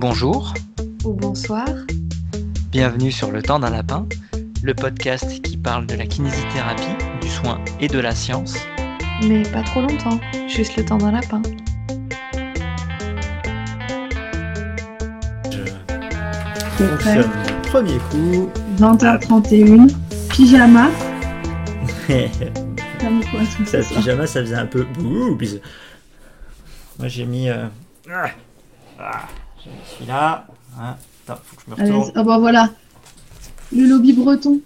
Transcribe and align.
Bonjour. 0.00 0.54
Ou 1.04 1.12
bonsoir. 1.12 1.66
Bienvenue 2.70 3.10
sur 3.10 3.32
Le 3.32 3.42
Temps 3.42 3.58
d'un 3.58 3.70
Lapin, 3.70 4.06
le 4.62 4.72
podcast 4.72 5.42
qui 5.42 5.56
parle 5.56 5.86
de 5.86 5.96
la 5.96 6.06
kinésithérapie, 6.06 6.94
du 7.20 7.28
soin 7.28 7.60
et 7.80 7.88
de 7.88 7.98
la 7.98 8.14
science. 8.14 8.54
Mais 9.26 9.42
pas 9.42 9.64
trop 9.64 9.80
longtemps, 9.80 10.20
juste 10.48 10.76
le 10.76 10.84
temps 10.84 10.98
d'un 10.98 11.10
lapin. 11.10 11.42
Je 15.50 16.84
fonctionne 16.84 17.30
premier 17.64 17.98
coup. 18.10 18.48
20h31, 18.78 19.92
pyjama. 20.30 20.90
T'as 22.06 23.10
mis 23.10 23.24
quoi 23.26 23.40
tout 23.56 23.66
Ça, 23.66 23.82
ça 23.82 23.94
pyjama, 23.96 24.28
ça 24.28 24.42
faisait 24.42 24.54
un 24.54 24.66
peu 24.66 24.84
bouh, 24.84 25.36
Moi, 27.00 27.08
j'ai 27.08 27.24
mis. 27.24 27.48
euh, 27.48 27.66
Ah, 28.08 28.30
ah, 29.00 29.26
j'ai 29.64 29.70
celui-là. 29.96 30.46
Hein. 30.80 30.96
Attends, 31.26 31.40
faut 31.44 31.56
que 31.56 31.62
je 31.66 31.70
me 31.70 31.74
retourne. 31.98 32.12
Ah 32.14 32.22
bah 32.22 32.38
voilà. 32.38 32.70
Le 33.72 33.84
lobby 33.86 34.12
breton. 34.12 34.60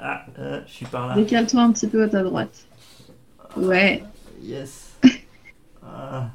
Ah, 0.00 0.24
euh, 0.38 0.60
je 0.66 0.72
suis 0.72 0.86
par 0.86 1.08
là. 1.08 1.14
Décale-toi 1.14 1.62
un 1.62 1.72
petit 1.72 1.86
peu 1.86 2.02
à 2.02 2.08
ta 2.08 2.22
droite. 2.22 2.66
Ouais, 3.56 4.02
Yes. 4.42 4.90
Ah, 5.84 6.28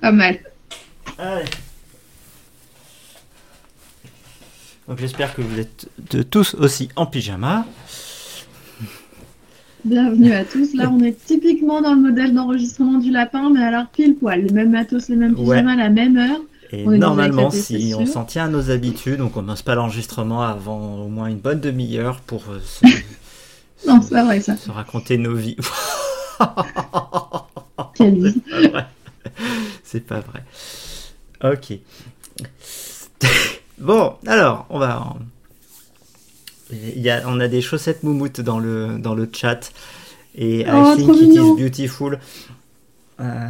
pas 0.00 0.12
mal. 0.12 0.38
allez. 1.18 1.44
Donc, 4.88 4.98
j'espère 4.98 5.34
que 5.34 5.42
vous 5.42 5.58
êtes 5.58 5.88
de 6.10 6.22
tous 6.22 6.54
aussi 6.54 6.88
en 6.96 7.06
pyjama. 7.06 7.66
Bienvenue 9.84 10.32
à 10.32 10.44
tous. 10.44 10.74
Là, 10.74 10.90
on 10.92 11.00
est 11.00 11.24
typiquement 11.24 11.80
dans 11.82 11.94
le 11.94 12.00
modèle 12.00 12.32
d'enregistrement 12.34 12.98
du 12.98 13.10
lapin, 13.10 13.50
mais 13.50 13.62
alors 13.62 13.86
pile 13.88 14.14
poil. 14.16 14.42
Les 14.42 14.52
mêmes 14.52 14.70
matos, 14.70 15.08
les 15.08 15.16
mêmes 15.16 15.34
Ouais. 15.38 15.56
pyjamas, 15.56 15.76
la 15.76 15.88
même 15.88 16.16
heure. 16.16 16.40
Et 16.72 16.86
On 16.86 16.92
normalement, 16.92 17.50
si 17.50 17.94
on 17.98 18.06
s'en 18.06 18.24
tient 18.24 18.46
à 18.46 18.48
nos 18.48 18.70
habitudes, 18.70 19.20
on 19.20 19.28
commence 19.28 19.60
pas 19.62 19.74
l'enregistrement 19.74 20.42
avant 20.42 21.02
au 21.04 21.08
moins 21.08 21.26
une 21.28 21.38
bonne 21.38 21.60
demi-heure 21.60 22.20
pour 22.22 22.44
euh, 22.50 22.60
se, 22.60 22.86
Non, 23.86 24.00
c'est 24.00 24.10
pas 24.14 24.24
vrai 24.24 24.40
ça. 24.40 24.56
se 24.56 24.70
raconter 24.70 25.18
nos 25.18 25.34
vies. 25.34 25.56
Quelle 27.94 28.22
vie. 28.26 28.42
C'est 29.84 30.00
pas 30.06 30.20
vrai. 30.20 30.42
Ok. 31.44 31.78
bon, 33.78 34.14
alors, 34.26 34.66
on 34.70 34.78
va. 34.78 35.14
Il 36.70 37.00
y 37.00 37.10
a, 37.10 37.22
on 37.26 37.38
a 37.40 37.48
des 37.48 37.60
chaussettes 37.60 38.02
moumoutes 38.02 38.40
dans 38.40 38.58
le, 38.58 38.98
dans 38.98 39.14
le 39.14 39.28
chat. 39.30 39.72
Et 40.34 40.64
Oh, 40.66 40.94
I 40.94 40.96
think 40.96 41.16
it 41.16 41.28
mignon. 41.28 41.54
is 41.56 41.60
beautiful. 41.60 42.18
Euh, 43.20 43.48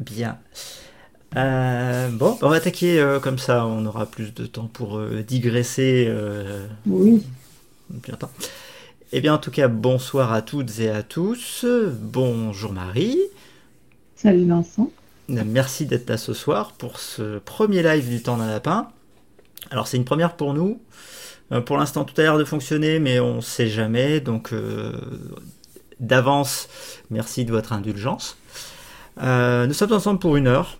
bien. 0.00 0.36
Euh, 1.36 2.08
bon, 2.10 2.38
on 2.42 2.48
va 2.48 2.56
attaquer 2.56 3.00
euh, 3.00 3.18
comme 3.18 3.38
ça, 3.38 3.66
on 3.66 3.84
aura 3.86 4.06
plus 4.06 4.32
de 4.34 4.46
temps 4.46 4.68
pour 4.72 4.98
euh, 4.98 5.22
digresser. 5.26 6.06
euh, 6.08 6.66
Oui. 6.86 7.24
bien 7.90 8.14
temps. 8.14 8.30
Eh 9.12 9.20
bien, 9.20 9.34
en 9.34 9.38
tout 9.38 9.50
cas, 9.50 9.68
bonsoir 9.68 10.32
à 10.32 10.42
toutes 10.42 10.78
et 10.80 10.90
à 10.90 11.02
tous. 11.02 11.64
Bonjour 12.00 12.72
Marie. 12.72 13.18
Salut 14.16 14.46
Vincent. 14.46 14.90
Merci 15.28 15.86
d'être 15.86 16.08
là 16.08 16.18
ce 16.18 16.34
soir 16.34 16.72
pour 16.72 16.98
ce 17.00 17.38
premier 17.38 17.82
live 17.82 18.08
du 18.08 18.22
temps 18.22 18.36
d'un 18.36 18.46
lapin. 18.46 18.88
Alors 19.70 19.86
c'est 19.86 19.96
une 19.96 20.04
première 20.04 20.36
pour 20.36 20.52
nous. 20.54 20.80
Pour 21.66 21.76
l'instant 21.78 22.04
tout 22.04 22.14
a 22.20 22.24
l'air 22.24 22.38
de 22.38 22.44
fonctionner 22.44 22.98
mais 22.98 23.20
on 23.20 23.36
ne 23.36 23.40
sait 23.40 23.68
jamais. 23.68 24.20
Donc 24.20 24.52
d'avance, 26.00 26.68
merci 27.10 27.44
de 27.44 27.52
votre 27.52 27.72
indulgence. 27.72 28.36
Euh, 29.22 29.66
nous 29.66 29.72
sommes 29.72 29.92
ensemble 29.92 30.18
pour 30.18 30.36
une 30.36 30.46
heure. 30.46 30.78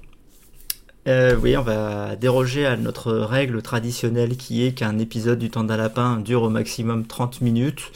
Euh, 1.07 1.37
oui, 1.37 1.57
on 1.57 1.63
va 1.63 2.17
déroger 2.17 2.65
à 2.65 2.77
notre 2.77 3.13
règle 3.13 3.61
traditionnelle 3.61 4.37
qui 4.37 4.65
est 4.65 4.73
qu'un 4.73 4.99
épisode 4.99 5.39
du 5.39 5.51
temps 5.51 5.65
d'un 5.65 5.77
lapin 5.77 6.17
dure 6.19 6.43
au 6.43 6.49
maximum 6.51 7.07
30 7.07 7.43
minutes 7.43 7.93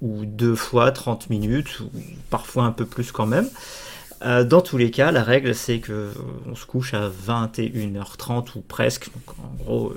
ou 0.00 0.24
deux 0.24 0.54
fois 0.54 0.90
30 0.90 1.28
minutes 1.30 1.80
ou 1.80 1.90
parfois 2.30 2.64
un 2.64 2.72
peu 2.72 2.86
plus 2.86 3.12
quand 3.12 3.26
même. 3.26 3.48
Euh, 4.24 4.44
dans 4.44 4.62
tous 4.62 4.78
les 4.78 4.90
cas, 4.90 5.12
la 5.12 5.22
règle 5.22 5.54
c'est 5.54 5.80
que 5.80 5.92
euh, 5.92 6.12
on 6.50 6.54
se 6.54 6.64
couche 6.66 6.94
à 6.94 7.10
21h30 7.10 8.56
ou 8.56 8.60
presque, 8.62 9.10
donc 9.12 9.36
en 9.38 9.64
gros 9.64 9.94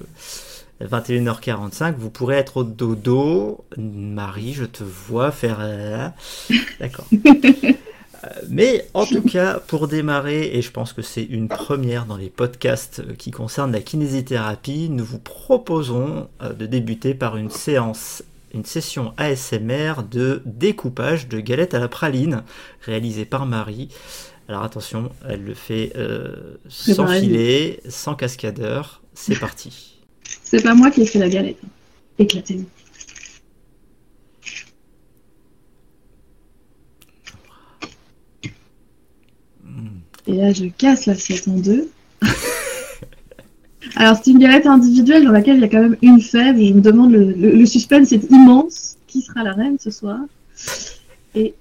euh, 0.82 0.86
21h45. 0.86 1.96
Vous 1.98 2.10
pourrez 2.10 2.36
être 2.36 2.58
au 2.58 2.64
dodo. 2.66 3.66
Marie, 3.78 4.54
je 4.54 4.66
te 4.66 4.84
vois 4.84 5.32
faire. 5.32 5.58
euh, 5.62 6.10
D'accord. 6.80 7.06
Mais 8.50 8.88
en 8.94 9.06
tout 9.06 9.22
cas, 9.22 9.60
pour 9.68 9.88
démarrer, 9.88 10.52
et 10.54 10.62
je 10.62 10.72
pense 10.72 10.94
que 10.94 11.02
c'est 11.02 11.24
une 11.24 11.48
première 11.48 12.06
dans 12.06 12.18
les 12.18 12.30
podcasts 12.30 13.16
qui 13.18 13.32
concernent 13.32 13.72
la 13.72 13.82
kinésithérapie, 13.82 14.90
nous 14.90 15.06
vous 15.06 15.20
proposons 15.20 16.28
euh, 16.42 16.54
de 16.54 16.66
débuter 16.66 17.14
par 17.14 17.38
une 17.38 17.50
séance, 17.50 18.24
une 18.54 18.66
session 18.66 19.14
ASMR 19.18 20.04
de 20.10 20.42
découpage 20.46 21.28
de 21.28 21.40
galettes 21.40 21.74
à 21.74 21.80
la 21.80 21.88
praline, 21.88 22.44
réalisée 22.82 23.26
par 23.26 23.46
Marie. 23.46 23.90
Alors 24.48 24.64
attention, 24.64 25.12
elle 25.28 25.44
le 25.44 25.54
fait 25.54 25.92
euh, 25.98 26.58
sans 26.70 27.08
filet, 27.08 27.82
sans 27.90 28.16
cascadeur. 28.16 29.02
C'est 29.14 29.38
parti. 29.38 29.98
C'est 30.44 30.64
pas 30.64 30.74
moi 30.74 30.92
qui 30.92 31.02
ai 31.02 31.06
fait 31.06 31.20
la 31.20 31.30
galette. 31.30 31.60
Éclatez-vous. 32.18 32.66
Et 40.28 40.34
là, 40.34 40.52
je 40.52 40.66
casse 40.66 41.06
l'assiette 41.06 41.48
en 41.48 41.58
deux. 41.58 41.90
Alors, 43.96 44.18
c'est 44.22 44.32
une 44.32 44.40
galette 44.40 44.66
individuelle 44.68 45.24
dans 45.26 45.32
laquelle 45.32 45.56
il 45.58 45.62
y 45.62 45.66
a 45.66 45.70
quand 45.70 45.82
même 45.82 45.96
une 46.02 46.22
fève. 46.22 46.58
Je 46.58 46.74
me 46.74 46.82
demande, 46.82 47.12
le, 47.12 47.32
le- 47.32 47.52
le 47.56 47.66
suspense 47.66 48.12
est 48.12 48.30
immense. 48.30 48.96
Qui 49.08 49.22
sera 49.22 49.44
la 49.44 49.54
reine 49.54 49.78
ce 49.80 49.90
soir? 49.90 50.20
Et 51.34 51.54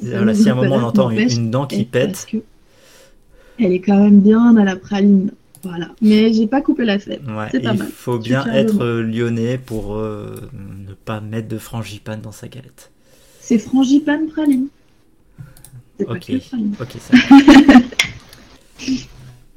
Voilà, 0.00 0.32
si 0.34 0.48
à 0.48 0.52
un 0.52 0.54
moment 0.54 0.76
on 0.76 0.82
entend 0.84 1.10
une, 1.10 1.28
une 1.30 1.50
dent 1.50 1.66
qui 1.66 1.84
pète, 1.84 2.26
que 2.30 2.36
Elle 3.58 3.72
est 3.72 3.80
quand 3.80 3.98
même 3.98 4.20
bien 4.20 4.56
à 4.56 4.64
la 4.64 4.76
praline. 4.76 5.32
Voilà. 5.64 5.88
Mais 6.00 6.32
j'ai 6.32 6.46
pas 6.46 6.60
coupé 6.60 6.84
la 6.84 7.00
fève. 7.00 7.20
Ouais, 7.28 7.48
C'est 7.50 7.60
pas 7.60 7.72
il 7.72 7.78
mal. 7.78 7.88
faut 7.88 8.18
bien 8.18 8.46
être 8.46 8.80
euh, 8.84 9.02
lyonnais 9.02 9.58
pour 9.58 9.96
euh, 9.96 10.36
ne 10.52 10.94
pas 10.94 11.20
mettre 11.20 11.48
de 11.48 11.58
frangipane 11.58 12.20
dans 12.20 12.30
sa 12.32 12.46
galette. 12.46 12.92
C'est 13.40 13.58
frangipane 13.58 14.28
praline. 14.28 14.68
Ok, 16.06 16.30
ok, 16.80 16.96
ça. 17.00 17.16
va. 17.16 17.76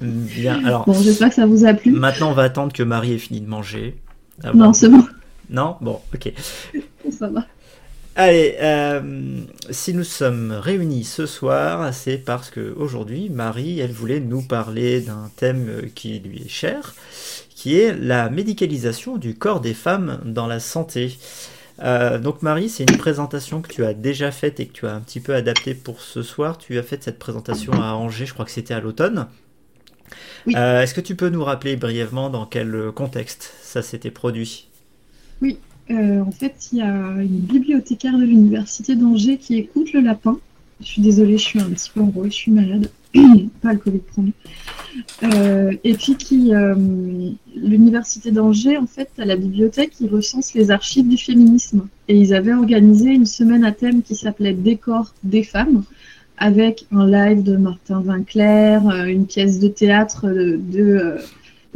bien, 0.00 0.64
alors 0.64 0.84
Bon, 0.86 0.94
j'espère 1.00 1.28
que 1.28 1.34
ça 1.34 1.46
vous 1.46 1.64
a 1.64 1.74
plu. 1.74 1.92
maintenant 1.92 2.30
on 2.30 2.34
va 2.34 2.42
attendre 2.44 2.72
que 2.72 2.82
Marie 2.82 3.12
ait 3.12 3.18
fini 3.18 3.40
de 3.40 3.48
manger. 3.48 3.96
avant- 4.42 4.58
Non, 4.58 4.72
c'est 4.72 4.88
bon. 4.88 5.04
Non? 5.50 5.76
Bon, 5.80 6.00
ok. 6.14 6.32
Ça 7.18 7.28
va. 7.28 7.44
Allez, 8.14 8.56
euh, 8.60 9.40
si 9.70 9.94
nous 9.94 10.04
sommes 10.04 10.52
réunis 10.52 11.04
ce 11.04 11.24
soir, 11.26 11.92
c'est 11.94 12.18
parce 12.18 12.50
que 12.50 12.74
aujourd'hui, 12.76 13.30
Marie, 13.30 13.80
elle 13.80 13.92
voulait 13.92 14.20
nous 14.20 14.42
parler 14.42 15.00
d'un 15.00 15.30
thème 15.36 15.88
qui 15.94 16.18
lui 16.20 16.42
est 16.42 16.48
cher, 16.48 16.94
qui 17.54 17.78
est 17.78 17.94
la 17.98 18.28
médicalisation 18.28 19.16
du 19.16 19.34
corps 19.34 19.60
des 19.60 19.72
femmes 19.74 20.20
dans 20.26 20.46
la 20.46 20.60
santé. 20.60 21.16
Euh, 21.80 22.18
donc 22.18 22.42
Marie, 22.42 22.68
c'est 22.68 22.88
une 22.88 22.98
présentation 22.98 23.60
que 23.60 23.68
tu 23.68 23.84
as 23.84 23.94
déjà 23.94 24.30
faite 24.30 24.60
et 24.60 24.66
que 24.66 24.72
tu 24.72 24.86
as 24.86 24.94
un 24.94 25.00
petit 25.00 25.20
peu 25.20 25.34
adaptée 25.34 25.74
pour 25.74 26.00
ce 26.00 26.22
soir. 26.22 26.58
Tu 26.58 26.78
as 26.78 26.82
fait 26.82 27.02
cette 27.02 27.18
présentation 27.18 27.72
à 27.72 27.94
Angers, 27.94 28.26
je 28.26 28.34
crois 28.34 28.44
que 28.44 28.50
c'était 28.50 28.74
à 28.74 28.80
l'automne. 28.80 29.26
Oui. 30.46 30.54
Euh, 30.56 30.82
Est-ce 30.82 30.94
que 30.94 31.00
tu 31.00 31.16
peux 31.16 31.28
nous 31.28 31.42
rappeler 31.44 31.76
brièvement 31.76 32.30
dans 32.30 32.46
quel 32.46 32.92
contexte 32.94 33.54
ça 33.62 33.82
s'était 33.82 34.10
produit? 34.10 34.68
Euh, 35.90 36.20
en 36.20 36.30
fait, 36.30 36.68
il 36.72 36.78
y 36.78 36.82
a 36.82 36.88
une 36.88 37.40
bibliothécaire 37.40 38.16
de 38.16 38.24
l'université 38.24 38.94
d'Angers 38.94 39.38
qui 39.38 39.56
écoute 39.58 39.92
le 39.92 40.00
lapin. 40.00 40.38
Je 40.80 40.86
suis 40.86 41.02
désolée, 41.02 41.38
je 41.38 41.44
suis 41.44 41.60
un 41.60 41.70
petit 41.70 41.90
peu 41.90 42.00
enrouée, 42.00 42.30
je 42.30 42.36
suis 42.36 42.52
malade. 42.52 42.90
Pas 43.62 43.72
le 43.72 43.78
Covid. 43.78 44.00
Euh, 45.22 45.72
et 45.84 45.94
puis 45.94 46.16
qui, 46.16 46.54
euh, 46.54 46.74
l'université 47.54 48.30
d'Angers, 48.30 48.78
en 48.78 48.86
fait, 48.86 49.10
à 49.18 49.24
la 49.24 49.36
bibliothèque, 49.36 49.92
ils 50.00 50.08
recensent 50.08 50.54
les 50.54 50.70
archives 50.70 51.08
du 51.08 51.18
féminisme. 51.18 51.86
Et 52.08 52.16
ils 52.16 52.34
avaient 52.34 52.54
organisé 52.54 53.10
une 53.10 53.26
semaine 53.26 53.64
à 53.64 53.72
thème 53.72 54.02
qui 54.02 54.14
s'appelait 54.14 54.54
Décor 54.54 55.14
des 55.24 55.42
femmes, 55.42 55.84
avec 56.38 56.86
un 56.90 57.06
live 57.06 57.42
de 57.42 57.56
Martin 57.56 58.00
Vinclair, 58.00 58.88
euh, 58.88 59.04
une 59.04 59.26
pièce 59.26 59.58
de 59.58 59.68
théâtre 59.68 60.28
de, 60.28 61.18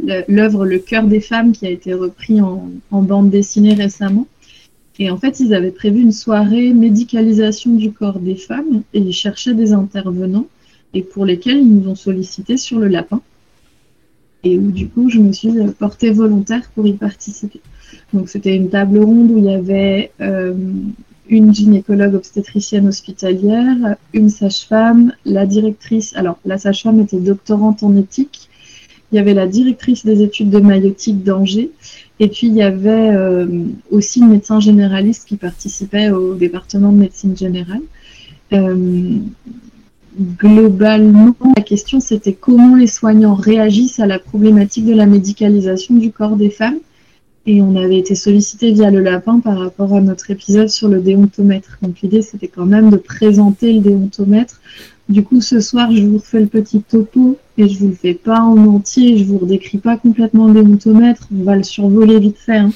euh, 0.09 0.21
l'œuvre 0.27 0.65
Le 0.65 0.79
cœur 0.79 1.05
des 1.05 1.21
femmes 1.21 1.51
qui 1.51 1.65
a 1.65 1.69
été 1.69 1.93
repris 1.93 2.41
en, 2.41 2.69
en 2.91 3.01
bande 3.01 3.29
dessinée 3.29 3.73
récemment. 3.73 4.27
Et 4.99 5.11
en 5.11 5.17
fait, 5.17 5.39
ils 5.39 5.53
avaient 5.53 5.71
prévu 5.71 6.01
une 6.01 6.11
soirée 6.11 6.73
médicalisation 6.73 7.75
du 7.75 7.91
corps 7.91 8.19
des 8.19 8.35
femmes 8.35 8.81
et 8.93 8.99
ils 8.99 9.13
cherchaient 9.13 9.53
des 9.53 9.73
intervenants 9.73 10.47
et 10.97 11.01
pour 11.01 11.25
lesquels 11.25 11.57
ils 11.57 11.75
nous 11.75 11.89
ont 11.89 11.95
sollicité 11.95 12.57
sur 12.57 12.79
le 12.79 12.87
lapin. 12.87 13.21
Et 14.43 14.57
où 14.57 14.71
du 14.71 14.87
coup, 14.87 15.09
je 15.09 15.19
me 15.19 15.31
suis 15.31 15.51
portée 15.77 16.11
volontaire 16.11 16.69
pour 16.73 16.87
y 16.87 16.93
participer. 16.93 17.61
Donc 18.13 18.29
c'était 18.29 18.55
une 18.55 18.69
table 18.69 18.99
ronde 18.99 19.31
où 19.31 19.37
il 19.37 19.45
y 19.45 19.53
avait 19.53 20.11
euh, 20.21 20.53
une 21.29 21.53
gynécologue 21.53 22.15
obstétricienne 22.15 22.87
hospitalière, 22.87 23.95
une 24.13 24.29
sage-femme, 24.29 25.13
la 25.25 25.45
directrice. 25.45 26.15
Alors 26.15 26.39
la 26.45 26.57
sage-femme 26.57 26.99
était 26.99 27.19
doctorante 27.19 27.83
en 27.83 27.95
éthique 27.95 28.49
il 29.11 29.15
y 29.15 29.19
avait 29.19 29.33
la 29.33 29.47
directrice 29.47 30.05
des 30.05 30.21
études 30.21 30.49
de 30.49 30.59
maïotique 30.59 31.23
d'Angers, 31.23 31.71
et 32.19 32.27
puis 32.27 32.47
il 32.47 32.55
y 32.55 32.61
avait 32.61 33.15
euh, 33.15 33.63
aussi 33.89 34.19
une 34.19 34.29
médecin 34.29 34.59
généraliste 34.59 35.27
qui 35.27 35.37
participait 35.37 36.09
au 36.09 36.33
département 36.35 36.91
de 36.91 36.97
médecine 36.97 37.37
générale. 37.37 37.81
Euh, 38.53 39.17
globalement, 40.19 41.35
la 41.55 41.63
question 41.63 41.99
c'était 41.99 42.33
comment 42.33 42.75
les 42.75 42.87
soignants 42.87 43.35
réagissent 43.35 43.99
à 43.99 44.05
la 44.05 44.19
problématique 44.19 44.85
de 44.85 44.93
la 44.93 45.05
médicalisation 45.05 45.95
du 45.95 46.11
corps 46.11 46.35
des 46.35 46.49
femmes. 46.49 46.79
Et 47.45 47.61
on 47.61 47.77
avait 47.77 47.97
été 47.97 48.13
sollicité 48.13 48.73
via 48.73 48.91
le 48.91 48.99
lapin 48.99 49.39
par 49.39 49.57
rapport 49.57 49.93
à 49.93 50.01
notre 50.01 50.31
épisode 50.31 50.69
sur 50.69 50.89
le 50.89 50.99
déontomètre. 50.99 51.77
Donc 51.81 52.01
l'idée 52.01 52.21
c'était 52.21 52.49
quand 52.49 52.65
même 52.65 52.89
de 52.89 52.97
présenter 52.97 53.73
le 53.73 53.79
déontomètre. 53.79 54.59
Du 55.09 55.23
coup, 55.23 55.39
ce 55.39 55.61
soir, 55.61 55.89
je 55.93 56.03
vous 56.03 56.17
refais 56.17 56.41
le 56.41 56.47
petit 56.47 56.81
topo 56.81 57.37
et 57.57 57.69
je 57.69 57.79
vous 57.79 57.87
le 57.87 57.93
fais 57.93 58.13
pas 58.13 58.41
en 58.41 58.57
entier. 58.67 59.17
Je 59.17 59.23
vous 59.23 59.37
redécris 59.37 59.77
pas 59.77 59.95
complètement 59.95 60.47
le 60.47 60.61
déontomètre. 60.61 61.29
On 61.33 61.43
va 61.43 61.55
le 61.55 61.63
survoler 61.63 62.19
vite 62.19 62.37
fait. 62.37 62.57
Hein. 62.57 62.71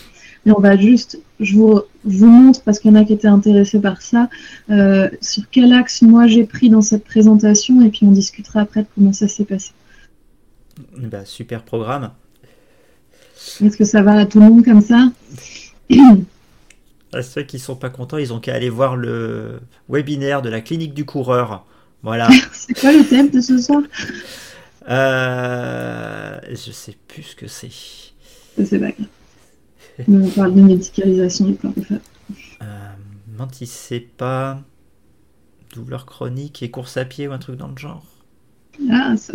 Mais 0.46 0.54
on 0.56 0.60
va 0.60 0.76
juste, 0.76 1.20
je 1.40 1.56
vous, 1.56 1.82
vous 2.04 2.28
montre, 2.28 2.62
parce 2.64 2.80
qu'il 2.80 2.92
y 2.92 2.94
en 2.94 3.00
a 3.00 3.06
qui 3.06 3.14
étaient 3.14 3.28
intéressés 3.28 3.80
par 3.80 4.02
ça, 4.02 4.30
euh, 4.70 5.10
sur 5.22 5.44
quel 5.52 5.72
axe 5.74 6.02
moi 6.02 6.28
j'ai 6.28 6.46
pris 6.46 6.70
dans 6.70 6.82
cette 6.82 7.04
présentation 7.04 7.82
et 7.82 7.90
puis 7.90 8.06
on 8.06 8.12
discutera 8.12 8.62
après 8.62 8.82
de 8.82 8.88
comment 8.96 9.14
ça 9.14 9.28
s'est 9.28 9.46
passé. 9.46 9.72
Bah, 10.98 11.26
super 11.26 11.64
programme. 11.64 12.12
Est-ce 13.64 13.78
que 13.78 13.86
ça 13.86 14.02
va 14.02 14.14
à 14.14 14.26
tout 14.26 14.40
le 14.40 14.46
monde 14.46 14.66
comme 14.66 14.82
ça? 14.82 15.12
À 17.14 17.22
Ceux 17.22 17.44
qui 17.44 17.60
sont 17.60 17.76
pas 17.76 17.90
contents, 17.90 18.18
ils 18.18 18.34
ont 18.34 18.40
qu'à 18.40 18.56
aller 18.56 18.70
voir 18.70 18.96
le 18.96 19.60
webinaire 19.90 20.42
de 20.42 20.50
la 20.50 20.62
clinique 20.62 20.94
du 20.94 21.06
coureur. 21.06 21.66
Voilà. 22.04 22.30
c'est 22.54 22.74
quoi 22.80 22.92
le 22.92 23.04
thème 23.04 23.30
de 23.30 23.42
ce 23.42 23.58
soir? 23.58 23.82
Euh, 24.90 26.40
Je 26.50 26.72
sais 26.72 26.96
plus 27.08 27.24
ce 27.24 27.36
que 27.36 27.48
c'est. 27.48 27.70
C'est 28.64 28.80
pas 28.80 28.92
grave. 28.92 29.08
On 30.08 30.30
parle 30.36 30.56
de 30.56 30.62
médicalisation 30.62 31.46
du 31.46 31.56
corps 31.56 31.72
des 31.76 31.84
femmes. 31.84 32.00
Euh, 32.62 33.98
pas 34.18 34.62
douleur 35.74 36.06
chronique 36.06 36.64
et 36.64 36.70
course 36.70 36.98
à 36.98 37.06
pied 37.06 37.28
ou 37.28 37.32
un 37.32 37.38
truc 37.38 37.58
dans 37.58 37.70
le 37.70 37.78
genre. 37.78 38.04
Ah, 38.92 39.16
ça 39.18 39.34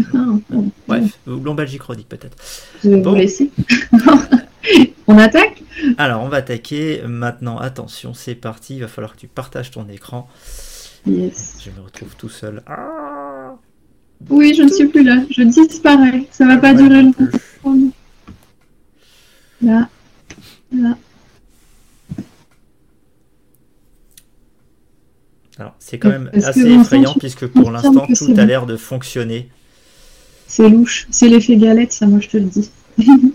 bon. 0.50 0.70
Bref, 0.87 1.19
ou 1.26 1.37
lombalgie 1.37 1.79
chronique 1.79 2.08
peut-être. 2.08 2.37
Je 2.82 2.91
vais 2.91 3.00
vous 3.00 3.14
laisser. 3.14 3.50
on 5.06 5.19
attaque? 5.19 5.62
Alors, 5.99 6.23
on 6.23 6.29
va 6.29 6.38
attaquer. 6.38 7.02
Maintenant, 7.06 7.59
attention, 7.59 8.14
c'est 8.14 8.35
parti. 8.35 8.76
Il 8.76 8.81
va 8.81 8.88
falloir 8.88 9.14
que 9.14 9.20
tu 9.20 9.29
partages 9.29 9.70
ton 9.70 9.88
écran. 9.88 10.29
Yes. 11.06 11.59
Je 11.64 11.70
me 11.70 11.85
retrouve 11.85 12.17
tout 12.17 12.29
seul. 12.29 12.62
Ah 12.67 13.56
oui, 14.31 14.55
je 14.55 14.62
ne 14.62 14.69
suis 14.69 14.87
plus 14.87 15.02
là. 15.02 15.23
Je 15.31 15.43
disparais. 15.43 16.26
Ça 16.31 16.47
va 16.47 16.56
pas 16.56 16.75
durer 16.75 17.02
longtemps. 17.02 17.25
Là. 19.62 19.88
Alors, 25.59 25.75
c'est 25.79 25.99
quand 25.99 26.11
même 26.11 26.31
assez 26.35 26.67
effrayant 26.67 27.15
puisque 27.19 27.47
pour 27.47 27.71
l'instant, 27.71 28.07
tout 28.07 28.35
a 28.37 28.45
l'air 28.45 28.67
de 28.67 28.77
fonctionner. 28.77 29.49
C'est 30.47 30.69
louche. 30.69 31.07
C'est 31.11 31.29
l'effet 31.29 31.57
galette, 31.57 31.93
ça, 31.93 32.07
moi, 32.07 32.21
je 32.21 32.29
te 32.29 32.37
le 32.37 32.45
dis. 32.45 32.71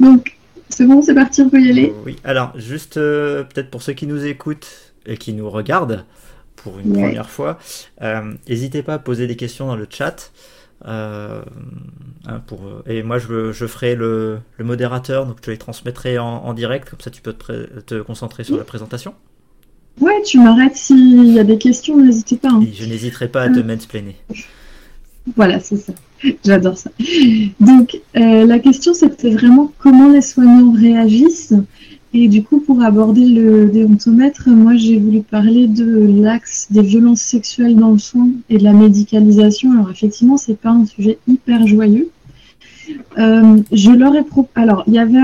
Donc, 0.00 0.36
c'est 0.68 0.86
bon, 0.86 1.02
c'est 1.02 1.14
parti, 1.14 1.42
on 1.42 1.50
peut 1.50 1.60
y 1.60 1.70
aller 1.70 1.92
Oui, 2.04 2.16
alors, 2.24 2.58
juste 2.58 2.96
euh, 2.96 3.44
peut-être 3.44 3.70
pour 3.70 3.82
ceux 3.82 3.92
qui 3.92 4.06
nous 4.06 4.24
écoutent 4.24 4.94
et 5.06 5.16
qui 5.16 5.32
nous 5.32 5.50
regardent 5.50 6.04
pour 6.56 6.78
une 6.78 6.92
première 6.92 7.30
fois, 7.30 7.58
euh, 8.02 8.34
n'hésitez 8.48 8.82
pas 8.82 8.94
à 8.94 8.98
poser 8.98 9.26
des 9.26 9.36
questions 9.36 9.66
dans 9.66 9.76
le 9.76 9.86
chat. 9.88 10.32
Euh, 10.86 11.42
hein, 12.26 12.40
pour, 12.46 12.60
et 12.86 13.02
moi, 13.02 13.18
je, 13.18 13.52
je 13.52 13.66
ferai 13.66 13.94
le, 13.94 14.38
modérateur, 14.58 15.26
donc 15.26 15.38
je 15.44 15.50
les 15.50 15.58
transmettrai 15.58 16.18
en, 16.18 16.52
direct, 16.54 16.90
comme 16.90 17.00
ça 17.00 17.10
tu 17.10 17.22
peux 17.22 17.32
te, 17.32 17.80
te 17.80 18.00
concentrer 18.00 18.44
sur 18.44 18.56
la 18.56 18.64
présentation. 18.64 19.14
Ouais, 20.00 20.22
tu 20.24 20.38
m'arrêtes 20.38 20.76
s'il 20.76 21.32
y 21.32 21.38
a 21.40 21.44
des 21.44 21.58
questions, 21.58 21.96
n'hésitez 21.96 22.36
pas. 22.36 22.50
Hein. 22.50 22.64
je 22.72 22.84
n'hésiterai 22.84 23.28
pas 23.28 23.42
à 23.42 23.48
te 23.48 23.58
mansplainer. 23.58 24.16
Voilà, 25.36 25.60
c'est 25.60 25.76
ça. 25.76 25.92
J'adore 26.44 26.78
ça. 26.78 26.90
Donc, 27.60 28.00
euh, 28.16 28.46
la 28.46 28.58
question, 28.58 28.94
c'était 28.94 29.30
vraiment 29.30 29.72
comment 29.78 30.08
les 30.08 30.20
soignants 30.20 30.72
réagissent. 30.72 31.54
Et 32.14 32.28
du 32.28 32.42
coup, 32.42 32.60
pour 32.60 32.82
aborder 32.82 33.26
le 33.26 33.66
déontomètre, 33.66 34.48
moi, 34.48 34.76
j'ai 34.76 34.98
voulu 34.98 35.20
parler 35.20 35.66
de 35.66 36.22
l'axe 36.22 36.68
des 36.70 36.80
violences 36.80 37.20
sexuelles 37.20 37.76
dans 37.76 37.92
le 37.92 37.98
soin 37.98 38.28
et 38.48 38.56
de 38.58 38.64
la 38.64 38.72
médicalisation. 38.72 39.72
Alors, 39.72 39.90
effectivement, 39.90 40.38
c'est 40.38 40.58
pas 40.58 40.70
un 40.70 40.86
sujet 40.86 41.18
hyper 41.28 41.66
joyeux. 41.66 42.10
Euh, 43.18 43.58
je 43.72 43.90
leur 43.90 44.16
ai 44.16 44.24
Alors, 44.54 44.84
il 44.86 44.94
y 44.94 44.98
avait 44.98 45.20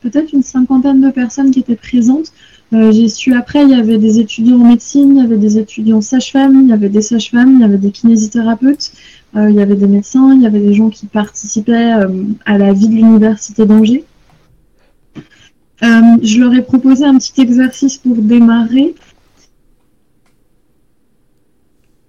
peut-être 0.00 0.32
une 0.32 0.42
cinquantaine 0.42 1.00
de 1.00 1.10
personnes 1.10 1.52
qui 1.52 1.60
étaient 1.60 1.76
présentes. 1.76 2.32
Euh, 2.72 2.92
j'ai 2.92 3.08
su 3.08 3.34
après, 3.34 3.62
il 3.62 3.70
y 3.70 3.74
avait 3.74 3.98
des 3.98 4.20
étudiants 4.20 4.60
en 4.60 4.68
médecine, 4.68 5.16
il 5.16 5.22
y 5.22 5.24
avait 5.24 5.38
des 5.38 5.58
étudiants 5.58 6.00
sage-femmes, 6.00 6.62
il 6.62 6.68
y 6.68 6.72
avait 6.72 6.88
des 6.88 7.02
sages-femmes, 7.02 7.54
il 7.56 7.60
y 7.60 7.64
avait 7.64 7.78
des 7.78 7.90
kinésithérapeutes, 7.90 8.92
euh, 9.36 9.50
il 9.50 9.56
y 9.56 9.60
avait 9.60 9.74
des 9.74 9.88
médecins, 9.88 10.32
il 10.34 10.42
y 10.42 10.46
avait 10.46 10.60
des 10.60 10.74
gens 10.74 10.88
qui 10.88 11.06
participaient 11.06 11.94
euh, 11.94 12.08
à 12.46 12.58
la 12.58 12.72
vie 12.72 12.88
de 12.88 12.94
l'université 12.94 13.66
d'Angers. 13.66 14.04
Je 15.82 16.40
leur 16.40 16.54
ai 16.54 16.62
proposé 16.62 17.04
un 17.04 17.16
petit 17.18 17.40
exercice 17.40 17.96
pour 17.96 18.16
démarrer. 18.16 18.94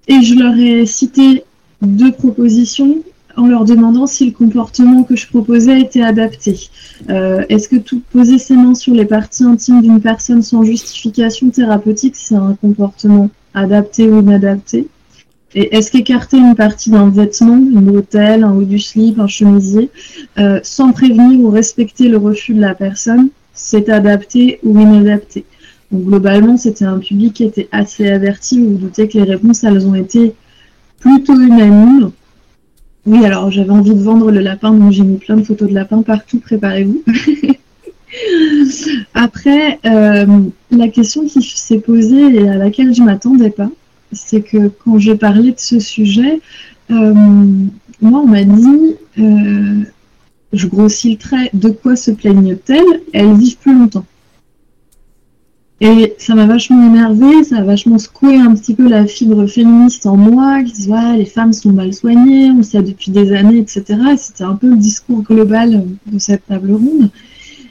Et 0.07 0.21
je 0.21 0.35
leur 0.35 0.57
ai 0.57 0.85
cité 0.85 1.44
deux 1.81 2.12
propositions 2.12 3.03
en 3.38 3.47
leur 3.47 3.65
demandant 3.65 4.07
si 4.07 4.25
le 4.25 4.31
comportement 4.31 5.03
que 5.03 5.15
je 5.15 5.27
proposais 5.27 5.79
était 5.79 6.01
adapté. 6.01 6.69
Euh, 7.09 7.44
est-ce 7.50 7.69
que 7.69 7.77
tout 7.77 8.01
poser 8.12 8.38
ses 8.38 8.56
mains 8.56 8.75
sur 8.75 8.94
les 8.94 9.06
parties 9.06 9.44
intimes 9.44 9.81
d'une 9.81 10.01
personne 10.01 10.41
sans 10.41 10.63
justification 10.63 11.50
thérapeutique, 11.50 12.15
c'est 12.15 12.35
un 12.35 12.56
comportement 12.59 13.29
adapté 13.53 14.07
ou 14.07 14.19
inadapté? 14.19 14.88
Et 15.53 15.75
est-ce 15.75 15.91
qu'écarter 15.91 16.38
une 16.38 16.56
partie 16.56 16.89
d'un 16.89 17.09
vêtement, 17.09 17.57
une 17.57 17.81
bretelle, 17.81 18.44
un 18.44 18.53
haut 18.53 18.63
du 18.63 18.79
slip, 18.79 19.19
un 19.19 19.27
chemisier, 19.27 19.89
euh, 20.38 20.59
sans 20.63 20.94
prévenir 20.94 21.39
ou 21.39 21.50
respecter 21.50 22.07
le 22.07 22.17
refus 22.17 22.53
de 22.53 22.62
la 22.62 22.74
personne, 22.74 23.29
c'est 23.61 23.89
adapté 23.89 24.59
ou 24.63 24.79
inadapté 24.79 25.45
Donc 25.91 26.05
globalement, 26.05 26.57
c'était 26.57 26.85
un 26.85 26.99
public 26.99 27.33
qui 27.33 27.43
était 27.43 27.69
assez 27.71 28.09
averti. 28.09 28.59
Vous, 28.59 28.71
vous 28.71 28.77
doutez 28.77 29.07
que 29.07 29.19
les 29.19 29.23
réponses, 29.23 29.63
elles 29.63 29.87
ont 29.87 29.95
été 29.95 30.33
plutôt 30.99 31.39
unanimes. 31.39 32.11
Oui, 33.05 33.25
alors 33.25 33.51
j'avais 33.51 33.71
envie 33.71 33.93
de 33.93 34.01
vendre 34.01 34.31
le 34.31 34.39
lapin, 34.39 34.71
donc 34.71 34.91
j'ai 34.91 35.03
mis 35.03 35.17
plein 35.17 35.38
de 35.38 35.43
photos 35.43 35.69
de 35.69 35.74
lapin 35.74 36.01
partout, 36.01 36.39
préparez-vous. 36.39 37.03
Après, 39.13 39.79
euh, 39.86 40.25
la 40.69 40.88
question 40.89 41.25
qui 41.25 41.41
s'est 41.41 41.79
posée 41.79 42.36
et 42.36 42.50
à 42.50 42.57
laquelle 42.57 42.93
je 42.93 43.01
ne 43.01 43.05
m'attendais 43.05 43.50
pas, 43.50 43.69
c'est 44.12 44.41
que 44.41 44.67
quand 44.67 45.00
j'ai 45.00 45.15
parlé 45.15 45.51
de 45.51 45.59
ce 45.59 45.79
sujet, 45.79 46.41
euh, 46.91 47.13
moi 48.01 48.21
on 48.24 48.27
m'a 48.27 48.43
dit, 48.43 48.97
euh, 49.19 49.83
je 50.53 50.67
grossis 50.67 51.12
le 51.12 51.17
trait, 51.17 51.50
de 51.53 51.70
quoi 51.70 51.96
se 51.96 52.12
plaignent-elles? 52.12 53.01
Elles 53.13 53.34
vivent 53.36 53.58
plus 53.58 53.74
longtemps. 53.74 54.05
Et 55.84 56.13
ça 56.20 56.36
m'a 56.36 56.46
vachement 56.46 56.86
énervé, 56.86 57.43
ça 57.43 57.58
a 57.58 57.63
vachement 57.63 57.98
secoué 57.98 58.36
un 58.36 58.53
petit 58.53 58.75
peu 58.75 58.88
la 58.88 59.08
fibre 59.08 59.48
féministe 59.48 60.05
en 60.05 60.15
moi, 60.15 60.62
qui 60.63 60.74
dit 60.74 60.89
ouais, 60.89 61.17
les 61.17 61.25
femmes 61.25 61.53
sont 61.53 61.72
mal 61.72 61.91
soignées, 61.91 62.51
on 62.51 62.62
sait 62.62 62.84
depuis 62.84 63.10
des 63.10 63.34
années, 63.34 63.58
etc. 63.58 63.84
Et 64.13 64.17
c'était 64.17 64.43
un 64.43 64.55
peu 64.55 64.70
le 64.70 64.77
discours 64.77 65.24
global 65.24 65.84
de 66.05 66.20
cette 66.20 66.46
table 66.46 66.74
ronde. 66.74 67.10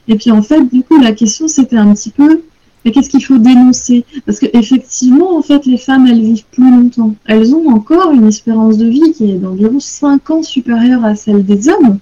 Et 0.09 0.17
puis 0.17 0.33
en 0.33 0.43
fait, 0.43 0.63
du 0.73 0.83
coup, 0.83 1.01
la 1.01 1.13
question 1.13 1.47
c'était 1.47 1.77
un 1.77 1.95
petit 1.95 2.11
peu 2.11 2.43
mais 2.85 2.93
qu'est-ce 2.93 3.11
qu'il 3.11 3.25
faut 3.25 3.39
dénoncer? 3.39 4.05
Parce 4.25 4.39
qu'effectivement, 4.39 5.37
en 5.37 5.43
fait, 5.43 5.67
les 5.67 5.77
femmes, 5.77 6.07
elles 6.07 6.23
vivent 6.23 6.47
plus 6.51 6.71
longtemps. 6.71 7.15
Elles 7.27 7.55
ont 7.55 7.69
encore 7.69 8.13
une 8.13 8.27
espérance 8.27 8.79
de 8.79 8.87
vie 8.87 9.13
qui 9.13 9.31
est 9.31 9.39
d'environ 9.39 9.81
5 9.81 10.31
ans 10.31 10.43
supérieure 10.43 11.05
à 11.05 11.15
celle 11.15 11.45
des 11.45 11.69
hommes. 11.69 11.99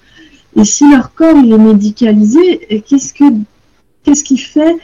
Et 0.58 0.64
si 0.64 0.90
leur 0.90 1.14
corps 1.14 1.36
il 1.36 1.52
est 1.52 1.58
médicalisé, 1.58 2.82
qu'est-ce 2.86 3.12
que 3.14 3.24
qu'est-ce 4.02 4.24
qui 4.24 4.38
fait 4.38 4.76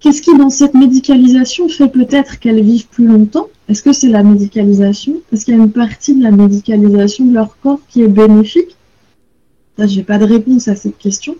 Qu'est-ce 0.00 0.22
qui, 0.22 0.36
dans 0.38 0.50
cette 0.50 0.74
médicalisation, 0.74 1.68
fait 1.68 1.88
peut-être 1.88 2.38
qu'elles 2.38 2.62
vivent 2.62 2.86
plus 2.86 3.06
longtemps? 3.06 3.48
Est-ce 3.68 3.82
que 3.82 3.92
c'est 3.92 4.08
la 4.08 4.22
médicalisation? 4.22 5.16
Est-ce 5.32 5.44
qu'il 5.44 5.56
y 5.56 5.60
a 5.60 5.60
une 5.60 5.72
partie 5.72 6.14
de 6.14 6.22
la 6.22 6.30
médicalisation 6.30 7.26
de 7.26 7.34
leur 7.34 7.58
corps 7.58 7.80
qui 7.88 8.02
est 8.02 8.08
bénéfique. 8.08 8.76
Je 9.76 9.86
j'ai 9.86 10.04
pas 10.04 10.18
de 10.18 10.24
réponse 10.24 10.68
à 10.68 10.76
cette 10.76 10.98
question. 10.98 11.36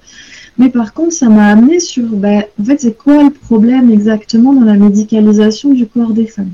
Mais 0.59 0.71
par 0.71 0.93
contre, 0.93 1.13
ça 1.13 1.29
m'a 1.29 1.47
amené 1.47 1.79
sur, 1.79 2.05
ben, 2.09 2.45
en 2.61 2.65
fait, 2.65 2.81
c'est 2.81 2.97
quoi 2.97 3.23
le 3.23 3.31
problème 3.31 3.93
exactement 3.93 4.53
dans 4.53 4.65
la 4.65 4.75
médicalisation 4.75 5.73
du 5.73 5.87
corps 5.87 6.13
des 6.13 6.27
femmes? 6.27 6.53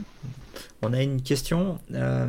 On 0.83 0.93
a 0.93 1.03
une 1.03 1.23
question 1.23 1.79
euh, 1.95 2.27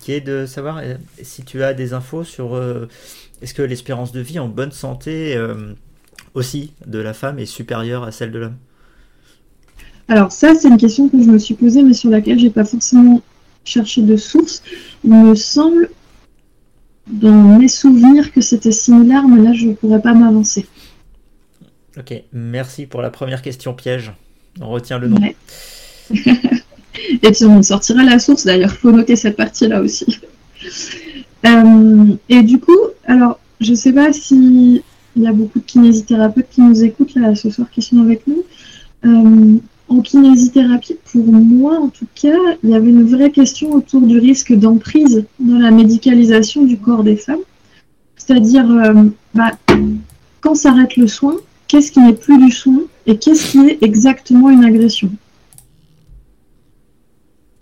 qui 0.00 0.12
est 0.12 0.20
de 0.20 0.44
savoir 0.44 0.78
euh, 0.78 0.96
si 1.22 1.42
tu 1.42 1.62
as 1.62 1.72
des 1.72 1.94
infos 1.94 2.24
sur 2.24 2.54
euh, 2.54 2.86
est-ce 3.42 3.54
que 3.54 3.62
l'espérance 3.62 4.12
de 4.12 4.20
vie 4.20 4.38
en 4.38 4.48
bonne 4.48 4.72
santé 4.72 5.36
aussi 6.34 6.72
de 6.86 6.98
la 6.98 7.12
femme 7.12 7.38
est 7.38 7.46
supérieure 7.46 8.04
à 8.04 8.12
celle 8.12 8.32
de 8.32 8.38
l'homme? 8.38 8.56
Alors 10.08 10.32
ça, 10.32 10.54
c'est 10.54 10.68
une 10.68 10.76
question 10.76 11.08
que 11.08 11.22
je 11.22 11.28
me 11.28 11.38
suis 11.38 11.54
posée, 11.54 11.82
mais 11.82 11.94
sur 11.94 12.10
laquelle 12.10 12.38
j'ai 12.38 12.50
pas 12.50 12.64
forcément 12.64 13.22
chercher 13.64 14.02
de 14.02 14.16
sources. 14.16 14.62
Il 15.04 15.10
me 15.12 15.34
semble, 15.34 15.90
dans 17.06 17.58
mes 17.58 17.68
souvenirs, 17.68 18.32
que 18.32 18.40
c'était 18.40 18.72
similaire, 18.72 19.26
mais 19.26 19.42
là, 19.42 19.52
je 19.52 19.68
ne 19.68 19.74
pourrais 19.74 20.02
pas 20.02 20.14
m'avancer. 20.14 20.66
Ok, 21.98 22.14
merci 22.32 22.86
pour 22.86 23.02
la 23.02 23.10
première 23.10 23.42
question 23.42 23.74
piège. 23.74 24.12
On 24.60 24.68
retient 24.68 24.98
le 24.98 25.08
nom. 25.08 25.18
et 27.22 27.32
tu 27.32 27.44
on 27.44 27.62
sortira 27.62 28.02
la 28.02 28.18
source 28.18 28.44
d'ailleurs, 28.44 28.72
faut 28.72 28.92
noter 28.92 29.16
cette 29.16 29.36
partie-là 29.36 29.80
aussi. 29.80 30.20
Euh, 31.46 32.14
et 32.28 32.42
du 32.42 32.58
coup, 32.58 32.78
alors, 33.06 33.38
je 33.60 33.74
sais 33.74 33.92
pas 33.92 34.12
si 34.12 34.82
il 35.16 35.22
y 35.22 35.26
a 35.26 35.32
beaucoup 35.32 35.58
de 35.58 35.64
kinésithérapeutes 35.64 36.48
qui 36.50 36.62
nous 36.62 36.82
écoutent 36.84 37.14
là 37.14 37.34
ce 37.34 37.50
soir 37.50 37.70
qui 37.70 37.82
sont 37.82 38.00
avec 38.00 38.26
nous. 38.26 38.42
Euh, 39.04 39.56
en 39.88 40.00
kinésithérapie, 40.00 40.96
pour 41.12 41.26
moi 41.26 41.78
en 41.78 41.88
tout 41.88 42.06
cas, 42.14 42.38
il 42.62 42.70
y 42.70 42.74
avait 42.74 42.88
une 42.88 43.04
vraie 43.04 43.30
question 43.30 43.72
autour 43.72 44.00
du 44.02 44.18
risque 44.18 44.54
d'emprise 44.54 45.24
dans 45.38 45.58
la 45.58 45.70
médicalisation 45.70 46.64
du 46.64 46.78
corps 46.78 47.04
des 47.04 47.16
femmes. 47.16 47.42
C'est-à-dire, 48.16 48.70
euh, 48.70 49.04
bah, 49.34 49.50
quand 50.40 50.54
s'arrête 50.54 50.96
le 50.96 51.08
soin, 51.08 51.36
qu'est-ce 51.68 51.92
qui 51.92 52.00
n'est 52.00 52.14
plus 52.14 52.38
du 52.38 52.50
soin 52.50 52.80
et 53.06 53.18
qu'est-ce 53.18 53.50
qui 53.50 53.58
est 53.58 53.82
exactement 53.82 54.48
une 54.48 54.64
agression? 54.64 55.10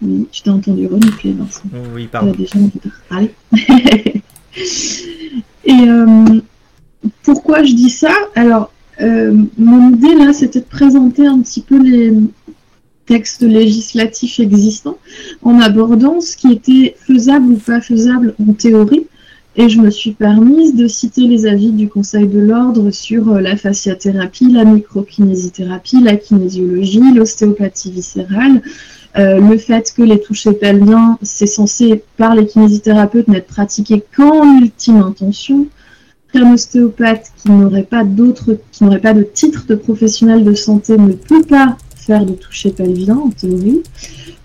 Oui, 0.02 0.26
tu 0.30 0.42
t'ai 0.42 0.50
entendu 0.50 0.87
renifler, 0.87 1.33
Vincent. 1.33 1.62
Oui, 1.95 2.07
pardon. 2.07 2.33
Déjà, 2.33 2.59
et 5.64 5.73
euh, 5.73 6.40
pourquoi 7.23 7.62
je 7.64 7.75
dis 7.75 7.90
ça? 7.90 8.12
Alors, 8.35 8.73
euh, 9.00 9.35
mon 9.59 9.95
idée 9.95 10.14
là, 10.14 10.33
c'était 10.33 10.61
de 10.61 10.64
présenter 10.64 11.26
un 11.26 11.40
petit 11.40 11.61
peu 11.61 11.83
les 11.83 12.14
textes 13.07 13.42
législatifs 13.42 14.40
existants 14.40 14.99
en 15.42 15.61
abordant 15.61 16.21
ce 16.21 16.37
qui 16.37 16.52
était 16.52 16.95
faisable 16.99 17.52
ou 17.52 17.57
pas 17.57 17.80
faisable 17.80 18.35
en 18.47 18.52
théorie. 18.52 19.07
Et 19.57 19.69
je 19.69 19.80
me 19.80 19.90
suis 19.90 20.12
permise 20.12 20.76
de 20.76 20.87
citer 20.87 21.23
les 21.23 21.45
avis 21.45 21.73
du 21.73 21.88
Conseil 21.88 22.28
de 22.28 22.38
l'ordre 22.38 22.92
sur 22.92 23.30
euh, 23.30 23.40
la 23.40 23.57
fasciathérapie, 23.57 24.52
la 24.52 24.64
microkinésithérapie, 24.64 26.00
la 26.02 26.16
kinésiologie, 26.16 27.12
l'ostéopathie 27.12 27.90
viscérale, 27.90 28.62
euh, 29.19 29.40
le 29.40 29.59
fait 29.59 29.93
que 29.97 30.02
les 30.02 30.21
touchés 30.21 30.52
pelviens, 30.52 31.19
c'est 31.23 31.47
censé, 31.47 32.02
par 32.17 32.35
les 32.35 32.47
kinésithérapeutes, 32.47 33.29
n'être 33.29 33.49
pratiqué 33.49 34.02
qu'en 34.17 34.61
ultime 34.61 34.99
intention, 34.99 35.67
qu'un 36.33 36.52
ostéopathe 36.52 37.33
qui 37.37 37.50
n'aurait 37.50 37.83
pas 37.83 38.05
qui 38.05 38.85
n'aurait 38.85 39.00
pas 39.00 39.14
de 39.14 39.23
titre 39.23 39.67
de 39.67 39.75
professionnel 39.75 40.45
de 40.45 40.55
santé 40.55 40.97
ne 40.97 41.12
peut 41.12 41.43
pas 41.43 41.76
faire 41.97 42.25
de 42.25 42.35
toucher 42.35 42.71
pelvien 42.71 43.17
en 43.17 43.31
théorie, 43.31 43.83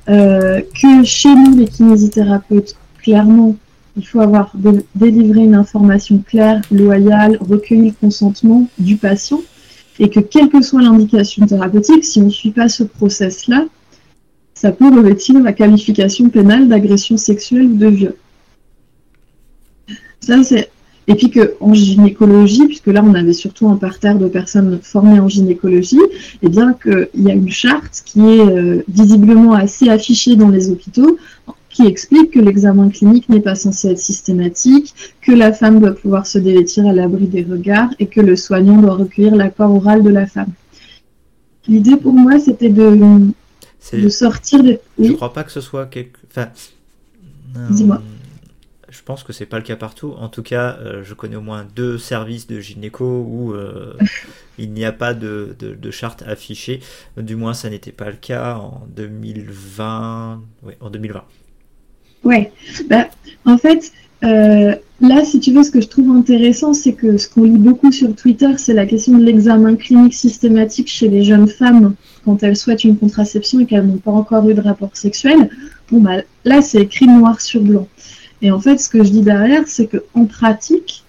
euh, 0.09 0.61
que 0.61 1.03
chez 1.03 1.33
nous 1.33 1.57
les 1.57 1.67
kinésithérapeutes, 1.67 2.75
clairement, 3.01 3.55
il 3.97 4.05
faut 4.05 4.19
avoir 4.19 4.51
délivré 4.95 5.41
une 5.41 5.55
information 5.55 6.21
claire, 6.27 6.61
loyale, 6.71 7.37
recueilli 7.39 7.89
le 7.89 7.95
consentement 7.99 8.67
du 8.77 8.97
patient, 8.97 9.41
et 9.99 10.09
que 10.09 10.19
quelle 10.19 10.49
que 10.49 10.61
soit 10.61 10.81
l'indication 10.81 11.45
thérapeutique, 11.45 12.03
si 12.03 12.19
on 12.19 12.25
ne 12.25 12.29
suit 12.29 12.51
pas 12.51 12.67
ce 12.67 12.83
process-là, 12.83 13.65
ça 14.55 14.71
peut 14.71 14.89
revêtir 14.89 15.39
la 15.41 15.53
qualification 15.53 16.29
pénale 16.29 16.67
d'agression 16.67 17.17
sexuelle 17.17 17.67
ou 17.67 17.75
de 17.75 17.87
viol. 17.87 18.15
Ça, 20.21 20.43
c'est 20.43 20.71
et 21.07 21.13
puis 21.13 21.29
qu'en 21.29 21.73
gynécologie, 21.73 22.65
puisque 22.65 22.87
là 22.87 23.03
on 23.05 23.13
avait 23.13 23.33
surtout 23.33 23.69
un 23.69 23.75
parterre 23.75 24.17
de 24.17 24.27
personnes 24.27 24.79
formées 24.81 25.19
en 25.19 25.27
gynécologie, 25.27 25.99
et 26.01 26.37
eh 26.43 26.49
bien 26.49 26.73
qu'il 26.73 27.23
y 27.23 27.29
a 27.29 27.33
une 27.33 27.51
charte 27.51 28.01
qui 28.05 28.21
est 28.21 28.41
euh, 28.41 28.83
visiblement 28.87 29.53
assez 29.53 29.89
affichée 29.89 30.35
dans 30.35 30.49
les 30.49 30.71
hôpitaux, 30.71 31.17
qui 31.69 31.85
explique 31.85 32.31
que 32.31 32.39
l'examen 32.39 32.89
clinique 32.89 33.27
n'est 33.29 33.41
pas 33.41 33.55
censé 33.55 33.89
être 33.89 33.99
systématique, 33.99 34.95
que 35.21 35.33
la 35.33 35.51
femme 35.51 35.79
doit 35.79 35.91
pouvoir 35.91 36.25
se 36.25 36.39
dévêtir 36.39 36.87
à 36.87 36.93
l'abri 36.93 37.27
des 37.27 37.43
regards 37.43 37.89
et 37.99 38.07
que 38.07 38.21
le 38.21 38.35
soignant 38.35 38.81
doit 38.81 38.95
recueillir 38.95 39.35
l'accord 39.35 39.75
oral 39.75 40.01
de 40.01 40.09
la 40.09 40.25
femme. 40.25 40.53
L'idée 41.67 41.97
pour 41.97 42.13
moi, 42.13 42.39
c'était 42.39 42.69
de, 42.69 42.97
de 43.93 44.09
sortir 44.09 44.63
des... 44.63 44.79
Je 44.99 45.11
ne 45.11 45.13
crois 45.13 45.33
pas 45.33 45.43
que 45.43 45.51
ce 45.51 45.61
soit 45.61 45.85
quelque... 45.85 46.19
Enfin, 46.29 46.49
Dis-moi. 47.69 47.97
Euh, 47.97 48.15
je 48.95 49.01
pense 49.03 49.23
que 49.23 49.33
c'est 49.33 49.45
pas 49.45 49.57
le 49.57 49.63
cas 49.63 49.75
partout. 49.75 50.13
En 50.17 50.29
tout 50.29 50.43
cas, 50.43 50.77
euh, 50.79 51.03
je 51.03 51.13
connais 51.13 51.35
au 51.35 51.41
moins 51.41 51.65
deux 51.75 51.97
services 51.97 52.47
de 52.47 52.59
gynéco 52.59 53.05
où 53.05 53.53
euh, 53.53 53.93
il 54.57 54.71
n'y 54.71 54.85
a 54.85 54.91
pas 54.91 55.13
de, 55.13 55.55
charte 55.91 56.23
affichée. 56.25 56.79
Du 57.17 57.35
moins, 57.35 57.53
ça 57.53 57.69
n'était 57.69 57.91
pas 57.91 58.09
le 58.09 58.15
cas 58.15 58.55
en 58.55 58.87
2020. 58.95 60.41
Oui, 60.63 60.73
en 60.79 60.89
2020. 60.89 61.23
Ouais. 62.23 62.51
Bah, 62.89 63.07
en 63.45 63.57
fait, 63.57 63.91
euh, 64.23 64.75
là, 65.01 65.25
si 65.25 65.39
tu 65.39 65.51
veux, 65.51 65.63
ce 65.63 65.71
que 65.71 65.81
je 65.81 65.87
trouve 65.87 66.09
intéressant, 66.11 66.73
c'est 66.73 66.93
que 66.93 67.17
ce 67.17 67.27
qu'on 67.27 67.43
lit 67.43 67.57
beaucoup 67.57 67.91
sur 67.91 68.15
Twitter, 68.15 68.57
c'est 68.57 68.73
la 68.73 68.85
question 68.85 69.17
de 69.17 69.23
l'examen 69.23 69.75
clinique 69.75 70.13
systématique 70.13 70.87
chez 70.87 71.09
les 71.09 71.23
jeunes 71.23 71.47
femmes 71.47 71.95
quand 72.25 72.43
elles 72.43 72.57
souhaitent 72.57 72.83
une 72.83 72.97
contraception 72.97 73.59
et 73.59 73.65
qu'elles 73.65 73.85
n'ont 73.85 73.97
pas 73.97 74.11
encore 74.11 74.49
eu 74.49 74.53
de 74.53 74.61
rapport 74.61 74.89
sexuel. 74.93 75.49
Bon, 75.91 76.01
bah, 76.01 76.17
là, 76.43 76.61
c'est 76.61 76.81
écrit 76.81 77.07
noir 77.07 77.39
sur 77.39 77.61
blanc. 77.61 77.87
Et 78.41 78.51
en 78.51 78.59
fait, 78.59 78.77
ce 78.79 78.89
que 78.89 79.03
je 79.03 79.11
dis 79.11 79.21
derrière, 79.21 79.63
c'est 79.67 79.87
qu'en 79.87 80.25
pratique, 80.25 81.03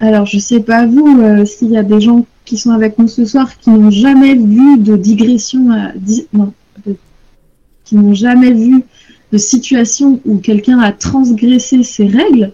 alors 0.00 0.26
je 0.26 0.38
sais 0.38 0.60
pas 0.60 0.86
vous, 0.86 1.20
euh, 1.20 1.44
s'il 1.44 1.70
y 1.70 1.76
a 1.76 1.82
des 1.82 2.00
gens 2.00 2.26
qui 2.44 2.56
sont 2.56 2.70
avec 2.70 2.98
nous 2.98 3.08
ce 3.08 3.24
soir 3.24 3.58
qui 3.58 3.70
n'ont 3.70 3.90
jamais 3.90 4.34
vu 4.34 4.78
de 4.78 4.96
digression, 4.96 5.68
non, 6.32 6.52
qui 7.84 7.96
n'ont 7.96 8.14
jamais 8.14 8.52
vu 8.52 8.84
de 9.32 9.38
situation 9.38 10.20
où 10.24 10.38
quelqu'un 10.38 10.78
a 10.78 10.92
transgressé 10.92 11.82
ses 11.82 12.06
règles, 12.06 12.52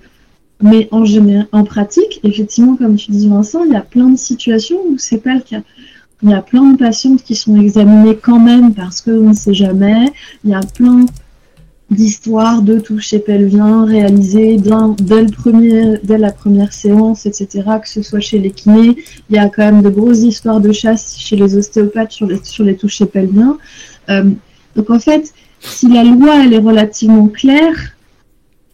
mais 0.62 0.88
en, 0.90 1.04
en 1.52 1.64
pratique, 1.64 2.20
effectivement, 2.24 2.76
comme 2.76 2.96
tu 2.96 3.10
dis 3.10 3.28
Vincent, 3.28 3.64
il 3.64 3.72
y 3.72 3.76
a 3.76 3.80
plein 3.80 4.08
de 4.08 4.16
situations 4.16 4.78
où 4.88 4.98
c'est 4.98 5.18
pas 5.18 5.34
le 5.34 5.40
cas. 5.40 5.62
Il 6.24 6.30
y 6.30 6.34
a 6.34 6.40
plein 6.40 6.72
de 6.72 6.78
patientes 6.78 7.22
qui 7.22 7.36
sont 7.36 7.54
examinées 7.60 8.16
quand 8.16 8.40
même 8.40 8.72
parce 8.72 9.02
qu'on 9.02 9.28
ne 9.28 9.34
sait 9.34 9.52
jamais. 9.52 10.10
Il 10.42 10.50
y 10.50 10.54
a 10.54 10.60
plein 10.60 11.04
d'histoire 11.90 12.62
de 12.62 12.80
toucher 12.80 13.18
pelvien 13.18 13.84
réalisé 13.84 14.56
dès, 14.56 15.22
le 15.22 15.30
premier, 15.30 15.98
dès 16.02 16.16
la 16.16 16.32
première 16.32 16.72
séance, 16.72 17.26
etc., 17.26 17.62
que 17.82 17.88
ce 17.90 18.00
soit 18.00 18.20
chez 18.20 18.38
les 18.38 18.50
kinés. 18.50 18.96
Il 19.28 19.36
y 19.36 19.38
a 19.38 19.50
quand 19.50 19.64
même 19.64 19.82
de 19.82 19.90
grosses 19.90 20.20
histoires 20.20 20.60
de 20.60 20.72
chasse 20.72 21.18
chez 21.18 21.36
les 21.36 21.58
ostéopathes 21.58 22.12
sur 22.12 22.26
les, 22.26 22.40
sur 22.42 22.64
les 22.64 22.78
pelviens. 23.12 23.58
Euh, 24.08 24.30
donc 24.76 24.88
en 24.88 24.98
fait, 24.98 25.34
si 25.60 25.88
la 25.92 26.04
loi 26.04 26.42
elle 26.42 26.54
est 26.54 26.58
relativement 26.58 27.28
claire, 27.28 27.94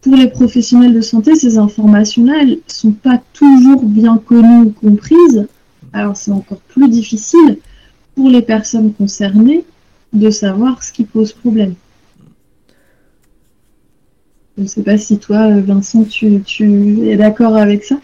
pour 0.02 0.14
les 0.14 0.28
professionnels 0.28 0.94
de 0.94 1.00
santé, 1.00 1.34
ces 1.34 1.58
informations-là, 1.58 2.42
elles 2.42 2.58
sont 2.68 2.92
pas 2.92 3.20
toujours 3.32 3.82
bien 3.82 4.18
connues 4.18 4.66
ou 4.66 4.70
comprises. 4.70 5.46
Alors 5.92 6.16
c'est 6.16 6.30
encore 6.30 6.60
plus 6.60 6.88
difficile 6.88 7.58
pour 8.14 8.28
les 8.28 8.42
personnes 8.42 8.92
concernées 8.92 9.64
de 10.12 10.30
savoir 10.30 10.82
ce 10.82 10.92
qui 10.92 11.04
pose 11.04 11.32
problème. 11.32 11.74
Je 14.56 14.64
ne 14.64 14.68
sais 14.68 14.82
pas 14.82 14.98
si 14.98 15.18
toi, 15.18 15.48
Vincent, 15.60 16.04
tu, 16.04 16.42
es 17.08 17.16
d'accord 17.16 17.56
avec 17.56 17.84
ça. 17.84 17.98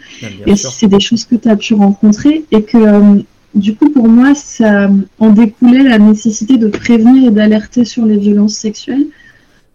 et 0.45 0.55
si 0.55 0.67
c'est 0.71 0.87
des 0.87 0.99
choses 0.99 1.25
que 1.25 1.35
tu 1.35 1.47
as 1.49 1.55
pu 1.55 1.75
rencontrer 1.75 2.45
et 2.51 2.63
que 2.63 2.77
euh, 2.77 3.21
du 3.53 3.75
coup, 3.75 3.89
pour 3.89 4.07
moi, 4.07 4.33
ça 4.35 4.89
en 5.19 5.29
découlait 5.29 5.83
la 5.83 5.99
nécessité 5.99 6.57
de 6.57 6.67
prévenir 6.67 7.29
et 7.29 7.31
d'alerter 7.31 7.85
sur 7.85 8.05
les 8.05 8.17
violences 8.17 8.55
sexuelles. 8.55 9.07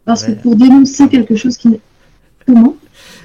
Parce 0.04 0.24
que 0.24 0.32
pour 0.32 0.56
dénoncer 0.56 1.08
quelque 1.08 1.36
chose 1.36 1.56
qui. 1.56 1.78
Comment? 2.46 2.76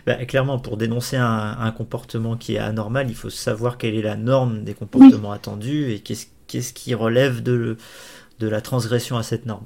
Bah, 0.07 0.15
clairement, 0.25 0.57
pour 0.57 0.77
dénoncer 0.77 1.17
un, 1.17 1.71
comportement 1.77 2.37
qui 2.37 2.55
est 2.55 2.59
anormal, 2.59 3.07
il 3.09 3.15
faut 3.15 3.29
savoir 3.29 3.77
quelle 3.77 3.93
est 3.93 4.01
la 4.01 4.15
norme 4.15 4.63
des 4.63 4.73
comportements 4.73 5.33
attendus 5.33 5.91
et 5.91 5.99
qu'est-ce 5.99 6.73
qui 6.73 6.95
relève 6.95 7.43
de, 7.43 7.75
de 8.39 8.47
la 8.47 8.61
transgression 8.61 9.17
à 9.17 9.23
cette 9.23 9.45
norme. 9.45 9.65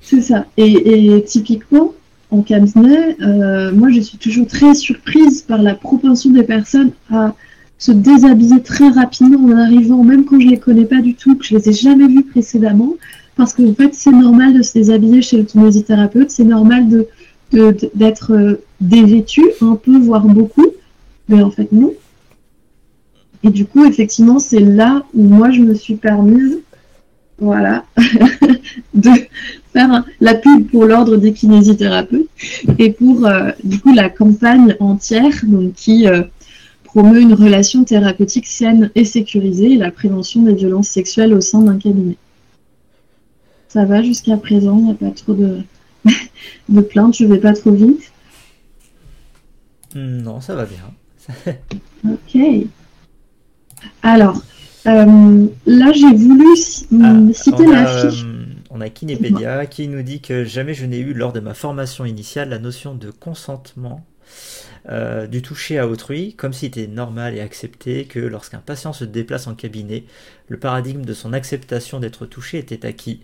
C'est 0.00 0.20
ça. 0.20 0.46
et, 0.56 1.24
typiquement, 1.26 1.92
en 2.30 2.42
cabinet, 2.42 3.16
euh, 3.20 3.72
moi 3.72 3.90
je 3.90 4.00
suis 4.00 4.18
toujours 4.18 4.46
très 4.46 4.74
surprise 4.74 5.42
par 5.42 5.60
la 5.60 5.74
propension 5.74 6.30
des 6.30 6.44
personnes 6.44 6.92
à 7.10 7.34
se 7.78 7.90
déshabiller 7.90 8.62
très 8.62 8.90
rapidement 8.90 9.52
en 9.52 9.56
arrivant, 9.56 10.04
même 10.04 10.24
quand 10.24 10.38
je 10.38 10.46
les 10.46 10.58
connais 10.58 10.84
pas 10.84 11.00
du 11.00 11.14
tout, 11.14 11.36
que 11.36 11.44
je 11.44 11.56
les 11.56 11.68
ai 11.68 11.72
jamais 11.72 12.06
vus 12.06 12.24
précédemment, 12.24 12.94
parce 13.36 13.54
qu'en 13.54 13.64
en 13.68 13.74
fait 13.74 13.92
c'est 13.92 14.12
normal 14.12 14.54
de 14.54 14.62
se 14.62 14.74
déshabiller 14.74 15.20
chez 15.20 15.36
le 15.36 15.42
kinésithérapeute, 15.42 16.30
c'est 16.30 16.44
normal 16.44 16.88
de 16.88 17.08
d'être 17.94 18.32
euh, 18.32 18.62
dévêtu 18.80 19.42
un 19.60 19.76
peu, 19.76 19.98
voire 19.98 20.26
beaucoup, 20.26 20.66
mais 21.28 21.42
en 21.42 21.50
fait 21.50 21.70
non. 21.72 21.94
Et 23.42 23.50
du 23.50 23.66
coup, 23.66 23.84
effectivement, 23.84 24.38
c'est 24.38 24.60
là 24.60 25.04
où 25.14 25.22
moi 25.22 25.50
je 25.50 25.60
me 25.60 25.74
suis 25.74 25.96
permise, 25.96 26.60
voilà, 27.38 27.84
de 28.94 29.10
faire 29.72 30.04
la 30.20 30.34
pub 30.34 30.70
pour 30.70 30.86
l'ordre 30.86 31.16
des 31.16 31.32
kinésithérapeutes 31.32 32.28
et 32.78 32.92
pour 32.92 33.26
euh, 33.26 33.50
du 33.64 33.80
coup 33.80 33.92
la 33.92 34.08
campagne 34.08 34.76
entière 34.80 35.34
donc, 35.44 35.74
qui 35.74 36.06
euh, 36.06 36.22
promeut 36.84 37.20
une 37.20 37.34
relation 37.34 37.84
thérapeutique 37.84 38.46
saine 38.46 38.90
et 38.94 39.04
sécurisée 39.04 39.72
et 39.72 39.76
la 39.76 39.90
prévention 39.90 40.42
des 40.42 40.54
violences 40.54 40.88
sexuelles 40.88 41.34
au 41.34 41.40
sein 41.40 41.60
d'un 41.60 41.76
cabinet. 41.76 42.16
Ça 43.68 43.84
va 43.84 44.02
jusqu'à 44.02 44.36
présent, 44.36 44.78
il 44.78 44.84
n'y 44.84 44.90
a 44.92 44.94
pas 44.94 45.10
trop 45.10 45.34
de 45.34 45.58
de 46.68 46.80
plainte, 46.80 47.16
je 47.16 47.24
vais 47.24 47.38
pas 47.38 47.52
trop 47.52 47.72
vite. 47.72 48.12
Non, 49.94 50.40
ça 50.40 50.54
va 50.54 50.66
bien. 50.66 51.54
ok. 52.10 52.66
Alors, 54.02 54.42
euh, 54.86 55.46
là, 55.66 55.92
j'ai 55.92 56.12
voulu 56.14 56.46
ah, 57.02 57.32
citer 57.32 57.66
la 57.66 57.86
fiche. 57.86 58.24
Euh, 58.24 58.44
on 58.70 58.80
a 58.80 58.88
Kinepédia 58.88 59.66
qui 59.66 59.88
nous 59.88 60.02
dit 60.02 60.20
que 60.20 60.44
jamais 60.44 60.74
je 60.74 60.84
n'ai 60.84 60.98
eu 60.98 61.14
lors 61.14 61.32
de 61.32 61.40
ma 61.40 61.54
formation 61.54 62.04
initiale 62.04 62.48
la 62.48 62.58
notion 62.58 62.94
de 62.94 63.10
consentement 63.10 64.04
euh, 64.90 65.26
du 65.26 65.40
toucher 65.40 65.78
à 65.78 65.88
autrui, 65.88 66.34
comme 66.34 66.52
si 66.52 66.66
c'était 66.66 66.86
normal 66.86 67.34
et 67.34 67.40
accepté 67.40 68.04
que 68.04 68.18
lorsqu'un 68.18 68.58
patient 68.58 68.92
se 68.92 69.04
déplace 69.04 69.46
en 69.46 69.54
cabinet, 69.54 70.04
le 70.48 70.58
paradigme 70.58 71.04
de 71.06 71.14
son 71.14 71.32
acceptation 71.32 72.00
d'être 72.00 72.26
touché 72.26 72.58
était 72.58 72.84
acquis, 72.84 73.20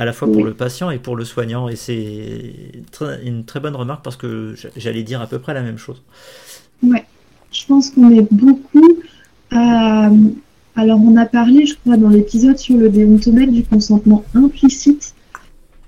à 0.00 0.06
la 0.06 0.14
fois 0.14 0.32
pour 0.32 0.42
le 0.42 0.54
patient 0.54 0.90
et 0.90 0.98
pour 0.98 1.14
le 1.14 1.26
soignant. 1.26 1.68
Et 1.68 1.76
c'est 1.76 2.54
une 3.22 3.44
très 3.44 3.60
bonne 3.60 3.76
remarque 3.76 4.02
parce 4.02 4.16
que 4.16 4.54
j'allais 4.74 5.02
dire 5.02 5.20
à 5.20 5.26
peu 5.26 5.38
près 5.38 5.52
la 5.52 5.60
même 5.60 5.76
chose. 5.76 6.02
Ouais, 6.82 7.04
je 7.52 7.66
pense 7.66 7.90
qu'on 7.90 8.10
est 8.10 8.26
beaucoup 8.32 8.98
à. 9.50 10.10
Alors, 10.74 11.00
on 11.02 11.16
a 11.16 11.26
parlé, 11.26 11.66
je 11.66 11.74
crois, 11.74 11.98
dans 11.98 12.08
l'épisode 12.08 12.56
sur 12.56 12.78
le 12.78 12.88
déontomètre 12.88 13.52
du 13.52 13.62
consentement 13.62 14.24
implicite. 14.34 15.14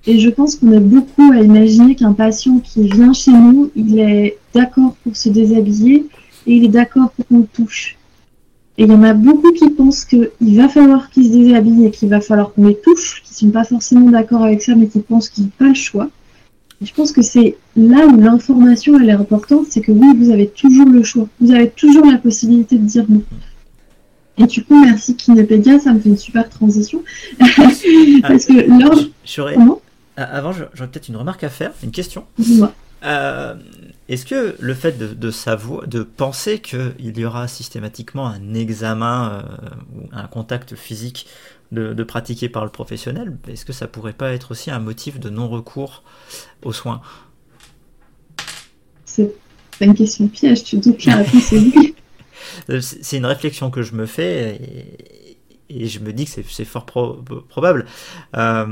Et 0.07 0.19
je 0.19 0.28
pense 0.28 0.57
qu'on 0.57 0.73
est 0.73 0.81
beaucoup 0.81 1.33
à 1.33 1.40
imaginer 1.40 1.95
qu'un 1.95 2.12
patient 2.12 2.59
qui 2.59 2.88
vient 2.88 3.14
chez 3.14 3.31
nous, 3.31 3.71
il 3.75 3.99
est 3.99 4.37
d'accord 4.52 4.95
pour 5.04 5.16
se 5.16 5.31
déshabiller 5.31 6.04
et 6.47 6.57
il 6.57 6.64
est 6.64 6.69
d'accord 6.69 7.12
pour 7.12 7.26
qu'on 7.28 7.38
le 7.38 7.47
touche. 7.47 7.97
Et 8.79 8.85
il 8.85 8.91
y 8.91 8.95
en 8.95 9.02
a 9.02 9.12
beaucoup 9.12 9.52
qui 9.52 9.69
pensent 9.71 10.05
qu'il 10.05 10.31
va 10.41 10.69
falloir 10.69 11.11
qu'il 11.11 11.26
se 11.26 11.31
déshabille 11.31 11.87
et 11.87 11.91
qu'il 11.91 12.09
va 12.09 12.21
falloir 12.21 12.52
qu'on 12.52 12.67
les 12.67 12.76
touche, 12.76 13.23
qui 13.23 13.45
ne 13.45 13.50
sont 13.50 13.52
pas 13.52 13.64
forcément 13.64 14.11
d'accord 14.11 14.43
avec 14.45 14.62
ça, 14.62 14.75
mais 14.75 14.87
qui 14.87 15.00
pensent 15.00 15.29
qu'ils 15.29 15.45
n'ont 15.45 15.50
pas 15.59 15.69
le 15.69 15.75
choix. 15.75 16.09
Et 16.81 16.87
je 16.87 16.95
pense 16.95 17.12
que 17.12 17.23
c'est 17.23 17.57
là 17.76 18.07
où 18.07 18.19
l'information 18.19 18.99
elle 18.99 19.11
est 19.11 19.12
importante, 19.12 19.67
c'est 19.69 19.83
que 19.83 19.93
oui, 19.93 20.09
vous 20.17 20.31
avez 20.31 20.49
toujours 20.49 20.88
le 20.88 21.02
choix. 21.02 21.29
Vous 21.41 21.52
avez 21.52 21.69
toujours 21.69 22.07
la 22.07 22.19
possibilité 22.19 22.76
de 22.76 22.85
dire 22.85 23.05
non. 23.09 23.23
Et 24.38 24.47
du 24.47 24.64
coup, 24.64 24.83
merci 24.83 25.14
Kinepédia, 25.14 25.79
ça 25.79 25.93
me 25.93 26.00
fait 26.00 26.09
une 26.09 26.17
super 26.17 26.49
transition. 26.49 27.02
Parce 27.38 28.47
que 28.47 28.81
lors... 28.81 28.99
Avant, 30.17 30.52
j'aurais 30.52 30.88
peut-être 30.91 31.09
une 31.09 31.17
remarque 31.17 31.45
à 31.45 31.50
faire, 31.50 31.73
une 31.83 31.91
question. 31.91 32.25
Dis-moi. 32.38 32.73
Euh, 33.05 33.55
est-ce 34.12 34.26
que 34.26 34.57
le 34.61 34.75
fait 34.75 34.99
de, 34.99 35.31
savoir, 35.31 35.88
de 35.88 36.02
penser 36.02 36.61
qu'il 36.61 37.19
y 37.19 37.25
aura 37.25 37.49
systématiquement 37.49 38.26
un 38.26 38.52
examen 38.52 39.42
euh, 39.42 39.69
ou 39.97 40.09
un 40.12 40.26
contact 40.26 40.76
physique 40.76 41.26
de, 41.71 42.04
pratiquer 42.04 42.50
par 42.50 42.66
le 42.66 42.71
professionnel, 42.71 43.38
est-ce 43.49 43.64
que 43.64 43.73
ça 43.73 43.87
pourrait 43.87 44.12
pas 44.12 44.35
être 44.35 44.50
aussi 44.50 44.71
un 44.71 44.81
motif 44.81 45.19
de 45.19 45.31
non-recours 45.31 46.02
aux 46.62 46.75
soins? 46.75 47.00
C'est 49.07 49.33
une 49.81 49.95
question 49.95 50.28
piège, 50.28 50.64
tu 50.64 50.76
doutes 50.76 50.99
que 50.99 51.09
la 51.09 51.16
réponse 51.16 51.50
est 51.54 51.59
oui. 51.59 51.95
C'est 52.83 53.16
une 53.16 53.25
réflexion 53.25 53.71
que 53.71 53.81
je 53.81 53.95
me 53.95 54.04
fais 54.04 54.57
et 54.57 55.12
je 55.81 55.99
me 56.00 56.12
dis 56.12 56.25
que 56.25 56.43
c'est 56.43 56.64
fort 56.64 56.87
probable. 56.87 57.87
Euh, 58.37 58.67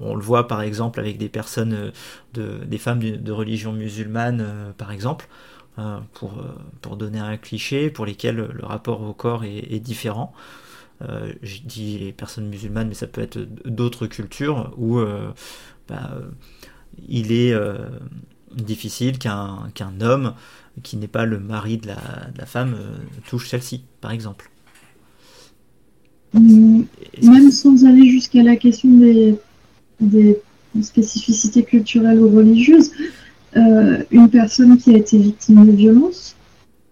on, 0.00 0.14
le 0.14 0.22
voit 0.22 0.48
par 0.48 0.62
exemple 0.62 1.00
avec 1.00 1.18
des 1.18 1.28
personnes, 1.28 1.92
de, 2.34 2.64
des 2.64 2.78
femmes 2.78 3.00
de, 3.00 3.32
religion 3.32 3.72
musulmane 3.72 4.40
euh, 4.40 4.72
par 4.72 4.92
exemple, 4.92 5.28
euh, 5.78 5.98
pour, 6.14 6.42
pour 6.80 6.96
donner 6.96 7.18
un 7.18 7.36
cliché, 7.36 7.90
pour 7.90 8.06
lesquels 8.06 8.36
le 8.36 8.64
rapport 8.64 9.02
au 9.02 9.12
corps 9.12 9.44
est, 9.44 9.80
différent. 9.80 10.32
je 11.00 11.60
dis 11.64 11.98
les 11.98 12.12
personnes 12.12 12.48
musulmanes, 12.48 12.88
mais 12.88 12.94
ça 12.94 13.06
peut 13.06 13.22
être 13.22 13.38
d'autres 13.38 14.06
cultures 14.06 14.72
où 14.76 15.00
bah, 15.88 16.10
il 17.08 17.32
est 17.32 17.54
difficile 18.54 19.18
qu'un 19.18 20.00
homme 20.00 20.34
qui 20.82 20.96
n'est 20.96 21.08
pas 21.08 21.24
le 21.24 21.38
mari 21.38 21.78
de 21.78 21.88
la, 21.88 21.96
de 22.32 22.38
la 22.38 22.46
femme 22.46 22.76
touche 23.26 23.48
celle-ci, 23.48 23.84
par 24.00 24.12
exemple. 24.12 24.50
Même 26.34 27.50
sans 27.50 27.84
aller 27.84 28.08
jusqu'à 28.08 28.42
la 28.42 28.56
question 28.56 28.88
des, 28.88 29.36
des, 30.00 30.38
spécificités 30.82 31.62
culturelles 31.62 32.18
ou 32.18 32.28
religieuses, 32.36 32.90
euh, 33.56 34.02
une 34.10 34.28
personne 34.28 34.76
qui 34.76 34.92
a 34.92 34.98
été 34.98 35.16
victime 35.18 35.64
de 35.64 35.70
violences 35.70 36.34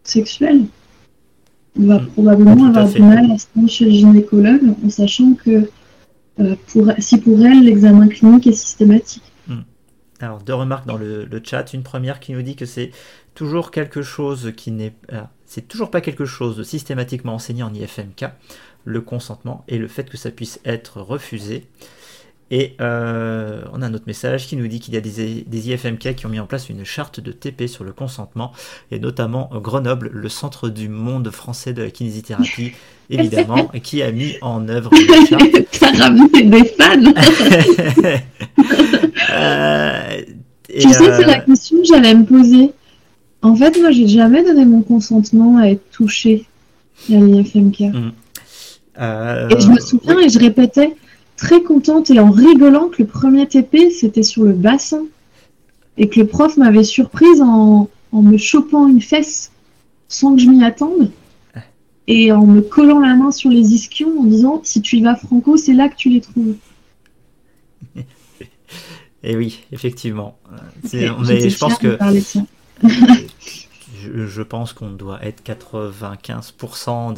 sexuelles 0.04 0.62
va 1.74 1.98
mm. 1.98 2.06
probablement 2.08 2.66
avoir 2.66 2.88
du 2.88 3.02
mal 3.02 3.30
à 3.32 3.38
se 3.38 3.46
rendre 3.56 3.68
chez 3.68 3.86
le 3.86 3.90
gynécologue 3.90 4.74
en 4.84 4.90
sachant 4.90 5.34
que 5.34 5.68
euh, 6.40 6.56
pour, 6.68 6.86
si 6.98 7.18
pour 7.18 7.40
elle 7.44 7.64
l'examen 7.64 8.06
clinique 8.08 8.46
est 8.46 8.52
systématique. 8.52 9.24
Mm. 9.48 9.60
Alors 10.20 10.42
deux 10.42 10.54
remarques 10.54 10.86
dans 10.86 10.96
le, 10.96 11.28
chat. 11.42 11.72
Une 11.72 11.82
première 11.82 12.20
qui 12.20 12.32
nous 12.32 12.42
dit 12.42 12.54
que 12.54 12.66
c'est 12.66 12.92
toujours 13.34 13.72
quelque 13.72 14.02
chose 14.02 14.52
qui 14.56 14.70
n'est, 14.70 14.94
euh, 15.12 15.22
c'est 15.46 15.66
toujours 15.66 15.90
pas 15.90 16.00
quelque 16.00 16.24
chose 16.24 16.56
de 16.56 16.62
systématiquement 16.62 17.34
enseigné 17.34 17.62
en 17.62 17.74
IFMK 17.74 18.26
le 18.84 19.00
consentement 19.00 19.64
et 19.68 19.78
le 19.78 19.88
fait 19.88 20.08
que 20.08 20.16
ça 20.16 20.30
puisse 20.30 20.60
être 20.64 21.00
refusé. 21.00 21.66
Et 22.52 22.76
euh, 22.82 23.62
on 23.72 23.80
a 23.80 23.86
un 23.86 23.94
autre 23.94 24.04
message 24.06 24.46
qui 24.46 24.56
nous 24.56 24.68
dit 24.68 24.78
qu'il 24.78 24.92
y 24.92 24.98
a 24.98 25.00
des, 25.00 25.42
des, 25.46 25.70
IFMK 25.70 26.14
qui 26.14 26.26
ont 26.26 26.28
mis 26.28 26.38
en 26.38 26.44
place 26.44 26.68
une 26.68 26.84
charte 26.84 27.18
de 27.18 27.32
TP 27.32 27.66
sur 27.66 27.82
le 27.82 27.94
consentement, 27.94 28.52
et 28.90 28.98
notamment 28.98 29.48
Grenoble, 29.54 30.10
le 30.12 30.28
centre 30.28 30.68
du 30.68 30.90
monde 30.90 31.30
français 31.30 31.72
de 31.72 31.82
la 31.82 31.90
kinésithérapie, 31.90 32.72
évidemment, 33.10 33.68
qui 33.82 34.02
a 34.02 34.12
mis 34.12 34.34
en 34.42 34.68
œuvre 34.68 34.90
une 35.00 35.26
charte. 35.26 35.44
Ça 35.72 35.92
ramène 35.92 36.28
des 36.28 36.64
fans 36.64 37.12
euh, 39.30 40.22
Tu 40.68 40.80
sais, 40.82 40.92
c'est 40.92 41.24
la 41.24 41.38
euh, 41.38 41.46
question 41.46 41.78
que 41.78 41.84
j'allais 41.84 42.14
me 42.14 42.26
poser. 42.26 42.72
En 43.40 43.56
fait, 43.56 43.80
moi, 43.80 43.92
j'ai 43.92 44.08
jamais 44.08 44.44
donné 44.44 44.66
mon 44.66 44.82
consentement 44.82 45.56
à 45.56 45.68
être 45.68 45.90
touché 45.90 46.44
à 47.10 47.14
l'IFMK. 47.14 47.80
Mm. 47.80 48.12
Euh, 49.00 49.48
et 49.48 49.60
je 49.60 49.68
me 49.68 49.80
souviens 49.80 50.18
et 50.18 50.28
je 50.28 50.38
répétais 50.38 50.94
très 51.36 51.62
contente 51.62 52.10
et 52.10 52.20
en 52.20 52.30
rigolant 52.30 52.88
que 52.88 53.02
le 53.02 53.08
premier 53.08 53.46
TP 53.46 53.90
c'était 53.90 54.22
sur 54.22 54.44
le 54.44 54.52
bassin 54.52 55.04
et 55.96 56.08
que 56.08 56.20
le 56.20 56.26
prof 56.26 56.56
m'avait 56.58 56.84
surprise 56.84 57.40
en, 57.40 57.88
me 58.12 58.36
chopant 58.36 58.86
une 58.86 59.00
fesse 59.00 59.50
sans 60.08 60.34
que 60.34 60.42
je 60.42 60.46
m'y 60.46 60.62
attende 60.62 61.10
et 62.06 62.32
en 62.32 62.46
me 62.46 62.60
collant 62.60 63.00
la 63.00 63.14
main 63.14 63.30
sur 63.30 63.48
les 63.48 63.72
ischions 63.72 64.20
en 64.20 64.24
disant 64.24 64.60
si 64.62 64.82
tu 64.82 64.98
y 64.98 65.02
vas 65.02 65.16
franco 65.16 65.56
c'est 65.56 65.72
là 65.72 65.88
que 65.88 65.96
tu 65.96 66.10
les 66.10 66.20
trouves. 66.20 66.56
et 69.22 69.36
oui, 69.36 69.60
effectivement. 69.72 70.36
je 70.84 71.58
pense 71.58 71.78
que 71.78 71.96
je, 74.26 74.42
pense 74.42 74.72
qu'on 74.72 74.90
doit 74.90 75.24
être 75.24 75.42
95% 75.44 77.14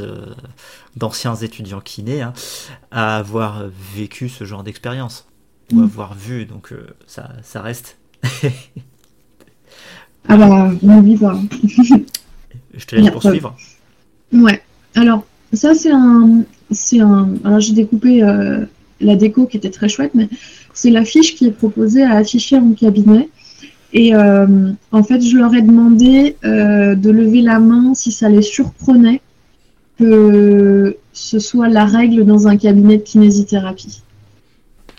d'anciens 0.97 1.35
étudiants 1.35 1.81
kinés 1.81 2.23
hein, 2.23 2.33
à 2.91 3.17
avoir 3.17 3.65
vécu 3.95 4.29
ce 4.29 4.45
genre 4.45 4.63
d'expérience 4.63 5.27
ou 5.73 5.77
mm. 5.77 5.85
avoir 5.85 6.15
vu, 6.15 6.47
donc 6.47 6.73
euh, 6.73 6.87
ça, 7.07 7.31
ça 7.43 7.63
reste. 7.63 7.97
ah 10.29 10.37
bah, 10.37 10.71
on 10.83 11.01
vit 11.01 11.17
pas. 11.17 11.39
je 12.75 12.85
te 12.85 12.97
laisse 12.97 13.11
poursuivre. 13.11 13.57
Ouais, 14.33 14.63
alors 14.95 15.25
ça 15.53 15.75
c'est 15.75 15.93
un. 15.93 16.45
c'est 16.71 17.01
un. 17.01 17.35
Alors 17.45 17.61
j'ai 17.61 17.73
découpé 17.73 18.23
euh, 18.23 18.65
la 19.01 19.17
déco 19.17 19.47
qui 19.47 19.57
était 19.57 19.71
très 19.71 19.89
chouette, 19.89 20.13
mais 20.15 20.29
c'est 20.73 20.91
l'affiche 20.91 21.35
qui 21.37 21.47
est 21.47 21.53
proposée 21.53 22.03
à 22.03 22.17
afficher 22.17 22.57
en 22.57 22.73
cabinet. 22.73 23.29
Et 23.95 24.15
euh, 24.15 24.73
en 24.91 25.03
fait, 25.05 25.21
je 25.21 25.37
leur 25.37 25.55
ai 25.55 25.63
demandé 25.63 26.37
euh, 26.45 26.97
de 26.97 27.11
lever 27.11 27.43
la 27.43 27.61
main 27.61 27.95
si 27.95 28.11
ça 28.11 28.29
les 28.29 28.43
surprenait 28.43 29.21
que 29.99 30.97
ce 31.13 31.39
soit 31.39 31.69
la 31.69 31.85
règle 31.85 32.25
dans 32.25 32.49
un 32.49 32.57
cabinet 32.57 32.99
de 32.99 33.03
kinésithérapie. 33.03 34.03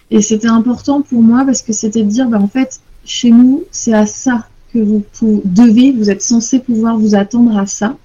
Et 0.09 0.21
c'était 0.21 0.47
important 0.47 1.01
pour 1.01 1.21
moi 1.21 1.43
parce 1.45 1.61
que 1.61 1.73
c'était 1.73 2.03
de 2.03 2.09
dire, 2.09 2.29
ben, 2.29 2.39
en 2.39 2.47
fait, 2.47 2.79
chez 3.03 3.31
nous, 3.31 3.65
c'est 3.71 3.93
à 3.93 4.05
ça 4.05 4.47
que 4.73 4.79
vous 4.79 5.03
devez, 5.43 5.91
vous 5.91 6.09
êtes 6.09 6.21
censé 6.21 6.59
pouvoir 6.59 6.97
vous 6.97 7.15
attendre 7.15 7.57
à 7.57 7.65
ça. 7.65 7.97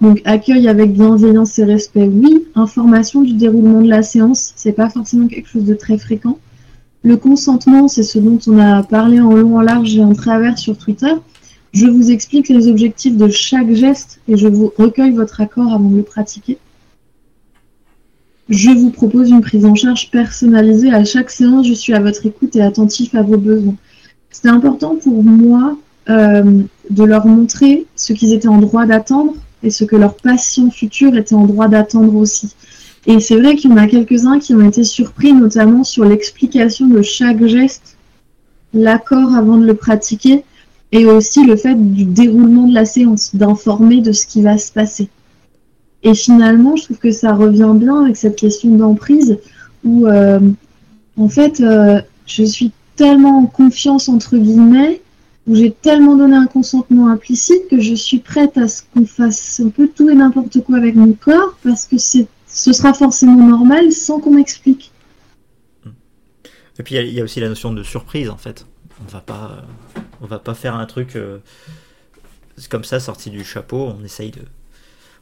Donc 0.00 0.20
accueil 0.26 0.68
avec 0.68 0.92
bienveillance 0.92 1.58
et 1.58 1.64
respect, 1.64 2.06
oui. 2.06 2.44
Information 2.54 3.22
du 3.22 3.34
déroulement 3.34 3.80
de 3.80 3.88
la 3.88 4.02
séance, 4.02 4.52
c'est 4.56 4.72
pas 4.72 4.90
forcément 4.90 5.28
quelque 5.28 5.48
chose 5.48 5.64
de 5.64 5.74
très 5.74 5.96
fréquent. 5.96 6.38
Le 7.04 7.18
consentement, 7.18 7.86
c'est 7.86 8.02
ce 8.02 8.18
dont 8.18 8.38
on 8.46 8.58
a 8.58 8.82
parlé 8.82 9.20
en 9.20 9.34
long, 9.34 9.58
en 9.58 9.60
large 9.60 9.94
et 9.94 10.02
en 10.02 10.14
travers 10.14 10.56
sur 10.56 10.78
Twitter. 10.78 11.12
Je 11.72 11.86
vous 11.86 12.10
explique 12.10 12.48
les 12.48 12.66
objectifs 12.66 13.14
de 13.14 13.28
chaque 13.28 13.70
geste 13.72 14.20
et 14.26 14.38
je 14.38 14.48
vous 14.48 14.72
recueille 14.78 15.12
votre 15.12 15.42
accord 15.42 15.70
avant 15.74 15.90
de 15.90 15.98
le 15.98 16.02
pratiquer. 16.02 16.56
Je 18.48 18.70
vous 18.70 18.88
propose 18.88 19.30
une 19.30 19.42
prise 19.42 19.66
en 19.66 19.74
charge 19.74 20.10
personnalisée 20.10 20.94
à 20.94 21.04
chaque 21.04 21.30
séance. 21.30 21.66
Je 21.66 21.74
suis 21.74 21.92
à 21.92 22.00
votre 22.00 22.24
écoute 22.24 22.56
et 22.56 22.62
attentif 22.62 23.14
à 23.14 23.22
vos 23.22 23.36
besoins. 23.36 23.76
C'était 24.30 24.48
important 24.48 24.96
pour 24.96 25.22
moi 25.22 25.76
euh, 26.08 26.62
de 26.88 27.04
leur 27.04 27.26
montrer 27.26 27.86
ce 27.96 28.14
qu'ils 28.14 28.32
étaient 28.32 28.48
en 28.48 28.58
droit 28.58 28.86
d'attendre 28.86 29.34
et 29.62 29.68
ce 29.68 29.84
que 29.84 29.96
leurs 29.96 30.16
patients 30.16 30.70
futurs 30.70 31.14
étaient 31.16 31.34
en 31.34 31.44
droit 31.44 31.68
d'attendre 31.68 32.14
aussi. 32.14 32.54
Et 33.06 33.20
c'est 33.20 33.36
vrai 33.36 33.56
qu'il 33.56 33.70
y 33.70 33.74
en 33.74 33.76
a 33.76 33.86
quelques-uns 33.86 34.38
qui 34.38 34.54
ont 34.54 34.66
été 34.66 34.82
surpris, 34.82 35.32
notamment 35.32 35.84
sur 35.84 36.04
l'explication 36.04 36.86
de 36.86 37.02
chaque 37.02 37.44
geste 37.46 37.96
l'accord 38.72 39.34
avant 39.34 39.56
de 39.56 39.66
le 39.66 39.74
pratiquer 39.74 40.44
et 40.90 41.06
aussi 41.06 41.44
le 41.44 41.56
fait 41.56 41.74
du 41.74 42.04
déroulement 42.04 42.66
de 42.66 42.74
la 42.74 42.84
séance, 42.84 43.34
d'informer 43.34 44.00
de 44.00 44.12
ce 44.12 44.26
qui 44.26 44.42
va 44.42 44.58
se 44.58 44.72
passer. 44.72 45.08
Et 46.02 46.14
finalement, 46.14 46.76
je 46.76 46.84
trouve 46.84 46.98
que 46.98 47.12
ça 47.12 47.32
revient 47.32 47.72
bien 47.74 48.04
avec 48.04 48.16
cette 48.16 48.36
question 48.36 48.74
d'emprise 48.76 49.38
où, 49.84 50.06
euh, 50.06 50.40
en 51.16 51.28
fait, 51.28 51.60
euh, 51.60 52.00
je 52.26 52.44
suis 52.44 52.72
tellement 52.96 53.38
en 53.38 53.46
confiance, 53.46 54.08
entre 54.08 54.36
guillemets, 54.36 55.00
où 55.46 55.54
j'ai 55.54 55.70
tellement 55.70 56.16
donné 56.16 56.36
un 56.36 56.46
consentement 56.46 57.08
implicite 57.08 57.68
que 57.70 57.80
je 57.80 57.94
suis 57.94 58.18
prête 58.18 58.56
à 58.56 58.68
ce 58.68 58.82
qu'on 58.82 59.04
fasse 59.04 59.60
un 59.64 59.68
peu 59.68 59.88
tout 59.88 60.08
et 60.08 60.14
n'importe 60.14 60.62
quoi 60.62 60.76
avec 60.76 60.94
mon 60.94 61.12
corps 61.12 61.56
parce 61.62 61.86
que 61.86 61.98
c'est, 61.98 62.26
ce 62.54 62.72
sera 62.72 62.94
forcément 62.94 63.36
normal 63.36 63.92
sans 63.92 64.20
qu'on 64.20 64.30
m'explique. 64.30 64.92
Et 66.78 66.82
puis 66.82 66.94
il 66.94 67.12
y, 67.12 67.20
a 67.20 67.24
aussi 67.24 67.40
la 67.40 67.48
notion 67.48 67.72
de 67.72 67.82
surprise 67.82 68.30
en 68.30 68.36
fait. 68.36 68.66
On 69.02 69.10
va 69.10 69.20
pas, 69.20 69.64
on 70.20 70.26
va 70.26 70.38
pas 70.38 70.54
faire 70.54 70.74
un 70.74 70.86
truc 70.86 71.16
euh, 71.16 71.38
comme 72.70 72.84
ça 72.84 73.00
sorti 73.00 73.30
du 73.30 73.44
chapeau. 73.44 73.92
On 73.98 74.04
essaye 74.04 74.30
de, 74.30 74.42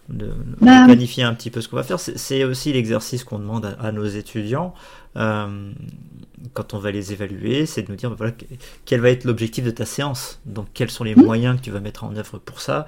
de, 0.09 0.33
Bah, 0.61 0.87
planifier 0.87 1.23
un 1.25 1.35
petit 1.35 1.51
peu 1.51 1.61
ce 1.61 1.69
qu'on 1.69 1.77
va 1.77 1.83
faire. 1.85 2.01
C'est- 2.01 2.45
aussi 2.45 2.73
l'exercice 2.73 3.25
qu'on 3.25 3.39
demande 3.39 3.67
à, 3.67 3.71
à 3.81 3.93
nos 3.93 4.05
étudiants 4.07 4.75
euh, 5.17 5.73
quand 6.55 6.75
on 6.75 6.79
va 6.79 6.91
les 6.91 7.13
évaluer, 7.13 7.67
c'est 7.67 7.83
de 7.83 7.91
nous 7.91 7.97
dire 7.97 8.11
bah, 8.11 8.17
voilà, 8.19 8.33
que- 8.33 8.45
quel 8.85 9.01
va 9.01 9.11
être 9.11 9.25
l'objectif 9.25 9.65
de 9.65 9.71
ta 9.71 9.85
séance? 9.87 10.41
Donc 10.47 10.67
quels 10.75 10.91
sont 10.91 11.05
les 11.05 11.15
Mhm. 11.15 11.25
moyens 11.25 11.57
que 11.59 11.63
tu 11.63 11.71
vas 11.71 11.81
mettre 11.81 12.05
en 12.05 12.15
œuvre 12.17 12.39
pour 12.39 12.61
ça? 12.61 12.87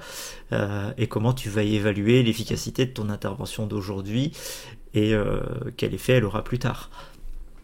Euh, 0.53 0.91
et 0.97 1.07
comment 1.07 1.33
tu 1.33 1.49
vas 1.49 1.63
évaluer 1.63 2.23
l'efficacité 2.23 2.85
de 2.85 2.91
ton 2.91 3.09
intervention 3.09 3.65
d'aujourd'hui? 3.67 4.31
Et 4.93 5.13
euh, 5.13 5.39
quel 5.77 5.93
effet 5.93 6.13
elle 6.13 6.25
aura 6.25 6.43
plus 6.43 6.59
tard? 6.59 6.89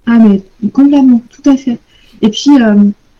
Ah 0.06 0.18
mais 0.20 0.42
complètement, 0.72 1.22
tout 1.30 1.48
à 1.50 1.58
fait. 1.58 1.80
Et 2.22 2.30
puis, 2.30 2.52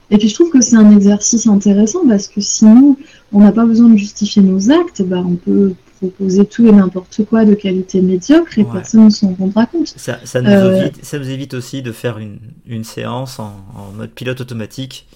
et 0.10 0.18
puis 0.18 0.28
je 0.30 0.34
trouve 0.34 0.50
que 0.52 0.62
c'est 0.62 0.76
un 0.76 0.92
exercice 0.92 1.48
intéressant 1.48 2.08
parce 2.08 2.28
que 2.28 2.42
sinon 2.42 2.98
on 3.32 3.40
n'a 3.40 3.52
pas 3.52 3.66
besoin 3.66 3.90
de 3.90 3.98
justifier 3.98 4.42
nos 4.42 4.72
actes, 4.72 5.02
bah, 5.04 5.24
on 5.26 5.36
peut 5.36 5.74
proposer 6.02 6.46
tout 6.46 6.68
et 6.68 6.72
n'importe 6.72 7.24
quoi 7.26 7.46
de 7.46 7.54
qualité 7.54 8.02
médiocre 8.02 8.58
et 8.58 8.64
Ouais. 8.64 8.72
personne 8.74 9.06
ne 9.06 9.10
s'en 9.10 9.34
rendra 9.36 9.66
compte. 9.68 9.88
Ça, 9.88 10.20
ça, 10.24 10.42
nous 10.42 10.50
Euh, 10.50 10.76
évite, 10.82 11.06
ça 11.06 11.20
nous 11.20 11.30
évite 11.30 11.54
aussi 11.54 11.82
de 11.84 11.92
faire 11.92 12.18
une, 12.18 12.40
une 12.66 12.84
séance 12.84 13.40
en, 13.40 13.54
en 13.76 13.92
mode 13.92 14.12
pilote 14.12 14.42
automatique 14.42 15.08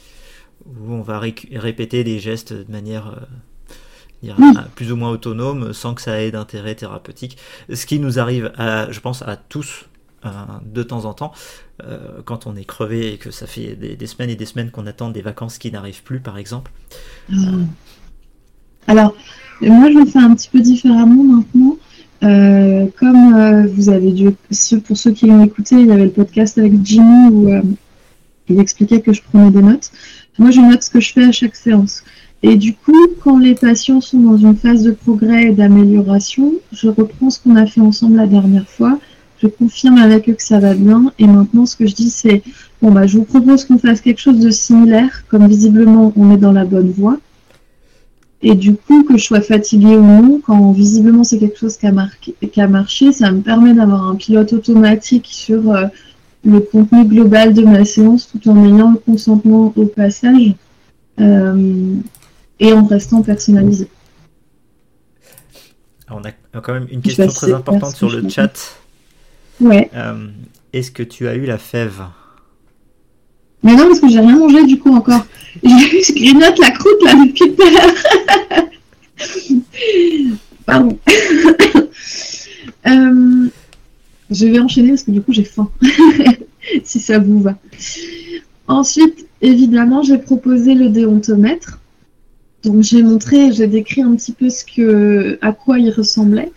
où 0.65 0.93
on 0.93 1.01
va 1.01 1.19
répéter 1.19 2.03
des 2.03 2.19
gestes 2.19 2.53
de 2.53 2.71
manière 2.71 3.07
euh, 3.07 3.25
dire, 4.23 4.35
Oui. 4.39 4.53
euh, 4.57 4.61
plus 4.75 4.91
ou 4.91 4.95
moins 4.95 5.11
autonome 5.11 5.73
sans 5.73 5.93
que 5.95 6.01
ça 6.01 6.21
ait 6.21 6.31
d'intérêt 6.31 6.75
thérapeutique. 6.75 7.37
Ce 7.73 7.85
qui 7.85 7.99
nous 7.99 8.19
arrive, 8.19 8.51
à, 8.57 8.91
je 8.91 8.99
pense, 8.99 9.21
à 9.23 9.35
tous 9.37 9.85
de 10.65 10.81
temps 10.81 11.05
en 11.05 11.13
temps 11.13 11.33
euh, 11.83 12.21
quand 12.25 12.47
on 12.47 12.55
est 12.55 12.65
crevé 12.65 13.13
et 13.13 13.17
que 13.19 13.29
ça 13.29 13.45
fait 13.45 13.75
des, 13.75 13.95
des 13.95 14.07
semaines 14.07 14.31
et 14.31 14.35
des 14.35 14.47
semaines 14.47 14.71
qu'on 14.71 14.87
attend 14.87 15.09
des 15.11 15.21
vacances 15.21 15.59
qui 15.59 15.71
n'arrivent 15.71 16.01
plus, 16.01 16.19
par 16.19 16.39
exemple. 16.39 16.71
Euh, 17.31 17.63
Alors, 18.87 19.15
moi, 19.61 19.91
je 19.91 19.99
le 19.99 20.05
fais 20.05 20.19
un 20.19 20.33
petit 20.35 20.49
peu 20.51 20.59
différemment 20.59 21.23
maintenant. 21.23 21.77
Euh, 22.23 22.87
comme 22.97 23.35
euh, 23.35 23.67
vous 23.67 23.89
avez 23.89 24.11
dû, 24.11 24.29
pour 24.85 24.97
ceux 24.97 25.11
qui 25.11 25.27
l'ont 25.27 25.43
écouté, 25.43 25.75
il 25.75 25.87
y 25.87 25.91
avait 25.91 26.05
le 26.05 26.11
podcast 26.11 26.57
avec 26.57 26.73
Jimmy 26.83 27.29
où 27.29 27.49
euh, 27.49 27.61
il 28.49 28.59
expliquait 28.59 29.01
que 29.01 29.13
je 29.13 29.21
prenais 29.21 29.51
des 29.51 29.61
notes. 29.61 29.91
Moi, 30.37 30.51
je 30.51 30.59
note 30.59 30.83
ce 30.83 30.89
que 30.89 30.99
je 30.99 31.13
fais 31.13 31.25
à 31.25 31.31
chaque 31.31 31.55
séance. 31.55 32.03
Et 32.43 32.55
du 32.55 32.73
coup, 32.73 33.07
quand 33.23 33.37
les 33.37 33.55
patients 33.55 34.01
sont 34.01 34.19
dans 34.19 34.37
une 34.37 34.55
phase 34.55 34.83
de 34.83 34.91
progrès 34.91 35.45
et 35.45 35.51
d'amélioration, 35.51 36.53
je 36.71 36.89
reprends 36.89 37.29
ce 37.29 37.39
qu'on 37.39 37.55
a 37.55 37.65
fait 37.65 37.81
ensemble 37.81 38.17
la 38.17 38.27
dernière 38.27 38.67
fois. 38.67 38.99
Je 39.41 39.47
confirme 39.47 39.97
avec 39.97 40.29
eux 40.29 40.33
que 40.33 40.43
ça 40.43 40.59
va 40.59 40.73
bien. 40.73 41.11
Et 41.19 41.27
maintenant, 41.27 41.65
ce 41.65 41.75
que 41.75 41.85
je 41.85 41.95
dis, 41.95 42.09
c'est 42.09 42.43
bon, 42.81 42.91
bah, 42.91 43.07
je 43.07 43.17
vous 43.17 43.23
propose 43.23 43.65
qu'on 43.65 43.77
fasse 43.77 44.01
quelque 44.01 44.21
chose 44.21 44.39
de 44.39 44.51
similaire, 44.51 45.23
comme 45.27 45.47
visiblement 45.47 46.13
on 46.15 46.33
est 46.33 46.37
dans 46.37 46.51
la 46.51 46.65
bonne 46.65 46.91
voie. 46.91 47.17
Et 48.41 48.53
du 48.55 48.75
coup, 48.75 49.03
que 49.03 49.17
je 49.17 49.23
sois 49.23 49.41
fatiguée 49.41 49.95
ou 49.95 50.03
non, 50.03 50.41
quand 50.45 50.71
visiblement 50.71 51.23
c'est 51.23 51.39
quelque 51.39 51.57
chose 51.57 51.77
qui 51.77 51.87
a, 51.87 51.91
marqué, 51.91 52.35
qui 52.51 52.61
a 52.61 52.67
marché, 52.67 53.11
ça 53.11 53.31
me 53.31 53.41
permet 53.41 53.73
d'avoir 53.73 54.07
un 54.07 54.15
pilote 54.15 54.53
automatique 54.53 55.27
sur 55.29 55.71
euh, 55.71 55.85
le 56.43 56.59
contenu 56.59 57.05
global 57.05 57.53
de 57.53 57.63
ma 57.63 57.85
séance 57.85 58.27
tout 58.27 58.49
en 58.49 58.65
ayant 58.65 58.91
le 58.91 58.97
consentement 58.99 59.73
au 59.75 59.85
passage 59.85 60.53
euh, 61.19 61.95
et 62.59 62.73
en 62.73 62.85
restant 62.85 63.21
personnalisé. 63.21 63.87
On 66.09 66.21
a 66.23 66.31
quand 66.61 66.73
même 66.73 66.87
une 66.91 67.01
question 67.01 67.27
très 67.27 67.51
importante 67.51 67.95
sur 67.95 68.11
le 68.11 68.29
chat. 68.29 68.75
Ouais. 69.59 69.89
Euh, 69.95 70.27
Est-ce 70.71 70.91
que 70.91 71.03
tu 71.03 71.27
as 71.27 71.35
eu 71.35 71.45
la 71.45 71.57
fève? 71.57 72.03
Mais 73.65 73.75
non, 73.75 73.87
parce 73.87 73.99
que 73.99 74.07
j'ai 74.07 74.19
rien 74.19 74.37
mangé 74.37 74.63
du 74.65 74.77
coup 74.77 74.93
encore. 74.93 75.25
Je, 75.63 76.13
grignote 76.13 76.59
la 76.59 76.69
croûte 76.71 77.03
là 77.03 77.15
depuis 77.15 77.55
tout 77.55 77.63
à 77.63 77.69
l'heure. 77.71 78.65
Pardon. 80.65 80.97
Euh, 82.87 83.47
je 84.29 84.45
vais 84.45 84.59
enchaîner 84.59 84.89
parce 84.89 85.01
que 85.01 85.09
du 85.09 85.19
coup 85.19 85.33
j'ai 85.33 85.43
faim. 85.43 85.71
si 86.83 86.99
ça 86.99 87.17
vous 87.17 87.39
va. 87.41 87.57
Ensuite, 88.67 89.25
évidemment, 89.41 90.03
j'ai 90.03 90.19
proposé 90.19 90.75
le 90.75 90.89
déontomètre. 90.89 91.79
Donc 92.63 92.83
j'ai 92.83 93.01
montré, 93.01 93.51
j'ai 93.53 93.65
décrit 93.65 94.03
un 94.03 94.15
petit 94.15 94.33
peu 94.33 94.51
ce 94.51 94.63
que, 94.63 95.39
à 95.41 95.51
quoi 95.51 95.79
il 95.79 95.89
ressemblait. 95.89 96.51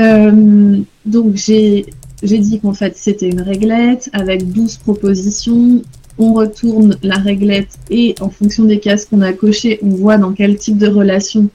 Euh, 0.00 0.80
donc 1.06 1.36
j'ai 1.36 1.86
j'ai 2.22 2.38
dit 2.38 2.60
qu'en 2.60 2.74
fait 2.74 2.96
c'était 2.96 3.28
une 3.28 3.40
réglette 3.40 4.10
avec 4.12 4.50
12 4.50 4.78
propositions. 4.78 5.82
On 6.20 6.32
retourne 6.32 6.96
la 7.02 7.16
réglette 7.16 7.78
et 7.90 8.16
en 8.20 8.28
fonction 8.28 8.64
des 8.64 8.80
cases 8.80 9.04
qu'on 9.04 9.20
a 9.20 9.32
cochées, 9.32 9.78
on 9.82 9.90
voit 9.90 10.18
dans 10.18 10.32
quel 10.32 10.56
type 10.56 10.78
de 10.78 10.88
relation 10.88 11.48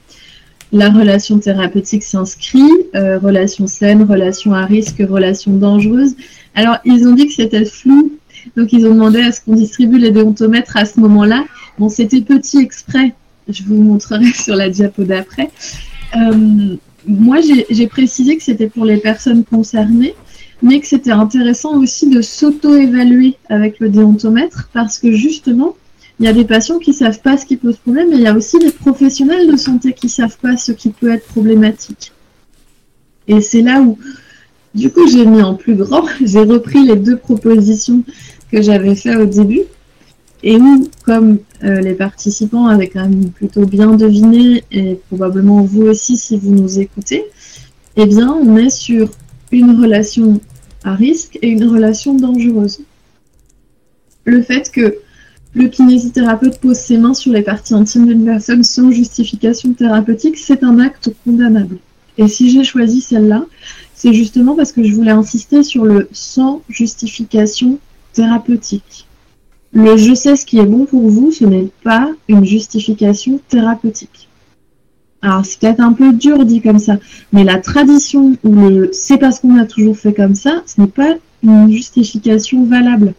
la 0.72 0.90
relation 0.90 1.38
thérapeutique 1.38 2.02
s'inscrit, 2.02 2.62
euh, 2.96 3.18
relation 3.18 3.66
saine, 3.66 4.02
relation 4.02 4.54
à 4.54 4.64
risque, 4.64 5.02
relation 5.08 5.52
dangereuse. 5.52 6.16
Alors 6.54 6.78
ils 6.84 7.06
ont 7.06 7.14
dit 7.14 7.28
que 7.28 7.34
c'était 7.34 7.64
flou, 7.64 8.12
donc 8.56 8.72
ils 8.72 8.86
ont 8.86 8.94
demandé 8.94 9.20
à 9.20 9.32
ce 9.32 9.40
qu'on 9.40 9.54
distribue 9.54 9.98
les 9.98 10.10
déontomètres 10.10 10.76
à 10.76 10.84
ce 10.84 10.98
moment-là. 11.00 11.44
Bon, 11.78 11.88
c'était 11.88 12.20
petit 12.20 12.58
exprès, 12.58 13.14
je 13.48 13.62
vous 13.64 13.80
montrerai 13.80 14.32
sur 14.34 14.56
la 14.56 14.68
diapo 14.68 15.04
d'après. 15.04 15.50
Euh, 16.16 16.76
moi, 17.06 17.38
j'ai 17.70 17.86
précisé 17.86 18.36
que 18.36 18.42
c'était 18.42 18.68
pour 18.68 18.84
les 18.84 18.96
personnes 18.96 19.44
concernées, 19.44 20.14
mais 20.64 20.80
que 20.80 20.86
c'était 20.86 21.10
intéressant 21.10 21.78
aussi 21.78 22.08
de 22.08 22.22
s'auto-évaluer 22.22 23.36
avec 23.50 23.80
le 23.80 23.90
déontomètre, 23.90 24.70
parce 24.72 24.98
que 24.98 25.12
justement, 25.12 25.76
il 26.18 26.24
y 26.24 26.28
a 26.28 26.32
des 26.32 26.46
patients 26.46 26.78
qui 26.78 26.94
savent 26.94 27.20
pas 27.20 27.36
ce 27.36 27.44
qui 27.44 27.58
pose 27.58 27.76
problème, 27.76 28.08
mais 28.08 28.16
il 28.16 28.22
y 28.22 28.26
a 28.26 28.34
aussi 28.34 28.58
des 28.58 28.70
professionnels 28.70 29.46
de 29.46 29.58
santé 29.58 29.92
qui 29.92 30.08
savent 30.08 30.38
pas 30.38 30.56
ce 30.56 30.72
qui 30.72 30.88
peut 30.88 31.12
être 31.12 31.26
problématique. 31.26 32.12
Et 33.28 33.42
c'est 33.42 33.60
là 33.60 33.82
où, 33.82 33.98
du 34.74 34.90
coup, 34.90 35.06
j'ai 35.06 35.26
mis 35.26 35.42
en 35.42 35.54
plus 35.54 35.74
grand, 35.74 36.06
j'ai 36.24 36.44
repris 36.44 36.82
les 36.82 36.96
deux 36.96 37.18
propositions 37.18 38.02
que 38.50 38.62
j'avais 38.62 38.94
fait 38.94 39.16
au 39.16 39.26
début, 39.26 39.64
et 40.42 40.56
où, 40.56 40.88
comme 41.04 41.40
euh, 41.62 41.82
les 41.82 41.94
participants 41.94 42.68
avaient 42.68 42.88
quand 42.88 43.06
même 43.06 43.28
plutôt 43.32 43.66
bien 43.66 43.88
deviné, 43.88 44.64
et 44.72 44.98
probablement 45.08 45.60
vous 45.60 45.82
aussi 45.82 46.16
si 46.16 46.38
vous 46.38 46.54
nous 46.54 46.80
écoutez, 46.80 47.22
eh 47.96 48.06
bien, 48.06 48.32
on 48.32 48.56
est 48.56 48.70
sur 48.70 49.10
une 49.52 49.78
relation 49.78 50.40
à 50.84 50.94
risque 50.94 51.38
et 51.42 51.48
une 51.48 51.64
relation 51.64 52.14
dangereuse. 52.14 52.80
Le 54.24 54.42
fait 54.42 54.70
que 54.70 54.98
le 55.54 55.68
kinésithérapeute 55.68 56.58
pose 56.58 56.76
ses 56.76 56.98
mains 56.98 57.14
sur 57.14 57.32
les 57.32 57.42
parties 57.42 57.74
intimes 57.74 58.06
d'une 58.06 58.24
personne 58.24 58.64
sans 58.64 58.90
justification 58.90 59.72
thérapeutique, 59.72 60.36
c'est 60.36 60.64
un 60.64 60.78
acte 60.80 61.10
condamnable. 61.24 61.78
Et 62.18 62.28
si 62.28 62.50
j'ai 62.50 62.64
choisi 62.64 63.00
celle-là, 63.00 63.44
c'est 63.94 64.12
justement 64.12 64.54
parce 64.54 64.72
que 64.72 64.82
je 64.82 64.92
voulais 64.92 65.10
insister 65.10 65.62
sur 65.62 65.84
le 65.84 66.08
sans 66.12 66.62
justification 66.68 67.78
thérapeutique. 68.12 69.06
Le 69.72 69.96
je 69.96 70.14
sais 70.14 70.36
ce 70.36 70.46
qui 70.46 70.58
est 70.58 70.66
bon 70.66 70.84
pour 70.86 71.08
vous, 71.08 71.32
ce 71.32 71.44
n'est 71.44 71.70
pas 71.82 72.10
une 72.28 72.44
justification 72.44 73.40
thérapeutique. 73.48 74.23
Alors 75.24 75.46
c'est 75.46 75.58
peut-être 75.58 75.80
un 75.80 75.94
peu 75.94 76.12
dur 76.12 76.44
dit 76.44 76.60
comme 76.60 76.78
ça, 76.78 76.98
mais 77.32 77.44
la 77.44 77.58
tradition 77.58 78.36
ou 78.44 78.54
le 78.68 78.90
c'est 78.92 79.16
parce 79.16 79.40
qu'on 79.40 79.56
a 79.56 79.64
toujours 79.64 79.96
fait 79.96 80.12
comme 80.12 80.34
ça, 80.34 80.62
ce 80.66 80.78
n'est 80.82 80.86
pas 80.86 81.14
une 81.42 81.72
justification 81.72 82.66
valable. 82.66 83.14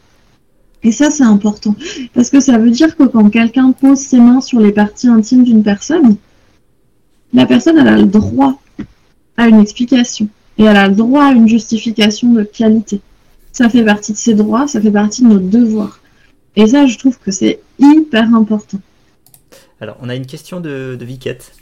Et 0.83 0.91
ça 0.91 1.09
c'est 1.09 1.23
important, 1.23 1.75
parce 2.13 2.29
que 2.29 2.39
ça 2.39 2.59
veut 2.59 2.69
dire 2.69 2.95
que 2.95 3.05
quand 3.05 3.27
quelqu'un 3.31 3.71
pose 3.71 3.97
ses 3.97 4.19
mains 4.19 4.39
sur 4.39 4.59
les 4.59 4.71
parties 4.71 5.07
intimes 5.07 5.43
d'une 5.43 5.63
personne, 5.63 6.17
la 7.33 7.47
personne 7.47 7.79
elle 7.79 7.87
a 7.87 7.97
le 7.97 8.05
droit 8.05 8.61
à 9.35 9.47
une 9.47 9.59
explication 9.59 10.29
et 10.59 10.63
elle 10.65 10.77
a 10.77 10.87
le 10.87 10.93
droit 10.93 11.23
à 11.23 11.31
une 11.31 11.47
justification 11.47 12.33
de 12.33 12.43
qualité. 12.43 13.01
Ça 13.51 13.67
fait 13.67 13.83
partie 13.83 14.11
de 14.11 14.17
ses 14.17 14.35
droits, 14.35 14.67
ça 14.67 14.79
fait 14.79 14.91
partie 14.91 15.23
de 15.23 15.29
notre 15.29 15.49
devoir. 15.49 16.01
Et 16.55 16.67
ça, 16.67 16.85
je 16.85 16.99
trouve 16.99 17.17
que 17.17 17.31
c'est 17.31 17.61
hyper 17.79 18.33
important. 18.35 18.79
Alors, 19.81 19.97
on 20.01 20.07
a 20.07 20.15
une 20.15 20.25
question 20.25 20.59
de, 20.59 20.95
de 20.97 21.05
Viquette 21.05 21.53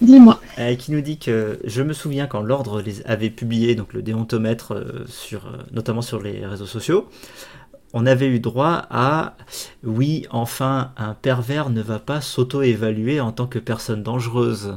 Dis-moi. 0.00 0.40
euh, 0.58 0.74
qui 0.76 0.92
nous 0.92 1.00
dit 1.00 1.18
que 1.18 1.60
je 1.64 1.82
me 1.82 1.92
souviens 1.92 2.26
quand 2.26 2.40
l'ordre 2.40 2.80
les 2.80 3.02
avait 3.06 3.30
publié, 3.30 3.74
donc 3.74 3.92
le 3.92 4.02
déontomètre, 4.02 4.72
euh, 4.74 5.04
sur, 5.06 5.46
euh, 5.46 5.58
notamment 5.72 6.02
sur 6.02 6.22
les 6.22 6.46
réseaux 6.46 6.66
sociaux, 6.66 7.08
on 7.92 8.06
avait 8.06 8.28
eu 8.28 8.40
droit 8.40 8.86
à 8.90 9.36
oui, 9.82 10.26
enfin, 10.30 10.92
un 10.96 11.14
pervers 11.14 11.70
ne 11.70 11.82
va 11.82 11.98
pas 11.98 12.20
s'auto-évaluer 12.20 13.20
en 13.20 13.32
tant 13.32 13.46
que 13.46 13.58
personne 13.58 14.02
dangereuse. 14.02 14.76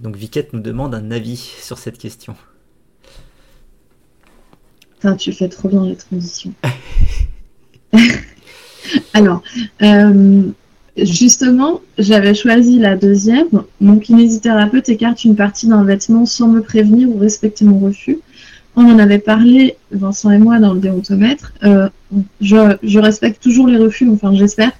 Donc 0.00 0.16
Viquette 0.16 0.52
nous 0.52 0.60
demande 0.60 0.94
un 0.94 1.10
avis 1.10 1.36
sur 1.36 1.78
cette 1.78 1.98
question. 1.98 2.34
Putain, 4.94 5.14
tu 5.14 5.32
fais 5.32 5.48
trop 5.48 5.68
bien 5.68 5.84
les 5.84 5.96
transitions. 5.96 6.52
Alors, 9.14 9.42
euh, 9.82 10.42
justement, 11.04 11.80
j'avais 11.98 12.34
choisi 12.34 12.78
la 12.78 12.96
deuxième. 12.96 13.48
Mon 13.80 13.98
kinésithérapeute 13.98 14.88
écarte 14.88 15.24
une 15.24 15.36
partie 15.36 15.66
d'un 15.66 15.84
vêtement 15.84 16.26
sans 16.26 16.48
me 16.48 16.60
prévenir 16.60 17.08
ou 17.08 17.18
respecter 17.18 17.64
mon 17.64 17.78
refus. 17.78 18.18
On 18.76 18.82
en 18.82 18.98
avait 18.98 19.18
parlé, 19.18 19.76
Vincent 19.90 20.30
et 20.30 20.38
moi, 20.38 20.58
dans 20.60 20.72
le 20.72 20.80
déontomètre. 20.80 21.52
Euh, 21.64 21.88
je, 22.40 22.98
respecte 22.98 23.42
toujours 23.42 23.66
les 23.66 23.76
refus, 23.76 24.08
enfin 24.08 24.34
j'espère. 24.34 24.72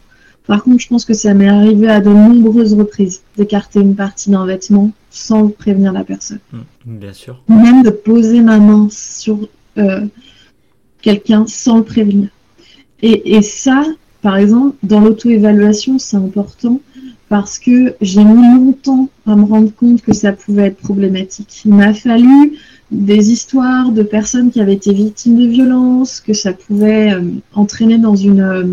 Par 0.47 0.63
contre, 0.63 0.81
je 0.81 0.89
pense 0.89 1.05
que 1.05 1.15
ça 1.15 1.35
m'est 1.35 1.49
arrivé 1.49 1.89
à 1.89 2.01
de 2.01 2.09
nombreuses 2.09 2.75
reprises 2.75 3.23
d'écarter 3.37 3.81
une 3.81 3.97
partie 3.97 4.31
d'un 4.31 4.47
vêtement 4.47 4.93
sans 5.11 5.49
prévenir 5.49 5.93
la 5.93 6.05
personne. 6.05 6.39
Mmh, 6.53 6.59
bien 6.87 7.13
sûr. 7.13 7.43
Même 7.49 7.83
de 7.83 7.91
poser 7.91 8.41
ma 8.41 8.59
main 8.59 8.89
sur 8.91 9.49
euh, 9.77 10.07
quelqu'un 11.03 11.45
sans 11.47 11.79
le 11.79 11.85
prévenir. 11.85 12.29
Et, 13.03 13.43
ça, 13.43 13.85
par 14.23 14.37
exemple, 14.37 14.77
dans 14.83 15.01
l'auto-évaluation, 15.01 15.99
c'est 15.99 16.17
important 16.17 16.81
parce 17.29 17.59
que 17.59 17.95
j'ai 18.01 18.25
mis 18.25 18.55
longtemps 18.55 19.09
à 19.27 19.37
me 19.37 19.45
rendre 19.45 19.71
compte 19.75 20.03
que 20.03 20.15
ça 20.15 20.33
pouvait 20.33 20.69
être 20.69 20.79
problématique. 20.79 21.63
Il 21.65 21.75
m'a 21.75 21.93
fallu 21.93 22.59
des 22.91 23.31
histoires 23.31 23.91
de 23.93 24.03
personnes 24.03 24.51
qui 24.51 24.61
avaient 24.61 24.75
été 24.75 24.93
victimes 24.93 25.37
de 25.37 25.47
violences, 25.47 26.21
que 26.21 26.33
ça 26.33 26.55
pouvait 26.55 27.13
euh, 27.13 27.23
entraîner 27.55 27.99
dans 27.99 28.17
une 28.17 28.41
euh, 28.41 28.65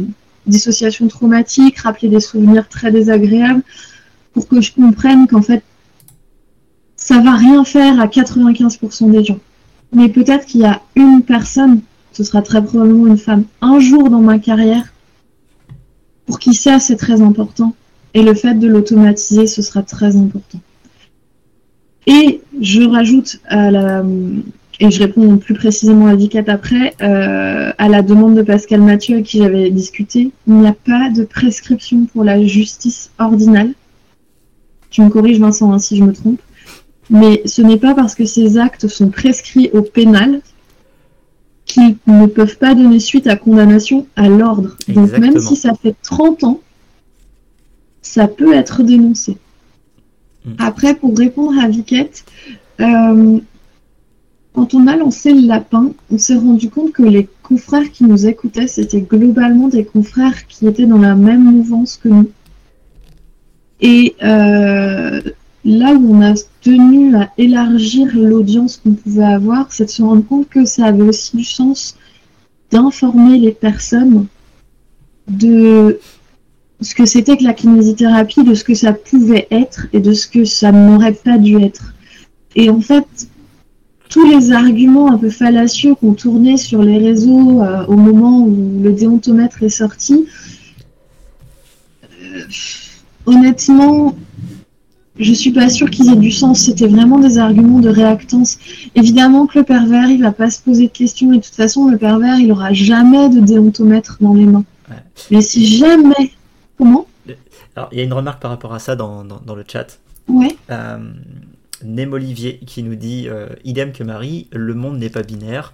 dissociation 0.48 1.08
traumatique, 1.08 1.80
rappeler 1.80 2.08
des 2.08 2.22
souvenirs 2.22 2.70
très 2.70 2.92
désagréables, 2.92 3.62
pour 4.34 4.48
que 4.48 4.62
je 4.62 4.72
comprenne 4.72 5.28
qu'en 5.28 5.42
fait, 5.42 5.64
ça 6.96 7.20
va 7.20 7.36
rien 7.36 7.66
faire 7.66 8.00
à 8.00 8.08
95% 8.08 9.12
des 9.12 9.24
gens. 9.24 9.40
Mais 9.92 10.08
peut-être 10.08 10.46
qu'il 10.46 10.62
y 10.62 10.66
a 10.66 10.82
une 10.96 11.24
personne 11.24 11.82
ce 12.16 12.24
sera 12.24 12.42
très 12.42 12.64
probablement 12.64 13.08
une 13.08 13.18
femme, 13.18 13.44
un 13.62 13.80
jour 13.80 14.10
dans 14.10 14.22
ma 14.22 14.40
carrière, 14.40 14.86
pour 16.26 16.40
qui 16.40 16.54
ça 16.54 16.80
c'est 16.80 16.98
très 16.98 17.22
important. 17.22 17.76
Et 18.14 18.24
le 18.24 18.34
fait 18.34 18.54
de 18.54 18.68
l'automatiser, 18.68 19.46
ce 19.46 19.62
sera 19.62 19.84
très 19.84 20.16
important. 20.16 20.60
Et 22.08 22.42
je 22.62 22.82
rajoute 22.84 23.42
à 23.50 23.72
la, 23.72 24.04
et 24.80 24.92
je 24.92 25.00
réponds 25.00 25.38
plus 25.38 25.54
précisément 25.54 26.08
à 26.08 26.16
Vicat 26.16 26.44
après, 26.48 26.96
euh, 27.02 27.72
à 27.78 27.90
la 27.90 28.02
demande 28.02 28.36
de 28.36 28.42
Pascal 28.42 28.82
Mathieu 28.82 29.16
avec 29.16 29.26
qui 29.26 29.40
j'avais 29.40 29.70
discuté, 29.70 30.32
il 30.48 30.54
n'y 30.54 30.68
a 30.68 30.74
pas 30.74 31.10
de 31.10 31.24
prescription 31.24 32.06
pour 32.06 32.24
la 32.24 32.44
justice 32.44 33.12
ordinale. 33.18 33.72
Tu 34.90 35.02
me 35.02 35.10
corriges 35.10 35.40
Vincent 35.40 35.72
hein, 35.72 35.80
si 35.80 35.98
je 35.98 36.04
me 36.04 36.14
trompe. 36.14 36.40
Mais 37.10 37.42
ce 37.46 37.62
n'est 37.62 37.78
pas 37.78 37.94
parce 37.94 38.16
que 38.16 38.26
ces 38.26 38.58
actes 38.58 38.88
sont 38.88 39.10
prescrits 39.10 39.70
au 39.74 39.82
pénal 39.82 40.42
qui 41.66 41.98
ne 42.08 42.28
peuvent 42.28 42.58
pas 42.58 42.76
donner 42.76 43.00
suite 43.00 43.28
à 43.28 43.36
condamnation 43.36 44.08
à 44.16 44.30
l'ordre. 44.30 44.78
Donc 44.88 45.18
même 45.18 45.40
si 45.40 45.56
ça 45.56 45.74
fait 45.74 45.96
30 46.04 46.44
ans, 46.44 46.62
ça 48.02 48.28
peut 48.28 48.54
être 48.54 48.84
dénoncé. 48.84 49.38
Hmm. 50.46 50.54
Après, 50.60 50.96
pour 50.96 51.18
répondre 51.18 51.60
à 51.60 51.68
Viquette, 51.68 52.24
euh, 52.80 53.40
quand 54.54 54.74
on 54.74 54.88
a 54.88 54.96
lancé 54.96 55.34
le 55.34 55.48
lapin, 55.48 55.92
on 56.12 56.18
s'est 56.18 56.36
rendu 56.36 56.70
compte 56.70 56.94
que 56.94 57.04
les 57.04 57.28
confrères 57.44 57.92
qui 57.92 58.06
nous 58.06 58.26
écoutaient, 58.26 58.68
c'était 58.68 59.02
globalement 59.02 59.68
des 59.68 59.84
confrères 59.84 60.48
qui 60.48 60.68
étaient 60.68 60.86
dans 60.86 61.00
la 61.00 61.16
même 61.16 61.44
mouvance 61.44 61.98
que 61.98 62.08
nous. 62.08 62.30
Et 63.82 64.16
euh, 64.24 65.22
là 65.66 65.94
où 65.96 66.16
on 66.16 66.22
a 66.22 66.36
tenu 66.62 67.16
à 67.16 67.32
élargir 67.38 68.16
l'audience 68.16 68.78
qu'on 68.78 68.94
pouvait 68.94 69.24
avoir, 69.24 69.74
c'est 69.74 69.86
de 69.86 69.90
se 69.90 70.04
rendre 70.04 70.26
compte 70.26 70.48
que 70.48 70.64
ça 70.64 70.86
avait 70.86 71.02
aussi 71.02 71.36
du 71.36 71.44
sens 71.44 71.98
d'informer 72.72 73.40
les 73.40 73.52
personnes 73.52 74.28
de 75.28 76.00
ce 76.82 76.94
que 76.94 77.06
c'était 77.06 77.36
que 77.36 77.44
la 77.44 77.54
kinésithérapie, 77.54 78.44
de 78.44 78.54
ce 78.54 78.64
que 78.64 78.76
ça 78.76 78.94
pouvait 78.94 79.48
être 79.50 79.88
et 79.92 80.00
de 80.00 80.14
ce 80.14 80.28
que 80.28 80.46
ça 80.46 80.72
n'aurait 80.72 81.14
pas 81.14 81.38
dû 81.40 81.58
être. 81.58 81.96
Et 82.56 82.70
en 82.70 82.80
fait, 82.80 83.28
tous 84.10 84.30
les 84.30 84.52
arguments 84.52 85.12
un 85.12 85.18
peu 85.18 85.32
fallacieux 85.32 85.96
qu'on 85.96 86.14
tournait 86.14 86.58
sur 86.58 86.84
les 86.84 87.00
réseaux 87.00 87.64
euh, 87.64 87.86
au 87.88 87.96
moment 87.96 88.44
où 88.44 88.82
le 88.84 88.92
déontomètre 88.92 89.64
est 89.64 89.70
sorti, 89.70 90.28
euh, 92.04 92.42
honnêtement, 93.26 94.16
je 95.18 95.34
suis 95.34 95.52
pas 95.52 95.70
sûre 95.70 95.90
qu'ils 95.90 96.12
aient 96.12 96.18
du 96.18 96.32
sens. 96.32 96.60
C'était 96.60 96.88
vraiment 96.88 97.20
des 97.20 97.38
arguments 97.38 97.80
de 97.80 97.90
réactance. 97.90 98.58
Évidemment 98.96 99.48
que 99.48 99.60
le 99.60 99.66
pervers, 99.66 100.10
il 100.10 100.22
va 100.22 100.32
pas 100.32 100.50
se 100.50 100.62
poser 100.62 100.88
de 100.88 100.92
questions. 100.92 101.32
Et 101.32 101.38
de 101.38 101.44
toute 101.44 101.56
façon, 101.56 101.88
le 101.88 101.98
pervers, 101.98 102.38
il 102.40 102.52
aura 102.52 102.74
jamais 102.74 103.30
de 103.30 103.40
déontomètre 103.40 104.18
dans 104.20 104.34
les 104.34 104.46
mains. 104.46 104.66
Mais 105.32 105.42
si 105.42 105.66
jamais. 105.66 106.32
Comment? 106.78 107.08
Alors, 107.76 107.90
il 107.92 107.98
y 107.98 108.02
a 108.02 108.04
une 108.04 108.14
remarque 108.14 108.42
par 108.42 108.52
rapport 108.52 108.74
à 108.74 108.80
ça 108.80 108.96
dans, 108.96 109.24
le 109.24 109.64
chat. 109.68 110.00
Ouais. 110.28 110.56
Euh, 110.70 110.98
Nem 111.84 112.14
Olivier 112.14 112.60
qui 112.66 112.84
nous 112.84 112.96
dit 112.96 113.28
euh, 113.30 113.48
idem 113.64 113.94
que 113.94 114.04
Marie, 114.04 114.48
le 114.52 114.74
monde 114.74 114.98
n'est 114.98 115.10
pas 115.10 115.24
binaire. 115.24 115.74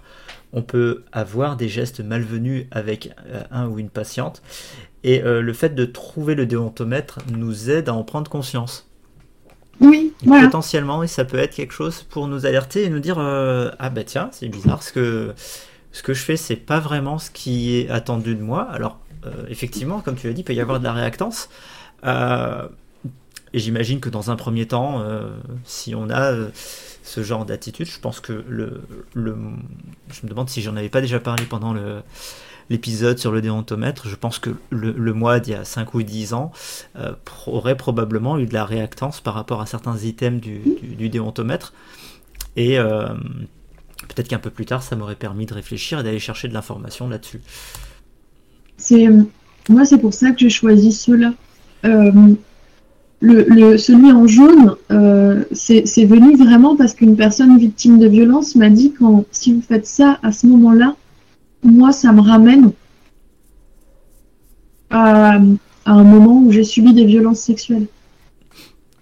On 0.52 0.62
peut 0.62 1.02
avoir 1.12 1.56
des 1.56 1.68
gestes 1.68 2.00
malvenus 2.00 2.66
avec 2.70 3.12
euh, 3.26 3.42
un 3.50 3.66
ou 3.66 3.78
une 3.78 3.88
patiente. 3.88 4.42
Et 5.04 5.20
le 5.20 5.52
fait 5.52 5.74
de 5.74 5.84
trouver 5.84 6.36
le 6.36 6.46
déontomètre 6.46 7.18
nous 7.36 7.70
aide 7.70 7.88
à 7.88 7.94
en 7.94 8.04
prendre 8.04 8.30
conscience. 8.30 8.91
Oui, 9.80 10.12
Potentiellement, 10.24 11.02
et 11.02 11.08
ça 11.08 11.24
peut 11.24 11.38
être 11.38 11.54
quelque 11.54 11.72
chose 11.72 12.02
pour 12.02 12.28
nous 12.28 12.46
alerter 12.46 12.84
et 12.84 12.88
nous 12.88 13.00
dire 13.00 13.18
euh, 13.18 13.70
ah 13.78 13.90
bah 13.90 14.04
tiens, 14.04 14.28
c'est 14.32 14.48
bizarre, 14.48 14.82
ce 14.82 14.92
que 14.92 15.34
ce 15.90 16.02
que 16.02 16.14
je 16.14 16.22
fais, 16.22 16.36
c'est 16.36 16.56
pas 16.56 16.78
vraiment 16.80 17.18
ce 17.18 17.30
qui 17.30 17.76
est 17.76 17.90
attendu 17.90 18.34
de 18.34 18.42
moi. 18.42 18.62
Alors 18.70 18.98
euh, 19.26 19.30
effectivement, 19.48 20.00
comme 20.00 20.16
tu 20.16 20.26
l'as 20.26 20.32
dit, 20.32 20.42
il 20.42 20.44
peut 20.44 20.54
y 20.54 20.60
avoir 20.60 20.78
de 20.78 20.84
la 20.84 20.92
réactance. 20.92 21.48
Euh, 22.04 22.68
et 23.52 23.58
j'imagine 23.58 24.00
que 24.00 24.08
dans 24.08 24.30
un 24.30 24.36
premier 24.36 24.66
temps, 24.66 25.04
si 25.66 25.94
on 25.94 26.08
a 26.08 26.32
ce 27.02 27.22
genre 27.22 27.44
d'attitude, 27.44 27.86
je 27.86 28.00
pense 28.00 28.18
que 28.18 28.44
le, 28.48 28.80
le, 29.12 29.36
je 30.10 30.20
me 30.24 30.30
demande 30.30 30.48
si 30.48 30.62
j'en 30.62 30.74
avais 30.74 30.88
pas 30.88 31.02
déjà 31.02 31.20
parlé 31.20 31.44
pendant 31.44 31.74
le 31.74 32.02
l'épisode 32.72 33.18
sur 33.18 33.30
le 33.30 33.42
déontomètre, 33.42 34.08
je 34.08 34.16
pense 34.16 34.38
que 34.38 34.50
le, 34.70 35.12
mois 35.12 35.40
d'il 35.40 35.52
y 35.52 35.56
a 35.56 35.64
5 35.64 35.94
ou 35.94 36.02
10 36.02 36.32
ans 36.32 36.50
euh, 36.98 37.12
aurait 37.46 37.76
probablement 37.76 38.38
eu 38.38 38.46
de 38.46 38.54
la 38.54 38.64
réactance 38.64 39.20
par 39.20 39.34
rapport 39.34 39.60
à 39.60 39.66
certains 39.66 39.96
items 39.98 40.40
du, 40.40 41.08
déontomètre. 41.08 41.74
Et 42.56 42.78
euh, 42.78 43.08
peut-être 44.08 44.28
qu'un 44.28 44.38
peu 44.38 44.50
plus 44.50 44.64
tard, 44.64 44.82
ça 44.82 44.96
m'aurait 44.96 45.16
permis 45.16 45.46
de 45.46 45.54
réfléchir 45.54 46.00
et 46.00 46.02
d'aller 46.02 46.18
chercher 46.18 46.48
de 46.48 46.54
l'information 46.54 47.08
là-dessus. 47.08 47.40
C'est 48.78 49.06
moi, 49.68 49.84
c'est 49.84 49.98
pour 49.98 50.14
ça 50.14 50.32
que 50.32 50.38
j'ai 50.40 50.50
choisi 50.50 50.92
ceux-là. 50.92 51.34
Euh, 51.84 52.10
le, 53.20 53.76
celui 53.76 54.10
en 54.10 54.26
jaune, 54.26 54.76
c'est 55.52 56.04
venu 56.04 56.36
vraiment 56.36 56.74
parce 56.74 56.94
qu'une 56.94 57.16
personne 57.16 57.58
victime 57.58 57.98
de 57.98 58.08
violence 58.08 58.56
m'a 58.56 58.70
dit 58.70 58.92
quand 58.98 59.24
si 59.30 59.52
vous 59.52 59.60
faites 59.60 59.86
ça 59.86 60.18
à 60.22 60.32
ce 60.32 60.46
moment-là, 60.46 60.96
moi, 61.62 61.92
ça 61.92 62.12
me 62.12 62.20
ramène 62.20 62.72
à, 64.90 65.40
un 65.84 66.04
moment 66.04 66.42
où 66.42 66.52
j'ai 66.52 66.64
subi 66.64 66.94
des 66.94 67.04
violences 67.04 67.40
sexuelles. 67.40 67.86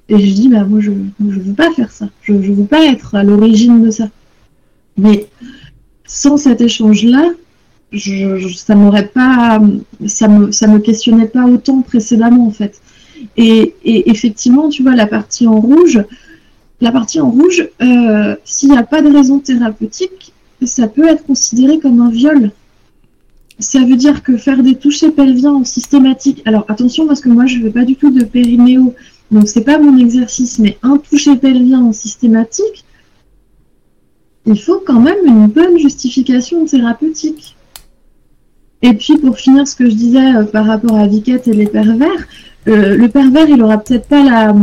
Et 0.08 0.18
je 0.18 0.34
dis, 0.34 0.48
bah 0.48 0.64
moi, 0.64 0.80
je 0.80 0.90
ne 0.90 1.32
veux 1.32 1.54
pas 1.54 1.70
faire 1.72 1.92
ça. 1.92 2.08
Je 2.22 2.32
ne 2.32 2.54
veux 2.54 2.64
pas 2.64 2.84
être 2.86 3.14
à 3.14 3.22
l'origine 3.22 3.84
de 3.84 3.90
ça. 3.90 4.08
Mais 4.96 5.28
sans 6.04 6.36
cet 6.36 6.60
échange-là, 6.60 7.30
ça 7.92 8.74
m'aurait 8.74 9.10
me 9.14 10.78
questionnait 10.78 11.28
pas 11.28 11.44
autant 11.44 11.82
précédemment 11.82 12.46
en 12.46 12.50
fait. 12.50 12.80
Et, 13.36 13.74
effectivement, 13.84 14.68
tu 14.68 14.82
vois, 14.82 14.94
la 14.94 15.06
partie 15.06 15.46
en 15.46 15.60
rouge, 15.60 16.02
la 16.80 16.92
partie 16.92 17.20
en 17.20 17.30
rouge, 17.30 17.68
euh, 17.82 18.36
s'il 18.44 18.70
n'y 18.70 18.78
a 18.78 18.82
pas 18.82 19.02
de 19.02 19.12
raison 19.12 19.38
thérapeutique, 19.38 20.32
ça 20.66 20.88
peut 20.88 21.08
être 21.08 21.24
considéré 21.24 21.78
comme 21.78 22.00
un 22.00 22.10
viol. 22.10 22.50
Ça 23.58 23.80
veut 23.80 23.96
dire 23.96 24.22
que 24.22 24.36
faire 24.36 24.62
des 24.62 24.76
touchés 24.76 25.10
pelviens 25.10 25.52
en 25.52 25.64
systématique. 25.64 26.42
Alors 26.44 26.64
attention 26.68 27.06
parce 27.06 27.20
que 27.20 27.28
moi 27.28 27.46
je 27.46 27.58
ne 27.58 27.64
fais 27.64 27.70
pas 27.70 27.84
du 27.84 27.96
tout 27.96 28.10
de 28.10 28.24
périnéo, 28.24 28.94
donc 29.30 29.48
c'est 29.48 29.64
pas 29.64 29.78
mon 29.78 29.98
exercice, 29.98 30.58
mais 30.58 30.78
un 30.82 30.96
toucher 30.96 31.36
pelvien 31.36 31.80
en 31.80 31.92
systématique, 31.92 32.84
il 34.46 34.58
faut 34.58 34.82
quand 34.84 35.00
même 35.00 35.26
une 35.26 35.46
bonne 35.46 35.78
justification 35.78 36.64
thérapeutique. 36.64 37.56
Et 38.82 38.94
puis 38.94 39.18
pour 39.18 39.38
finir 39.38 39.68
ce 39.68 39.76
que 39.76 39.88
je 39.88 39.94
disais 39.94 40.34
euh, 40.34 40.44
par 40.44 40.66
rapport 40.66 40.96
à 40.96 41.06
Viquette 41.06 41.46
et 41.48 41.52
les 41.52 41.66
pervers, 41.66 42.26
euh, 42.66 42.96
le 42.96 43.08
pervers 43.08 43.48
il 43.48 43.62
aura 43.62 43.78
peut-être 43.78 44.08
pas 44.08 44.22
la, 44.22 44.54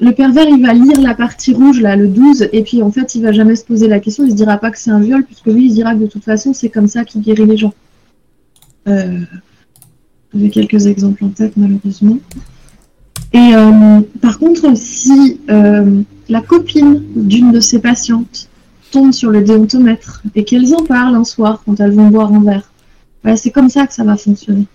le 0.00 0.12
pervers, 0.12 0.48
il 0.48 0.60
va 0.60 0.72
lire 0.72 1.00
la 1.00 1.14
partie 1.14 1.54
rouge, 1.54 1.80
là, 1.80 1.96
le 1.96 2.08
12, 2.08 2.48
et 2.52 2.62
puis 2.62 2.82
en 2.82 2.90
fait, 2.90 3.14
il 3.14 3.22
va 3.22 3.32
jamais 3.32 3.54
se 3.54 3.64
poser 3.64 3.88
la 3.88 4.00
question, 4.00 4.24
il 4.24 4.30
se 4.30 4.36
dira 4.36 4.58
pas 4.58 4.70
que 4.70 4.78
c'est 4.78 4.90
un 4.90 5.00
viol, 5.00 5.24
puisque 5.24 5.46
lui, 5.46 5.66
il 5.66 5.70
se 5.70 5.74
dira 5.76 5.94
que 5.94 6.00
de 6.00 6.06
toute 6.06 6.24
façon, 6.24 6.52
c'est 6.52 6.68
comme 6.68 6.88
ça 6.88 7.04
qu'il 7.04 7.20
guérit 7.20 7.46
les 7.46 7.56
gens. 7.56 7.72
Euh, 8.88 9.20
J'ai 10.34 10.50
quelques 10.50 10.86
exemples 10.86 11.24
en 11.24 11.28
tête, 11.28 11.56
malheureusement. 11.56 12.18
Et 13.32 13.54
euh, 13.54 14.00
par 14.20 14.38
contre, 14.38 14.76
si 14.76 15.40
euh, 15.50 16.02
la 16.28 16.40
copine 16.40 17.02
d'une 17.14 17.52
de 17.52 17.60
ces 17.60 17.80
patientes 17.80 18.48
tombe 18.90 19.12
sur 19.12 19.30
le 19.30 19.42
déontomètre 19.42 20.22
et 20.34 20.44
qu'elles 20.44 20.74
en 20.74 20.84
parlent 20.84 21.16
un 21.16 21.24
soir 21.24 21.62
quand 21.64 21.80
elles 21.80 21.92
vont 21.92 22.08
boire 22.08 22.32
un 22.32 22.42
verre, 22.42 22.70
voilà, 23.22 23.36
c'est 23.36 23.50
comme 23.50 23.68
ça 23.68 23.86
que 23.86 23.94
ça 23.94 24.04
va 24.04 24.16
fonctionner. 24.16 24.66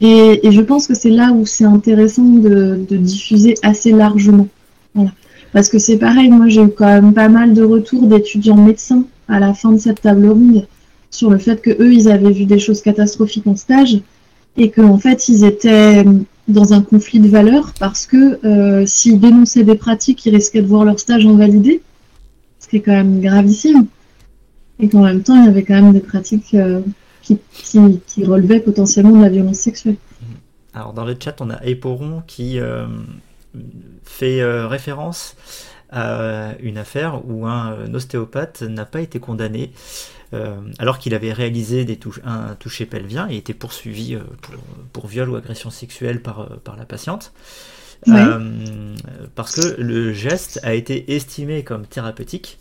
Et, 0.00 0.40
je 0.50 0.60
pense 0.60 0.86
que 0.86 0.94
c'est 0.94 1.10
là 1.10 1.32
où 1.32 1.46
c'est 1.46 1.64
intéressant 1.64 2.24
de, 2.24 2.84
de 2.88 2.96
diffuser 2.96 3.54
assez 3.62 3.92
largement. 3.92 4.48
Voilà. 4.94 5.12
Parce 5.52 5.68
que 5.68 5.78
c'est 5.78 5.96
pareil, 5.96 6.30
moi 6.30 6.48
j'ai 6.48 6.62
eu 6.62 6.68
quand 6.68 6.86
même 6.86 7.14
pas 7.14 7.28
mal 7.28 7.54
de 7.54 7.62
retours 7.62 8.06
d'étudiants 8.06 8.56
médecins 8.56 9.04
à 9.28 9.40
la 9.40 9.54
fin 9.54 9.72
de 9.72 9.78
cette 9.78 10.02
table 10.02 10.28
ronde 10.28 10.66
sur 11.10 11.30
le 11.30 11.38
fait 11.38 11.62
que 11.62 11.70
eux 11.70 11.92
ils 11.92 12.10
avaient 12.10 12.32
vu 12.32 12.44
des 12.44 12.58
choses 12.58 12.82
catastrophiques 12.82 13.46
en 13.46 13.56
stage 13.56 14.00
et 14.58 14.70
qu'en 14.70 14.90
en 14.90 14.98
fait 14.98 15.28
ils 15.28 15.44
étaient 15.44 16.04
dans 16.48 16.72
un 16.72 16.82
conflit 16.82 17.20
de 17.20 17.28
valeurs 17.28 17.72
parce 17.78 18.06
que 18.06 18.44
euh, 18.44 18.86
s'ils 18.86 19.20
dénonçaient 19.20 19.64
des 19.64 19.74
pratiques, 19.74 20.24
ils 20.26 20.34
risquaient 20.34 20.62
de 20.62 20.66
voir 20.66 20.84
leur 20.84 20.98
stage 20.98 21.26
invalidé, 21.26 21.82
ce 22.58 22.68
qui 22.68 22.76
est 22.76 22.80
quand 22.80 22.92
même 22.92 23.20
gravissime. 23.20 23.86
Et 24.80 24.88
qu'en 24.88 25.02
même 25.02 25.22
temps, 25.22 25.36
il 25.36 25.44
y 25.44 25.48
avait 25.48 25.64
quand 25.64 25.74
même 25.74 25.92
des 25.92 26.00
pratiques 26.00 26.54
euh, 26.54 26.80
qui, 27.36 27.38
qui, 27.52 28.00
qui, 28.06 28.24
relevaient 28.24 28.60
potentiellement 28.60 29.16
de 29.16 29.22
la 29.22 29.28
violence 29.28 29.58
sexuelle. 29.58 29.96
Alors 30.74 30.92
dans 30.92 31.04
le 31.04 31.16
chat, 31.18 31.40
on 31.40 31.50
a 31.50 31.64
Époron 31.64 32.22
qui 32.26 32.60
euh, 32.60 32.86
fait 34.04 34.40
euh, 34.40 34.66
référence 34.66 35.36
à 35.90 36.52
une 36.60 36.76
affaire 36.76 37.22
où 37.26 37.46
un 37.46 37.94
ostéopathe 37.94 38.62
n'a 38.62 38.84
pas 38.84 39.00
été 39.00 39.20
condamné 39.20 39.72
euh, 40.34 40.56
alors 40.78 40.98
qu'il 40.98 41.14
avait 41.14 41.32
réalisé 41.32 41.84
des 41.84 41.96
touches, 41.96 42.20
un 42.24 42.54
toucher 42.54 42.84
pelvien 42.84 43.28
et 43.30 43.36
était 43.36 43.54
poursuivi 43.54 44.14
euh, 44.14 44.20
pour, 44.42 44.54
pour, 44.92 45.06
viol 45.06 45.30
ou 45.30 45.36
agression 45.36 45.70
sexuelle 45.70 46.20
par, 46.20 46.40
euh, 46.40 46.56
par 46.62 46.76
la 46.76 46.84
patiente. 46.84 47.32
Parce 49.34 49.54
que 49.54 49.80
le 49.80 50.12
geste 50.12 50.60
a 50.62 50.74
été 50.74 51.14
estimé 51.14 51.64
comme 51.64 51.86
thérapeutique. 51.86 52.58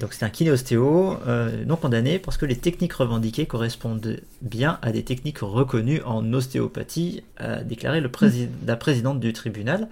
Donc 0.00 0.12
c'est 0.12 0.24
un 0.24 0.30
kinéostéo 0.30 1.16
euh, 1.26 1.64
non 1.64 1.76
condamné 1.76 2.18
parce 2.18 2.36
que 2.36 2.46
les 2.46 2.56
techniques 2.56 2.92
revendiquées 2.92 3.46
correspondent 3.46 4.20
bien 4.42 4.78
à 4.82 4.92
des 4.92 5.02
techniques 5.02 5.38
reconnues 5.38 6.02
en 6.04 6.32
ostéopathie, 6.32 7.22
a 7.36 7.62
déclaré 7.62 8.00
le 8.00 8.10
prési 8.10 8.48
la 8.66 8.76
présidente 8.76 9.20
du 9.20 9.32
tribunal. 9.32 9.88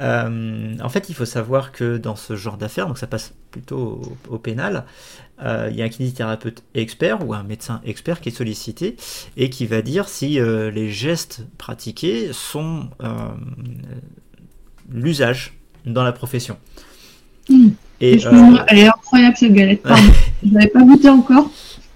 Euh, 0.00 0.74
en 0.82 0.88
fait, 0.88 1.08
il 1.08 1.14
faut 1.14 1.24
savoir 1.24 1.70
que 1.72 1.96
dans 1.96 2.16
ce 2.16 2.34
genre 2.34 2.56
d'affaires, 2.56 2.86
donc 2.86 2.98
ça 2.98 3.06
passe 3.06 3.34
plutôt 3.50 4.16
au, 4.28 4.34
au 4.34 4.38
pénal, 4.38 4.84
euh, 5.42 5.68
il 5.70 5.76
y 5.76 5.82
a 5.82 5.84
un 5.84 5.88
kinésithérapeute 5.88 6.62
expert 6.74 7.26
ou 7.26 7.34
un 7.34 7.42
médecin 7.42 7.80
expert 7.84 8.20
qui 8.20 8.30
est 8.30 8.32
sollicité 8.32 8.96
et 9.36 9.50
qui 9.50 9.66
va 9.66 9.82
dire 9.82 10.08
si 10.08 10.40
euh, 10.40 10.70
les 10.70 10.90
gestes 10.90 11.44
pratiqués 11.58 12.32
sont 12.32 12.88
l'usage 14.90 15.58
dans 15.84 16.04
la 16.04 16.12
profession. 16.12 16.56
Mmh. 17.48 17.70
Et, 18.02 18.26
euh... 18.26 18.56
Elle 18.66 18.78
est 18.80 18.88
incroyable 18.88 19.36
cette 19.36 19.54
galette. 19.54 19.82
Pardon. 19.82 20.12
je 20.44 20.52
l'avais 20.52 20.66
pas 20.66 20.82
goûté 20.82 21.08
encore. 21.08 21.50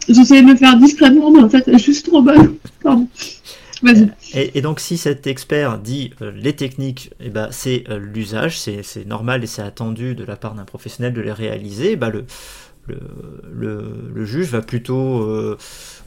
J'essayais 0.09 0.43
de 0.43 0.51
le 0.51 0.57
faire 0.57 0.77
discrètement, 0.77 1.33
mais 1.33 1.43
en 1.43 1.49
fait, 1.49 1.65
elle 1.67 1.75
est 1.75 1.85
juste 1.85 2.07
trop 2.07 2.23
bonne. 2.23 2.55
Pardon. 2.83 3.09
Et, 4.35 4.59
et, 4.59 4.63
donc, 4.63 4.81
si 4.81 4.97
cet 4.97 5.27
expert 5.27 5.79
dit 5.79 6.13
euh, 6.23 6.33
les 6.35 6.55
techniques, 6.55 7.11
eh 7.21 7.29
ben, 7.29 7.49
c'est 7.51 7.85
euh, 7.91 7.99
l'usage, 7.99 8.59
c'est 8.59 9.07
normal 9.07 9.45
et 9.45 9.47
c'est 9.47 9.63
attendu 9.63 10.15
de 10.15 10.25
la 10.25 10.37
part 10.37 10.55
d'un 10.55 10.65
professionnel 10.65 11.13
de 11.13 11.21
les 11.21 11.33
réaliser, 11.33 11.93
eh 11.93 11.97
ben, 11.97 12.11
le, 12.11 12.25
le, 12.87 12.99
le, 13.53 14.11
le, 14.15 14.25
juge 14.25 14.49
va 14.49 14.63
plutôt 14.63 15.21
euh, 15.21 15.59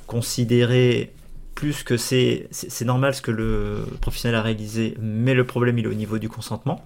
considérer 0.08 1.12
plus 1.56 1.84
que 1.84 1.98
c'est 1.98 2.48
normal 2.86 3.14
ce 3.14 3.22
que 3.22 3.32
le 3.32 3.86
professionnel 4.00 4.40
a 4.40 4.42
réalisé, 4.42 4.96
mais 5.02 5.34
le 5.34 5.44
problème 5.44 5.78
il 5.78 5.86
est 5.86 5.90
au 5.90 5.94
niveau 5.94 6.18
du 6.18 6.30
consentement. 6.30 6.84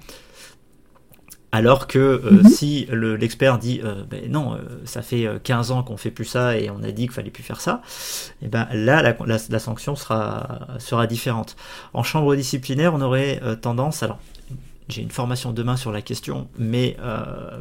Alors 1.54 1.86
que 1.86 2.00
euh, 2.00 2.32
mm 2.32 2.42
-hmm. 2.42 2.50
si 2.50 2.88
l'expert 3.20 3.54
le, 3.54 3.60
dit 3.60 3.80
euh, 3.84 4.04
ben 4.10 4.24
non, 4.30 4.56
euh, 4.56 4.58
ça 4.86 5.04
fait 5.04 5.28
15 5.44 5.70
ans 5.70 5.84
qu'on 5.84 5.98
fait 5.98 6.10
plus 6.10 6.26
ça 6.26 6.58
et 6.58 6.72
on 6.72 6.82
a 6.82 6.92
dit 6.92 7.04
qu'il 7.04 7.12
fallait 7.12 7.30
plus 7.30 7.44
faire 7.44 7.62
ça, 7.62 7.84
et 8.42 8.48
ben 8.48 8.68
là 8.74 9.04
la, 9.04 9.16
la, 9.32 9.38
la, 9.56 9.60
sanction 9.60 9.96
sera, 9.96 10.22
sera 10.80 11.06
différente. 11.06 11.56
En 11.94 12.02
chambre 12.02 12.36
disciplinaire, 12.36 12.92
on 12.96 13.02
aurait 13.02 13.40
tendance, 13.62 14.02
alors 14.02 14.20
j'ai 14.90 15.04
une 15.04 15.12
formation 15.12 15.54
demain 15.54 15.78
sur 15.78 15.92
la 15.92 16.02
question, 16.02 16.48
mais 16.58 16.98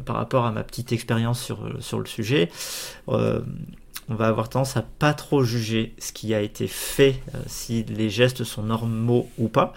par 0.07 0.15
rapport 0.21 0.45
à 0.45 0.51
ma 0.51 0.63
petite 0.63 0.91
expérience 0.91 1.39
sur, 1.47 1.59
sur 1.79 1.99
le 1.99 2.07
sujet, 2.07 2.49
on 4.09 4.15
va 4.15 4.27
avoir 4.27 4.49
tendance 4.49 4.75
à 4.77 4.81
pas 4.81 5.13
trop 5.13 5.43
juger 5.43 5.93
ce 5.97 6.11
qui 6.11 6.33
a 6.33 6.41
été 6.41 6.67
fait, 6.67 7.21
euh, 7.33 7.39
si 7.47 7.83
les 7.83 8.09
gestes 8.09 8.43
sont 8.43 8.63
normaux 8.63 9.29
ou 9.37 9.47
pas, 9.47 9.73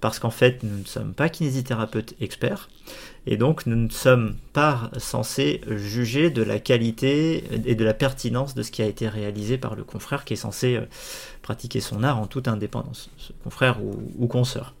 parce 0.00 0.18
qu'en 0.18 0.30
fait, 0.30 0.62
nous 0.62 0.78
ne 0.78 0.84
sommes 0.84 1.14
pas 1.14 1.28
kinésithérapeutes 1.28 2.14
experts, 2.20 2.68
et 3.30 3.36
donc 3.36 3.66
nous 3.66 3.76
ne 3.76 3.90
sommes 3.90 4.36
pas 4.54 4.90
censés 4.96 5.60
juger 5.68 6.30
de 6.30 6.42
la 6.42 6.58
qualité 6.58 7.44
et 7.66 7.74
de 7.74 7.84
la 7.84 7.92
pertinence 7.92 8.54
de 8.54 8.62
ce 8.62 8.70
qui 8.70 8.80
a 8.80 8.86
été 8.86 9.06
réalisé 9.06 9.58
par 9.58 9.74
le 9.74 9.84
confrère 9.84 10.24
qui 10.24 10.32
est 10.32 10.36
censé 10.36 10.76
euh, 10.76 10.86
pratiquer 11.42 11.80
son 11.80 12.02
art 12.02 12.18
en 12.18 12.26
toute 12.26 12.48
indépendance, 12.48 13.10
confrère 13.44 13.84
ou, 13.84 14.02
ou 14.18 14.26
consoeur. 14.28 14.74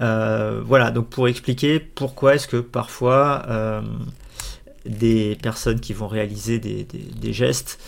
Euh, 0.00 0.62
voilà, 0.64 0.92
donc 0.92 1.08
pour 1.08 1.26
expliquer 1.26 1.80
pourquoi 1.80 2.36
est-ce 2.36 2.46
que 2.46 2.58
parfois 2.58 3.42
euh, 3.48 3.82
des 4.86 5.36
personnes 5.42 5.80
qui 5.80 5.94
vont 5.94 6.08
réaliser 6.08 6.60
des 6.60 7.32
gestes 7.32 7.80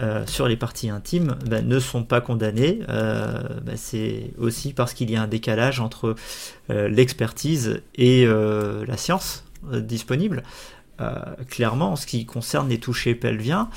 euh, 0.00 0.26
sur 0.26 0.48
les 0.48 0.56
parties 0.56 0.90
intimes 0.90 1.36
ben, 1.46 1.66
ne 1.66 1.78
sont 1.78 2.02
pas 2.02 2.20
condamnées. 2.20 2.80
Euh, 2.88 3.40
ben, 3.62 3.76
c'est 3.76 4.32
aussi 4.38 4.72
parce 4.72 4.92
qu'il 4.92 5.10
y 5.10 5.16
a 5.16 5.22
un 5.22 5.28
décalage 5.28 5.78
entre 5.80 6.16
euh, 6.70 6.88
l'expertise 6.88 7.82
et 7.94 8.26
la 8.26 8.96
science 8.96 9.44
disponible. 9.72 10.42
clairement, 11.48 11.92
en 11.92 11.96
ce 11.96 12.06
qui 12.06 12.26
concerne 12.26 12.68
les 12.68 12.78
touchés 12.78 13.14
pelviens, 13.14 13.68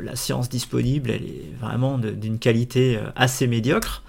la 0.00 0.14
science 0.14 0.48
disponible 0.48 1.10
elle 1.10 1.24
est 1.24 1.52
vraiment 1.60 1.98
d'une 1.98 2.38
qualité 2.38 2.98
assez 3.16 3.46
médiocre 3.46 4.02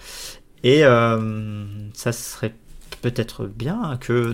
et 0.63 0.82
ça 0.82 2.12
serait 2.12 2.54
peut-être 3.02 3.45
bien 3.45 3.98
que 4.00 4.34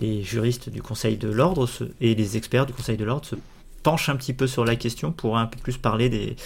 les 0.00 0.22
juristes 0.22 0.68
du 0.68 0.82
Conseil 0.82 1.16
de 1.16 1.28
l'ordre 1.28 1.68
et 2.00 2.14
les 2.14 2.36
experts 2.36 2.66
du 2.66 2.72
Conseil 2.72 2.96
de 2.96 3.04
l'ordre 3.04 3.26
se 3.26 3.36
penchent 3.82 4.08
un 4.08 4.16
petit 4.16 4.32
peu 4.32 4.46
sur 4.46 4.64
la 4.64 4.76
question 4.76 5.12
pour 5.12 5.38
un 5.38 5.46
peu 5.46 5.58
plus 5.58 5.76
parler 5.76 6.08
des, 6.08 6.36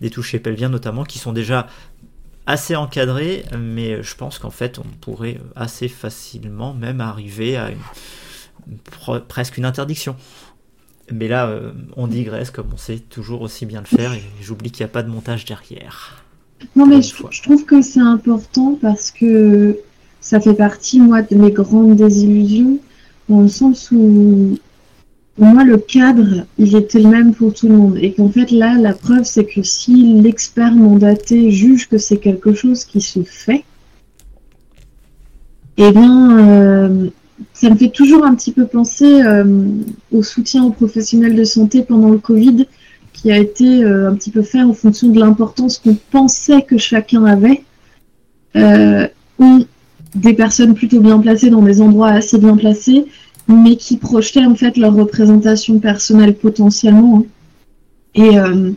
des 0.00 0.10
touchés 0.10 0.38
pelviens 0.38 0.68
notamment 0.68 1.04
qui 1.04 1.18
sont 1.18 1.32
déjà 1.32 1.66
assez 2.46 2.76
encadrés 2.76 3.44
mais 3.58 4.02
je 4.02 4.14
pense 4.16 4.38
qu'en 4.38 4.50
fait 4.50 4.78
on 4.78 4.84
pourrait 5.00 5.40
assez 5.56 5.88
facilement 5.88 6.74
même 6.74 7.00
arriver 7.00 7.56
à 7.56 7.70
une, 7.70 8.78
presque 9.28 9.56
une 9.56 9.64
interdiction. 9.64 10.16
Mais 11.12 11.28
là 11.28 11.46
euh, 11.46 11.72
on 11.96 12.06
digresse 12.06 12.50
comme 12.50 12.68
on 12.72 12.78
sait 12.78 12.98
toujours 12.98 13.42
aussi 13.42 13.66
bien 13.66 13.80
le 13.80 13.86
faire 13.86 14.12
et 14.14 14.22
j'oublie 14.40 14.70
qu'il 14.70 14.84
n'y 14.84 14.90
a 14.90 14.92
pas 14.92 15.02
de 15.02 15.10
montage 15.10 15.44
derrière. 15.44 16.24
Non 16.76 16.86
mais 16.86 17.02
je, 17.02 17.14
je, 17.30 17.42
trouve 17.42 17.64
que 17.64 17.82
c'est 17.82 18.00
important 18.00 18.78
parce 18.80 19.10
que 19.10 19.78
ça 20.20 20.40
fait 20.40 20.54
partie 20.54 21.00
moi 21.00 21.20
de 21.20 21.34
mes 21.34 21.50
grandes 21.50 21.96
désillusions 21.96 22.78
dans 23.28 23.42
le 23.42 23.48
sens 23.48 23.90
où 23.90 24.58
moi 25.38 25.64
le 25.64 25.78
cadre 25.78 26.46
il 26.58 26.76
était 26.76 27.00
le 27.00 27.08
même 27.08 27.34
pour 27.34 27.54
tout 27.54 27.68
le 27.68 27.76
monde. 27.76 27.98
Et 28.00 28.12
qu'en 28.12 28.28
fait 28.28 28.50
là 28.50 28.76
la 28.78 28.92
preuve 28.92 29.24
c'est 29.24 29.44
que 29.44 29.62
si 29.62 30.20
l'expert 30.20 30.72
mandaté 30.72 31.50
juge 31.50 31.88
que 31.88 31.98
c'est 31.98 32.18
quelque 32.18 32.54
chose 32.54 32.84
qui 32.84 33.00
se 33.00 33.22
fait 33.22 33.64
eh 35.76 35.90
bien 35.90 36.38
euh, 36.38 37.08
ça 37.52 37.68
me 37.68 37.74
fait 37.74 37.88
toujours 37.88 38.24
un 38.24 38.34
petit 38.34 38.52
peu 38.52 38.66
penser 38.66 39.22
euh, 39.22 39.44
au 40.12 40.22
soutien 40.22 40.64
aux 40.64 40.70
professionnels 40.70 41.34
de 41.34 41.44
santé 41.44 41.82
pendant 41.82 42.10
le 42.10 42.18
Covid 42.18 42.66
qui 43.12 43.32
a 43.32 43.38
été 43.38 43.84
euh, 43.84 44.10
un 44.10 44.14
petit 44.14 44.30
peu 44.30 44.42
fait 44.42 44.62
en 44.62 44.72
fonction 44.72 45.08
de 45.08 45.18
l'importance 45.18 45.78
qu'on 45.78 45.96
pensait 46.10 46.62
que 46.62 46.78
chacun 46.78 47.24
avait. 47.24 47.62
Où 49.40 49.64
des 50.14 50.34
personnes 50.34 50.74
plutôt 50.74 51.00
bien 51.00 51.18
placées 51.18 51.50
dans 51.50 51.62
des 51.62 51.80
endroits 51.80 52.10
assez 52.10 52.38
bien 52.38 52.56
placés, 52.56 53.06
mais 53.48 53.76
qui 53.76 53.96
projetaient 53.96 54.44
en 54.44 54.54
fait 54.54 54.76
leur 54.76 54.94
représentation 54.94 55.78
personnelle 55.78 56.34
potentiellement. 56.34 57.18
Hein. 57.18 57.24
Et, 58.14 58.38
euh, 58.38 58.72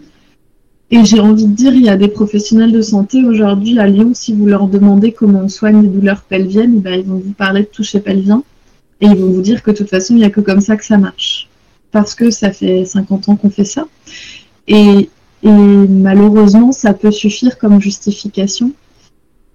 et 0.89 1.03
j'ai 1.03 1.19
envie 1.19 1.45
de 1.45 1.53
dire, 1.53 1.73
il 1.73 1.85
y 1.85 1.89
a 1.89 1.97
des 1.97 2.07
professionnels 2.07 2.71
de 2.71 2.81
santé 2.81 3.23
aujourd'hui 3.23 3.77
à 3.79 3.87
Lyon, 3.87 4.11
si 4.13 4.33
vous 4.33 4.45
leur 4.45 4.67
demandez 4.67 5.11
comment 5.11 5.41
on 5.41 5.49
soigne 5.49 5.81
les 5.81 5.89
douleurs 5.89 6.21
pelviennes, 6.21 6.79
ben, 6.79 6.99
ils 6.99 7.05
vont 7.05 7.17
vous 7.17 7.33
parler 7.33 7.61
de 7.61 7.67
toucher 7.67 7.99
pelvien 7.99 8.43
et 9.01 9.05
ils 9.05 9.15
vont 9.15 9.31
vous 9.31 9.41
dire 9.41 9.61
que 9.63 9.71
de 9.71 9.77
toute 9.77 9.89
façon, 9.89 10.15
il 10.15 10.19
n'y 10.19 10.25
a 10.25 10.29
que 10.29 10.41
comme 10.41 10.61
ça 10.61 10.77
que 10.77 10.85
ça 10.85 10.97
marche. 10.97 11.49
Parce 11.91 12.15
que 12.15 12.31
ça 12.31 12.51
fait 12.51 12.85
50 12.85 13.29
ans 13.29 13.35
qu'on 13.35 13.49
fait 13.49 13.65
ça. 13.65 13.87
Et, 14.67 15.09
et 15.43 15.49
malheureusement, 15.49 16.71
ça 16.71 16.93
peut 16.93 17.11
suffire 17.11 17.57
comme 17.57 17.81
justification. 17.81 18.71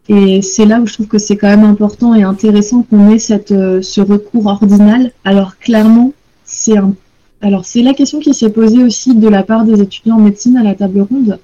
Et 0.09 0.43
c'est 0.43 0.67
là 0.67 0.81
où 0.81 0.87
je 0.87 0.95
trouve 0.95 1.07
que 1.07 1.19
c'est 1.19 1.37
quand 1.37 1.49
même 1.49 1.65
important 1.65 2.15
et 2.15 2.23
intéressant 2.23 2.83
qu'on 2.83 3.11
ait 3.11 3.19
euh, 3.53 3.83
ce 3.83 4.01
recours 4.01 4.47
ordinal. 4.47 5.13
Alors 5.25 5.59
clairement, 5.59 6.13
c'est 6.45 6.75
alors 7.41 7.65
c'est 7.65 7.83
la 7.83 7.95
question 7.95 8.21
qui 8.21 8.35
s'est 8.35 8.51
posée 8.51 8.83
aussi 8.83 9.15
de 9.15 9.29
la 9.29 9.43
part 9.43 9.65
des 9.65 9.81
étudiants 9.81 10.17
en 10.17 10.21
médecine 10.21 10.57
à 10.57 10.63
la 10.63 10.75
table 10.75 11.01
ronde. 11.03 11.39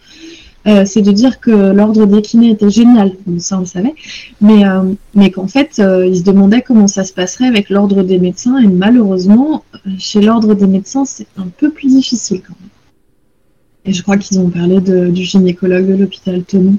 Euh, 0.66 0.84
c'est 0.84 1.02
de 1.02 1.12
dire 1.12 1.40
que 1.40 1.50
l'ordre 1.72 2.04
des 2.04 2.20
kinés 2.20 2.50
était 2.50 2.68
génial, 2.68 3.12
ça 3.38 3.56
on 3.56 3.60
le 3.60 3.66
savait, 3.66 3.94
mais, 4.40 4.66
euh, 4.66 4.82
mais 5.14 5.30
qu'en 5.30 5.46
fait, 5.46 5.78
ils 5.78 6.18
se 6.18 6.24
demandaient 6.24 6.62
comment 6.62 6.88
ça 6.88 7.04
se 7.04 7.12
passerait 7.12 7.46
avec 7.46 7.70
l'ordre 7.70 8.02
des 8.02 8.18
médecins, 8.18 8.58
et 8.58 8.66
malheureusement, 8.66 9.64
chez 9.98 10.20
l'ordre 10.20 10.54
des 10.54 10.66
médecins, 10.66 11.04
c'est 11.04 11.28
un 11.36 11.46
peu 11.46 11.70
plus 11.70 11.88
difficile 11.88 12.42
quand 12.46 12.54
même. 12.60 12.70
Et 13.86 13.92
je 13.92 14.02
crois 14.02 14.18
qu'ils 14.18 14.40
ont 14.40 14.50
parlé 14.50 14.80
du 14.80 15.22
gynécologue 15.22 15.86
de 15.86 15.94
l'hôpital 15.94 16.42
Tenon, 16.42 16.76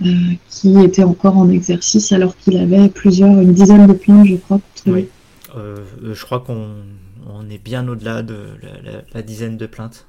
qui 0.00 0.80
était 0.80 1.04
encore 1.04 1.36
en 1.36 1.48
exercice 1.48 2.12
alors 2.12 2.36
qu'il 2.36 2.56
avait 2.58 2.88
plusieurs, 2.88 3.30
une 3.30 3.52
dizaine 3.52 3.86
de 3.86 3.92
plaintes, 3.92 4.26
je 4.26 4.36
crois. 4.36 4.60
Oui. 4.86 5.08
je 5.54 6.24
crois 6.24 6.40
qu'on 6.40 7.50
est 7.50 7.62
bien 7.62 7.86
au-delà 7.88 8.22
de 8.22 8.36
la 9.12 9.22
dizaine 9.22 9.56
de 9.56 9.66
plaintes. 9.66 10.06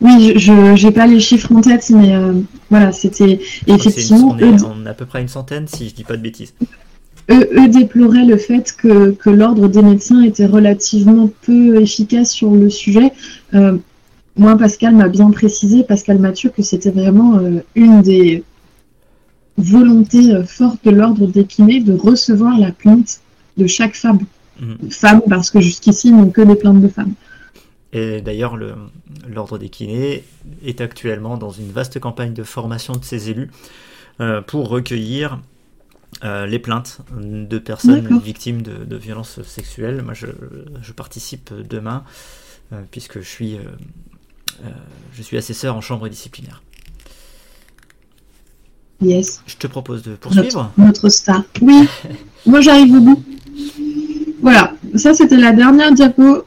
Oui, 0.00 0.34
je 0.36 0.84
n'ai 0.84 0.92
pas 0.92 1.06
les 1.06 1.18
chiffres 1.18 1.52
en 1.52 1.60
tête, 1.60 1.90
mais 1.90 2.14
euh, 2.14 2.34
voilà, 2.70 2.92
c'était 2.92 3.40
effectivement. 3.66 4.36
on, 4.38 4.86
est, 4.86 4.88
à 4.88 4.94
peu 4.94 5.06
près 5.06 5.20
une 5.20 5.28
centaine, 5.28 5.66
si 5.66 5.88
je 5.88 5.94
dis 5.94 6.04
pas 6.04 6.16
de 6.16 6.22
bêtises. 6.22 6.54
Eux, 7.30 7.68
déploraient 7.68 8.24
le 8.24 8.38
fait 8.38 8.74
que, 8.76 9.10
que 9.10 9.28
l'ordre 9.28 9.68
des 9.68 9.82
médecins 9.82 10.22
était 10.22 10.46
relativement 10.46 11.28
peu 11.42 11.80
efficace 11.82 12.30
sur 12.30 12.52
le 12.52 12.70
sujet. 12.70 13.12
Euh, 13.54 13.76
moi, 14.36 14.56
Pascal 14.56 14.94
m'a 14.94 15.08
bien 15.08 15.30
précisé, 15.30 15.82
Pascal 15.82 16.20
Mathieu, 16.20 16.50
que 16.50 16.62
c'était 16.62 16.90
vraiment 16.90 17.36
euh, 17.38 17.58
une 17.74 18.00
des 18.00 18.44
volontés 19.58 20.42
fortes 20.46 20.84
de 20.84 20.90
l'ordre 20.90 21.26
des 21.26 21.44
kinés 21.44 21.80
de 21.80 21.92
recevoir 21.92 22.58
la 22.58 22.72
plainte 22.72 23.20
de 23.56 23.66
chaque 23.66 23.94
femme. 23.94 24.20
Mmh. 24.60 24.90
Femme, 24.90 25.22
parce 25.28 25.50
que 25.50 25.60
jusqu'ici, 25.60 26.08
ils 26.08 26.16
n'ont 26.16 26.30
que 26.30 26.40
des 26.40 26.56
plaintes 26.56 26.80
de 26.80 26.88
femmes. 26.88 27.14
Et 27.92 28.20
d'ailleurs, 28.20 28.56
l'Ordre 29.26 29.58
des 29.58 29.70
kinés 29.70 30.24
est 30.64 30.80
actuellement 30.80 31.36
dans 31.38 31.50
une 31.50 31.70
vaste 31.70 31.98
campagne 31.98 32.34
de 32.34 32.42
formation 32.42 32.94
de 32.94 33.04
ses 33.04 33.30
élus 33.30 33.50
euh, 34.20 34.42
pour 34.42 34.68
recueillir 34.68 35.40
euh, 36.24 36.46
les 36.46 36.58
plaintes 36.58 37.00
de 37.16 37.58
personnes 37.58 38.20
victimes 38.20 38.62
de, 38.62 38.96
violences 38.96 39.40
sexuelles. 39.42 40.02
Moi, 40.02 40.12
je, 40.14 40.92
participe 40.92 41.52
demain 41.54 42.04
euh, 42.72 42.82
puisque 42.90 43.20
je 43.20 43.28
suis, 43.28 43.58
je 45.14 45.22
suis 45.22 45.38
assesseur 45.38 45.74
en 45.74 45.80
chambre 45.80 46.08
disciplinaire. 46.08 46.62
Yes. 49.00 49.42
Je 49.46 49.56
te 49.56 49.66
propose 49.66 50.02
de 50.02 50.14
poursuivre. 50.14 50.72
Notre, 50.76 51.08
star. 51.08 51.44
Oui, 51.62 51.88
moi 52.46 52.60
j'arrive 52.60 52.94
au 52.94 53.00
bout. 53.00 53.22
Voilà, 54.42 54.72
ça 54.94 55.14
c'était 55.14 55.36
la 55.36 55.52
dernière 55.52 55.92
diapo. 55.92 56.44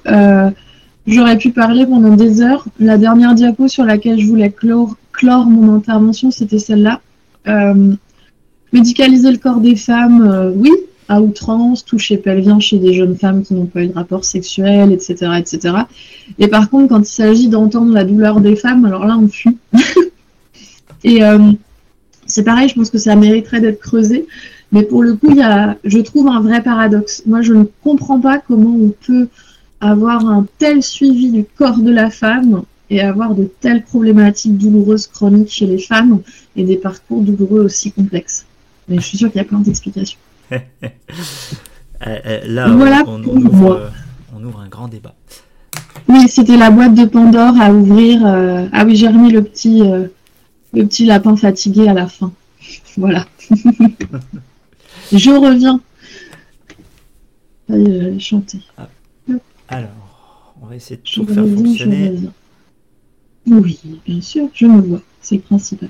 J'aurais 1.07 1.37
pu 1.37 1.51
parler 1.51 1.85
pendant 1.85 2.15
des 2.15 2.41
heures. 2.41 2.65
La 2.79 2.97
dernière 2.97 3.33
diapo 3.33 3.67
sur 3.67 3.83
laquelle 3.83 4.19
je 4.19 4.27
voulais 4.27 4.51
clore, 4.51 4.95
mon 5.45 5.75
intervention, 5.75 6.31
c'était 6.31 6.59
celle-là. 6.59 7.01
Euh, 7.47 7.93
médicaliser 8.71 9.31
le 9.31 9.37
corps 9.37 9.59
des 9.59 9.75
femmes, 9.75 10.21
euh, 10.21 10.51
oui, 10.55 10.71
à 11.07 11.21
outrance, 11.21 11.83
toucher 11.83 12.17
pelvien 12.17 12.59
chez 12.59 12.77
des 12.77 12.93
jeunes 12.93 13.17
femmes 13.17 13.43
qui 13.43 13.55
n'ont 13.55 13.65
pas 13.65 13.81
eu 13.81 13.87
de 13.87 13.93
rapport 13.93 14.23
sexuel, 14.23 14.91
etc., 14.91 15.31
etc. 15.39 15.75
Et 16.37 16.47
par 16.47 16.69
contre, 16.69 16.89
quand 16.89 16.99
il 16.99 17.05
s'agit 17.05 17.49
d'entendre 17.49 17.91
la 17.91 18.03
douleur 18.03 18.39
des 18.39 18.55
femmes, 18.55 18.85
alors 18.85 19.05
là, 19.05 19.17
on 19.17 19.27
fuit. 19.27 19.57
Et 21.03 21.23
euh, 21.23 21.39
c'est 22.31 22.43
pareil, 22.43 22.69
je 22.69 22.75
pense 22.75 22.89
que 22.89 22.97
ça 22.97 23.15
mériterait 23.15 23.61
d'être 23.61 23.79
creusé. 23.79 24.25
Mais 24.71 24.83
pour 24.83 25.03
le 25.03 25.15
coup, 25.15 25.27
il 25.31 25.37
y 25.37 25.43
a, 25.43 25.77
je 25.83 25.99
trouve 25.99 26.27
un 26.27 26.39
vrai 26.39 26.63
paradoxe. 26.63 27.23
Moi, 27.25 27.41
je 27.41 27.53
ne 27.53 27.65
comprends 27.83 28.19
pas 28.19 28.39
comment 28.39 28.73
on 28.73 28.93
peut 29.05 29.27
avoir 29.81 30.25
un 30.27 30.45
tel 30.59 30.81
suivi 30.81 31.29
du 31.31 31.43
corps 31.43 31.79
de 31.79 31.91
la 31.91 32.09
femme 32.09 32.63
et 32.89 33.01
avoir 33.01 33.35
de 33.35 33.49
telles 33.59 33.83
problématiques 33.83 34.57
douloureuses 34.57 35.07
chroniques 35.07 35.51
chez 35.51 35.65
les 35.65 35.79
femmes 35.79 36.21
et 36.55 36.63
des 36.63 36.77
parcours 36.77 37.21
douloureux 37.21 37.61
aussi 37.61 37.91
complexes. 37.91 38.45
Mais 38.87 38.97
je 38.97 39.01
suis 39.01 39.17
sûre 39.17 39.29
qu'il 39.29 39.39
y 39.39 39.41
a 39.41 39.47
plein 39.47 39.59
d'explications. 39.59 40.19
Euh, 42.07 42.17
euh, 42.25 42.39
là, 42.47 42.67
voilà 42.67 43.03
on, 43.05 43.23
ouvre, 43.23 43.73
euh, 43.73 43.89
on, 44.35 44.43
ouvre, 44.43 44.59
un 44.59 44.67
grand 44.67 44.87
débat. 44.87 45.13
Oui, 46.07 46.27
c'était 46.27 46.57
la 46.57 46.71
boîte 46.71 46.95
de 46.95 47.05
Pandore 47.05 47.53
à 47.61 47.71
ouvrir. 47.71 48.25
Ah 48.25 48.83
oui, 48.83 48.95
j'ai 48.95 49.07
remis 49.07 49.31
le 49.31 49.43
petit, 49.43 49.83
le 50.73 50.85
petit 50.85 51.05
lapin 51.05 51.35
fatigué 51.35 51.87
à 51.87 51.93
la 51.93 52.07
fin. 52.07 52.31
Voilà. 52.97 53.27
je 55.11 55.31
reviens. 55.31 55.81
Allez, 57.69 58.19
chanter. 58.19 58.59
Ah. 58.77 58.89
Alors, 59.67 60.53
on 60.61 60.65
va 60.65 60.75
essayer 60.75 60.97
de 60.97 61.01
tout 61.01 61.25
faire 61.25 61.45
fonctionner. 61.45 62.19
Oui, 63.47 63.79
bien 64.05 64.21
sûr, 64.21 64.49
je 64.53 64.65
me 64.65 64.81
vois. 64.81 65.01
C'est 65.21 65.35
le 65.35 65.41
principal. 65.41 65.89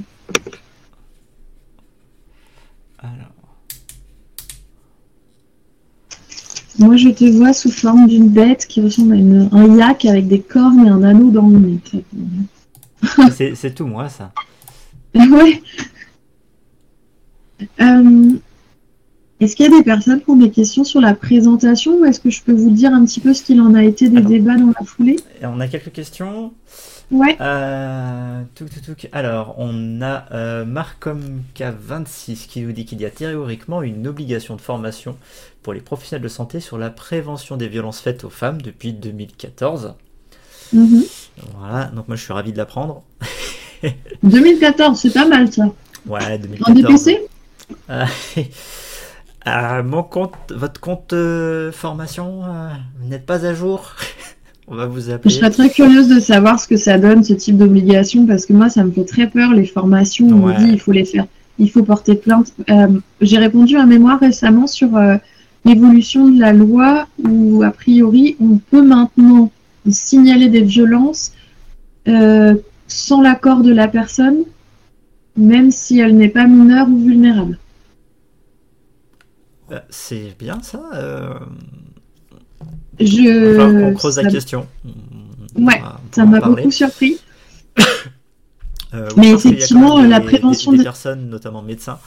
Alors. 2.99 3.31
Moi, 6.79 6.95
je 6.95 7.09
te 7.09 7.25
vois 7.25 7.53
sous 7.53 7.71
forme 7.71 8.07
d'une 8.07 8.29
bête 8.29 8.65
qui 8.65 8.81
ressemble 8.81 9.13
à 9.13 9.55
un 9.55 9.75
yak 9.75 10.05
avec 10.05 10.27
des 10.27 10.41
cornes 10.41 10.85
et 10.85 10.89
un 10.89 11.03
anneau 11.03 11.29
dans 11.29 11.47
le 11.47 11.59
nez. 11.59 11.79
C'est 13.55 13.75
tout 13.75 13.85
moi, 13.85 14.09
ça. 14.09 14.31
ouais. 15.15 15.61
Euh, 17.79 18.29
est-ce 19.41 19.55
qu'il 19.55 19.71
y 19.71 19.73
a 19.73 19.77
des 19.77 19.83
personnes 19.83 20.21
qui 20.21 20.29
ont 20.29 20.35
des 20.35 20.51
questions 20.51 20.83
sur 20.83 21.01
la 21.01 21.15
présentation 21.15 21.99
ou 21.99 22.05
est-ce 22.05 22.19
que 22.19 22.29
je 22.29 22.43
peux 22.43 22.53
vous 22.53 22.69
dire 22.69 22.93
un 22.93 23.03
petit 23.05 23.19
peu 23.19 23.33
ce 23.33 23.41
qu'il 23.41 23.59
en 23.59 23.73
a 23.73 23.83
été 23.83 24.07
des 24.07 24.21
débats 24.21 24.55
dans 24.55 24.71
la 24.79 24.85
foulée? 24.85 25.17
On 25.41 25.59
a 25.59 25.67
quelques 25.67 25.91
questions. 25.91 26.53
Ouais. 27.09 27.35
Euh, 27.41 28.43
Alors, 29.11 29.55
on 29.57 30.01
a 30.01 30.25
euh, 30.31 30.63
Marcom 30.63 31.41
K26 31.55 32.47
qui 32.47 32.61
nous 32.61 32.71
dit 32.71 32.85
qu'il 32.85 33.01
y 33.01 33.05
a 33.05 33.09
théoriquement 33.09 33.81
une 33.81 34.07
obligation 34.07 34.55
de 34.55 34.61
formation 34.61 35.17
pour 35.63 35.73
les 35.73 35.81
professionnels 35.81 36.23
de 36.23 36.29
santé 36.29 36.59
sur 36.59 36.77
la 36.77 36.91
prévention 36.91 37.57
des 37.57 37.67
violences 37.67 37.99
faites 37.99 38.23
aux 38.23 38.29
femmes 38.29 38.61
depuis 38.61 38.93
2014. 38.93 39.95
Mhm. 40.71 41.03
Voilà, 41.57 41.85
donc 41.87 42.07
moi 42.07 42.15
je 42.15 42.23
suis 42.23 42.33
ravi 42.33 42.53
de 42.53 42.57
l'apprendre. 42.57 43.03
2014, 44.23 44.99
c'est 44.99 45.13
pas 45.13 45.27
mal 45.27 45.51
ça. 45.51 45.65
Ouais, 46.07 46.37
2014. 46.37 46.69
En 46.69 46.73
DPC 46.73 47.21
Euh, 49.47 49.81
mon 49.81 50.03
compte, 50.03 50.33
votre 50.51 50.79
compte 50.79 51.13
euh, 51.13 51.71
formation, 51.71 52.43
euh, 52.43 52.69
vous 53.01 53.09
n'êtes 53.09 53.25
pas 53.25 53.45
à 53.45 53.53
jour? 53.53 53.95
On 54.67 54.75
va 54.75 54.85
vous 54.85 55.09
appeler. 55.09 55.33
Je 55.33 55.39
serais 55.39 55.49
très 55.49 55.69
curieuse 55.69 56.07
de 56.07 56.19
savoir 56.19 56.59
ce 56.59 56.67
que 56.67 56.77
ça 56.77 56.97
donne 56.97 57.23
ce 57.23 57.33
type 57.33 57.57
d'obligation 57.57 58.25
parce 58.25 58.45
que 58.45 58.53
moi 58.53 58.69
ça 58.69 58.83
me 58.83 58.91
fait 58.91 59.03
très 59.03 59.27
peur 59.27 59.51
les 59.53 59.65
formations. 59.65 60.27
On 60.27 60.47
me 60.47 60.57
dit 60.57 60.71
il 60.71 60.79
faut 60.79 60.93
les 60.93 61.03
faire, 61.03 61.25
il 61.59 61.69
faut 61.69 61.83
porter 61.83 62.15
plainte. 62.15 62.53
J'ai 63.19 63.37
répondu 63.37 63.75
à 63.75 63.81
un 63.81 63.85
mémoire 63.85 64.19
récemment 64.21 64.67
sur 64.67 64.91
l'évolution 65.65 66.29
de 66.29 66.39
la 66.39 66.53
loi 66.53 67.07
où 67.21 67.63
a 67.63 67.71
priori 67.71 68.37
on 68.39 68.59
peut 68.59 68.83
maintenant 68.83 69.51
signaler 69.89 70.47
des 70.47 70.61
violences 70.61 71.33
sans 72.91 73.21
l'accord 73.21 73.61
de 73.61 73.73
la 73.73 73.87
personne, 73.87 74.43
même 75.37 75.71
si 75.71 75.99
elle 75.99 76.17
n'est 76.17 76.29
pas 76.29 76.45
mineure 76.45 76.87
ou 76.89 76.99
vulnérable. 76.99 77.57
Bah, 79.69 79.83
c'est 79.89 80.35
bien 80.37 80.61
ça. 80.61 80.83
Euh... 80.93 81.33
Je. 82.99 83.89
on 83.89 83.93
creuse 83.93 84.17
la 84.17 84.29
question. 84.29 84.67
Ouais, 85.55 85.81
ça 86.11 86.25
m'a 86.25 86.39
beaucoup 86.39 86.71
surpris. 86.71 87.17
Euh, 88.93 89.07
Mais 89.15 89.29
effectivement, 89.31 90.01
la 90.01 90.19
prévention 90.19 90.73
des, 90.73 90.79
des, 90.79 90.83
personnes, 90.83 91.29
notamment 91.29 91.61
médecins, 91.61 91.97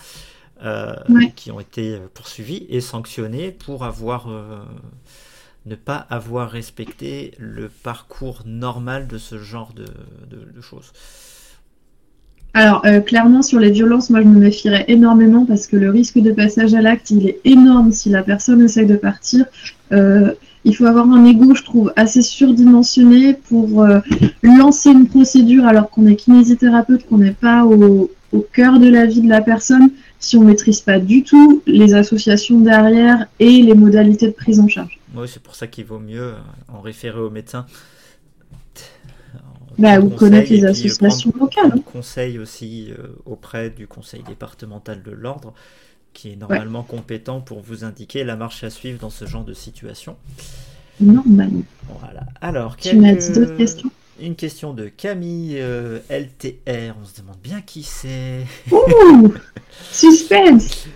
euh, 0.62 0.94
qui 1.34 1.50
ont 1.50 1.58
été 1.58 1.98
poursuivis 2.12 2.66
et 2.68 2.82
sanctionnés 2.82 3.52
pour 3.52 3.86
avoir 3.86 4.28
ne 5.66 5.74
pas 5.74 6.06
avoir 6.10 6.50
respecté 6.50 7.32
le 7.38 7.68
parcours 7.68 8.42
normal 8.46 9.06
de 9.06 9.18
ce 9.18 9.38
genre 9.38 9.72
de, 9.74 10.60
choses. 10.60 10.92
Alors, 12.52 12.84
euh, 12.86 13.00
clairement, 13.00 13.42
sur 13.42 13.58
les 13.58 13.70
violences, 13.70 14.10
moi, 14.10 14.22
je 14.22 14.26
me 14.26 14.38
méfierais 14.38 14.84
énormément 14.88 15.44
parce 15.44 15.66
que 15.66 15.76
le 15.76 15.90
risque 15.90 16.18
de 16.18 16.32
passage 16.32 16.74
à 16.74 16.80
l'acte, 16.80 17.10
il 17.10 17.26
est 17.28 17.40
énorme 17.44 17.92
si 17.92 18.10
la 18.10 18.22
personne 18.22 18.62
essaye 18.62 18.86
de 18.86 18.96
partir. 18.96 19.46
Euh, 19.92 20.32
il 20.64 20.74
faut 20.74 20.86
avoir 20.86 21.10
un 21.10 21.24
ego, 21.24 21.54
je 21.54 21.62
trouve, 21.62 21.92
assez 21.96 22.22
surdimensionné 22.22 23.34
pour 23.34 23.82
euh, 23.82 24.00
lancer 24.42 24.90
une 24.90 25.08
procédure 25.08 25.66
alors 25.66 25.90
qu'on 25.90 26.06
est 26.06 26.16
kinésithérapeute, 26.16 27.06
qu'on 27.06 27.18
n'est 27.18 27.32
pas 27.32 27.64
au, 27.64 28.10
cœur 28.52 28.80
de 28.80 28.88
la 28.88 29.06
vie 29.06 29.20
de 29.20 29.28
la 29.28 29.40
personne, 29.40 29.90
si 30.18 30.36
on 30.36 30.40
ne 30.40 30.46
maîtrise 30.46 30.80
pas 30.80 30.98
du 30.98 31.22
tout 31.22 31.62
les 31.66 31.94
associations 31.94 32.58
derrière 32.58 33.26
et 33.38 33.62
les 33.62 33.74
modalités 33.74 34.26
de 34.26 34.32
prise 34.32 34.58
en 34.58 34.66
charge. 34.66 34.98
Oui, 35.14 35.28
c'est 35.28 35.42
pour 35.42 35.54
ça 35.54 35.66
qu'il 35.66 35.84
vaut 35.84 35.98
mieux 35.98 36.34
en 36.68 36.80
référer 36.80 37.20
au 37.20 37.30
médecin 37.30 37.66
bah, 39.78 39.98
ou 40.00 40.08
connaître 40.10 40.50
les 40.50 40.64
associations 40.64 41.32
locales. 41.38 41.72
Hein. 41.74 41.80
Conseil 41.92 42.38
aussi 42.38 42.92
euh, 42.92 43.08
auprès 43.26 43.70
du 43.70 43.86
conseil 43.86 44.22
départemental 44.22 45.02
de 45.02 45.10
l'ordre, 45.10 45.52
qui 46.12 46.30
est 46.32 46.36
normalement 46.36 46.82
compétent 46.84 47.40
pour 47.40 47.60
vous 47.60 47.84
indiquer 47.84 48.22
la 48.24 48.36
marche 48.36 48.62
à 48.64 48.70
suivre 48.70 48.98
dans 49.00 49.10
ce 49.10 49.26
genre 49.26 49.44
de 49.44 49.54
situation. 49.54 50.16
normalement. 51.00 51.62
Voilà. 52.00 52.24
Alors, 52.40 52.76
Tu 52.76 52.96
m'as 52.96 53.14
quelques- 53.14 53.32
dit 53.32 53.32
d'autres 53.40 53.56
questions? 53.56 53.90
Une 54.20 54.36
question 54.36 54.74
de 54.74 54.86
Camille 54.86 55.56
euh, 55.58 55.98
LTR. 56.08 56.94
On 57.02 57.04
se 57.04 57.20
demande 57.20 57.38
bien 57.42 57.60
qui 57.60 57.82
c'est. 57.82 58.46
Ouh 58.70 59.34
Suspense 59.90 60.86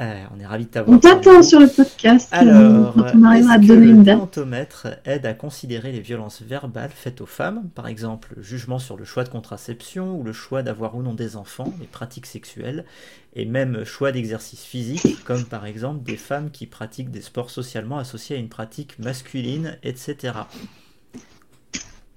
Euh, 0.00 0.24
on 0.34 0.40
est 0.40 0.46
ravis 0.46 0.64
de 0.64 0.70
t'avoir. 0.70 0.96
On 0.96 0.98
t'attend 0.98 1.42
sur 1.42 1.60
le 1.60 1.66
podcast 1.68 2.30
euh, 2.32 2.36
Alors, 2.38 2.94
quand 2.94 3.04
on 3.14 3.22
arrivera 3.24 3.52
à 3.52 3.58
te 3.58 3.66
donner 3.66 3.84
le 3.86 3.90
une 3.92 4.02
date. 4.02 4.16
déontomètre 4.16 4.86
aide 5.04 5.26
à 5.26 5.34
considérer 5.34 5.92
les 5.92 6.00
violences 6.00 6.40
verbales 6.40 6.90
faites 6.94 7.20
aux 7.20 7.26
femmes, 7.26 7.68
par 7.74 7.86
exemple 7.86 8.32
le 8.36 8.42
jugement 8.42 8.78
sur 8.78 8.96
le 8.96 9.04
choix 9.04 9.24
de 9.24 9.28
contraception 9.28 10.16
ou 10.18 10.22
le 10.22 10.32
choix 10.32 10.62
d'avoir 10.62 10.94
ou 10.96 11.02
non 11.02 11.12
des 11.12 11.36
enfants, 11.36 11.74
les 11.80 11.86
pratiques 11.86 12.24
sexuelles, 12.24 12.86
et 13.34 13.44
même 13.44 13.84
choix 13.84 14.10
d'exercice 14.10 14.62
physique, 14.62 15.22
comme 15.24 15.44
par 15.44 15.66
exemple 15.66 16.02
des 16.02 16.16
femmes 16.16 16.50
qui 16.50 16.64
pratiquent 16.66 17.10
des 17.10 17.20
sports 17.20 17.50
socialement 17.50 17.98
associés 17.98 18.36
à 18.36 18.38
une 18.38 18.48
pratique 18.48 18.98
masculine, 18.98 19.76
etc. 19.82 20.32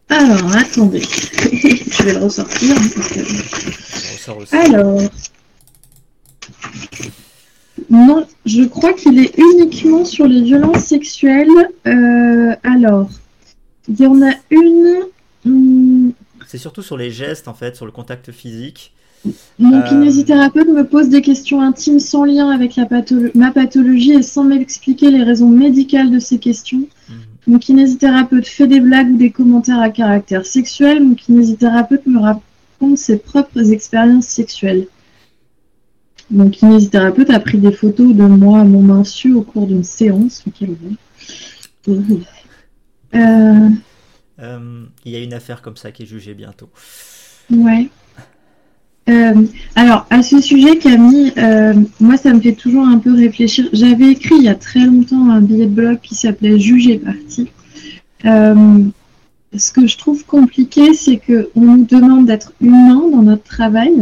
Alors, 0.07 0.55
attendez. 0.55 1.01
Je 1.01 2.03
vais 2.03 2.13
le 2.13 2.19
ressortir. 2.19 2.77
hein, 2.77 2.89
que- 3.13 3.19
On 3.19 4.13
ressort 4.13 4.37
aussi. 4.37 4.55
Alors. 4.55 5.01
Non, 7.93 8.25
je 8.45 8.63
crois 8.63 8.93
qu'il 8.93 9.19
est 9.19 9.37
uniquement 9.37 10.03
sur 10.03 10.27
les 10.27 10.41
violences 10.41 10.83
sexuelles. 10.85 11.47
Euh, 11.87 12.55
alors, 12.63 13.09
il 13.87 13.99
y 13.99 14.07
en 14.07 14.21
a 14.21 14.31
une. 14.49 14.95
hum, 15.45 16.11
C'est 16.47 16.57
surtout 16.57 16.81
sur 16.81 16.97
les 16.97 17.11
gestes, 17.11 17.47
en 17.47 17.53
fait, 17.53 17.75
sur 17.75 17.85
le 17.85 17.91
contact 17.91 18.31
physique. 18.31 18.93
Mon 19.59 19.77
Euh. 19.79 19.87
kinésithérapeute 19.87 20.67
me 20.67 20.83
pose 20.83 21.07
des 21.09 21.21
questions 21.21 21.61
intimes 21.61 21.99
sans 21.99 22.25
lien 22.25 22.49
avec 22.49 22.75
la 22.75 22.85
patholo- 22.85 23.31
ma 23.35 23.51
pathologie 23.51 24.13
et 24.13 24.21
sans 24.23 24.43
m'expliquer 24.43 25.11
les 25.11 25.23
raisons 25.23 25.47
médicales 25.49 26.09
de 26.11 26.19
ces 26.19 26.39
questions. 26.39 26.79
Mhm. 27.09 27.15
Mon 27.47 27.59
kinésithérapeute 27.59 28.47
fait 28.47 28.67
des 28.67 28.79
blagues 28.81 29.11
ou 29.13 29.17
des 29.17 29.29
commentaires 29.31 29.79
à 29.79 29.89
caractère 29.89 30.45
sexuel. 30.45 31.03
Mon 31.03 31.15
kinésithérapeute 31.15 32.05
me 32.07 32.19
raconte 32.19 32.97
ses 32.97 33.17
propres 33.17 33.71
expériences 33.71 34.27
sexuelles. 34.27 34.87
Mon 36.33 36.49
kinésithérapeute 36.49 37.29
a 37.29 37.39
pris 37.39 37.59
des 37.59 37.71
photos 37.71 38.13
de 38.15 38.23
moi 38.23 38.61
à 38.61 38.63
mon 38.63 38.89
insu 38.91 39.33
au 39.33 39.43
cours 39.43 39.67
d'une 39.67 39.83
séance. 39.83 40.43
Quelle. 40.57 40.75
Euh, 43.15 43.69
Euh, 44.39 44.85
il 45.05 45.11
y 45.11 45.15
a 45.15 45.19
une 45.19 45.33
affaire 45.33 45.61
comme 45.61 45.77
ça 45.77 45.91
qui 45.91 46.03
est 46.03 46.05
jugée 46.07 46.33
bientôt. 46.33 46.69
Ouais. 47.51 47.87
Euh, 49.09 49.45
alors, 49.75 50.07
à 50.09 50.23
ce 50.23 50.41
sujet, 50.41 50.77
Camille, 50.79 51.33
moi, 51.99 52.17
ça 52.17 52.33
me 52.33 52.41
fait 52.41 52.53
toujours 52.53 52.87
un 52.87 52.97
peu 52.97 53.13
réfléchir. 53.13 53.69
J'avais 53.71 54.09
écrit 54.09 54.35
il 54.37 54.43
y 54.43 54.49
a 54.49 54.55
très 54.55 54.85
longtemps 54.85 55.29
un 55.29 55.39
billet 55.39 55.67
de 55.67 55.71
blog 55.71 55.99
qui 56.01 56.15
s'appelait 56.15 56.57
Juger 56.59 56.97
parti. 56.97 57.49
Ce 58.23 59.71
que 59.71 59.85
je 59.85 59.97
trouve 59.99 60.25
compliqué, 60.25 60.95
c'est 60.95 61.17
qu'on 61.17 61.61
nous 61.61 61.85
demande 61.85 62.25
d'être 62.25 62.53
humain 62.59 63.03
dans 63.11 63.21
notre 63.21 63.43
travail, 63.43 63.93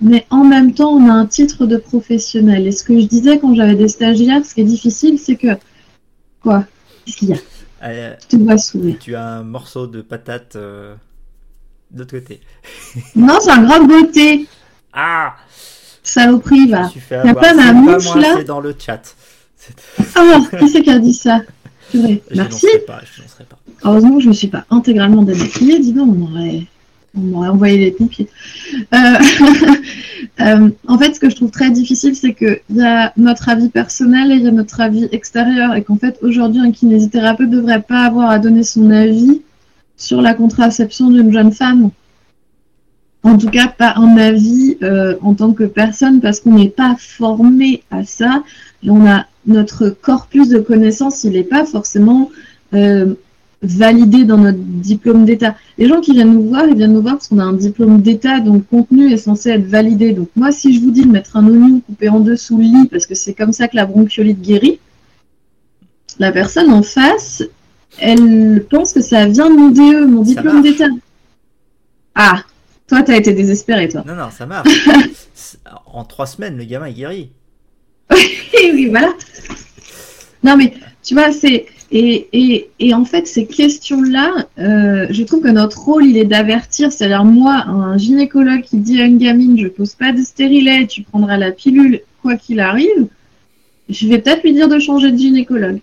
mais 0.00 0.26
en 0.30 0.44
même 0.44 0.72
temps, 0.74 0.90
on 0.92 1.08
a 1.08 1.12
un 1.12 1.26
titre 1.26 1.66
de 1.66 1.76
professionnel. 1.76 2.66
Et 2.66 2.72
ce 2.72 2.84
que 2.84 2.98
je 3.00 3.06
disais 3.06 3.38
quand 3.38 3.54
j'avais 3.54 3.74
des 3.74 3.88
stagiaires, 3.88 4.44
ce 4.44 4.54
qui 4.54 4.60
est 4.60 4.64
difficile, 4.64 5.18
c'est 5.18 5.36
que. 5.36 5.48
Quoi 6.42 6.64
Qu'est-ce 7.04 7.16
qu'il 7.16 7.28
y 7.30 7.32
a 7.32 7.36
Euh, 7.84 8.14
Je 8.22 8.36
te 8.36 8.42
vois 8.42 8.58
sourire. 8.58 8.96
tu 9.00 9.14
as 9.14 9.26
un 9.26 9.42
morceau 9.42 9.86
de 9.86 10.00
patate 10.02 10.56
euh, 10.56 10.94
de 11.90 12.00
l'autre 12.00 12.18
côté. 12.18 12.40
Non, 13.16 13.38
c'est 13.40 13.50
un 13.50 13.62
grand 13.62 13.84
beauté 13.84 14.46
Ah 14.92 15.34
Saloperie, 16.02 16.66
Je 16.66 16.70
va. 16.70 17.20
avoir. 17.20 17.34
pas 17.36 17.54
ma 17.54 17.72
mouche, 17.72 18.14
là 18.16 18.34
c'est 18.36 18.44
dans 18.44 18.60
le 18.60 18.74
chat. 18.78 19.14
Ah, 20.14 20.38
qui 20.60 20.68
c'est 20.68 20.82
qui 20.82 20.90
a 20.90 20.98
dit 21.00 21.12
ça 21.12 21.42
Je 21.92 21.98
Merci. 21.98 22.66
n'énoncerai 22.66 22.78
pas, 22.86 23.00
je 23.04 23.42
pas. 23.44 23.58
Heureusement 23.82 24.14
que 24.14 24.20
je 24.20 24.26
ne 24.26 24.30
me 24.30 24.34
suis 24.34 24.46
pas 24.48 24.64
intégralement 24.70 25.22
démaquillée, 25.22 25.80
dis 25.80 25.92
donc, 25.92 26.14
on 26.16 26.22
aurait, 26.32 26.62
on 27.16 27.20
m'aurait 27.20 27.48
envoyé 27.48 27.78
les 27.78 27.90
pompiers. 27.90 28.28
Euh, 28.94 28.96
euh, 30.40 30.70
en 30.86 30.98
fait, 30.98 31.14
ce 31.14 31.20
que 31.20 31.30
je 31.30 31.36
trouve 31.36 31.50
très 31.50 31.70
difficile, 31.70 32.14
c'est 32.14 32.34
qu'il 32.34 32.60
y 32.70 32.82
a 32.82 33.12
notre 33.16 33.48
avis 33.48 33.68
personnel 33.68 34.30
et 34.32 34.36
il 34.36 34.42
y 34.42 34.48
a 34.48 34.52
notre 34.52 34.80
avis 34.80 35.08
extérieur, 35.12 35.74
et 35.74 35.82
qu'en 35.82 35.96
fait, 35.96 36.18
aujourd'hui, 36.22 36.60
un 36.60 36.72
kinésithérapeute 36.72 37.48
ne 37.48 37.56
devrait 37.56 37.82
pas 37.82 38.04
avoir 38.04 38.30
à 38.30 38.38
donner 38.38 38.62
son 38.62 38.90
avis 38.90 39.42
sur 39.96 40.20
la 40.20 40.34
contraception 40.34 41.10
d'une 41.10 41.32
jeune 41.32 41.52
femme. 41.52 41.90
En 43.22 43.38
tout 43.38 43.48
cas, 43.50 43.66
pas 43.66 43.94
un 43.96 44.16
avis 44.18 44.76
euh, 44.82 45.16
en 45.20 45.34
tant 45.34 45.52
que 45.52 45.64
personne, 45.64 46.20
parce 46.20 46.40
qu'on 46.40 46.52
n'est 46.52 46.68
pas 46.68 46.96
formé 46.98 47.82
à 47.90 48.04
ça. 48.04 48.44
Et 48.82 48.90
on 48.90 49.06
a 49.06 49.26
notre 49.46 49.88
corpus 49.88 50.48
de 50.48 50.58
connaissances, 50.58 51.24
il 51.24 51.32
n'est 51.32 51.44
pas 51.44 51.64
forcément 51.64 52.30
validé 53.62 54.24
dans 54.24 54.38
notre 54.38 54.58
diplôme 54.58 55.24
d'État. 55.24 55.56
Les 55.78 55.88
gens 55.88 56.00
qui 56.00 56.12
viennent 56.12 56.32
nous 56.32 56.48
voir, 56.48 56.66
ils 56.66 56.76
viennent 56.76 56.92
nous 56.92 57.02
voir 57.02 57.14
parce 57.14 57.28
qu'on 57.28 57.38
a 57.38 57.44
un 57.44 57.52
diplôme 57.52 58.02
d'État, 58.02 58.40
donc 58.40 58.64
le 58.70 58.76
contenu 58.78 59.12
est 59.12 59.16
censé 59.16 59.50
être 59.50 59.66
validé. 59.66 60.12
Donc 60.12 60.28
moi, 60.36 60.52
si 60.52 60.74
je 60.74 60.80
vous 60.80 60.90
dis 60.90 61.02
de 61.02 61.10
mettre 61.10 61.36
un 61.36 61.46
oignon 61.46 61.80
coupé 61.80 62.08
en 62.08 62.20
deux 62.20 62.36
sous 62.36 62.58
le 62.58 62.64
lit, 62.64 62.88
parce 62.90 63.06
que 63.06 63.14
c'est 63.14 63.34
comme 63.34 63.52
ça 63.52 63.68
que 63.68 63.76
la 63.76 63.86
bronchiolite 63.86 64.40
guérit, 64.40 64.78
la 66.18 66.32
personne 66.32 66.70
en 66.70 66.82
face, 66.82 67.42
elle 67.98 68.64
pense 68.70 68.92
que 68.92 69.00
ça 69.00 69.26
vient 69.26 69.50
de 69.50 69.56
mon 69.56 69.70
DE, 69.70 70.06
mon 70.06 70.22
diplôme 70.22 70.62
d'État. 70.62 70.88
Ah, 72.14 72.42
toi, 72.88 73.02
t'as 73.02 73.16
été 73.16 73.32
désespéré, 73.32 73.88
toi. 73.88 74.04
Non, 74.06 74.14
non, 74.14 74.30
ça 74.30 74.46
marche. 74.46 74.68
En 75.86 76.04
trois 76.04 76.26
semaines, 76.26 76.58
le 76.58 76.64
gamin 76.64 76.86
est 76.86 76.92
guéri. 76.92 77.30
Oui, 78.10 78.88
voilà. 78.90 79.12
Non, 80.42 80.56
mais 80.56 80.74
tu 81.02 81.14
vois, 81.14 81.32
c'est. 81.32 81.66
Et, 81.92 82.68
en 82.92 83.04
fait, 83.04 83.26
ces 83.26 83.46
questions-là, 83.46 84.32
euh, 84.58 85.06
je 85.10 85.22
trouve 85.22 85.42
que 85.42 85.48
notre 85.48 85.80
rôle, 85.80 86.04
il 86.04 86.16
est 86.16 86.24
d'avertir. 86.24 86.92
C'est-à-dire, 86.92 87.24
moi, 87.24 87.64
un 87.66 87.96
gynécologue 87.96 88.62
qui 88.62 88.78
dit 88.78 89.00
à 89.00 89.04
une 89.04 89.18
gamine, 89.18 89.58
je 89.58 89.68
pose 89.68 89.94
pas 89.94 90.12
de 90.12 90.22
stérilet, 90.22 90.86
tu 90.86 91.02
prendras 91.02 91.36
la 91.36 91.52
pilule, 91.52 92.00
quoi 92.22 92.36
qu'il 92.36 92.60
arrive, 92.60 93.06
je 93.88 94.08
vais 94.08 94.18
peut-être 94.18 94.42
lui 94.42 94.52
dire 94.52 94.68
de 94.68 94.78
changer 94.78 95.12
de 95.12 95.16
gynécologue. 95.16 95.80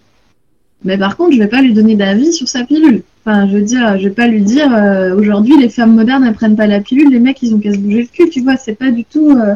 Mais 0.83 0.97
par 0.97 1.15
contre, 1.15 1.31
je 1.31 1.39
vais 1.39 1.47
pas 1.47 1.61
lui 1.61 1.73
donner 1.73 1.95
d'avis 1.95 2.33
sur 2.33 2.49
sa 2.49 2.65
pilule. 2.65 3.03
Enfin, 3.25 3.47
je 3.47 3.53
veux 3.53 3.61
dire, 3.61 3.97
je 3.97 4.09
vais 4.09 4.13
pas 4.13 4.27
lui 4.27 4.41
dire, 4.41 4.75
euh, 4.75 5.15
aujourd'hui, 5.15 5.53
les 5.57 5.69
femmes 5.69 5.95
modernes, 5.95 6.25
elles 6.25 6.33
prennent 6.33 6.57
pas 6.57 6.67
la 6.67 6.81
pilule, 6.81 7.09
les 7.09 7.19
mecs, 7.19 7.41
ils 7.41 7.55
ont 7.55 7.59
qu'à 7.59 7.71
se 7.71 7.77
bouger 7.77 8.01
le 8.01 8.07
cul, 8.07 8.29
tu 8.29 8.41
vois, 8.41 8.57
c'est 8.57 8.75
pas 8.75 8.91
du 8.91 9.05
tout. 9.05 9.31
euh, 9.31 9.55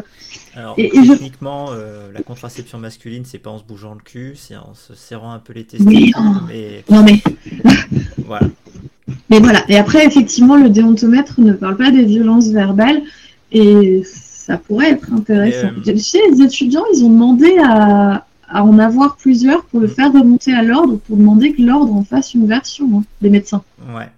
Alors, 0.58 0.74
Et- 0.76 0.86
et 0.96 1.04
je- 1.04 1.12
techniquement, 1.12 1.66
euh, 1.70 2.10
la 2.12 2.20
contraception 2.22 2.78
masculine, 2.78 3.24
c'est 3.24 3.38
pas 3.38 3.50
en 3.50 3.58
se 3.58 3.64
bougeant 3.64 3.94
le 3.94 4.00
cul, 4.00 4.34
c'est 4.36 4.56
en 4.56 4.74
se 4.74 4.92
serrant 4.94 5.30
un 5.32 5.38
peu 5.38 5.52
les 5.52 5.62
testicules. 5.64 6.12
Mais 6.48 6.84
Non, 6.90 7.04
mais 7.04 7.22
voilà. 8.26 8.48
Mais 9.30 9.38
voilà. 9.38 9.62
Et 9.68 9.76
après, 9.76 10.04
effectivement, 10.04 10.56
le 10.56 10.68
déontomètre 10.68 11.40
ne 11.40 11.52
parle 11.52 11.76
pas 11.76 11.90
des 11.92 12.04
violences 12.04 12.48
verbales 12.48 13.02
et 13.52 14.02
ça 14.04 14.58
pourrait 14.58 14.90
être 14.90 15.12
intéressant. 15.12 15.68
Euh, 15.68 15.80
Tu 15.92 15.98
sais, 16.00 16.18
les 16.30 16.42
étudiants, 16.42 16.84
ils 16.94 17.04
ont 17.04 17.10
demandé 17.10 17.56
à, 17.62 18.26
à 18.48 18.64
en 18.64 18.78
avoir 18.80 19.16
plusieurs 19.16 19.64
pour 19.66 19.78
le 19.80 19.86
faire 19.86 20.12
remonter 20.12 20.52
à 20.54 20.62
l'ordre, 20.62 20.98
pour 21.06 21.16
demander 21.16 21.52
que 21.52 21.62
l'ordre 21.62 21.94
en 21.94 22.02
fasse 22.02 22.34
une 22.34 22.46
version, 22.46 22.88
hein, 22.98 23.04
des 23.22 23.30
médecins. 23.30 23.62
Ouais. 23.94 24.08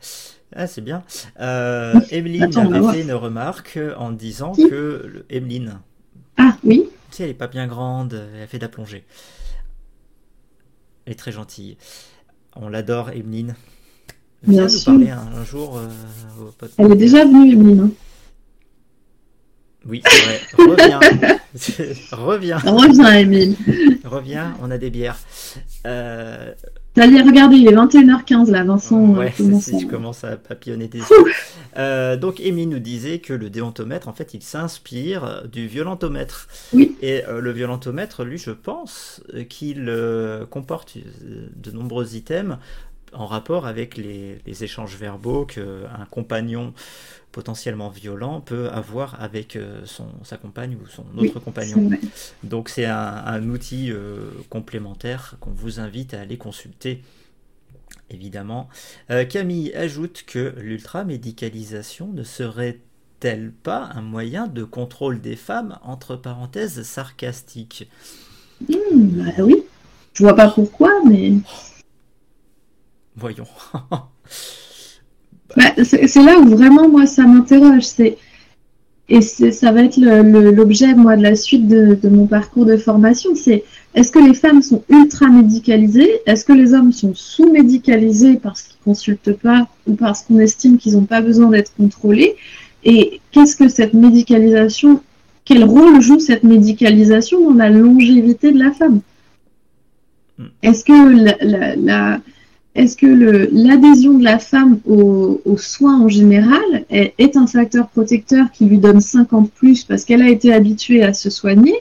Ah, 0.56 0.66
c'est 0.66 0.80
bien. 0.80 1.02
Euh, 1.40 1.94
Emeline 2.10 2.44
Attends, 2.44 2.72
avait 2.72 2.96
fait 2.98 3.02
une 3.02 3.12
remarque 3.12 3.78
en 3.98 4.10
disant 4.10 4.52
Qui 4.52 4.68
que 4.68 5.24
Emeline, 5.30 5.74
Ah 6.42 6.56
oui, 6.64 6.88
tu 7.10 7.16
sais, 7.16 7.24
elle 7.24 7.30
est 7.30 7.34
pas 7.34 7.48
bien 7.48 7.66
grande, 7.66 8.14
elle 8.34 8.48
fait 8.48 8.56
de 8.58 8.62
la 8.62 8.68
plongée. 8.68 9.04
Elle 11.04 11.12
est 11.12 11.16
très 11.16 11.32
gentille. 11.32 11.76
On 12.56 12.68
l'adore, 12.68 13.10
Emeline. 13.10 13.54
Bien 14.42 14.52
Viens 14.52 14.62
nous 14.64 14.68
sûr. 14.70 14.84
parler 14.92 15.10
un, 15.10 15.18
un 15.36 15.44
jour 15.44 15.76
euh, 15.76 15.88
au 16.40 16.44
podcast. 16.52 16.74
elle 16.78 16.92
est 16.92 16.96
déjà 16.96 17.24
venue, 17.24 17.52
Emeline. 17.52 17.80
hein. 17.80 17.90
Oui, 19.86 20.02
c'est 20.06 20.22
vrai. 20.24 20.40
Reviens. 20.58 21.00
reviens. 22.12 22.58
Reviens, 22.58 23.12
Emeline. 23.18 23.56
Reviens, 24.04 24.56
on 24.62 24.70
a 24.70 24.78
des 24.78 24.90
bières. 24.90 25.18
Euh, 25.86 26.52
Allez, 26.96 27.22
regardez, 27.22 27.56
il 27.56 27.68
est 27.68 27.72
21h15 27.74 28.50
là, 28.50 28.64
Vincent. 28.64 29.00
ouais, 29.14 29.26
euh, 29.28 29.30
commence 29.44 29.62
c'est- 29.64 29.76
à- 29.76 29.78
je 29.82 29.86
commence 29.86 30.24
à 30.24 30.36
papillonner 30.36 30.88
des 30.88 30.98
yeux. 30.98 31.06
Euh, 31.78 32.16
donc, 32.16 32.40
Amy 32.40 32.66
nous 32.66 32.80
disait 32.80 33.20
que 33.20 33.32
le 33.32 33.48
déontomètre, 33.48 34.08
en 34.08 34.12
fait, 34.12 34.34
il 34.34 34.42
s'inspire 34.42 35.44
du 35.50 35.68
violentomètre. 35.68 36.48
Oui. 36.72 36.96
Et 37.00 37.24
euh, 37.26 37.40
le 37.40 37.52
violentomètre, 37.52 38.24
lui, 38.24 38.38
je 38.38 38.50
pense 38.50 39.22
qu'il 39.48 39.86
euh, 39.88 40.44
comporte 40.46 40.96
de 41.56 41.70
nombreux 41.70 42.16
items 42.16 42.56
en 43.12 43.26
rapport 43.26 43.66
avec 43.66 43.96
les, 43.96 44.38
les 44.46 44.64
échanges 44.64 44.96
verbaux 44.96 45.44
qu'un 45.46 46.06
compagnon 46.10 46.72
potentiellement 47.32 47.88
violent 47.88 48.40
peut 48.40 48.68
avoir 48.70 49.20
avec 49.22 49.54
euh, 49.56 49.82
son, 49.84 50.06
sa 50.24 50.36
compagne 50.36 50.76
ou 50.82 50.86
son 50.86 51.04
Oui, 51.16 51.28
autre 51.28 51.40
compagnon. 51.40 51.90
Donc 52.42 52.68
c'est 52.68 52.86
un, 52.86 53.22
un 53.24 53.48
outil 53.48 53.92
euh, 53.92 54.30
complémentaire 54.48 55.36
qu'on 55.40 55.50
vous 55.52 55.78
invite 55.80 56.14
à 56.14 56.20
aller 56.20 56.38
consulter, 56.38 57.02
évidemment. 58.10 58.68
Euh, 59.10 59.24
Camille 59.24 59.72
ajoute 59.74 60.24
que 60.26 60.54
l'ultramédicalisation 60.58 62.08
ne 62.08 62.24
serait-elle 62.24 63.52
pas 63.52 63.90
un 63.94 64.02
moyen 64.02 64.48
de 64.48 64.64
contrôle 64.64 65.20
des 65.20 65.36
femmes, 65.36 65.78
entre 65.82 66.16
parenthèses 66.16 66.82
sarcastiques 66.82 67.88
Hmm, 68.68 69.24
bah 69.24 69.32
oui. 69.38 69.62
Je 70.12 70.22
vois 70.22 70.36
pas 70.36 70.50
pourquoi, 70.50 70.90
mais. 71.08 71.32
Voyons. 73.16 73.46
Bah, 75.56 75.64
c'est 75.82 76.22
là 76.22 76.38
où 76.38 76.46
vraiment 76.46 76.88
moi 76.88 77.06
ça 77.06 77.24
m'interroge. 77.24 77.82
C'est 77.82 78.18
et 79.08 79.20
ça 79.20 79.72
va 79.72 79.82
être 79.82 79.96
l'objet 79.96 80.94
moi 80.94 81.16
de 81.16 81.22
la 81.24 81.34
suite 81.34 81.66
de, 81.66 81.98
de 82.00 82.08
mon 82.08 82.28
parcours 82.28 82.64
de 82.64 82.76
formation. 82.76 83.34
C'est 83.34 83.64
est-ce 83.94 84.12
que 84.12 84.20
les 84.20 84.34
femmes 84.34 84.62
sont 84.62 84.84
ultra 84.88 85.26
médicalisées? 85.26 86.20
Est-ce 86.26 86.44
que 86.44 86.52
les 86.52 86.74
hommes 86.74 86.92
sont 86.92 87.12
sous-médicalisés 87.12 88.36
parce 88.36 88.62
qu'ils 88.62 88.78
consultent 88.84 89.32
pas 89.32 89.66
ou 89.88 89.94
parce 89.94 90.22
qu'on 90.22 90.38
estime 90.38 90.78
qu'ils 90.78 90.92
n'ont 90.92 91.06
pas 91.06 91.22
besoin 91.22 91.48
d'être 91.48 91.74
contrôlés? 91.74 92.36
Et 92.84 93.20
qu'est-ce 93.32 93.56
que 93.56 93.68
cette 93.68 93.94
médicalisation, 93.94 95.02
quel 95.44 95.64
rôle 95.64 96.00
joue 96.00 96.20
cette 96.20 96.44
médicalisation 96.44 97.50
dans 97.50 97.56
la 97.56 97.68
longévité 97.68 98.52
de 98.52 98.60
la 98.60 98.70
femme? 98.70 99.00
Hmm. 100.38 100.46
Est-ce 100.62 100.84
que 100.84 101.84
la, 101.84 102.20
est-ce 102.74 102.96
que 102.96 103.48
l'adhésion 103.52 104.18
de 104.18 104.24
la 104.24 104.38
femme 104.38 104.78
aux, 104.86 105.40
soins 105.56 106.00
en 106.00 106.08
général 106.08 106.84
est, 106.88 107.36
un 107.36 107.46
facteur 107.46 107.88
protecteur 107.88 108.52
qui 108.52 108.64
lui 108.66 108.78
donne 108.78 109.00
50 109.00 109.50
plus 109.50 109.82
parce 109.84 110.04
qu'elle 110.04 110.22
a 110.22 110.28
été 110.28 110.52
habituée 110.52 111.02
à 111.02 111.12
se 111.12 111.30
soigner? 111.30 111.74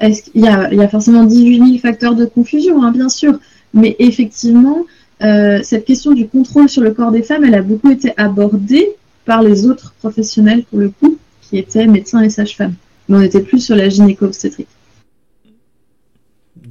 Il, 0.00 0.16
y 0.34 0.48
a, 0.48 0.88
forcément 0.88 1.24
18 1.24 1.58
000 1.58 1.78
facteurs 1.78 2.14
de 2.14 2.24
confusion, 2.24 2.82
hein, 2.82 2.92
bien 2.92 3.08
sûr, 3.08 3.38
mais 3.74 3.94
effectivement, 3.98 4.84
euh, 5.22 5.60
cette 5.62 5.84
question 5.84 6.12
du 6.12 6.28
contrôle 6.28 6.68
sur 6.68 6.82
le 6.82 6.92
corps 6.92 7.12
des 7.12 7.22
femmes, 7.22 7.44
elle 7.44 7.54
a 7.54 7.62
beaucoup 7.62 7.90
été 7.90 8.12
abordée 8.16 8.88
par 9.24 9.42
les 9.42 9.66
autres 9.66 9.94
professionnels, 9.98 10.64
pour 10.64 10.78
le 10.78 10.90
coup, 10.90 11.18
qui 11.42 11.58
étaient 11.58 11.86
médecins 11.86 12.22
et 12.22 12.30
sages-femmes. 12.30 12.74
Mais 13.08 13.18
on 13.18 13.22
était 13.22 13.40
plus 13.40 13.60
sur 13.60 13.76
la 13.76 13.88
gynéco-obstétrique. 13.88 14.68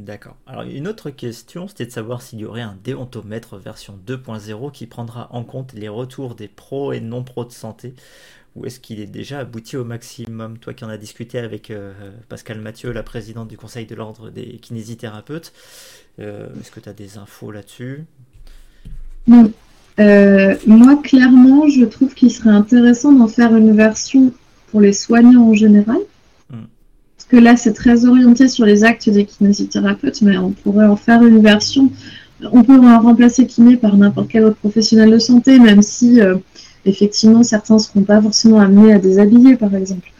D'accord. 0.03 0.35
Alors 0.47 0.63
une 0.63 0.87
autre 0.87 1.09
question, 1.09 1.67
c'était 1.67 1.85
de 1.85 1.91
savoir 1.91 2.21
s'il 2.21 2.39
y 2.39 2.45
aurait 2.45 2.61
un 2.61 2.77
déontomètre 2.83 3.57
version 3.57 3.97
2.0 4.05 4.71
qui 4.71 4.85
prendra 4.85 5.29
en 5.31 5.43
compte 5.43 5.73
les 5.73 5.87
retours 5.87 6.35
des 6.35 6.49
pros 6.49 6.91
et 6.91 6.99
non-pros 6.99 7.45
de 7.45 7.51
santé 7.51 7.93
ou 8.55 8.65
est-ce 8.65 8.79
qu'il 8.79 8.99
est 8.99 9.07
déjà 9.07 9.39
abouti 9.39 9.77
au 9.77 9.83
maximum? 9.83 10.57
Toi 10.59 10.73
qui 10.73 10.85
en 10.85 10.89
as 10.89 10.97
discuté 10.97 11.39
avec 11.39 11.71
euh, 11.71 11.91
Pascal 12.29 12.59
Mathieu, 12.59 12.91
la 12.91 13.01
présidente 13.01 13.47
du 13.47 13.57
Conseil 13.57 13.85
de 13.85 13.95
l'Ordre 13.95 14.29
des 14.29 14.59
kinésithérapeutes, 14.61 15.53
euh, 16.19 16.47
est-ce 16.59 16.69
que 16.69 16.79
tu 16.79 16.89
as 16.89 16.93
des 16.93 17.17
infos 17.17 17.51
là-dessus? 17.51 18.03
Non. 19.27 19.51
Euh, 19.99 20.55
moi, 20.67 20.97
clairement, 21.03 21.67
je 21.67 21.85
trouve 21.85 22.13
qu'il 22.13 22.31
serait 22.31 22.51
intéressant 22.51 23.11
d'en 23.11 23.27
faire 23.27 23.55
une 23.55 23.75
version 23.75 24.31
pour 24.67 24.81
les 24.81 24.93
soignants 24.93 25.49
en 25.49 25.53
général. 25.53 25.99
Parce 27.29 27.41
que 27.41 27.43
là, 27.43 27.55
c'est 27.55 27.73
très 27.73 28.05
orienté 28.05 28.47
sur 28.47 28.65
les 28.65 28.83
actes 28.83 29.09
des 29.09 29.25
kinésithérapeutes, 29.25 30.21
mais 30.21 30.37
on 30.37 30.51
pourrait 30.51 30.85
en 30.85 30.95
faire 30.95 31.23
une 31.23 31.41
version. 31.41 31.89
On 32.51 32.63
peut 32.63 32.77
remplacer 32.77 33.47
kiné 33.47 33.77
par 33.77 33.95
n'importe 33.95 34.27
quel 34.29 34.43
autre 34.43 34.57
professionnel 34.57 35.09
de 35.09 35.19
santé, 35.19 35.57
même 35.57 35.81
si 35.81 36.19
effectivement, 36.85 37.43
certains 37.43 37.75
ne 37.75 37.79
seront 37.79 38.03
pas 38.03 38.21
forcément 38.21 38.59
amenés 38.59 38.93
à 38.93 38.99
déshabiller, 38.99 39.55
par 39.55 39.73
exemple. 39.75 40.11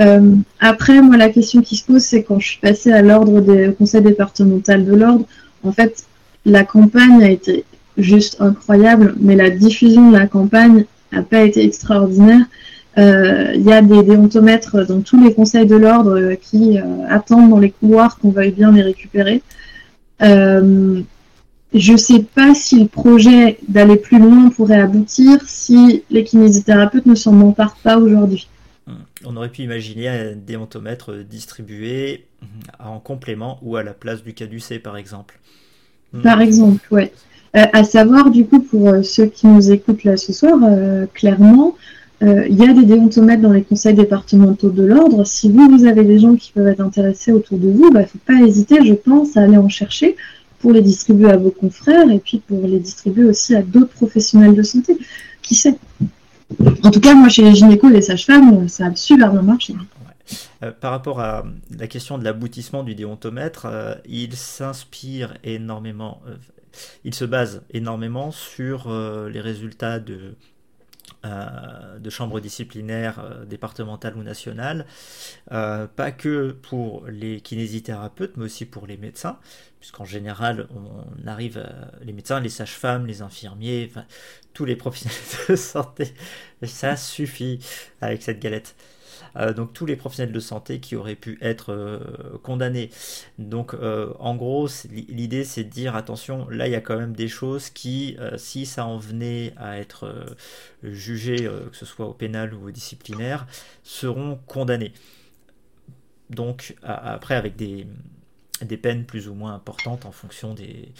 Euh, 0.00 0.34
après, 0.60 1.00
moi, 1.00 1.16
la 1.16 1.28
question 1.28 1.62
qui 1.62 1.76
se 1.76 1.84
pose, 1.84 2.02
c'est 2.02 2.22
quand 2.22 2.40
je 2.40 2.48
suis 2.48 2.60
passée 2.60 2.92
à 2.92 3.02
l'ordre 3.02 3.40
des 3.40 3.72
conseils 3.76 4.02
départemental 4.02 4.84
de 4.84 4.94
l'ordre, 4.94 5.24
en 5.62 5.72
fait, 5.72 6.04
la 6.44 6.64
campagne 6.64 7.22
a 7.22 7.30
été 7.30 7.64
juste 7.96 8.36
incroyable, 8.40 9.14
mais 9.20 9.36
la 9.36 9.50
diffusion 9.50 10.10
de 10.10 10.16
la 10.16 10.26
campagne 10.26 10.84
n'a 11.12 11.22
pas 11.22 11.42
été 11.42 11.64
extraordinaire. 11.64 12.44
Euh, 12.96 13.52
il 13.54 13.62
y 13.62 13.72
a 13.72 13.82
des 13.82 14.02
déontomètres 14.02 14.86
dans 14.86 15.00
tous 15.00 15.22
les 15.22 15.34
conseils 15.34 15.66
de 15.66 15.76
l'ordre 15.76 16.34
qui 16.34 16.78
euh, 16.78 16.82
attendent 17.08 17.50
dans 17.50 17.58
les 17.58 17.70
couloirs 17.70 18.18
qu'on 18.18 18.30
veuille 18.30 18.52
bien 18.52 18.70
les 18.72 18.82
récupérer. 18.82 19.42
Je 21.74 21.90
ne 21.90 21.96
sais 21.96 22.22
pas 22.22 22.54
si 22.54 22.80
le 22.80 22.86
projet 22.86 23.58
d'aller 23.66 23.96
plus 23.96 24.20
loin 24.20 24.48
pourrait 24.48 24.80
aboutir 24.80 25.40
si 25.44 26.04
les 26.08 26.22
kinésithérapeutes 26.22 27.06
ne 27.06 27.16
s'en 27.16 27.40
emparent 27.40 27.78
pas 27.82 27.98
aujourd'hui. 27.98 28.48
Hmm. 28.86 28.92
On 29.24 29.36
aurait 29.36 29.48
pu 29.48 29.62
imaginer 29.62 30.08
un 30.08 30.36
déontomètre 30.36 31.12
distribué 31.28 32.26
en 32.78 33.00
complément 33.00 33.58
ou 33.62 33.74
à 33.74 33.82
la 33.82 33.92
place 33.92 34.22
du 34.22 34.34
caducé, 34.34 34.78
par 34.78 34.96
exemple. 34.96 35.40
Hmm. 36.12 36.22
Par 36.22 36.40
exemple, 36.40 36.80
ouais. 36.92 37.12
Euh, 37.56 37.66
à 37.72 37.84
savoir, 37.84 38.30
du 38.30 38.46
coup, 38.46 38.60
pour 38.60 38.88
euh, 38.88 39.02
ceux 39.02 39.26
qui 39.26 39.46
nous 39.46 39.70
écoutent 39.70 40.04
là 40.04 40.16
ce 40.16 40.32
soir, 40.32 40.58
euh, 40.64 41.06
clairement, 41.12 41.76
il 42.20 42.54
y 42.54 42.62
a 42.62 42.72
des 42.72 42.84
déontomètres 42.84 43.42
dans 43.42 43.52
les 43.52 43.62
conseils 43.62 43.94
départementaux 43.94 44.70
de 44.70 44.82
l'ordre. 44.82 45.24
Si 45.26 45.50
vous, 45.50 45.68
vous 45.68 45.84
avez 45.84 46.04
des 46.04 46.18
gens 46.18 46.36
qui 46.36 46.52
peuvent 46.52 46.68
être 46.68 46.80
intéressés 46.80 47.32
autour 47.32 47.58
de 47.58 47.68
vous, 47.68 47.88
il 47.88 47.92
bah, 47.92 48.00
ne 48.00 48.06
faut 48.06 48.18
pas 48.26 48.40
hésiter, 48.40 48.76
je 48.84 48.94
pense, 48.94 49.36
à 49.36 49.42
aller 49.42 49.58
en 49.58 49.68
chercher 49.68 50.16
pour 50.60 50.72
les 50.72 50.80
distribuer 50.80 51.30
à 51.30 51.36
vos 51.36 51.50
confrères 51.50 52.10
et 52.10 52.18
puis 52.18 52.38
pour 52.38 52.66
les 52.66 52.78
distribuer 52.78 53.24
aussi 53.24 53.54
à 53.54 53.60
d'autres 53.62 53.92
professionnels 53.92 54.54
de 54.54 54.62
santé. 54.62 54.96
Qui 55.42 55.54
sait? 55.54 55.76
En 56.82 56.90
tout 56.90 57.00
cas, 57.00 57.14
moi, 57.14 57.28
chez 57.28 57.42
les 57.42 57.54
gynécos 57.54 57.90
et 57.90 57.94
les 57.94 58.02
sages-femmes, 58.02 58.66
ça 58.68 58.86
a 58.86 58.94
super 58.94 59.30
bien 59.30 59.42
marché. 59.42 59.74
Euh, 60.62 60.72
par 60.72 60.92
rapport 60.92 61.20
à 61.20 61.44
la 61.78 61.86
question 61.86 62.18
de 62.18 62.24
l'aboutissement 62.24 62.82
du 62.82 62.94
déontomètre, 62.94 63.66
euh, 63.66 63.94
il 64.08 64.34
s'inspire 64.34 65.34
énormément, 65.44 66.22
euh, 66.26 66.36
il 67.04 67.14
se 67.14 67.24
base 67.24 67.62
énormément 67.70 68.30
sur 68.30 68.90
les 68.90 69.40
résultats 69.40 69.98
de 69.98 70.14
euh, 70.14 70.32
de 71.24 72.10
chambres 72.10 72.40
disciplinaires 72.40 73.18
euh, 73.18 73.44
départementales 73.44 74.16
ou 74.16 74.22
nationales, 74.22 74.86
euh, 75.52 75.86
pas 75.86 76.12
que 76.12 76.52
pour 76.52 77.06
les 77.06 77.40
kinésithérapeutes, 77.40 78.36
mais 78.36 78.44
aussi 78.44 78.64
pour 78.66 78.86
les 78.86 78.96
médecins, 78.96 79.38
puisqu'en 79.80 80.04
général, 80.04 80.68
on 80.74 81.26
arrive, 81.26 81.66
les 82.02 82.12
médecins, 82.12 82.40
les 82.40 82.48
sages-femmes, 82.48 83.06
les 83.06 83.22
infirmiers, 83.22 83.90
tous 84.52 84.64
les 84.64 84.76
professionnels 84.76 85.18
de 85.48 85.56
santé, 85.56 86.14
ça 86.64 86.96
suffit 86.96 87.58
avec 88.00 88.22
cette 88.22 88.40
galette. 88.40 88.74
Euh, 89.36 89.52
donc 89.52 89.72
tous 89.72 89.86
les 89.86 89.96
professionnels 89.96 90.32
de 90.32 90.40
santé 90.40 90.80
qui 90.80 90.96
auraient 90.96 91.16
pu 91.16 91.38
être 91.40 91.72
euh, 91.72 92.38
condamnés. 92.42 92.90
Donc 93.38 93.74
euh, 93.74 94.12
en 94.18 94.36
gros, 94.36 94.68
l'idée 94.90 95.44
c'est 95.44 95.64
de 95.64 95.70
dire 95.70 95.96
attention, 95.96 96.48
là 96.48 96.68
il 96.68 96.72
y 96.72 96.76
a 96.76 96.80
quand 96.80 96.98
même 96.98 97.14
des 97.14 97.28
choses 97.28 97.70
qui, 97.70 98.16
si 98.36 98.66
ça 98.66 98.86
en 98.86 98.98
venait 98.98 99.52
à 99.56 99.78
être 99.78 100.36
jugé, 100.82 101.36
que 101.36 101.76
ce 101.76 101.86
soit 101.86 102.06
au 102.06 102.14
pénal 102.14 102.54
ou 102.54 102.68
au 102.68 102.70
disciplinaire, 102.70 103.46
seront 103.82 104.38
condamnés. 104.46 104.92
Donc 106.30 106.76
après 106.82 107.34
avec 107.34 107.56
des, 107.56 107.86
peines 108.82 109.04
plus 109.04 109.28
ou 109.28 109.34
moins 109.34 109.54
importantes 109.54 110.06
en 110.06 110.12
fonction 110.12 110.54
des, 110.54 110.92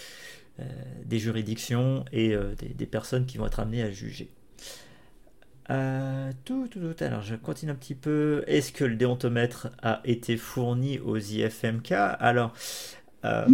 juridictions 1.18 2.04
et 2.12 2.36
des, 2.74 2.86
personnes 2.86 3.26
qui 3.26 3.38
vont 3.38 3.46
être 3.46 3.60
amenées 3.60 3.82
à 3.82 3.90
juger. 3.90 4.30
Euh, 5.70 6.30
tout, 6.44 6.68
tout, 6.68 6.80
tout, 6.80 7.04
alors 7.04 7.22
je 7.22 7.34
continue 7.36 7.72
un 7.72 7.76
petit 7.76 7.94
peu. 7.94 8.44
Est-ce 8.46 8.72
que 8.72 8.84
le 8.84 8.96
déontomètre 8.96 9.68
a 9.82 10.00
été 10.04 10.36
fourni 10.36 10.98
aux 10.98 11.16
IFMK 11.16 11.92
Alors, 11.92 12.52
euh, 13.24 13.46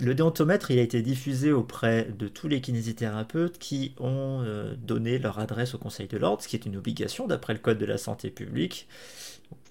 le 0.00 0.14
déontomètre, 0.14 0.70
il 0.70 0.78
a 0.78 0.82
été 0.82 1.02
diffusé 1.02 1.52
auprès 1.52 2.08
de 2.18 2.28
tous 2.28 2.48
les 2.48 2.60
kinésithérapeutes 2.60 3.58
qui 3.58 3.94
ont 3.98 4.42
euh, 4.42 4.74
donné 4.76 5.18
leur 5.18 5.38
adresse 5.38 5.74
au 5.74 5.78
Conseil 5.78 6.08
de 6.08 6.16
l'Ordre, 6.16 6.42
ce 6.42 6.48
qui 6.48 6.56
est 6.56 6.64
une 6.64 6.76
obligation 6.76 7.26
d'après 7.26 7.52
le 7.52 7.58
Code 7.58 7.78
de 7.78 7.86
la 7.86 7.98
santé 7.98 8.30
publique. 8.30 8.88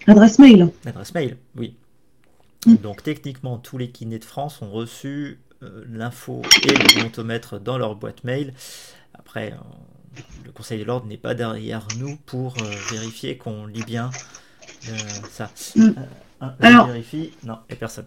Adresse 0.06 0.38
mail. 0.38 0.68
Adresse 0.86 1.12
mail, 1.14 1.36
oui. 1.56 1.74
Mm. 2.66 2.76
Donc 2.76 3.02
techniquement, 3.02 3.58
tous 3.58 3.78
les 3.78 3.90
kinés 3.90 4.20
de 4.20 4.24
France 4.24 4.62
ont 4.62 4.70
reçu 4.70 5.40
l'info 5.90 6.40
et 6.64 6.72
le 6.72 6.94
déontomètre 6.94 7.60
dans 7.60 7.76
leur 7.76 7.94
boîte 7.94 8.24
mail. 8.24 8.54
Après, 9.12 9.52
le 10.44 10.52
Conseil 10.52 10.80
de 10.80 10.84
l'ordre 10.84 11.06
n'est 11.06 11.16
pas 11.16 11.34
derrière 11.34 11.86
nous 11.98 12.16
pour 12.26 12.54
euh, 12.58 12.64
vérifier 12.92 13.36
qu'on 13.36 13.66
lit 13.66 13.82
bien 13.82 14.10
euh, 14.88 14.92
ça. 15.30 15.50
Mm. 15.76 15.88
Euh, 16.42 16.46
Alors, 16.60 16.86
vérifie. 16.86 17.32
Non, 17.44 17.58
il 17.68 17.72
n'y 17.72 17.76
a 17.76 17.76
personne. 17.76 18.04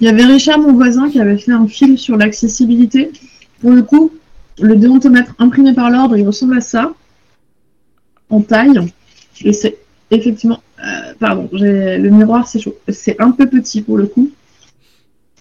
Il 0.00 0.06
y 0.06 0.08
avait 0.08 0.24
Richard, 0.24 0.58
mon 0.58 0.72
voisin, 0.72 1.10
qui 1.10 1.20
avait 1.20 1.38
fait 1.38 1.52
un 1.52 1.66
film 1.66 1.96
sur 1.96 2.16
l'accessibilité. 2.16 3.12
Pour 3.60 3.72
le 3.72 3.82
coup, 3.82 4.12
le 4.60 4.76
déontomètre 4.76 5.34
imprimé 5.38 5.74
par 5.74 5.90
l'ordre, 5.90 6.16
il 6.16 6.26
ressemble 6.26 6.56
à 6.56 6.60
ça, 6.60 6.92
en 8.30 8.40
taille. 8.40 8.80
Et 9.42 9.52
c'est 9.52 9.78
effectivement. 10.10 10.62
pardon, 11.18 11.48
le 11.52 12.08
miroir, 12.08 12.48
c'est 12.48 12.60
chaud. 12.60 12.76
C'est 12.88 13.20
un 13.20 13.30
peu 13.30 13.48
petit 13.48 13.82
pour 13.82 13.98
le 13.98 14.06
coup. 14.06 14.30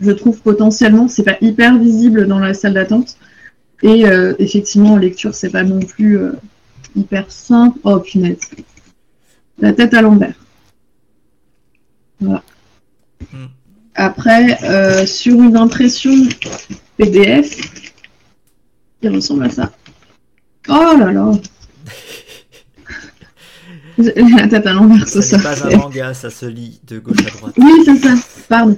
Je 0.02 0.12
trouve 0.12 0.40
potentiellement, 0.42 1.08
c'est 1.08 1.24
pas 1.24 1.38
hyper 1.42 1.78
visible 1.78 2.28
dans 2.28 2.40
la 2.40 2.54
salle 2.54 2.74
d'attente. 2.74 3.18
Et 3.82 4.06
euh, 4.06 4.34
effectivement, 4.40 4.94
en 4.94 4.98
lecture, 4.98 5.34
c'est 5.34 5.50
pas 5.50 5.64
non 5.64 5.80
plus 5.80 6.18
euh, 6.18 6.34
hyper 6.96 7.32
simple. 7.32 7.80
Oh 7.84 8.00
punaise. 8.00 8.40
La 9.60 9.74
tête 9.74 9.94
à 9.94 10.02
l'envers. 10.02 10.36
Voilà. 12.20 12.44
Hmm. 13.32 13.46
Après, 13.96 14.62
euh, 14.64 15.06
sur 15.06 15.42
une 15.42 15.58
impression 15.58 16.14
PDF, 16.98 17.58
il 19.02 19.10
ressemble 19.10 19.46
à 19.46 19.50
ça. 19.50 19.72
Oh 20.68 20.98
là 20.98 21.12
là 21.12 21.32
La 23.98 24.48
tête 24.48 24.66
à 24.66 24.74
l'envers, 24.74 25.08
ça. 25.08 25.22
C'est 25.22 25.42
pas 25.42 25.66
un 25.66 25.78
manga, 25.78 26.14
ça 26.14 26.30
se 26.30 26.46
lit 26.46 26.80
de 26.88 27.00
gauche 27.00 27.26
à 27.26 27.30
droite. 27.38 27.56
Oui, 27.58 27.72
c'est 27.86 27.98
ça. 27.98 28.16
Pardon. 28.48 28.78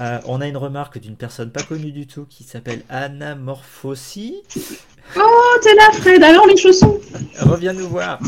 Euh, 0.00 0.18
on 0.26 0.40
a 0.40 0.46
une 0.48 0.56
remarque 0.56 0.98
d'une 0.98 1.16
personne 1.16 1.50
pas 1.50 1.62
connue 1.62 1.92
du 1.92 2.06
tout 2.06 2.26
qui 2.28 2.44
s'appelle 2.44 2.82
Anamorphosi. 2.88 4.34
Oh, 5.16 5.20
t'es 5.62 5.74
là, 5.74 5.90
Fred, 5.92 6.22
alors 6.22 6.46
les 6.46 6.56
chaussons 6.56 7.00
Reviens 7.40 7.72
nous 7.72 7.88
voir. 7.88 8.20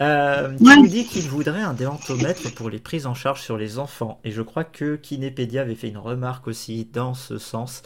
Euh, 0.00 0.54
qui 0.56 0.64
Ouais. 0.64 0.76
nous 0.76 0.86
dit 0.86 1.04
qu'il 1.06 1.22
voudrait 1.28 1.62
un 1.62 1.72
déantomètre 1.74 2.52
pour 2.54 2.68
les 2.70 2.78
prises 2.78 3.06
en 3.06 3.14
charge 3.14 3.40
sur 3.42 3.56
les 3.56 3.78
enfants. 3.78 4.20
Et 4.24 4.30
je 4.30 4.42
crois 4.42 4.64
que 4.64 4.96
Kinépédia 4.96 5.62
avait 5.62 5.74
fait 5.74 5.88
une 5.88 5.96
remarque 5.98 6.46
aussi 6.48 6.86
dans 6.92 7.14
ce 7.14 7.38
sens. 7.38 7.82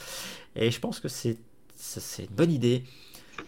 Et 0.56 0.70
je 0.70 0.80
pense 0.80 0.98
que 1.00 1.08
c'est 1.08 1.38
une 2.18 2.26
bonne 2.36 2.50
idée. 2.52 2.84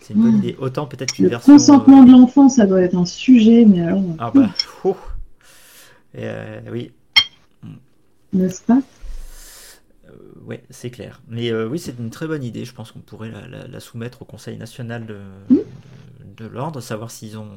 C'est 0.00 0.14
une 0.14 0.22
bonne 0.22 0.34
Mm. 0.36 0.38
idée. 0.44 0.56
Autant 0.60 0.86
peut-être 0.86 1.12
qu'une 1.12 1.24
Le 1.24 1.30
version. 1.30 1.52
consentement 1.54 2.02
euh, 2.02 2.06
de 2.06 2.12
l'enfant, 2.12 2.48
ça 2.48 2.64
doit 2.66 2.80
être 2.80 2.94
un 2.96 3.04
sujet, 3.06 3.64
mais 3.66 3.82
alors, 3.82 4.02
Ah 4.18 4.30
bah, 4.34 4.48
ouh. 4.84 4.96
Et, 6.14 6.20
euh, 6.22 6.60
oui, 6.70 6.92
n'est-ce 8.32 8.62
pas? 8.62 8.78
Ouais, 10.46 10.62
c'est 10.70 10.90
clair. 10.90 11.20
Mais 11.28 11.50
euh, 11.50 11.66
oui, 11.68 11.78
c'est 11.78 11.98
une 11.98 12.10
très 12.10 12.26
bonne 12.26 12.44
idée. 12.44 12.64
Je 12.64 12.72
pense 12.74 12.92
qu'on 12.92 13.00
pourrait 13.00 13.30
la, 13.30 13.46
la- 13.48 13.66
la 13.66 13.80
soumettre 13.80 14.22
au 14.22 14.24
Conseil 14.24 14.56
national 14.56 15.06
de, 15.06 15.18
de, 15.50 15.64
de 16.36 16.46
l'ordre, 16.46 16.80
savoir 16.80 17.10
s'ils 17.10 17.38
ont 17.38 17.50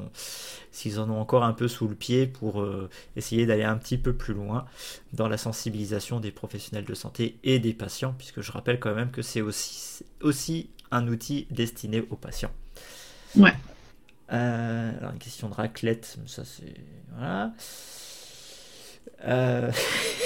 s'ils 0.70 1.00
en 1.00 1.10
ont 1.10 1.18
encore 1.18 1.44
un 1.44 1.54
peu 1.54 1.66
sous 1.66 1.88
le 1.88 1.94
pied 1.94 2.26
pour 2.26 2.60
euh, 2.60 2.88
essayer 3.16 3.46
d'aller 3.46 3.64
un 3.64 3.76
petit 3.76 3.96
peu 3.98 4.12
plus 4.12 4.34
loin 4.34 4.66
dans 5.14 5.26
la 5.28 5.38
sensibilisation 5.38 6.20
des 6.20 6.30
professionnels 6.30 6.84
de 6.84 6.94
santé 6.94 7.38
et 7.42 7.58
des 7.58 7.72
patients, 7.72 8.14
puisque 8.16 8.42
je 8.42 8.52
rappelle 8.52 8.78
quand 8.78 8.94
même 8.94 9.10
que 9.10 9.22
c'est 9.22 9.40
aussi 9.40 10.04
aussi 10.20 10.68
un 10.90 11.08
outil 11.08 11.46
destiné 11.50 12.04
aux 12.10 12.16
patients. 12.16 12.52
Ouais. 13.36 13.54
Euh, 14.32 14.98
alors 14.98 15.12
une 15.12 15.18
question 15.18 15.48
de 15.48 15.54
raclette, 15.54 16.18
ça 16.26 16.44
c'est 16.44 16.74
voilà. 17.16 17.52
Euh, 19.26 19.70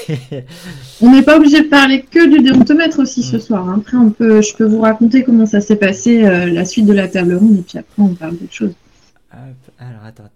On 1.01 1.11
n'est 1.13 1.23
pas 1.23 1.37
obligé 1.37 1.63
de 1.63 1.69
parler 1.69 2.03
que 2.03 2.29
du 2.29 2.43
déontomètre 2.43 2.99
aussi 2.99 3.23
ce 3.23 3.37
Mm. 3.37 3.41
soir. 3.41 3.69
hein. 3.69 3.77
Après, 3.81 3.97
on 3.97 4.11
peut, 4.11 4.43
je 4.43 4.55
peux 4.55 4.65
vous 4.67 4.81
raconter 4.81 5.25
comment 5.25 5.47
ça 5.47 5.61
s'est 5.61 5.77
passé, 5.77 6.25
euh, 6.25 6.47
la 6.47 6.65
suite 6.65 6.87
de 6.87 6.93
la 6.93 7.09
table 7.09 7.35
ronde, 7.35 7.59
et 7.59 7.63
puis 7.63 7.79
après, 7.79 8.03
on 8.03 8.15
parle 8.15 8.37
d'autre 8.37 8.53
chose. 8.53 8.73
Alors 9.79 10.05
attends. 10.05 10.29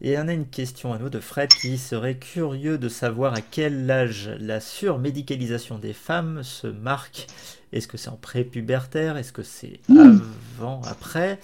Et 0.00 0.16
on 0.18 0.28
a 0.28 0.32
une 0.32 0.46
question 0.46 0.92
à 0.92 0.98
nous 0.98 1.08
de 1.08 1.18
Fred 1.18 1.48
qui 1.48 1.76
serait 1.76 2.16
curieux 2.16 2.78
de 2.78 2.88
savoir 2.88 3.34
à 3.34 3.40
quel 3.40 3.90
âge 3.90 4.30
la 4.38 4.60
surmédicalisation 4.60 5.78
des 5.78 5.92
femmes 5.92 6.42
se 6.44 6.66
marque. 6.68 7.26
Est-ce 7.72 7.88
que 7.88 7.96
c'est 7.96 8.10
en 8.10 8.16
prépubertaire? 8.16 9.16
Est-ce 9.16 9.32
que 9.32 9.42
c'est 9.42 9.80
Mm. 9.88 10.20
avant, 10.58 10.82
après? 10.84 11.38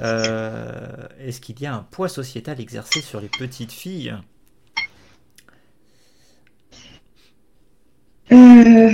Euh, 0.00 1.08
Est-ce 1.18 1.40
qu'il 1.40 1.60
y 1.60 1.66
a 1.66 1.74
un 1.74 1.82
poids 1.90 2.08
sociétal 2.08 2.60
exercé 2.60 3.00
sur 3.00 3.20
les 3.20 3.28
petites 3.28 3.72
filles? 3.72 4.14
Euh, 8.32 8.90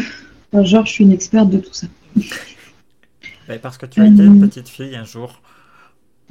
genre, 0.53 0.87
je 0.87 0.93
suis 0.93 1.05
une 1.05 1.13
experte 1.13 1.51
de 1.51 1.59
tout 1.59 1.73
ça. 1.73 1.87
Ben, 3.49 3.59
Parce 3.61 3.79
que 3.79 3.87
tu 3.87 4.01
as 4.01 4.07
été 4.07 4.25
une 4.25 4.41
petite 4.41 4.69
fille 4.69 4.97
un 4.97 5.05
jour. 5.05 5.41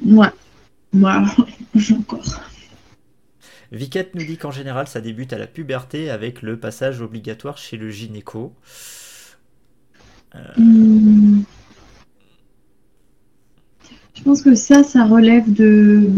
Moi, 0.00 0.32
moi, 0.92 1.24
j'ai 1.74 1.94
encore. 1.94 2.40
Viquette 3.72 4.14
nous 4.14 4.24
dit 4.24 4.36
qu'en 4.36 4.50
général, 4.50 4.88
ça 4.88 5.00
débute 5.00 5.32
à 5.32 5.38
la 5.38 5.46
puberté 5.46 6.10
avec 6.10 6.42
le 6.42 6.58
passage 6.58 7.00
obligatoire 7.00 7.56
chez 7.56 7.76
le 7.76 7.90
gynéco. 7.90 8.54
Hum. 10.56 11.44
Je 14.14 14.22
pense 14.22 14.42
que 14.42 14.54
ça, 14.54 14.82
ça 14.82 15.04
relève 15.04 15.52
de, 15.52 16.10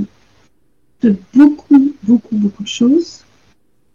beaucoup, 1.34 1.92
beaucoup, 2.02 2.36
beaucoup 2.36 2.62
de 2.62 2.68
choses. 2.68 3.24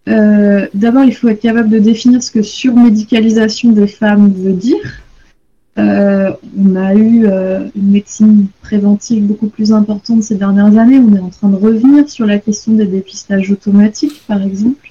Euh, 0.07 0.67
D'abord, 0.73 1.03
il 1.03 1.13
faut 1.13 1.27
être 1.27 1.41
capable 1.41 1.69
de 1.69 1.79
définir 1.79 2.23
ce 2.23 2.31
que 2.31 2.41
surmédicalisation 2.41 3.71
des 3.71 3.87
femmes 3.87 4.31
veut 4.31 4.53
dire. 4.53 5.01
Euh, 5.77 6.31
on 6.57 6.75
a 6.75 6.95
eu 6.95 7.27
euh, 7.27 7.67
une 7.75 7.91
médecine 7.91 8.47
préventive 8.61 9.23
beaucoup 9.25 9.47
plus 9.47 9.71
importante 9.71 10.23
ces 10.23 10.35
dernières 10.35 10.77
années. 10.77 10.97
On 10.97 11.13
est 11.15 11.19
en 11.19 11.29
train 11.29 11.49
de 11.49 11.55
revenir 11.55 12.09
sur 12.09 12.25
la 12.25 12.39
question 12.39 12.73
des 12.73 12.87
dépistages 12.87 13.51
automatiques, 13.51 14.23
par 14.27 14.41
exemple. 14.41 14.89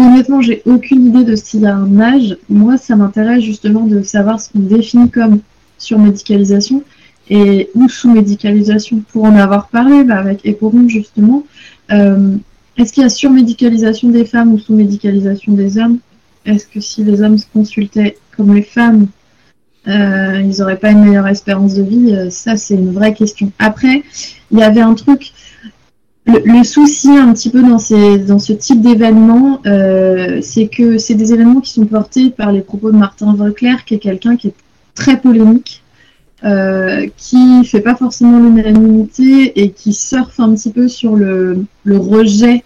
Honnêtement, 0.00 0.40
j'ai 0.40 0.62
aucune 0.64 1.08
idée 1.08 1.24
de 1.24 1.36
s'il 1.36 1.60
y 1.60 1.66
a 1.66 1.76
un 1.76 2.00
âge. 2.00 2.38
Moi, 2.48 2.78
ça 2.78 2.96
m'intéresse 2.96 3.42
justement 3.42 3.82
de 3.82 4.02
savoir 4.02 4.40
ce 4.40 4.50
qu'on 4.50 4.60
définit 4.60 5.10
comme 5.10 5.40
surmédicalisation 5.76 6.82
et 7.28 7.68
ou 7.74 7.86
sous-médicalisation. 7.86 9.02
Pour 9.12 9.24
en 9.24 9.36
avoir 9.36 9.68
parlé 9.68 10.02
bah, 10.04 10.16
avec 10.16 10.46
Eporon, 10.46 10.88
justement, 10.88 11.44
euh, 11.92 12.34
est-ce 12.78 12.94
qu'il 12.94 13.02
y 13.02 13.06
a 13.06 13.10
surmédicalisation 13.10 14.08
des 14.08 14.24
femmes 14.24 14.54
ou 14.54 14.58
sous-médicalisation 14.58 15.52
des 15.52 15.76
hommes? 15.76 15.98
Est-ce 16.46 16.66
que 16.66 16.80
si 16.80 17.04
les 17.04 17.20
hommes 17.20 17.36
se 17.36 17.44
consultaient 17.52 18.16
comme 18.34 18.54
les 18.54 18.62
femmes, 18.62 19.06
euh, 19.86 20.40
ils 20.42 20.60
n'auraient 20.60 20.78
pas 20.78 20.92
une 20.92 21.04
meilleure 21.04 21.28
espérance 21.28 21.74
de 21.74 21.82
vie? 21.82 22.14
Euh, 22.14 22.30
Ça, 22.30 22.56
c'est 22.56 22.74
une 22.74 22.92
vraie 22.92 23.12
question. 23.12 23.52
Après, 23.58 24.02
il 24.50 24.58
y 24.58 24.62
avait 24.62 24.80
un 24.80 24.94
truc 24.94 25.32
le, 26.44 26.64
souci 26.64 27.10
un 27.10 27.32
petit 27.32 27.50
peu 27.50 27.62
dans, 27.62 27.78
ce 27.78 28.52
type 28.52 28.80
d'événement, 28.80 29.60
euh, 29.66 30.40
c'est 30.42 30.68
que 30.68 30.98
c'est 30.98 31.14
des 31.14 31.32
événements 31.32 31.60
qui 31.60 31.72
sont 31.72 31.86
portés 31.86 32.30
par 32.30 32.52
les 32.52 32.60
propos 32.60 32.90
de 32.90 32.96
Martin 32.96 33.34
Vauclair, 33.34 33.84
qui 33.84 33.94
est 33.94 33.98
quelqu'un 33.98 34.36
qui 34.36 34.48
est 34.48 34.54
très 34.94 35.20
polémique, 35.20 35.82
euh, 36.44 37.06
qui 37.16 37.64
fait 37.64 37.80
pas 37.80 37.94
forcément 37.94 38.38
l'unanimité 38.38 39.60
et 39.60 39.70
qui 39.70 39.92
surfe 39.92 40.40
un 40.40 40.54
petit 40.54 40.72
peu 40.72 40.88
sur 40.88 41.16
le, 41.16 41.64
le 41.84 41.96
rejet 41.98 42.64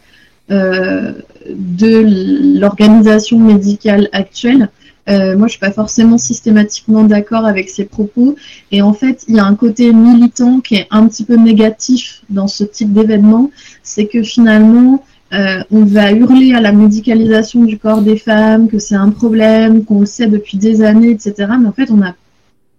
euh, 0.51 1.13
de 1.49 2.59
l'organisation 2.61 3.39
médicale 3.39 4.09
actuelle. 4.13 4.69
Euh, 5.09 5.37
moi, 5.37 5.49
je 5.49 5.53
suis 5.53 5.61
pas 5.61 5.71
forcément 5.71 6.19
systématiquement 6.19 7.05
d'accord 7.05 7.45
avec 7.45 7.69
ses 7.69 7.85
propos. 7.85 8.37
Et 8.73 8.83
en 8.83 8.93
fait, 8.93 9.25
il 9.29 9.37
y 9.37 9.39
a 9.39 9.45
un 9.45 9.55
côté 9.55 9.93
militant 9.93 10.61
qui 10.61 10.77
est 10.77 10.87
un 10.91 11.07
petit 11.07 11.25
peu 11.25 11.37
négatif 11.37 12.23
dans 12.31 12.49
ce 12.49 12.65
type 12.65 12.93
d'événement. 12.93 13.51
C'est 13.83 14.07
que 14.07 14.23
finalement, 14.23 15.05
euh, 15.33 15.63
on 15.71 15.85
va 15.85 16.13
hurler 16.13 16.55
à 16.55 16.61
la 16.61 16.73
médicalisation 16.73 17.65
du 17.65 17.79
corps 17.79 18.03
des 18.03 18.17
femmes, 18.17 18.69
que 18.69 18.79
c'est 18.79 18.95
un 18.95 19.11
problème, 19.11 19.85
qu'on 19.85 20.01
le 20.01 20.07
sait 20.07 20.27
depuis 20.27 20.57
des 20.57 20.83
années, 20.83 21.11
etc. 21.11 21.53
Mais 21.61 21.69
en 21.69 21.73
fait, 21.73 21.91
on 21.91 21.97
n'a 21.97 22.15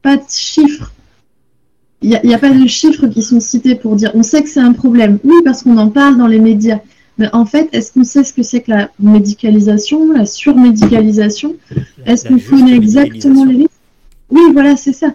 pas 0.02 0.18
de 0.18 0.24
chiffres. 0.30 0.92
Il 2.02 2.10
n'y 2.10 2.34
a, 2.34 2.38
a 2.38 2.40
pas 2.40 2.52
de 2.52 2.68
chiffres 2.68 3.08
qui 3.08 3.24
sont 3.24 3.40
cités 3.40 3.76
pour 3.76 3.96
dire 3.96 4.12
on 4.14 4.24
sait 4.24 4.44
que 4.44 4.50
c'est 4.50 4.60
un 4.60 4.74
problème. 4.74 5.20
Oui, 5.24 5.36
parce 5.44 5.64
qu'on 5.64 5.78
en 5.78 5.90
parle 5.90 6.18
dans 6.18 6.28
les 6.28 6.40
médias. 6.40 6.80
Mais 7.18 7.30
en 7.34 7.46
fait, 7.46 7.70
est-ce 7.72 7.94
qu'on 7.94 8.04
sait 8.04 8.24
ce 8.24 8.34
que 8.34 8.44
c'est 8.44 8.62
que 8.62 8.72
la 8.72 8.90
médicalisation, 9.00 10.12
la 10.12 10.26
surmédicalisation? 10.26 11.56
Est-ce 12.06 12.28
qu'on 12.28 12.40
connaît 12.40 12.76
exactement 12.76 13.46
les 13.46 13.56
risques? 13.58 13.70
Oui, 14.30 14.42
voilà, 14.54 14.76
c'est 14.76 14.94
ça. 14.94 15.14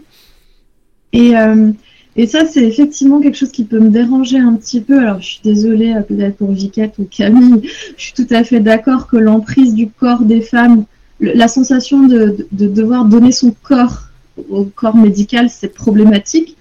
Et, 1.13 1.37
euh, 1.37 1.73
et 2.17 2.27
ça, 2.27 2.47
c'est 2.47 2.65
effectivement 2.65 3.21
quelque 3.21 3.37
chose 3.37 3.51
qui 3.53 3.65
peut 3.65 3.81
me 3.81 3.91
déranger 3.91 4.39
un 4.39 4.55
petit 4.55 4.81
peu. 4.81 4.99
Alors, 4.99 5.21
je 5.21 5.27
suis 5.27 5.41
désolée, 5.45 5.93
euh, 5.95 6.01
peut-être 6.01 6.37
pour 6.37 6.53
Viquette 6.53 6.95
ou 6.99 7.05
Camille, 7.05 7.61
je 7.97 8.03
suis 8.03 8.15
tout 8.15 8.27
à 8.31 8.45
fait 8.45 8.61
d'accord 8.61 9.07
que 9.07 9.17
l'emprise 9.17 9.75
du 9.75 9.89
corps 9.91 10.23
des 10.23 10.41
femmes, 10.41 10.85
le- 11.19 11.33
la 11.35 11.49
sensation 11.49 12.07
de, 12.07 12.19
de- 12.19 12.47
de 12.53 12.67
devoir 12.67 13.05
donner 13.05 13.33
son 13.33 13.55
corps 13.63 14.05
au 14.49 14.65
corps 14.65 14.97
médical, 14.97 15.51
c'est 15.51 15.75
problématique. 15.75 16.57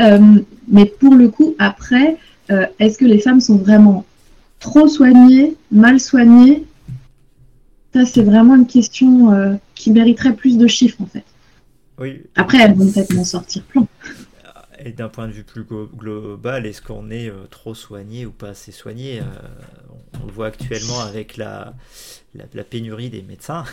Euh, 0.00 0.18
mais 0.68 0.84
pour 0.84 1.14
le 1.14 1.28
coup, 1.28 1.54
après, 1.58 2.18
euh, 2.50 2.66
est-ce 2.78 2.98
que 2.98 3.06
les 3.06 3.18
femmes 3.20 3.40
sont 3.40 3.56
vraiment 3.56 4.04
trop 4.60 4.88
soignées, 4.88 5.56
mal 5.70 6.00
soignées 6.00 6.64
Ça, 7.92 8.04
c'est 8.04 8.22
vraiment 8.22 8.54
une 8.54 8.66
question 8.66 9.32
euh, 9.32 9.54
qui 9.74 9.90
mériterait 9.90 10.34
plus 10.34 10.56
de 10.58 10.66
chiffres, 10.66 11.00
en 11.00 11.06
fait. 11.06 11.24
Oui. 11.98 12.22
Après, 12.36 12.58
elles 12.58 12.74
vont 12.74 12.90
peut-être 12.90 13.14
m'en 13.14 13.24
sortir 13.24 13.62
plein. 13.64 13.86
Et 14.78 14.92
d'un 14.92 15.08
point 15.08 15.26
de 15.26 15.32
vue 15.32 15.44
plus 15.44 15.62
glo- 15.62 15.88
global, 15.94 16.66
est-ce 16.66 16.82
qu'on 16.82 17.10
est 17.10 17.30
euh, 17.30 17.46
trop 17.50 17.74
soigné 17.74 18.26
ou 18.26 18.30
pas 18.30 18.50
assez 18.50 18.72
soigné 18.72 19.20
Euh, 19.20 19.24
on, 20.22 20.26
le 20.26 20.32
voit 20.32 20.46
actuellement 20.48 21.00
avec 21.00 21.36
la, 21.36 21.74
la, 22.34 22.44
la 22.52 22.64
pénurie 22.64 23.08
des 23.10 23.22
médecins, 23.22 23.64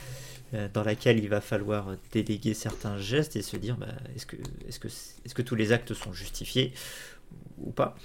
euh, 0.54 0.68
dans 0.72 0.84
laquelle 0.84 1.18
il 1.18 1.28
va 1.28 1.40
falloir 1.40 1.96
déléguer 2.12 2.54
certains 2.54 2.98
gestes 2.98 3.36
et 3.36 3.42
se 3.42 3.56
dire 3.56 3.76
bah, 3.76 3.88
est-ce 4.14 4.26
que, 4.26 4.36
est 4.68 4.78
que, 4.78 4.88
est 4.88 5.34
que 5.34 5.42
tous 5.42 5.56
les 5.56 5.72
actes 5.72 5.94
sont 5.94 6.12
justifiés 6.12 6.72
ou 7.58 7.70
pas? 7.72 7.96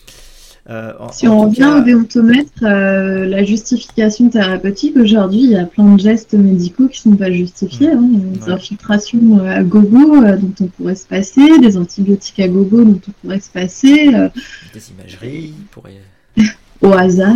En- 0.69 1.11
Si 1.11 1.27
on 1.27 1.41
revient 1.47 1.57
cas- 1.59 1.77
au 1.79 1.81
déontomètre, 1.81 2.51
euh, 2.63 3.25
la 3.25 3.43
justification 3.43 4.29
thérapeutique, 4.29 4.97
aujourd'hui, 4.97 5.39
il 5.43 5.49
y 5.51 5.55
a 5.57 5.65
plein 5.65 5.95
de 5.95 5.99
gestes 5.99 6.33
médicaux 6.33 6.87
qui 6.89 7.07
ne 7.07 7.13
sont 7.13 7.17
pas 7.17 7.31
justifiés. 7.31 7.91
hein. 7.91 8.01
Des 8.03 8.43
Ouais. 8.43 8.51
infiltrations 8.51 9.39
euh, 9.39 9.47
à 9.59 9.63
gogo 9.63 10.23
euh, 10.23 10.35
dont 10.37 10.53
on 10.61 10.67
pourrait 10.67 10.95
se 10.95 11.07
passer, 11.07 11.59
des 11.59 11.77
antibiotiques 11.77 12.39
à 12.41 12.47
gogo 12.49 12.83
dont 12.83 12.99
on 13.07 13.11
pourrait 13.21 13.39
se 13.39 13.49
passer, 13.49 14.13
euh, 14.13 14.29
des 14.73 14.91
imageries 14.91 15.53
pourraient 15.71 16.01
au 16.81 16.91
hasard. 16.91 17.33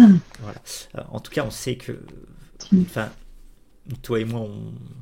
Euh, 0.97 1.01
En 1.11 1.19
tout 1.19 1.31
cas, 1.31 1.45
on 1.47 1.51
sait 1.51 1.75
que, 1.75 1.93
Mm. 2.71 2.81
enfin, 2.81 3.09
toi 4.01 4.19
et 4.19 4.25
moi, 4.25 4.41
on, 4.41 4.49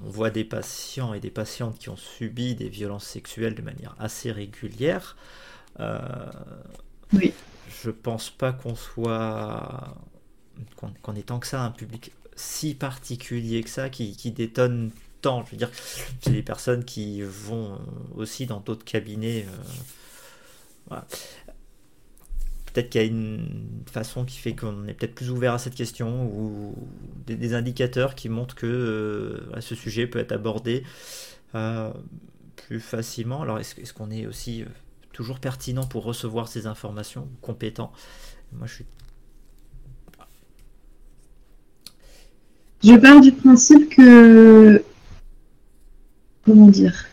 on 0.07 0.09
voit 0.09 0.29
des 0.29 0.43
patients 0.43 1.13
et 1.13 1.19
des 1.19 1.29
patientes 1.31 1.77
qui 1.79 1.89
ont 1.89 1.97
subi 1.97 2.55
des 2.55 2.69
violences 2.69 3.05
sexuelles 3.05 3.55
de 3.55 3.61
manière 3.61 3.95
assez 3.99 4.31
régulière. 4.31 5.17
Euh, 5.79 5.97
Oui. 7.13 7.33
Je 7.83 7.91
pense 7.91 8.29
pas 8.29 8.51
qu'on 8.53 8.75
soit 8.75 9.95
qu'on 11.03 11.15
ait 11.15 11.23
tant 11.23 11.39
que 11.39 11.47
ça 11.47 11.61
un 11.61 11.71
public 11.71 12.11
si 12.35 12.73
particulier 12.73 13.63
que 13.63 13.69
ça 13.69 13.89
qui, 13.89 14.13
détonne 14.31 14.91
tant. 15.21 15.43
Je 15.45 15.51
veux 15.51 15.57
dire, 15.57 15.71
c'est 16.21 16.31
des 16.31 16.43
personnes 16.43 16.85
qui 16.85 17.21
vont 17.21 17.79
aussi 18.15 18.45
dans 18.45 18.59
d'autres 18.59 18.85
cabinets. 18.85 19.45
voilà 20.87 21.05
peut-être 22.73 22.89
qu'il 22.89 23.01
y 23.01 23.03
a 23.03 23.07
une 23.07 23.83
façon 23.91 24.25
qui 24.25 24.37
fait 24.37 24.55
qu'on 24.55 24.87
est 24.87 24.93
peut-être 24.93 25.15
plus 25.15 25.29
ouvert 25.29 25.53
à 25.53 25.59
cette 25.59 25.75
question 25.75 26.25
ou 26.25 26.75
des, 27.25 27.53
indicateurs 27.53 28.15
qui 28.15 28.29
montrent 28.29 28.55
que 28.55 28.67
euh, 28.67 29.61
ce 29.61 29.75
sujet 29.75 30.07
peut 30.07 30.19
être 30.19 30.31
abordé 30.31 30.83
euh, 31.55 31.91
plus 32.55 32.79
facilement. 32.79 33.41
Alors 33.41 33.59
est-ce, 33.59 33.93
qu'on 33.93 34.11
est 34.11 34.25
aussi 34.25 34.63
euh, 34.63 34.65
toujours 35.19 35.39
pertinent 35.39 35.85
pour 35.85 36.05
recevoir 36.05 36.47
ces 36.47 36.65
informations, 36.65 37.27
compétent 37.41 37.91
Moi 38.53 38.67
je 38.67 38.75
suis. 38.75 38.85
Je 42.81 42.95
pars 42.95 43.19
du 43.19 43.33
principe 43.33 43.89
que 43.89 44.81
comment 46.45 46.69
dire 46.69 47.05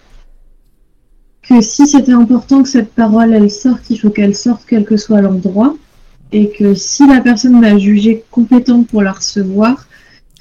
que 1.43 1.61
si 1.61 1.89
c'était 1.89 2.13
important 2.13 2.63
que 2.63 2.69
cette 2.69 2.93
parole 2.93 3.35
elle 3.35 3.51
sorte, 3.51 3.91
il 3.91 3.99
faut 3.99 4.11
qu'elle 4.11 4.37
sorte 4.37 4.63
quel 4.69 4.85
que 4.85 4.97
soit 4.97 5.21
l'endroit, 5.21 5.77
et 6.31 6.51
que 6.51 6.75
si 6.75 7.09
la 7.09 7.21
personne 7.21 7.59
m'a 7.61 7.77
jugé 7.77 8.23
compétente 8.31 8.87
pour 8.87 9.03
la 9.03 9.15
recevoir, 9.15 9.89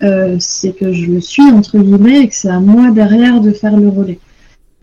euh, 0.04 0.38
c'est 0.40 0.74
que 0.74 0.94
je 0.94 1.08
le 1.08 1.20
suis 1.20 1.50
entre 1.50 1.80
guillemets 1.80 2.22
et 2.22 2.28
que 2.28 2.36
c'est 2.36 2.50
à 2.50 2.60
moi 2.60 2.92
derrière 2.92 3.42
de 3.42 3.52
faire 3.52 3.76
le 3.76 3.90
relais. 3.90 4.20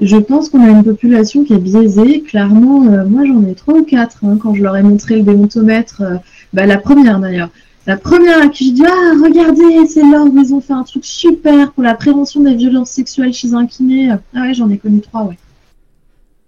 Je 0.03 0.17
pense 0.17 0.49
qu'on 0.49 0.65
a 0.65 0.69
une 0.69 0.83
population 0.83 1.45
qui 1.45 1.53
est 1.53 1.59
biaisée. 1.59 2.23
Clairement, 2.23 2.87
euh, 2.89 3.07
moi 3.07 3.25
j'en 3.25 3.47
ai 3.47 3.55
trois 3.55 3.75
ou 3.75 3.85
quatre 3.85 4.25
hein, 4.25 4.37
quand 4.43 4.53
je 4.53 4.61
leur 4.61 4.77
ai 4.77 4.83
montré 4.83 5.15
le 5.15 5.23
démontomètre. 5.23 6.03
Euh, 6.03 6.17
bah, 6.53 6.67
la 6.67 6.79
première 6.79 7.21
d'ailleurs. 7.21 7.51
La 7.87 7.97
première 7.97 8.43
à 8.43 8.49
qui 8.49 8.71
je 8.71 8.75
dis 8.75 8.83
Ah, 8.85 9.13
regardez, 9.23 9.87
c'est 9.87 10.03
là 10.03 10.25
où 10.25 10.37
ils 10.37 10.53
ont 10.53 10.61
fait 10.61 10.73
un 10.73 10.83
truc 10.83 11.05
super 11.05 11.73
pour 11.73 11.85
la 11.85 11.95
prévention 11.95 12.41
des 12.41 12.57
violences 12.57 12.91
sexuelles 12.91 13.33
chez 13.33 13.55
un 13.55 13.67
kiné. 13.67 14.11
Ah 14.35 14.41
ouais, 14.41 14.55
j'en 14.55 14.69
ai 14.71 14.79
connu 14.79 15.01
trois, 15.01 15.25
ouais. 15.25 15.39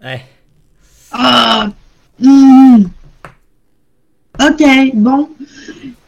Ouais. 0.03 0.23
Ah 1.13 1.71
hmm. 2.21 2.85
Ok, 4.41 4.63
bon. 4.95 5.29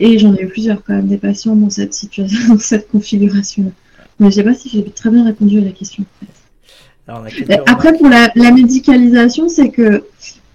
Et 0.01 0.19
j'en 0.19 0.35
ai 0.35 0.43
eu 0.43 0.49
plusieurs 0.49 0.83
quand 0.83 0.95
même, 0.95 1.07
des 1.07 1.17
patients 1.17 1.55
dans 1.55 1.71
cette 1.71 1.95
situation, 1.95 2.39
dans 2.55 2.59
cette 2.59 2.89
configuration. 2.89 3.73
Mais 4.19 4.31
je 4.31 4.37
sais 4.37 4.45
pas 4.45 4.55
si 4.55 4.69
j'ai 4.69 4.83
très 4.91 5.11
bien 5.11 5.25
répondu 5.25 5.59
à 5.59 5.65
la 5.65 5.71
question. 5.71 6.05
Après, 7.09 7.97
pour 7.97 8.09
la, 8.09 8.31
médicalisation, 8.53 9.49
c'est 9.49 9.71
que 9.71 10.05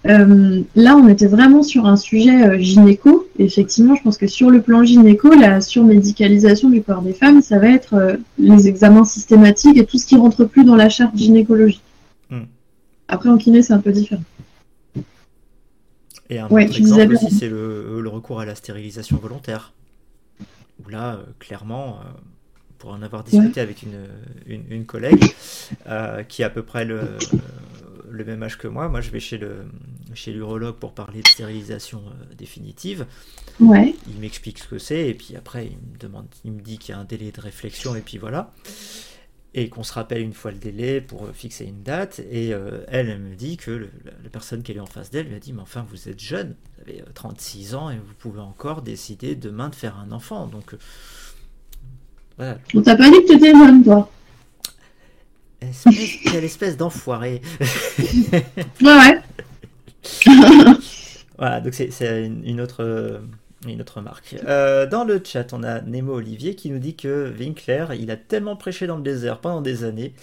euh, 0.06 0.62
là, 0.74 0.96
on 0.96 1.08
était 1.08 1.26
vraiment 1.26 1.62
sur 1.62 1.86
un 1.86 1.96
sujet 1.96 2.44
euh, 2.44 2.58
gynéco. 2.58 3.28
effectivement, 3.38 3.94
je 3.94 4.02
pense 4.02 4.18
que 4.18 4.26
sur 4.26 4.50
le 4.50 4.60
plan 4.60 4.82
gynéco, 4.82 5.32
la 5.32 5.60
surmédicalisation 5.60 6.70
du 6.70 6.82
corps 6.82 7.02
des 7.02 7.12
femmes, 7.12 7.40
ça 7.40 7.58
va 7.58 7.68
être 7.68 7.94
euh, 7.94 8.16
les 8.38 8.66
examens 8.66 9.04
systématiques 9.04 9.78
et 9.78 9.86
tout 9.86 9.98
ce 9.98 10.06
qui 10.06 10.16
rentre 10.16 10.44
plus 10.44 10.64
dans 10.64 10.76
la 10.76 10.88
charte 10.88 11.16
gynécologie. 11.16 11.80
Après, 13.08 13.28
en 13.28 13.36
kiné, 13.36 13.62
c'est 13.62 13.74
un 13.74 13.80
peu 13.80 13.92
différent. 13.92 14.22
Et 16.30 16.38
un 16.38 16.46
autre 16.46 16.78
exemple 16.78 17.14
aussi, 17.14 17.30
c'est 17.30 17.48
le, 17.48 18.02
recours 18.06 18.40
à 18.40 18.46
la 18.46 18.54
stérilisation 18.54 19.18
volontaire. 19.18 19.74
Où 20.82 20.88
là, 20.88 21.20
clairement, 21.38 21.98
pour 22.82 22.90
en 22.90 23.00
avoir 23.02 23.22
discuté 23.22 23.60
avec 23.60 23.84
une, 23.84 24.08
une, 24.68 24.84
collègue 24.86 25.22
euh, 25.86 26.24
qui 26.24 26.42
a 26.42 26.46
à 26.46 26.50
peu 26.50 26.64
près 26.64 26.84
le, 26.84 27.16
le, 28.10 28.24
même 28.24 28.42
âge 28.42 28.58
que 28.58 28.66
moi, 28.66 28.88
moi 28.88 29.00
je 29.00 29.10
vais 29.10 29.20
chez 29.20 29.38
le 29.38 29.66
chez 30.14 30.32
l'urologue 30.32 30.74
pour 30.74 30.92
parler 30.92 31.22
de 31.22 31.28
stérilisation 31.28 32.02
définitive. 32.36 33.06
Ouais. 33.60 33.94
Il 34.08 34.20
m'explique 34.20 34.58
ce 34.58 34.66
que 34.66 34.78
c'est 34.78 35.08
et 35.08 35.14
puis 35.14 35.36
après 35.36 35.66
il 35.66 35.92
me 35.92 35.96
demande, 35.96 36.26
il 36.44 36.50
me 36.50 36.60
dit 36.60 36.76
qu'il 36.76 36.92
y 36.92 36.98
a 36.98 37.00
un 37.00 37.04
délai 37.04 37.30
de 37.30 37.40
réflexion 37.40 37.94
et 37.94 38.00
puis 38.00 38.18
voilà 38.18 38.52
et 39.54 39.68
qu'on 39.68 39.82
se 39.82 39.92
rappelle 39.92 40.22
une 40.22 40.32
fois 40.32 40.50
le 40.50 40.58
délai 40.58 41.00
pour 41.00 41.26
euh, 41.26 41.32
fixer 41.32 41.64
une 41.64 41.82
date. 41.82 42.20
Et 42.30 42.54
euh, 42.54 42.84
elle, 42.88 43.08
elle 43.08 43.20
me 43.20 43.34
dit 43.34 43.56
que 43.56 43.88
la 44.22 44.30
personne 44.30 44.62
qui 44.62 44.72
est 44.72 44.80
en 44.80 44.86
face 44.86 45.10
d'elle 45.10 45.28
lui 45.28 45.34
a 45.34 45.38
dit 45.38 45.52
Mais 45.52 45.60
enfin, 45.60 45.86
vous 45.88 46.08
êtes 46.08 46.20
jeune, 46.20 46.54
vous 46.76 46.90
avez 46.90 47.04
36 47.14 47.74
euh, 47.74 47.76
ans 47.76 47.90
et 47.90 47.96
vous 47.96 48.14
pouvez 48.18 48.40
encore 48.40 48.82
décider 48.82 49.34
demain 49.34 49.68
de 49.68 49.74
faire 49.74 49.98
un 49.98 50.10
enfant. 50.12 50.46
Donc, 50.46 50.74
voilà. 52.36 52.58
On 52.74 52.82
t'a 52.82 52.96
pas 52.96 53.10
dit 53.10 53.22
que 53.22 53.26
tu 53.28 53.36
étais 53.36 53.52
jeune, 53.52 53.84
toi 53.84 54.10
espèce, 55.60 56.18
Quelle 56.24 56.44
espèce 56.44 56.76
d'enfoiré 56.76 57.40
Ouais, 58.32 58.42
ouais. 58.82 59.20
voilà, 61.38 61.60
donc 61.60 61.74
c'est 61.74 62.24
une, 62.26 62.44
une, 62.44 62.60
autre 62.60 63.20
une 63.68 63.80
autre 63.80 63.98
remarque. 63.98 64.36
Euh, 64.46 64.86
dans 64.86 65.04
le 65.04 65.22
chat, 65.24 65.52
on 65.52 65.62
a 65.62 65.80
Nemo 65.80 66.14
Olivier 66.14 66.54
qui 66.54 66.70
nous 66.70 66.78
dit 66.78 66.96
que 66.96 67.32
Winkler, 67.38 67.86
il 67.98 68.10
a 68.10 68.16
tellement 68.16 68.56
prêché 68.56 68.86
dans 68.86 68.96
le 68.96 69.02
désert 69.02 69.38
pendant 69.38 69.60
des 69.60 69.84
années 69.84 70.14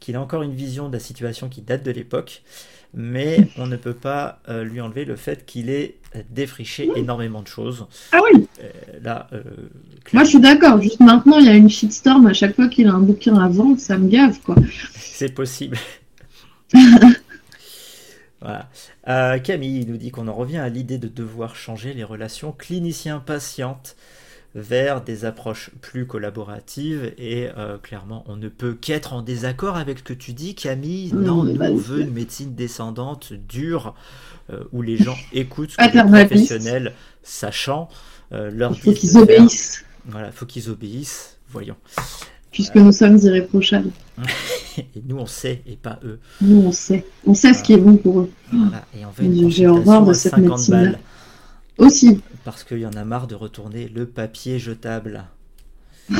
qu'il 0.00 0.16
a 0.16 0.20
encore 0.20 0.42
une 0.42 0.54
vision 0.54 0.88
de 0.88 0.94
la 0.94 1.00
situation 1.00 1.48
qui 1.48 1.62
date 1.62 1.84
de 1.84 1.92
l'époque, 1.92 2.42
mais 2.94 3.48
on 3.58 3.66
ne 3.66 3.76
peut 3.76 3.94
pas 3.94 4.40
euh, 4.48 4.64
lui 4.64 4.80
enlever 4.80 5.04
le 5.04 5.16
fait 5.16 5.46
qu'il 5.46 5.70
ait 5.70 5.96
défriché 6.30 6.90
énormément 6.94 7.42
de 7.42 7.48
choses. 7.48 7.86
Ah 8.12 8.20
oui 8.22 8.46
euh, 8.62 8.70
Là, 9.02 9.28
Moi 10.12 10.24
je 10.24 10.28
suis 10.28 10.40
d'accord, 10.40 10.80
juste 10.80 11.00
maintenant 11.00 11.38
il 11.38 11.46
y 11.46 11.48
a 11.48 11.54
une 11.54 11.70
shitstorm 11.70 12.26
à 12.26 12.32
chaque 12.32 12.54
fois 12.54 12.68
qu'il 12.68 12.88
a 12.88 12.92
un 12.92 13.00
bouquin 13.00 13.36
à 13.36 13.48
vendre, 13.48 13.78
ça 13.78 13.96
me 13.96 14.08
gave 14.08 14.38
quoi. 14.40 14.56
C'est 14.94 15.34
possible. 15.34 15.78
Voilà. 18.42 18.68
Euh, 19.06 19.38
Camille 19.38 19.86
nous 19.86 19.96
dit 19.96 20.10
qu'on 20.10 20.26
en 20.26 20.34
revient 20.34 20.58
à 20.58 20.68
l'idée 20.68 20.98
de 20.98 21.06
devoir 21.06 21.54
changer 21.54 21.94
les 21.94 22.02
relations 22.02 22.50
clinicien-patiente 22.50 23.96
vers 24.54 25.02
des 25.02 25.24
approches 25.24 25.70
plus 25.80 26.06
collaboratives 26.06 27.12
et 27.16 27.48
euh, 27.56 27.78
clairement 27.78 28.22
on 28.26 28.36
ne 28.36 28.48
peut 28.48 28.74
qu'être 28.74 29.14
en 29.14 29.22
désaccord 29.22 29.76
avec 29.76 30.00
ce 30.00 30.02
que 30.02 30.12
tu 30.12 30.34
dis 30.34 30.54
Camille 30.54 31.12
non, 31.14 31.44
nous 31.44 31.60
on 31.60 31.76
veut 31.76 32.00
une 32.02 32.12
médecine 32.12 32.54
descendante 32.54 33.32
dure 33.32 33.94
euh, 34.50 34.64
où 34.72 34.82
les 34.82 34.98
gens 34.98 35.16
écoutent 35.32 35.70
ce 35.70 35.76
que 35.76 35.96
les 35.96 36.26
professionnels 36.26 36.92
sachant 37.22 37.88
leur 38.30 38.72
il 38.72 38.80
faut 38.80 38.92
qu'ils 38.92 39.16
obéissent 39.16 39.84
voilà 40.06 40.28
il 40.28 40.32
faut 40.32 40.46
qu'ils 40.46 40.68
obéissent 40.68 41.38
voyons 41.48 41.76
puisque 42.52 42.76
nous 42.76 42.92
sommes 42.92 43.18
irréprochables. 43.18 43.90
et 44.78 45.02
nous, 45.08 45.16
on 45.16 45.26
sait, 45.26 45.62
et 45.66 45.76
pas 45.76 45.98
eux. 46.04 46.20
Nous, 46.40 46.62
on 46.62 46.72
sait. 46.72 47.04
On 47.26 47.34
sait 47.34 47.54
ce 47.54 47.62
qui 47.62 47.72
est 47.72 47.78
bon 47.78 47.96
pour 47.96 48.20
eux. 48.20 48.30
Voilà. 48.52 48.84
Et 48.96 49.04
on 49.04 49.10
veut 49.10 49.24
une 49.24 49.50
J'ai 49.50 49.66
horreur 49.66 50.04
de 50.04 50.12
cette 50.12 50.36
médecine. 50.36 50.98
Aussi. 51.78 52.20
Parce 52.44 52.64
qu'il 52.64 52.78
y 52.78 52.86
en 52.86 52.92
a 52.92 53.04
marre 53.04 53.26
de 53.26 53.34
retourner 53.34 53.88
le 53.88 54.06
papier 54.06 54.58
jetable. 54.58 55.24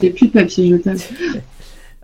J'ai 0.00 0.10
plus 0.10 0.28
de 0.28 0.32
papier 0.32 0.68
jetable. 0.68 1.00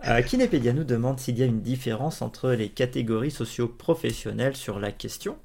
Euh, 0.07 0.21
Kinépédia 0.21 0.71
nous 0.71 0.85
demande 0.85 1.19
s'il 1.19 1.37
y 1.37 1.43
a 1.43 1.45
une 1.45 1.59
différence 1.59 2.21
entre 2.21 2.51
les 2.51 2.69
catégories 2.69 3.31
socio-professionnelles 3.31 4.55
sur 4.55 4.79
la 4.79 4.93
question. 4.93 5.35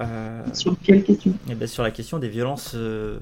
Euh, 0.00 0.42
sur 0.52 0.76
quelle 0.82 1.04
question? 1.04 1.32
eh 1.48 1.54
ben, 1.54 1.68
Sur 1.68 1.84
la 1.84 1.92
question 1.92 2.18
des 2.18 2.28
violences 2.28 2.72
euh, 2.74 3.20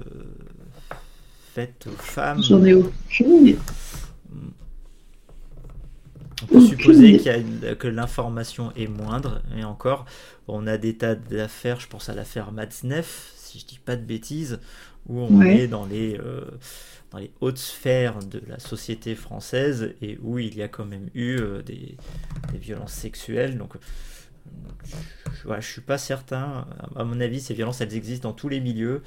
faites 1.55 1.87
aux 1.87 2.03
femmes. 2.03 2.43
J'en 2.43 2.65
ai 2.65 2.73
aucune. 2.73 3.59
On 6.43 6.47
peut 6.47 6.61
supposer 6.61 7.19
que 7.79 7.89
l'information 7.89 8.73
est 8.77 8.87
moindre, 8.87 9.43
et 9.57 9.65
encore, 9.65 10.07
on 10.49 10.67
a 10.67 10.79
des 10.79 10.97
tas 10.97 11.15
d'affaires, 11.15 11.81
je 11.81 11.89
pense 11.89 12.09
à 12.09 12.15
l'affaire 12.15 12.53
Matzneff, 12.53 13.33
si 13.37 13.59
je 13.59 13.67
dis 13.67 13.79
pas 13.79 13.97
de 13.97 14.05
bêtises, 14.05 14.61
où 15.09 15.21
on 15.21 15.43
est 15.43 15.67
dans 15.67 15.87
les, 15.87 16.17
euh, 16.19 16.45
dans 17.11 17.19
les 17.19 17.33
hautes 17.41 17.59
sphères 17.59 18.21
de 18.21 18.41
la 18.47 18.59
société 18.59 19.15
française 19.15 19.95
et 20.03 20.19
où 20.23 20.39
il 20.39 20.57
y 20.57 20.63
a 20.63 20.69
quand 20.69 20.85
même 20.85 21.09
eu 21.15 21.39
euh, 21.39 21.63
des, 21.63 21.97
violences 22.55 22.93
sexuelles. 22.93 23.59
Donc, 23.59 23.75
je, 25.33 25.49
ne 25.49 25.61
suis 25.61 25.81
pas 25.81 25.99
certain. 25.99 26.67
À 26.97 27.05
mon 27.05 27.21
avis, 27.21 27.41
ces 27.41 27.55
violences, 27.55 27.81
elles 27.81 27.95
existent 27.95 28.29
dans 28.29 28.35
tous 28.35 28.49
les 28.49 28.61
milieux. 28.61 29.03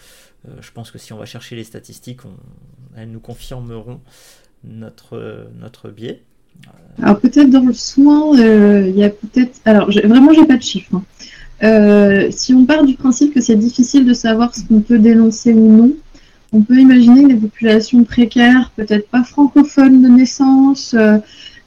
Euh, 0.48 0.56
je 0.62 0.72
pense 0.72 0.92
que 0.92 0.98
si 0.98 1.14
on 1.14 1.18
va 1.18 1.26
chercher 1.26 1.56
les 1.56 1.64
statistiques, 1.64 2.22
elles 2.96 3.12
nous 3.12 3.20
confirmeront 3.20 4.02
notre, 4.64 5.50
notre 5.56 5.90
biais. 5.90 6.24
Alors 7.01 7.20
peut-être 7.20 7.49
dans 7.49 7.66
le 7.66 7.74
soin, 7.74 8.38
euh, 8.38 8.88
il 8.88 8.95
y 8.95 9.04
a 9.04 9.10
peut-être. 9.10 9.60
Alors 9.66 9.89
vraiment, 9.89 10.32
j'ai 10.34 10.45
pas 10.45 10.58
de 10.58 10.62
chiffres. 10.62 10.95
Hein. 10.95 11.04
Euh, 11.64 12.28
si 12.32 12.54
on 12.54 12.66
part 12.66 12.84
du 12.84 12.95
principe 12.95 13.34
que 13.34 13.41
c'est 13.41 13.56
difficile 13.56 14.06
de 14.06 14.14
savoir 14.14 14.56
ce 14.56 14.64
qu'on 14.64 14.82
peut 14.82 14.99
dénoncer 14.99 15.54
ou 15.54 15.72
non, 15.72 15.91
on 16.51 16.62
peut 16.62 16.78
imaginer 16.78 17.26
des 17.26 17.39
populations 17.39 18.04
précaires, 18.04 18.72
peut-être 18.76 19.08
pas 19.10 19.24
francophones 19.24 20.01
de 20.01 20.08
naissance 20.08 20.95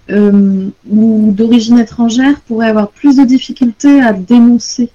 ou 0.08 1.32
d'origine 1.32 1.78
étrangère, 1.78 2.40
pourraient 2.42 2.68
avoir 2.68 2.90
plus 2.90 3.16
de 3.16 3.24
difficultés 3.24 4.00
à 4.00 4.12
dénoncer 4.12 4.90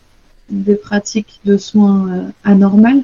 des 0.50 0.76
pratiques 0.76 1.42
de 1.46 1.58
soins 1.58 2.32
anormales. 2.44 3.04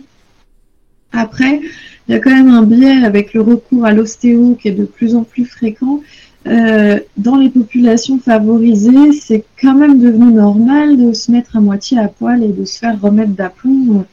Après, 1.12 1.62
il 2.08 2.14
y 2.14 2.16
a 2.16 2.20
quand 2.20 2.32
même 2.32 2.50
un 2.50 2.64
biais 2.64 3.04
avec 3.04 3.34
le 3.34 3.42
recours 3.42 3.86
à 3.86 3.92
l'ostéo 3.92 4.58
qui 4.62 4.68
est 4.70 4.74
de 4.74 4.86
plus 4.86 5.16
en 5.16 5.24
plus 5.24 5.46
fréquent. 5.46 6.02
Euh, 6.48 7.00
dans 7.18 7.36
les 7.36 7.50
populations 7.50 8.20
favorisées, 8.20 9.14
c'est 9.14 9.44
quand 9.62 9.76
même 9.76 10.00
devenu 10.00 10.32
normal 10.32 10.98
de 10.98 11.14
se 11.14 11.32
mettre 11.32 11.58
à 11.58 11.60
moitié 11.60 12.00
à 12.00 12.08
poil 12.08 12.44
et 12.44 12.50
de 12.50 12.66
se 12.66 12.80
faire 12.80 13.00
remettre 13.00 13.32
d'aplomb 13.32 14.06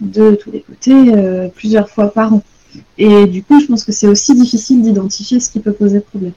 de 0.00 0.34
tous 0.34 0.50
les 0.50 0.60
côtés 0.60 1.14
euh, 1.14 1.48
plusieurs 1.48 1.88
fois 1.88 2.12
par 2.12 2.34
an. 2.34 2.42
Et 2.98 3.26
du 3.26 3.42
coup, 3.42 3.60
je 3.60 3.66
pense 3.66 3.84
que 3.84 3.92
c'est 3.92 4.06
aussi 4.06 4.34
difficile 4.34 4.82
d'identifier 4.82 5.40
ce 5.40 5.50
qui 5.50 5.60
peut 5.60 5.72
poser 5.72 6.00
problème. 6.00 6.32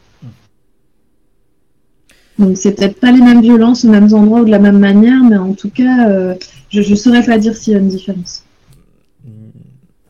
Donc 2.39 2.57
c'est 2.57 2.73
peut-être 2.73 2.99
pas 2.99 3.11
les 3.11 3.21
mêmes 3.21 3.41
violences 3.41 3.86
aux 3.86 3.89
mêmes 3.89 4.11
endroits 4.13 4.41
ou 4.41 4.45
de 4.45 4.51
la 4.51 4.59
même 4.59 4.79
manière, 4.79 5.23
mais 5.23 5.38
en 5.38 5.53
tout 5.53 5.69
cas, 5.69 6.09
euh, 6.09 6.36
je 6.69 6.79
ne 6.81 6.95
saurais 6.95 7.23
pas 7.23 7.38
dire 7.38 7.55
s'il 7.55 7.73
y 7.73 7.75
a 7.75 7.79
une 7.79 7.89
différence. 7.89 8.43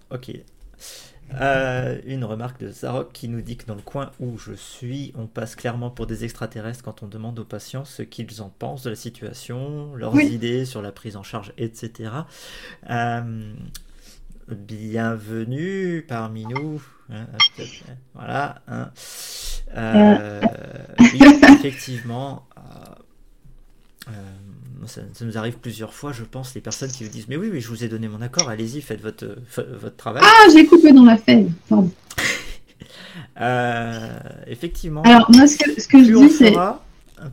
Ok. 0.09 0.31
Euh, 1.41 1.99
une 2.05 2.23
remarque 2.23 2.59
de 2.61 2.69
Zarok 2.71 3.11
qui 3.13 3.27
nous 3.29 3.41
dit 3.41 3.57
que 3.57 3.65
dans 3.65 3.75
le 3.75 3.81
coin 3.81 4.11
où 4.19 4.37
je 4.37 4.53
suis, 4.53 5.11
on 5.15 5.27
passe 5.27 5.55
clairement 5.55 5.89
pour 5.89 6.05
des 6.07 6.23
extraterrestres 6.23 6.83
quand 6.83 7.03
on 7.03 7.07
demande 7.07 7.39
aux 7.39 7.45
patients 7.45 7.85
ce 7.85 8.01
qu'ils 8.03 8.41
en 8.41 8.49
pensent 8.49 8.83
de 8.83 8.89
la 8.91 8.95
situation, 8.95 9.95
leurs 9.95 10.13
Oui. 10.13 10.27
idées 10.27 10.65
sur 10.65 10.81
la 10.81 10.91
prise 10.91 11.15
en 11.15 11.23
charge, 11.23 11.53
etc. 11.57 12.11
Euh, 12.89 13.53
bienvenue 14.49 16.05
parmi 16.07 16.45
nous. 16.45 16.83
Hein, 17.09 17.25
voilà. 18.13 18.61
hein. 18.67 18.91
Euh, 19.75 20.41
oui, 20.99 21.19
effectivement. 21.59 22.47
Moi, 24.83 24.89
ça, 24.89 25.01
ça 25.13 25.25
nous 25.25 25.37
arrive 25.37 25.55
plusieurs 25.57 25.93
fois, 25.93 26.11
je 26.11 26.23
pense, 26.23 26.53
les 26.55 26.61
personnes 26.61 26.91
qui 26.91 27.03
vous 27.03 27.09
disent 27.09 27.27
Mais 27.27 27.37
oui, 27.37 27.49
oui, 27.51 27.61
je 27.61 27.67
vous 27.69 27.83
ai 27.83 27.87
donné 27.87 28.07
mon 28.07 28.21
accord, 28.21 28.49
allez-y, 28.49 28.81
faites 28.81 29.01
votre, 29.01 29.25
votre 29.79 29.95
travail. 29.95 30.21
Ah, 30.25 30.47
j'ai 30.53 30.65
coupé 30.65 30.91
dans 30.91 31.05
la 31.05 31.17
feuille. 31.17 31.47
Pardon. 31.69 31.89
Euh, 33.39 34.09
effectivement, 34.47 35.01
Alors 35.03 35.29
moi, 35.31 35.47
ce 35.47 35.57
que, 35.57 35.79
ce 35.81 35.87
que 35.87 35.99
je 35.99 36.05
plus 36.07 36.15
on 36.17 36.25
dis, 36.25 36.29
c'est 36.33 36.51
fera, 36.51 36.83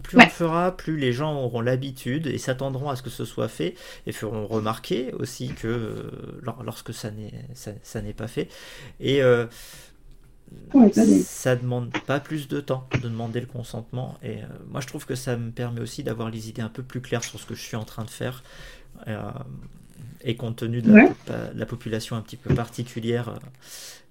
plus 0.02 0.16
Ouais. 0.18 0.24
on 0.26 0.30
fera, 0.30 0.76
plus 0.76 0.96
les 0.96 1.12
gens 1.12 1.34
auront 1.42 1.60
l'habitude 1.60 2.26
et 2.26 2.38
s'attendront 2.38 2.88
à 2.90 2.96
ce 2.96 3.02
que 3.02 3.10
ce 3.10 3.24
soit 3.24 3.48
fait 3.48 3.74
et 4.06 4.12
feront 4.12 4.46
remarquer 4.46 5.12
aussi 5.18 5.48
que 5.48 5.66
euh, 5.68 6.10
lor- 6.42 6.62
lorsque 6.64 6.94
ça 6.94 7.10
n'est 7.10 7.32
ça, 7.54 7.72
ça 7.82 8.00
n'est 8.02 8.12
pas 8.14 8.28
fait. 8.28 8.48
Et 9.00 9.22
euh, 9.22 9.46
Ouais, 10.74 10.90
mal. 10.96 11.08
ça 11.24 11.56
demande 11.56 11.90
pas 12.06 12.20
plus 12.20 12.46
de 12.48 12.60
temps 12.60 12.86
de 12.94 13.08
demander 13.08 13.40
le 13.40 13.46
consentement. 13.46 14.16
Et 14.22 14.36
euh, 14.38 14.46
moi, 14.70 14.80
je 14.80 14.86
trouve 14.86 15.04
que 15.06 15.14
ça 15.14 15.36
me 15.36 15.50
permet 15.50 15.80
aussi 15.80 16.02
d'avoir 16.02 16.30
les 16.30 16.48
idées 16.48 16.62
un 16.62 16.68
peu 16.68 16.82
plus 16.82 17.00
claires 17.00 17.24
sur 17.24 17.38
ce 17.40 17.46
que 17.46 17.54
je 17.54 17.62
suis 17.62 17.76
en 17.76 17.84
train 17.84 18.04
de 18.04 18.10
faire. 18.10 18.42
Euh, 19.08 19.30
et 20.22 20.36
compte 20.36 20.56
tenu 20.56 20.82
de 20.82 20.88
la, 20.92 20.94
Ouais. 21.04 21.08
popa- 21.26 21.50
la 21.54 21.66
population 21.66 22.14
un 22.16 22.20
petit 22.20 22.36
peu 22.36 22.54
particulière 22.54 23.30
euh, 23.30 23.36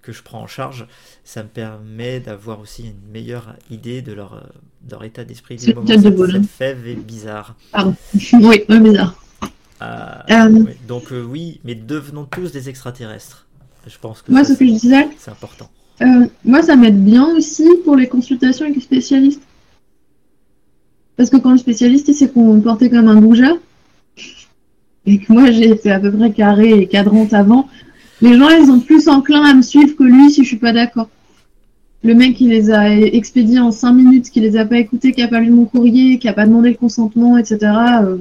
que 0.01 0.11
je 0.11 0.23
prends 0.23 0.41
en 0.41 0.47
charge, 0.47 0.87
ça 1.23 1.43
me 1.43 1.49
permet 1.49 2.19
d'avoir 2.19 2.59
aussi 2.59 2.83
une 2.87 3.11
meilleure 3.11 3.55
idée 3.69 4.01
de 4.01 4.13
leur, 4.13 4.33
euh, 4.33 4.39
de 4.81 4.91
leur 4.91 5.03
état 5.03 5.23
d'esprit. 5.23 5.59
C'est 5.59 5.67
Du 5.67 5.75
moment 5.75 5.85
peut-être 5.87 6.05
où 6.19 6.25
de 6.25 6.37
hein. 6.37 6.41
cette 6.41 6.49
fève 6.49 6.87
est 6.87 6.95
bizarre. 6.95 7.55
Pardon. 7.71 7.95
oui, 8.33 8.63
ouais, 8.67 8.79
bizarre. 8.79 9.21
Euh, 9.81 10.15
Euh, 10.31 10.49
oui. 10.49 10.73
Donc 10.87 11.11
euh, 11.11 11.21
oui, 11.21 11.61
mais 11.63 11.75
devenons 11.75 12.25
tous 12.25 12.51
des 12.51 12.69
extraterrestres. 12.69 13.45
Je 13.87 13.97
pense 13.97 14.21
que 14.21 14.31
Moi, 14.31 14.43
ça, 14.43 14.53
ce 14.53 14.59
que 14.59 14.65
je 14.65 14.71
disais, 14.71 15.07
c'est 15.17 15.31
important. 15.31 15.69
Euh, 16.01 16.27
moi, 16.45 16.61
ça 16.61 16.75
m'aide 16.75 17.03
bien 17.03 17.25
aussi 17.35 17.67
pour 17.83 17.95
les 17.95 18.07
consultations 18.07 18.65
avec 18.65 18.75
le 18.75 18.81
spécialiste. 18.81 19.41
Parce 21.17 21.29
que 21.29 21.37
quand 21.37 21.51
le 21.51 21.57
spécialiste, 21.57 22.07
il 22.07 22.41
me 22.41 22.61
portait 22.61 22.89
comme 22.89 23.07
un 23.07 23.19
goujat, 23.19 23.55
et 25.05 25.19
que 25.19 25.33
moi, 25.33 25.51
j'ai 25.51 25.69
été 25.69 25.91
à 25.91 25.99
peu 25.99 26.11
près 26.11 26.31
carré 26.31 26.69
et 26.69 26.87
cadrante 26.87 27.33
avant, 27.33 27.67
les 28.21 28.37
gens, 28.37 28.49
ils 28.49 28.67
sont 28.67 28.79
plus 28.79 29.07
enclins 29.07 29.43
à 29.43 29.53
me 29.53 29.61
suivre 29.61 29.95
que 29.95 30.03
lui 30.03 30.31
si 30.31 30.43
je 30.43 30.47
suis 30.47 30.57
pas 30.57 30.73
d'accord. 30.73 31.09
Le 32.03 32.13
mec 32.13 32.35
qui 32.35 32.47
les 32.47 32.71
a 32.71 32.89
expédiés 32.97 33.59
en 33.59 33.71
5 33.71 33.91
minutes, 33.91 34.29
qui 34.29 34.39
les 34.39 34.55
a 34.55 34.65
pas 34.65 34.77
écoutés, 34.77 35.11
qui 35.11 35.21
a 35.21 35.27
pas 35.27 35.41
lu 35.41 35.51
mon 35.51 35.65
courrier, 35.65 36.17
qui 36.17 36.29
a 36.29 36.33
pas 36.33 36.45
demandé 36.45 36.69
le 36.69 36.75
consentement, 36.75 37.37
etc. 37.37 37.57
euh, 38.03 38.17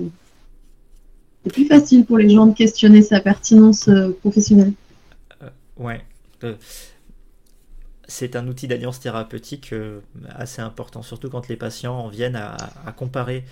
c'est 1.45 1.53
plus 1.53 1.67
facile 1.67 2.05
pour 2.05 2.19
les 2.19 2.29
gens 2.29 2.47
de 2.47 2.55
questionner 2.55 3.03
sa 3.03 3.21
pertinence 3.21 3.89
euh, 3.89 4.11
professionnelle. 4.21 4.73
Ouais. 5.79 6.01
C'est 8.09 8.37
un 8.37 8.49
outil 8.49 8.69
d'alliance 8.69 9.01
thérapeutique 9.01 9.73
euh, 9.73 10.01
assez 10.31 10.63
important, 10.63 11.03
surtout 11.03 11.29
quand 11.31 11.49
les 11.49 11.57
patients 11.57 11.99
en 11.99 12.09
viennent 12.09 12.37
à, 12.37 12.57
à 12.87 12.93
comparer 12.93 13.45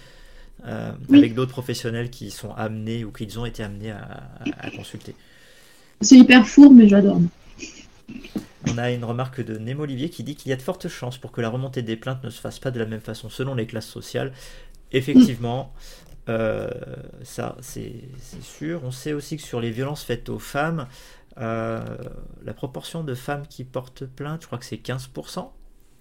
euh, 0.66 0.92
Oui. 1.09 1.18
avec 1.18 1.34
d'autres 1.34 1.52
professionnels 1.52 2.11
qui 2.11 2.30
sont 2.30 2.52
amenés 2.54 3.04
ou 3.04 3.12
qu'ils 3.12 3.38
ont 3.40 3.46
été 3.46 3.62
amenés 3.64 3.92
à, 3.92 4.30
à 4.59 4.70
consulter. 4.70 5.16
C'est 6.00 6.16
hyper 6.16 6.46
fourbe, 6.48 6.74
mais 6.74 6.88
j'adore. 6.88 7.20
On 8.64 8.78
a 8.78 8.90
une 8.90 9.04
remarque 9.04 9.40
de 9.40 9.59
Nemo 9.59 9.84
Olivier 9.84 10.11
qui 10.11 10.24
dit 10.24 10.34
qu'il 10.36 10.50
y 10.50 10.52
a 10.52 10.57
de 10.57 10.62
fortes 10.62 10.88
chances 10.88 11.18
pour 11.18 11.30
que 11.32 11.40
la 11.40 11.48
remontée 11.48 11.82
des 11.82 11.96
plaintes 11.96 12.24
ne 12.24 12.30
se 12.30 12.40
fasse 12.40 12.59
pas 12.59 12.70
de 12.70 12.78
la 12.78 12.86
même 12.86 13.00
façon 13.00 13.28
selon 13.28 13.54
les 13.54 13.66
classes 13.66 13.86
sociales. 13.88 14.32
Effectivement, 14.92 15.72
euh, 16.28 16.70
ça 17.22 17.57
c'est 17.61 18.04
sûr. 18.42 18.82
On 18.84 18.90
sait 18.90 19.12
aussi 19.12 19.36
que 19.36 19.42
sur 19.42 19.61
les 19.61 19.70
violences 19.70 20.04
faites 20.04 20.28
aux 20.28 20.38
femmes, 20.40 20.88
euh, 21.39 21.84
la 22.45 22.55
proportion 22.55 23.05
de 23.05 23.14
femmes 23.14 23.47
qui 23.49 23.64
portent 23.64 24.07
plainte, 24.07 24.43
je 24.43 24.47
crois 24.47 24.59
que 24.59 24.64
c'est 24.64 24.76
15%, 24.76 25.51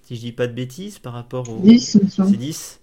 si 0.03 0.15
je 0.15 0.21
dis 0.21 0.31
pas 0.31 0.47
de 0.47 0.53
bêtises, 0.53 0.99
par 0.99 1.13
rapport 1.13 1.49
au... 1.49 1.59
10, 1.59 1.95
il 1.95 2.03
me 2.03 2.09
semble. 2.09 2.31
C'est 2.31 2.37
10. 2.37 2.79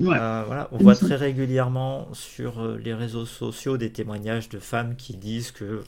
Ouais. 0.00 0.16
Euh, 0.18 0.44
voilà, 0.46 0.68
on 0.72 0.78
voit 0.78 0.94
très 0.94 1.16
régulièrement 1.16 2.12
sur 2.14 2.60
euh, 2.60 2.78
les 2.78 2.94
réseaux 2.94 3.26
sociaux 3.26 3.76
des 3.76 3.90
témoignages 3.90 4.48
de 4.48 4.58
femmes 4.58 4.96
qui 4.96 5.16
disent 5.16 5.50
que 5.50 5.82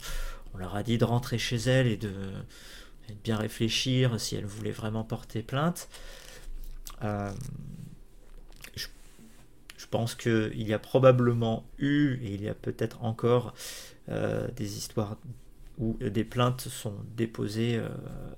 on 0.54 0.58
leur 0.58 0.76
a 0.76 0.82
dit 0.82 0.98
de 0.98 1.04
rentrer 1.04 1.38
chez 1.38 1.56
elles 1.56 1.86
et 1.86 1.96
de, 1.96 2.10
bien 3.22 3.36
réfléchir 3.36 4.20
si 4.20 4.36
elles 4.36 4.46
voulaient 4.46 4.70
vraiment 4.70 5.04
porter 5.04 5.42
plainte. 5.42 5.88
Euh, 7.02 7.30
je, 8.76 8.86
je 9.76 9.86
pense 9.86 10.14
qu'il 10.14 10.62
y 10.62 10.72
a 10.72 10.78
probablement 10.78 11.64
eu, 11.78 12.18
et 12.22 12.34
il 12.34 12.42
y 12.42 12.48
a 12.48 12.54
peut-être 12.54 13.02
encore, 13.04 13.54
euh, 14.10 14.48
des 14.56 14.76
histoires 14.76 15.16
où 15.78 15.96
des 16.00 16.24
plaintes 16.24 16.62
sont 16.62 16.94
déposées 17.16 17.76
euh, 17.76 17.88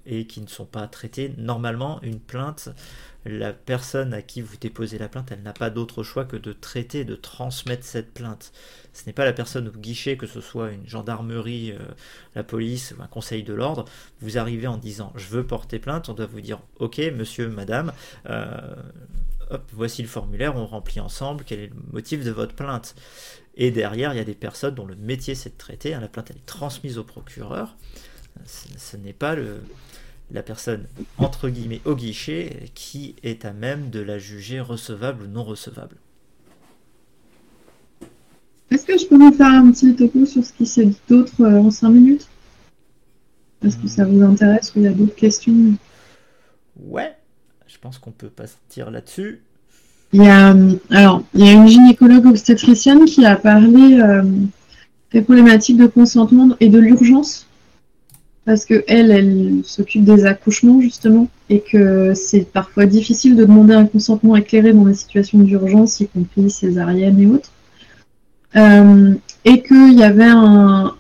et 0.07 0.27
qui 0.27 0.41
ne 0.41 0.47
sont 0.47 0.65
pas 0.65 0.87
traitées. 0.89 1.35
Normalement, 1.37 2.01
une 2.03 2.19
plainte, 2.19 2.71
la 3.27 3.53
personne 3.53 4.15
à 4.15 4.23
qui 4.23 4.41
vous 4.41 4.57
déposez 4.57 4.99
la 4.99 5.09
plainte, 5.09 5.33
elle 5.33 5.43
n'a 5.43 5.53
pas 5.53 5.69
d'autre 5.69 6.03
choix 6.03 6.25
que 6.25 6.37
de 6.37 6.53
traiter, 6.53 7.05
de 7.05 7.15
transmettre 7.15 7.85
cette 7.85 8.15
plainte. 8.15 8.53
Ce 8.93 9.05
n'est 9.07 9.13
pas 9.13 9.25
la 9.25 9.33
personne 9.33 9.69
au 9.69 9.73
guichet, 9.73 10.17
que 10.17 10.27
ce 10.27 10.41
soit 10.41 10.71
une 10.71 10.89
gendarmerie, 10.89 11.73
euh, 11.73 11.79
la 12.35 12.43
police 12.43 12.95
ou 12.97 13.03
un 13.03 13.09
conseil 13.09 13.43
de 13.43 13.53
l'ordre. 13.53 13.85
Vous 14.21 14.39
arrivez 14.39 14.67
en 14.67 14.79
disant 14.79 15.13
je 15.17 15.27
veux 15.27 15.47
porter 15.47 15.79
plainte, 15.79 16.09
on 16.09 16.15
doit 16.15 16.27
vous 16.27 16.41
dire 16.41 16.61
ok 16.79 17.01
monsieur, 17.15 17.49
madame, 17.49 17.93
euh, 18.31 18.75
voici 19.73 20.03
le 20.03 20.09
formulaire, 20.09 20.57
on 20.57 20.67
remplit 20.67 21.01
ensemble, 21.01 21.45
quel 21.47 21.61
est 21.61 21.67
le 21.69 21.93
motif 21.93 22.25
de 22.25 22.31
votre 22.31 22.55
plainte? 22.55 22.95
Et 23.57 23.71
derrière, 23.71 24.13
il 24.13 24.17
y 24.17 24.21
a 24.21 24.25
des 24.25 24.35
personnes 24.35 24.75
dont 24.75 24.87
le 24.87 24.97
métier 24.97 25.35
c'est 25.35 25.51
de 25.51 25.59
traiter, 25.59 25.95
hein, 25.95 26.01
la 26.01 26.09
plainte 26.09 26.31
elle 26.31 26.37
est 26.37 26.47
transmise 26.47 26.99
au 26.99 27.05
procureur. 27.05 27.77
Ce, 28.45 28.99
n'est 28.99 29.15
pas 29.15 29.35
le, 29.35 29.63
la 30.31 30.43
personne 30.43 30.87
entre 31.17 31.49
guillemets 31.49 31.81
au 31.87 31.95
guichet 31.95 32.71
qui 32.75 33.17
est 33.23 33.47
à 33.47 33.55
même 33.55 33.89
de 33.89 34.01
la 34.01 34.19
juger 34.19 34.61
recevable 34.61 35.25
ou 35.25 35.27
non 35.27 35.43
recevable. 35.43 35.97
Est-ce 38.71 38.85
que 38.85 38.99
je 38.99 39.07
peux 39.07 39.17
vous 39.17 39.33
faire 39.33 39.47
un 39.47 39.71
petit 39.71 39.95
topo 39.95 40.27
sur 40.27 40.45
ce 40.45 40.53
qui 40.53 40.67
s'est 40.67 40.85
dit 40.85 41.01
d'autre 41.09 41.33
euh, 41.41 41.61
en 41.61 41.71
5 41.71 41.89
minutes? 41.89 42.29
Est-ce 43.65 43.79
que 43.79 43.89
ça 43.89 44.05
vous 44.05 44.21
intéresse 44.23 44.75
ou 44.75 44.81
il 44.81 44.85
y 44.85 44.89
a 44.89 44.93
d'autres 44.93 45.15
questions? 45.15 45.55
Ouais, 46.77 47.17
je 47.67 47.79
pense 47.79 47.99
qu'on 47.99 48.11
peut 48.11 48.29
partir 48.29 48.91
là-dessus. 48.91 49.41
Il 50.17 50.23
y 50.25 50.29
a, 50.29 50.57
alors, 50.91 51.23
il 51.35 51.45
y 51.45 51.49
a 51.51 51.53
une 51.53 51.69
gynécologue 51.69 52.25
obstétricienne 52.25 53.05
qui 53.05 53.27
a 53.27 53.37
parlé 53.37 54.01
euh, 54.01 54.23
des 55.13 55.21
problématiques 55.21 55.77
de 55.77 55.87
consentement 55.87 56.57
et 56.59 56.71
de 56.71 56.79
l'urgence. 56.79 57.47
Parce 58.47 58.65
que 58.65 58.83
elle, 58.89 59.11
elle 59.11 59.61
s'occupe 59.63 60.05
des 60.05 60.25
accouchements 60.25 60.81
justement, 60.81 61.29
et 61.51 61.61
que 61.61 62.15
c'est 62.15 62.51
parfois 62.51 62.87
difficile 62.87 63.37
de 63.37 63.45
demander 63.45 63.75
un 63.75 63.85
consentement 63.85 64.37
éclairé 64.37 64.73
dans 64.73 64.87
des 64.87 64.95
situations 64.95 65.39
d'urgence, 65.41 66.01
y 66.01 66.07
compris 66.07 66.49
césarienne 66.49 67.21
et 67.21 67.27
autres. 67.27 67.51
Euh, 68.57 69.13
et 69.45 69.63
qu'il 69.63 69.93
y 69.93 70.03
avait 70.03 70.25
un- 70.25 70.95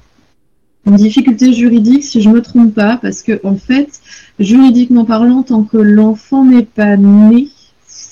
une 0.86 0.96
difficulté 0.96 1.54
juridique, 1.54 2.04
si 2.04 2.20
je 2.20 2.28
me 2.28 2.42
trompe 2.42 2.74
pas, 2.74 2.98
parce 3.00 3.22
que 3.22 3.40
en 3.44 3.56
fait, 3.56 3.88
juridiquement 4.38 5.06
parlant, 5.06 5.42
tant 5.42 5.62
que 5.62 5.78
l'enfant 5.78 6.44
n'est 6.44 6.66
pas 6.66 6.98
né, 6.98 7.48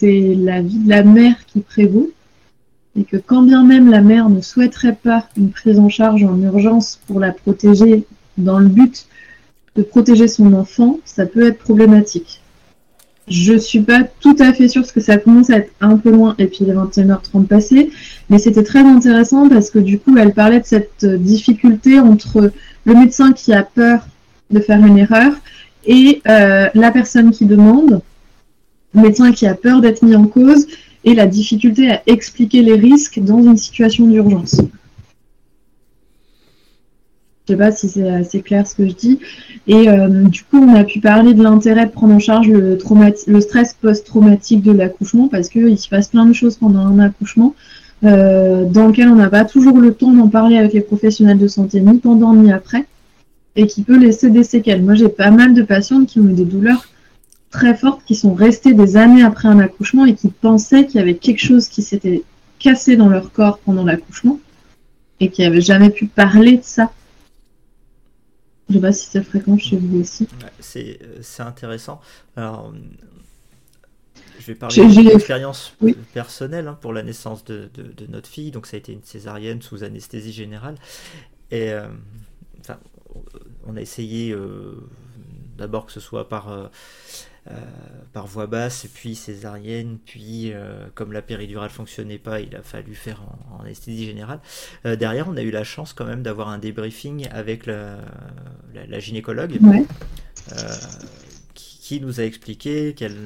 c'est 0.04 0.34
la 0.36 0.60
vie 0.60 0.80
de 0.80 0.90
la 0.90 1.02
mère 1.02 1.46
qui 1.46 1.60
prévaut, 1.60 2.10
et 2.98 3.04
que 3.04 3.16
quand 3.16 3.42
bien 3.42 3.64
même 3.64 3.90
la 3.90 4.02
mère 4.02 4.28
ne 4.28 4.42
souhaiterait 4.42 4.98
pas 5.02 5.26
une 5.38 5.50
prise 5.50 5.78
en 5.78 5.88
charge 5.88 6.22
en 6.24 6.38
urgence 6.42 7.00
pour 7.06 7.20
la 7.20 7.32
protéger 7.32 8.04
dans 8.36 8.58
le 8.58 8.68
but 8.68 9.06
de 9.76 9.82
protéger 9.82 10.28
son 10.28 10.52
enfant, 10.52 11.00
ça 11.06 11.24
peut 11.24 11.46
être 11.46 11.58
problématique. 11.58 12.42
Je 13.28 13.54
suis 13.56 13.80
pas 13.80 14.02
tout 14.20 14.36
à 14.38 14.52
fait 14.52 14.68
sûre 14.68 14.82
parce 14.82 14.92
que 14.92 15.00
ça 15.00 15.16
commence 15.16 15.48
à 15.48 15.56
être 15.56 15.72
un 15.80 15.96
peu 15.96 16.10
loin 16.10 16.34
et 16.38 16.48
puis 16.48 16.58
il 16.60 16.68
est 16.68 16.74
21h30 16.74 17.46
passé, 17.46 17.90
mais 18.28 18.38
c'était 18.38 18.62
très 18.62 18.80
intéressant 18.80 19.48
parce 19.48 19.70
que 19.70 19.78
du 19.78 19.98
coup 19.98 20.18
elle 20.18 20.34
parlait 20.34 20.60
de 20.60 20.66
cette 20.66 21.04
euh, 21.04 21.16
difficulté 21.16 21.98
entre 21.98 22.52
le 22.84 22.94
médecin 22.94 23.32
qui 23.32 23.54
a 23.54 23.62
peur 23.62 24.06
de 24.50 24.60
faire 24.60 24.84
une 24.84 24.98
erreur 24.98 25.32
et 25.86 26.20
euh, 26.28 26.68
la 26.74 26.90
personne 26.90 27.30
qui 27.30 27.46
demande 27.46 28.02
médecin 28.94 29.32
qui 29.32 29.46
a 29.46 29.54
peur 29.54 29.80
d'être 29.80 30.02
mis 30.02 30.16
en 30.16 30.26
cause 30.26 30.66
et 31.04 31.14
la 31.14 31.26
difficulté 31.26 31.90
à 31.90 32.02
expliquer 32.06 32.62
les 32.62 32.74
risques 32.74 33.20
dans 33.20 33.42
une 33.42 33.56
situation 33.56 34.06
d'urgence. 34.06 34.56
Je 37.46 37.52
ne 37.52 37.58
sais 37.58 37.62
pas 37.62 37.72
si 37.72 37.90
c'est 37.90 38.08
assez 38.08 38.40
clair 38.40 38.66
ce 38.66 38.74
que 38.74 38.88
je 38.88 38.94
dis. 38.94 39.18
Et 39.66 39.90
euh, 39.90 40.08
du 40.28 40.44
coup, 40.44 40.56
on 40.56 40.74
a 40.74 40.82
pu 40.82 41.00
parler 41.00 41.34
de 41.34 41.42
l'intérêt 41.42 41.84
de 41.84 41.90
prendre 41.90 42.14
en 42.14 42.18
charge 42.18 42.48
le, 42.48 42.78
stress 43.40 43.74
post-traumatique 43.74 44.62
de 44.62 44.72
l'accouchement 44.72 45.28
parce 45.28 45.50
qu'il 45.50 45.78
se 45.78 45.90
passe 45.90 46.08
plein 46.08 46.24
de 46.24 46.32
choses 46.32 46.56
pendant 46.56 46.86
un 46.86 46.98
accouchement 47.00 47.54
euh, 48.02 48.64
dans 48.64 48.86
lequel 48.86 49.08
on 49.08 49.16
n'a 49.16 49.28
pas 49.28 49.44
toujours 49.44 49.78
le 49.78 49.92
temps 49.92 50.12
d'en 50.12 50.28
parler 50.28 50.56
avec 50.56 50.72
les 50.72 50.80
professionnels 50.80 51.38
de 51.38 51.48
santé, 51.48 51.82
ni 51.82 51.98
pendant 51.98 52.32
ni 52.34 52.50
après, 52.50 52.86
et 53.56 53.66
qui 53.66 53.82
peut 53.82 53.98
laisser 53.98 54.30
des 54.30 54.42
séquelles. 54.42 54.82
Moi, 54.82 54.94
j'ai 54.94 55.10
pas 55.10 55.30
mal 55.30 55.52
de 55.52 55.62
patientes 55.62 56.06
qui 56.06 56.20
ont 56.20 56.28
eu 56.28 56.32
des 56.32 56.46
douleurs 56.46 56.86
très 57.54 57.76
fortes, 57.76 58.02
qui 58.04 58.16
sont 58.16 58.34
restées 58.34 58.74
des 58.74 58.96
années 58.96 59.22
après 59.22 59.48
un 59.48 59.60
accouchement 59.60 60.04
et 60.04 60.14
qui 60.14 60.28
pensaient 60.28 60.86
qu'il 60.86 60.96
y 60.96 61.02
avait 61.02 61.14
quelque 61.14 61.40
chose 61.40 61.68
qui 61.68 61.82
s'était 61.82 62.24
cassé 62.58 62.96
dans 62.96 63.08
leur 63.08 63.32
corps 63.32 63.58
pendant 63.58 63.84
l'accouchement 63.84 64.40
et 65.20 65.30
qui 65.30 65.42
n'avaient 65.42 65.60
jamais 65.60 65.90
pu 65.90 66.06
parler 66.06 66.58
de 66.58 66.64
ça. 66.64 66.92
Je 68.68 68.74
ne 68.74 68.78
sais 68.78 68.82
pas 68.82 68.92
si 68.92 69.06
c'est 69.08 69.22
fréquent 69.22 69.56
chez 69.56 69.76
vous 69.76 70.00
aussi. 70.00 70.26
c'est 70.58 70.98
intéressant. 71.38 72.00
Alors, 72.36 72.74
je 74.40 74.46
vais 74.46 74.54
parler 74.56 74.86
d'une 74.88 75.10
expérience 75.10 75.76
personnelle 76.12 76.66
hein, 76.66 76.76
pour 76.80 76.92
la 76.92 77.04
naissance 77.04 77.44
de, 77.44 77.70
notre 78.08 78.28
fille. 78.28 78.50
Donc, 78.50 78.66
ça 78.66 78.76
a 78.76 78.78
été 78.78 78.92
une 78.92 79.04
césarienne 79.04 79.62
sous 79.62 79.84
anesthésie 79.84 80.32
générale. 80.32 80.74
Et 81.52 81.70
euh, 81.70 81.86
on 83.64 83.76
a 83.76 83.80
essayé 83.80 84.32
euh, 84.32 84.74
d'abord 85.56 85.86
que 85.86 85.92
ce 85.92 86.00
soit 86.00 86.28
par, 86.28 86.50
euh, 86.50 86.66
par 88.12 88.26
voie 88.26 88.46
basse, 88.46 88.86
puis 88.94 89.14
césarienne, 89.14 89.98
puis 90.04 90.52
comme 90.94 91.12
la 91.12 91.22
péridurale 91.22 91.70
fonctionnait 91.70 92.18
pas, 92.18 92.40
il 92.40 92.54
a 92.56 92.62
fallu 92.62 92.94
faire 92.94 93.22
en, 93.50 93.60
anesthésie 93.62 94.06
générale. 94.06 94.40
derrière, 94.84 95.28
on 95.28 95.36
a 95.36 95.42
eu 95.42 95.50
la 95.50 95.64
chance 95.64 95.92
quand 95.92 96.06
même 96.06 96.22
d'avoir 96.22 96.48
un 96.48 96.58
débriefing 96.58 97.28
avec 97.30 97.66
la, 97.66 97.98
gynécologue. 98.98 99.58
qui, 101.54 102.00
nous 102.00 102.20
a 102.20 102.24
expliqué 102.24 102.94
qu'elle 102.94 103.16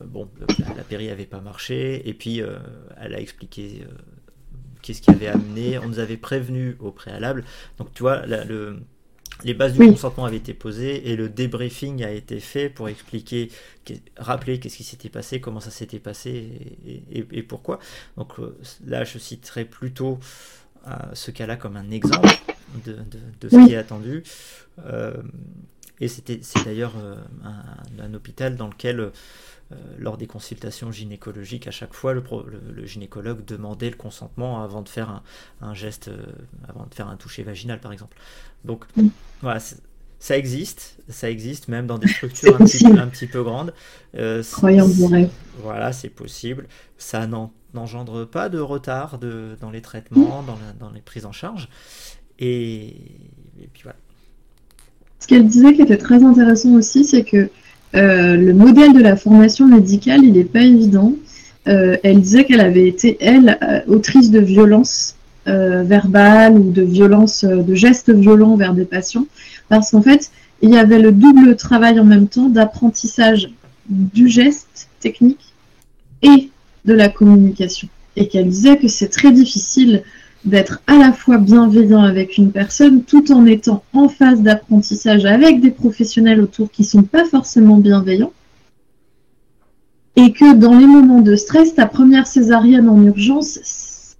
euh, 0.00 0.04
bon, 0.04 0.28
la, 0.76 0.84
péri 0.84 1.10
avait 1.10 1.26
pas 1.26 1.40
marché, 1.40 2.08
et 2.08 2.14
puis 2.14 2.42
euh, 2.42 2.58
elle 3.00 3.14
a 3.14 3.20
expliqué 3.20 3.82
euh, 3.82 3.94
qu'est-ce 4.82 5.02
qui 5.02 5.10
avait 5.10 5.28
amené. 5.28 5.78
On 5.78 5.88
nous 5.88 5.98
avait 5.98 6.16
prévenu 6.16 6.76
au 6.80 6.90
préalable. 6.90 7.44
Donc, 7.78 7.92
tu 7.94 8.02
vois, 8.02 8.24
le, 8.26 8.80
les 9.44 9.54
bases 9.54 9.74
du 9.74 9.86
consentement 9.86 10.24
avaient 10.24 10.36
été 10.36 10.54
posées 10.54 11.10
et 11.10 11.16
le 11.16 11.28
débriefing 11.28 12.02
a 12.04 12.10
été 12.10 12.40
fait 12.40 12.68
pour 12.68 12.88
expliquer, 12.88 13.50
rappeler 14.16 14.58
qu'est-ce 14.58 14.76
qui 14.76 14.84
s'était 14.84 15.08
passé, 15.08 15.40
comment 15.40 15.60
ça 15.60 15.70
s'était 15.70 16.00
passé 16.00 16.76
et, 17.10 17.42
pourquoi. 17.42 17.78
Donc 18.16 18.34
là, 18.86 19.04
je 19.04 19.18
citerai 19.18 19.64
plutôt 19.64 20.18
ce 21.12 21.30
cas-là 21.30 21.56
comme 21.56 21.76
un 21.76 21.90
exemple 21.90 22.28
de, 22.84 22.96
de, 23.40 23.48
ce 23.48 23.66
qui 23.66 23.72
est 23.72 23.76
attendu. 23.76 24.24
Et 26.00 26.08
c'était, 26.08 26.40
c'est 26.42 26.64
d'ailleurs 26.64 26.94
euh, 26.98 27.16
un, 27.98 28.14
hôpital 28.14 28.56
dans 28.56 28.68
lequel, 28.68 29.00
euh, 29.00 29.10
lors 29.98 30.16
des 30.16 30.26
consultations 30.26 30.92
gynécologiques, 30.92 31.66
à 31.66 31.70
chaque 31.70 31.92
fois, 31.92 32.14
le, 32.14 32.22
le, 32.72 32.86
gynécologue 32.86 33.44
demandait 33.44 33.90
le 33.90 33.96
consentement 33.96 34.62
avant 34.62 34.82
de 34.82 34.88
faire 34.88 35.22
un, 35.60 35.74
geste, 35.74 36.08
euh, 36.08 36.24
avant 36.68 36.86
de 36.86 36.94
faire 36.94 37.08
un 37.08 37.16
toucher 37.16 37.42
vaginal, 37.42 37.80
par 37.80 37.92
exemple. 37.92 38.16
Donc, 38.64 38.84
mm. 38.96 39.08
voilà, 39.42 39.60
ça 40.20 40.36
existe, 40.36 40.96
ça 41.08 41.30
existe 41.30 41.68
même 41.68 41.86
dans 41.86 41.98
des 41.98 42.08
structures 42.08 42.56
un 42.60 43.08
petit, 43.08 43.26
peu 43.26 43.42
grandes. 43.42 43.72
Croyant 44.52 44.88
rêve. 45.10 45.30
Voilà, 45.62 45.92
c'est 45.92 46.08
possible. 46.08 46.66
Ça 46.96 47.26
n'engendre 47.74 48.24
pas 48.24 48.48
de 48.48 48.58
retard 48.58 49.18
de, 49.18 49.56
dans 49.60 49.70
les 49.70 49.82
traitements, 49.82 50.42
dans, 50.42 50.58
dans 50.78 50.92
les 50.92 51.00
prises 51.00 51.26
en 51.26 51.32
charge. 51.32 51.68
Et, 52.38 52.86
et 53.60 53.68
puis 53.72 53.82
voilà. 53.82 53.96
Ce 55.20 55.26
qu'elle 55.26 55.46
disait 55.46 55.74
qui 55.74 55.82
était 55.82 55.98
très 55.98 56.22
intéressant 56.22 56.74
aussi, 56.74 57.04
c'est 57.04 57.24
que 57.24 57.50
euh, 57.94 58.36
le 58.36 58.52
modèle 58.52 58.92
de 58.92 59.00
la 59.00 59.16
formation 59.16 59.66
médicale, 59.66 60.24
il 60.24 60.32
n'est 60.32 60.44
pas 60.44 60.62
évident. 60.62 61.14
Euh, 61.66 61.96
elle 62.02 62.20
disait 62.20 62.44
qu'elle 62.44 62.60
avait 62.60 62.86
été, 62.86 63.16
elle, 63.20 63.58
euh, 63.62 63.80
autrice 63.88 64.30
de 64.30 64.38
violences 64.38 65.16
verbales 65.48 66.58
ou 66.58 66.70
de 66.70 66.82
violences, 66.82 67.44
de 67.44 67.74
gestes 67.74 68.10
violents 68.10 68.56
vers 68.56 68.74
des 68.74 68.84
patients, 68.84 69.26
parce 69.68 69.90
qu'en 69.90 70.02
fait, 70.02 70.30
il 70.62 70.70
y 70.70 70.76
avait 70.76 70.98
le 70.98 71.12
double 71.12 71.56
travail 71.56 71.98
en 72.00 72.04
même 72.04 72.28
temps 72.28 72.48
d'apprentissage 72.48 73.50
du 73.88 74.28
geste 74.28 74.88
technique 75.00 75.54
et 76.22 76.50
de 76.84 76.94
la 76.94 77.08
communication. 77.08 77.88
Et 78.16 78.28
qu'elle 78.28 78.48
disait 78.48 78.76
que 78.76 78.88
c'est 78.88 79.08
très 79.08 79.32
difficile 79.32 80.02
d'être 80.44 80.80
à 80.86 80.96
la 80.96 81.12
fois 81.12 81.38
bienveillant 81.38 82.02
avec 82.02 82.38
une 82.38 82.52
personne 82.52 83.02
tout 83.02 83.32
en 83.32 83.46
étant 83.46 83.82
en 83.92 84.08
phase 84.08 84.42
d'apprentissage 84.42 85.24
avec 85.24 85.60
des 85.60 85.70
professionnels 85.70 86.40
autour 86.40 86.70
qui 86.70 86.84
sont 86.84 87.02
pas 87.02 87.24
forcément 87.24 87.76
bienveillants. 87.76 88.32
Et 90.16 90.32
que 90.32 90.54
dans 90.54 90.76
les 90.76 90.86
moments 90.86 91.20
de 91.20 91.36
stress, 91.36 91.74
ta 91.76 91.86
première 91.86 92.26
césarienne 92.26 92.88
en 92.88 93.00
urgence, 93.04 93.60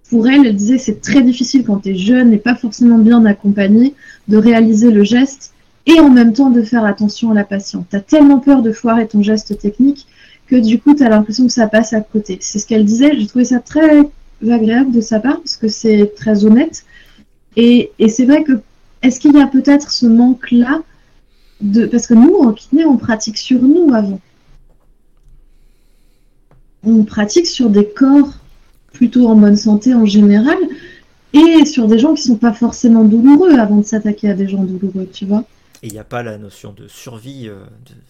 pour 0.09 0.27
elle, 0.27 0.45
elle 0.45 0.55
disait 0.55 0.77
c'est 0.77 1.01
très 1.01 1.21
difficile 1.21 1.63
quand 1.63 1.81
tu 1.81 1.89
es 1.89 1.95
jeune 1.95 2.33
et 2.33 2.37
pas 2.37 2.55
forcément 2.55 2.97
bien 2.97 3.25
accompagné 3.25 3.93
de 4.27 4.37
réaliser 4.37 4.91
le 4.91 5.03
geste 5.03 5.53
et 5.85 5.99
en 5.99 6.09
même 6.09 6.33
temps 6.33 6.49
de 6.49 6.61
faire 6.61 6.85
attention 6.85 7.31
à 7.31 7.33
la 7.33 7.43
patiente. 7.43 7.87
Tu 7.89 7.95
as 7.95 8.01
tellement 8.01 8.39
peur 8.39 8.61
de 8.61 8.71
foirer 8.71 9.07
ton 9.07 9.21
geste 9.21 9.57
technique 9.59 10.07
que 10.47 10.55
du 10.55 10.79
coup, 10.79 10.95
tu 10.95 11.03
as 11.03 11.09
l'impression 11.09 11.45
que 11.45 11.53
ça 11.53 11.67
passe 11.67 11.93
à 11.93 12.01
côté. 12.01 12.37
C'est 12.41 12.59
ce 12.59 12.65
qu'elle 12.65 12.85
disait, 12.85 13.17
j'ai 13.17 13.27
trouvé 13.27 13.45
ça 13.45 13.59
très 13.59 14.01
agréable 14.49 14.91
de 14.91 15.01
sa 15.01 15.19
part 15.19 15.37
parce 15.37 15.57
que 15.57 15.67
c'est 15.67 16.13
très 16.15 16.43
honnête. 16.43 16.85
Et, 17.55 17.91
et 17.99 18.09
c'est 18.09 18.25
vrai 18.25 18.43
que 18.43 18.53
est-ce 19.01 19.19
qu'il 19.19 19.35
y 19.35 19.41
a 19.41 19.47
peut-être 19.47 19.91
ce 19.91 20.05
manque-là 20.05 20.81
de 21.61 21.85
parce 21.85 22.07
que 22.07 22.13
nous 22.13 22.35
en 22.35 22.53
kiné 22.53 22.85
on 22.85 22.97
pratique 22.97 23.37
sur 23.37 23.61
nous 23.61 23.93
avant. 23.93 24.19
On 26.83 27.03
pratique 27.03 27.47
sur 27.47 27.69
des 27.69 27.87
corps 27.87 28.38
plutôt 28.93 29.27
en 29.27 29.35
bonne 29.35 29.55
santé 29.55 29.93
en 29.93 30.05
général 30.05 30.57
et 31.33 31.65
sur 31.65 31.87
des 31.87 31.99
gens 31.99 32.13
qui 32.13 32.23
sont 32.23 32.37
pas 32.37 32.53
forcément 32.53 33.03
douloureux 33.03 33.53
avant 33.59 33.77
de 33.77 33.85
s'attaquer 33.85 34.29
à 34.29 34.33
des 34.33 34.47
gens 34.47 34.63
douloureux, 34.63 35.07
tu 35.11 35.25
vois. 35.25 35.43
Et 35.81 35.87
il 35.87 35.93
n'y 35.93 35.99
a 35.99 36.03
pas 36.03 36.23
la 36.23 36.37
notion 36.37 36.73
de 36.73 36.89
survie, 36.89 37.47
euh, 37.47 37.55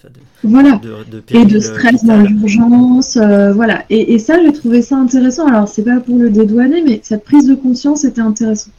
de, 0.03 0.09
voilà. 0.43 0.81
et 1.29 1.45
de 1.45 1.59
stress 1.59 2.03
dans 2.03 2.19
l'urgence, 2.19 3.15
euh, 3.15 3.53
voilà. 3.53 3.85
Et, 3.91 4.17
ça, 4.17 4.41
j'ai 4.43 4.51
trouvé 4.53 4.81
ça 4.81 4.97
intéressant. 4.97 5.45
Alors, 5.45 5.67
c'est 5.67 5.83
pas 5.83 5.99
pour 5.99 6.17
le 6.17 6.31
dédouaner, 6.31 6.81
mais 6.81 6.99
cette 7.03 7.23
prise 7.23 7.47
de 7.47 7.53
conscience 7.53 8.05
était 8.05 8.21
intéressante. 8.21 8.73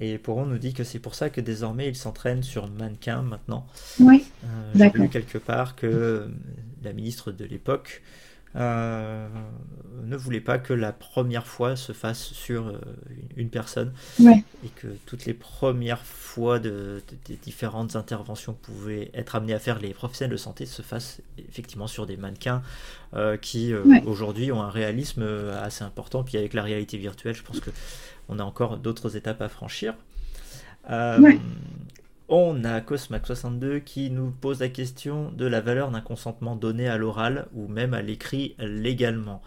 Et 0.00 0.18
pour 0.18 0.36
on 0.36 0.46
nous 0.46 0.58
dit 0.58 0.74
que 0.74 0.84
c'est 0.84 0.98
pour 0.98 1.14
ça 1.14 1.30
que 1.30 1.40
désormais 1.40 1.88
il 1.88 1.96
s'entraîne 1.96 2.42
sur 2.42 2.68
mannequin 2.68 3.22
maintenant. 3.22 3.66
Oui. 4.00 4.24
Euh, 4.44 4.46
j'ai 4.74 4.90
lu 4.90 5.08
quelque 5.08 5.38
part 5.38 5.74
que 5.74 6.28
la 6.84 6.92
ministre 6.92 7.32
de 7.32 7.44
l'époque 7.44 8.02
euh, 8.58 9.28
ne 10.04 10.16
voulait 10.16 10.40
pas 10.40 10.58
que 10.58 10.72
la 10.72 10.92
première 10.92 11.46
fois 11.46 11.76
se 11.76 11.92
fasse 11.92 12.32
sur 12.32 12.68
euh, 12.68 12.80
une 13.36 13.50
personne 13.50 13.92
et 14.64 14.68
que 14.76 14.88
toutes 15.06 15.26
les 15.26 15.34
premières 15.34 16.02
fois 16.02 16.58
de, 16.58 17.02
des 17.26 17.36
différentes 17.36 17.94
interventions 17.94 18.54
que 18.54 18.66
pouvaient 18.66 19.10
être 19.14 19.36
amenés 19.36 19.54
à 19.54 19.58
faire 19.58 19.78
les 19.78 19.92
professionnels 19.92 20.32
de 20.32 20.38
santé 20.38 20.66
se 20.66 20.82
fassent 20.82 21.20
effectivement 21.48 21.86
sur 21.86 22.06
des 22.06 22.16
mannequins 22.16 22.62
euh, 23.14 23.36
qui 23.36 23.74
aujourd'hui 24.06 24.50
ont 24.50 24.62
un 24.62 24.70
réalisme 24.70 25.26
assez 25.62 25.84
important. 25.84 26.24
Puis 26.24 26.38
avec 26.38 26.54
la 26.54 26.62
réalité 26.62 26.96
virtuelle, 26.96 27.34
je 27.34 27.42
pense 27.42 27.60
que 27.60 27.70
on 28.28 28.38
a 28.38 28.44
encore 28.44 28.78
d'autres 28.78 29.16
étapes 29.16 29.42
à 29.42 29.48
franchir. 29.48 29.94
On 32.28 32.62
a 32.64 32.80
Cosmac62 32.80 33.82
qui 33.82 34.10
nous 34.10 34.30
pose 34.30 34.60
la 34.60 34.68
question 34.68 35.32
de 35.32 35.46
la 35.46 35.62
valeur 35.62 35.90
d'un 35.90 36.02
consentement 36.02 36.56
donné 36.56 36.86
à 36.86 36.98
l'oral 36.98 37.46
ou 37.54 37.68
même 37.68 37.94
à 37.94 38.02
l'écrit 38.02 38.54
légalement. 38.58 39.40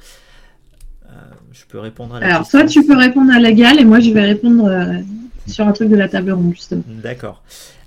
Euh, 1.06 1.10
je 1.52 1.66
peux 1.66 1.78
répondre 1.78 2.16
à 2.16 2.20
la 2.20 2.26
Alors, 2.26 2.50
toi, 2.50 2.66
tu 2.66 2.84
peux 2.84 2.98
répondre 2.98 3.32
à 3.32 3.40
l'égal 3.40 3.80
et 3.80 3.86
moi, 3.86 4.00
je 4.00 4.10
vais 4.10 4.24
répondre 4.24 4.66
euh, 4.66 5.00
sur 5.46 5.68
un 5.68 5.74
truc 5.74 5.90
de 5.90 5.96
la 5.96 6.10
table 6.10 6.32
ronde, 6.32 6.54
justement. 6.56 6.84
D'accord. 6.88 7.44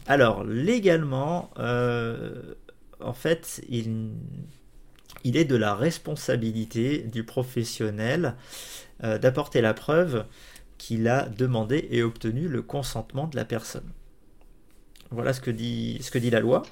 Alors, 0.06 0.44
légalement, 0.44 1.50
euh, 1.58 2.42
en 3.00 3.14
fait, 3.14 3.62
il, 3.68 4.10
il, 5.24 5.36
est 5.36 5.44
de 5.44 5.56
la 5.56 5.74
responsabilité 5.74 6.98
du 6.98 7.24
professionnel 7.24 8.34
d'apporter 9.02 9.60
la 9.60 9.74
preuve 9.74 10.24
qu'il 10.78 11.08
a 11.08 11.28
demandé 11.28 11.88
et 11.90 12.02
obtenu 12.02 12.48
le 12.48 12.62
consentement 12.62 13.26
de 13.26 13.36
la 13.36 13.44
personne. 13.44 13.82
Voilà 15.10 15.32
ce 15.32 15.40
que 15.40 15.50
dit, 15.50 16.30
la 16.30 16.40
loi. 16.40 16.62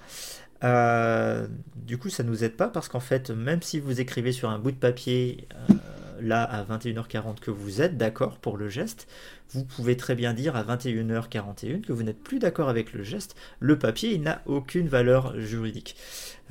Euh, 0.64 1.46
du 1.74 1.98
coup, 1.98 2.08
ça 2.08 2.22
ne 2.22 2.28
nous 2.28 2.44
aide 2.44 2.56
pas 2.56 2.68
parce 2.68 2.88
qu'en 2.88 3.00
fait, 3.00 3.30
même 3.30 3.62
si 3.62 3.80
vous 3.80 4.00
écrivez 4.00 4.32
sur 4.32 4.48
un 4.50 4.58
bout 4.58 4.70
de 4.70 4.76
papier, 4.76 5.48
euh, 5.70 5.74
là 6.20 6.44
à 6.44 6.62
21h40 6.62 7.40
que 7.40 7.50
vous 7.50 7.82
êtes 7.82 7.96
d'accord 7.96 8.38
pour 8.38 8.56
le 8.56 8.68
geste, 8.68 9.08
vous 9.50 9.64
pouvez 9.64 9.96
très 9.96 10.14
bien 10.14 10.32
dire 10.32 10.54
à 10.54 10.62
21h41 10.62 11.80
que 11.80 11.92
vous 11.92 12.04
n'êtes 12.04 12.22
plus 12.22 12.38
d'accord 12.38 12.68
avec 12.68 12.92
le 12.92 13.02
geste. 13.02 13.34
Le 13.58 13.76
papier, 13.76 14.14
il 14.14 14.22
n'a 14.22 14.40
aucune 14.46 14.86
valeur 14.86 15.38
juridique. 15.40 15.96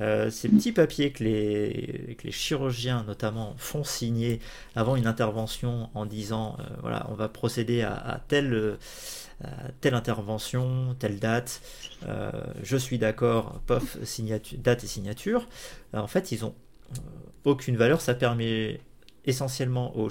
Euh, 0.00 0.30
ces 0.30 0.48
petits 0.48 0.72
papiers 0.72 1.10
que 1.10 1.24
les, 1.24 2.16
chirurgiens 2.30 3.04
notamment 3.04 3.54
font 3.56 3.82
signer 3.82 4.40
avant 4.76 4.96
une 4.96 5.06
intervention 5.06 5.88
en 5.94 6.06
disant 6.06 6.56
voilà, 6.82 7.06
on 7.10 7.14
va 7.14 7.28
procéder 7.28 7.82
à, 7.82 8.20
telle, 8.28 8.76
telle 9.80 9.94
intervention, 9.94 10.94
telle 10.98 11.18
date, 11.18 11.60
je 12.62 12.76
suis 12.76 12.98
d'accord, 12.98 13.60
pof, 13.66 13.96
date 14.58 14.84
et 14.84 14.86
signature. 14.86 15.48
en 15.92 16.06
fait, 16.06 16.32
ils 16.32 16.44
ont 16.44 16.54
aucune 17.44 17.76
valeur. 17.76 18.00
Ça 18.00 18.14
permet 18.14 18.80
essentiellement 19.24 19.96
au, 19.96 20.10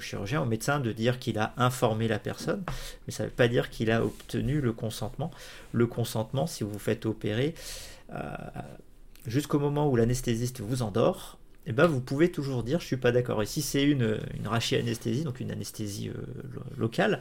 chirurgien, 0.00 0.42
au 0.42 0.44
médecin, 0.44 0.80
de 0.80 0.92
dire 0.92 1.18
qu'il 1.18 1.38
a 1.38 1.54
informé 1.56 2.08
la 2.08 2.18
personne, 2.18 2.62
mais 3.06 3.12
ça 3.12 3.24
ne 3.24 3.28
veut 3.28 3.34
pas 3.34 3.48
dire 3.48 3.70
qu'il 3.70 3.90
a 3.90 4.04
obtenu 4.04 4.60
le 4.60 4.72
consentement. 4.72 5.30
Le 5.72 5.86
consentement, 5.86 6.46
si 6.46 6.64
vous 6.64 6.70
vous 6.70 6.78
faites 6.78 7.06
opérer, 7.06 7.54
euh, 8.12 8.20
jusqu'au 9.26 9.58
moment 9.58 9.88
où 9.88 9.96
l'anesthésiste 9.96 10.60
vous 10.60 10.82
endort, 10.82 11.38
eh 11.66 11.72
ben, 11.72 11.86
vous 11.86 12.00
pouvez 12.00 12.30
toujours 12.30 12.62
dire 12.62 12.80
je 12.80 12.86
suis 12.86 12.96
pas 12.96 13.12
d'accord. 13.12 13.42
Et 13.42 13.46
si 13.46 13.62
c'est 13.62 13.84
une, 13.84 14.18
une 14.34 14.46
anesthésie 14.46 15.24
donc 15.24 15.40
une 15.40 15.50
anesthésie 15.50 16.08
euh, 16.08 16.14
locale, 16.76 17.20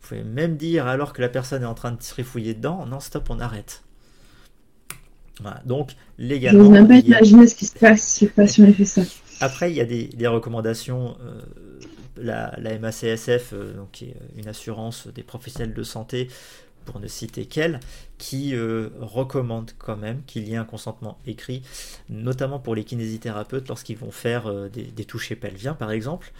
vous 0.00 0.08
pouvez 0.08 0.24
même 0.24 0.56
dire 0.56 0.86
alors 0.86 1.12
que 1.12 1.20
la 1.20 1.28
personne 1.28 1.62
est 1.62 1.66
en 1.66 1.74
train 1.74 1.92
de 1.92 2.02
se 2.02 2.14
refouiller 2.14 2.54
dedans, 2.54 2.86
non 2.86 3.00
stop, 3.00 3.28
on 3.30 3.40
arrête. 3.40 3.82
Donc 5.64 5.92
légalement. 6.18 6.64
Je 6.64 6.70
même 6.70 6.88
pas 6.88 6.96
imaginer 6.96 7.46
ce 7.46 7.54
qui 7.54 7.66
se 7.66 7.78
passe 7.78 8.02
si 8.02 8.26
fait 8.26 8.84
ça. 8.84 9.02
Après, 9.40 9.70
il 9.70 9.76
y 9.76 9.80
a 9.80 9.84
des, 9.84 10.26
recommandations. 10.26 11.16
Euh, 11.22 11.40
la, 12.16 12.78
MACSF, 12.78 13.52
euh, 13.52 13.74
donc, 13.74 13.92
qui 13.92 14.06
est 14.06 14.16
une 14.36 14.48
assurance 14.48 15.06
des 15.06 15.22
professionnels 15.22 15.74
de 15.74 15.82
santé, 15.84 16.28
pour 16.84 16.98
ne 16.98 17.06
citer 17.06 17.44
qu'elle, 17.44 17.80
qui 18.16 18.56
euh, 18.56 18.88
recommande 18.98 19.70
quand 19.78 19.96
même 19.96 20.22
qu'il 20.26 20.48
y 20.48 20.54
ait 20.54 20.56
un 20.56 20.64
consentement 20.64 21.18
écrit, 21.26 21.62
notamment 22.08 22.58
pour 22.58 22.74
les 22.74 22.82
kinésithérapeutes 22.82 23.68
lorsqu'ils 23.68 23.98
vont 23.98 24.10
faire 24.10 24.52
des, 24.70 24.84
des 24.84 25.04
touchés 25.04 25.36
pelviens, 25.36 25.74
par 25.74 25.92
exemple. 25.92 26.32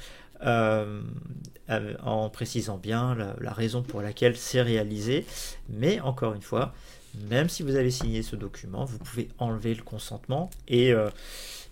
En 0.42 2.30
précisant 2.30 2.78
bien 2.78 3.16
la, 3.40 3.52
raison 3.52 3.82
pour 3.82 4.02
laquelle 4.02 4.36
c'est 4.36 4.62
réalisé. 4.62 5.26
Mais 5.68 6.00
encore 6.00 6.34
une 6.34 6.42
fois, 6.42 6.72
même 7.30 7.48
si 7.48 7.62
vous 7.62 7.76
avez 7.76 7.90
signé 7.90 8.22
ce 8.22 8.36
document, 8.36 8.84
vous 8.84 8.98
pouvez 8.98 9.28
enlever 9.38 9.74
le 9.74 9.82
consentement 9.82 10.50
et 10.68 10.94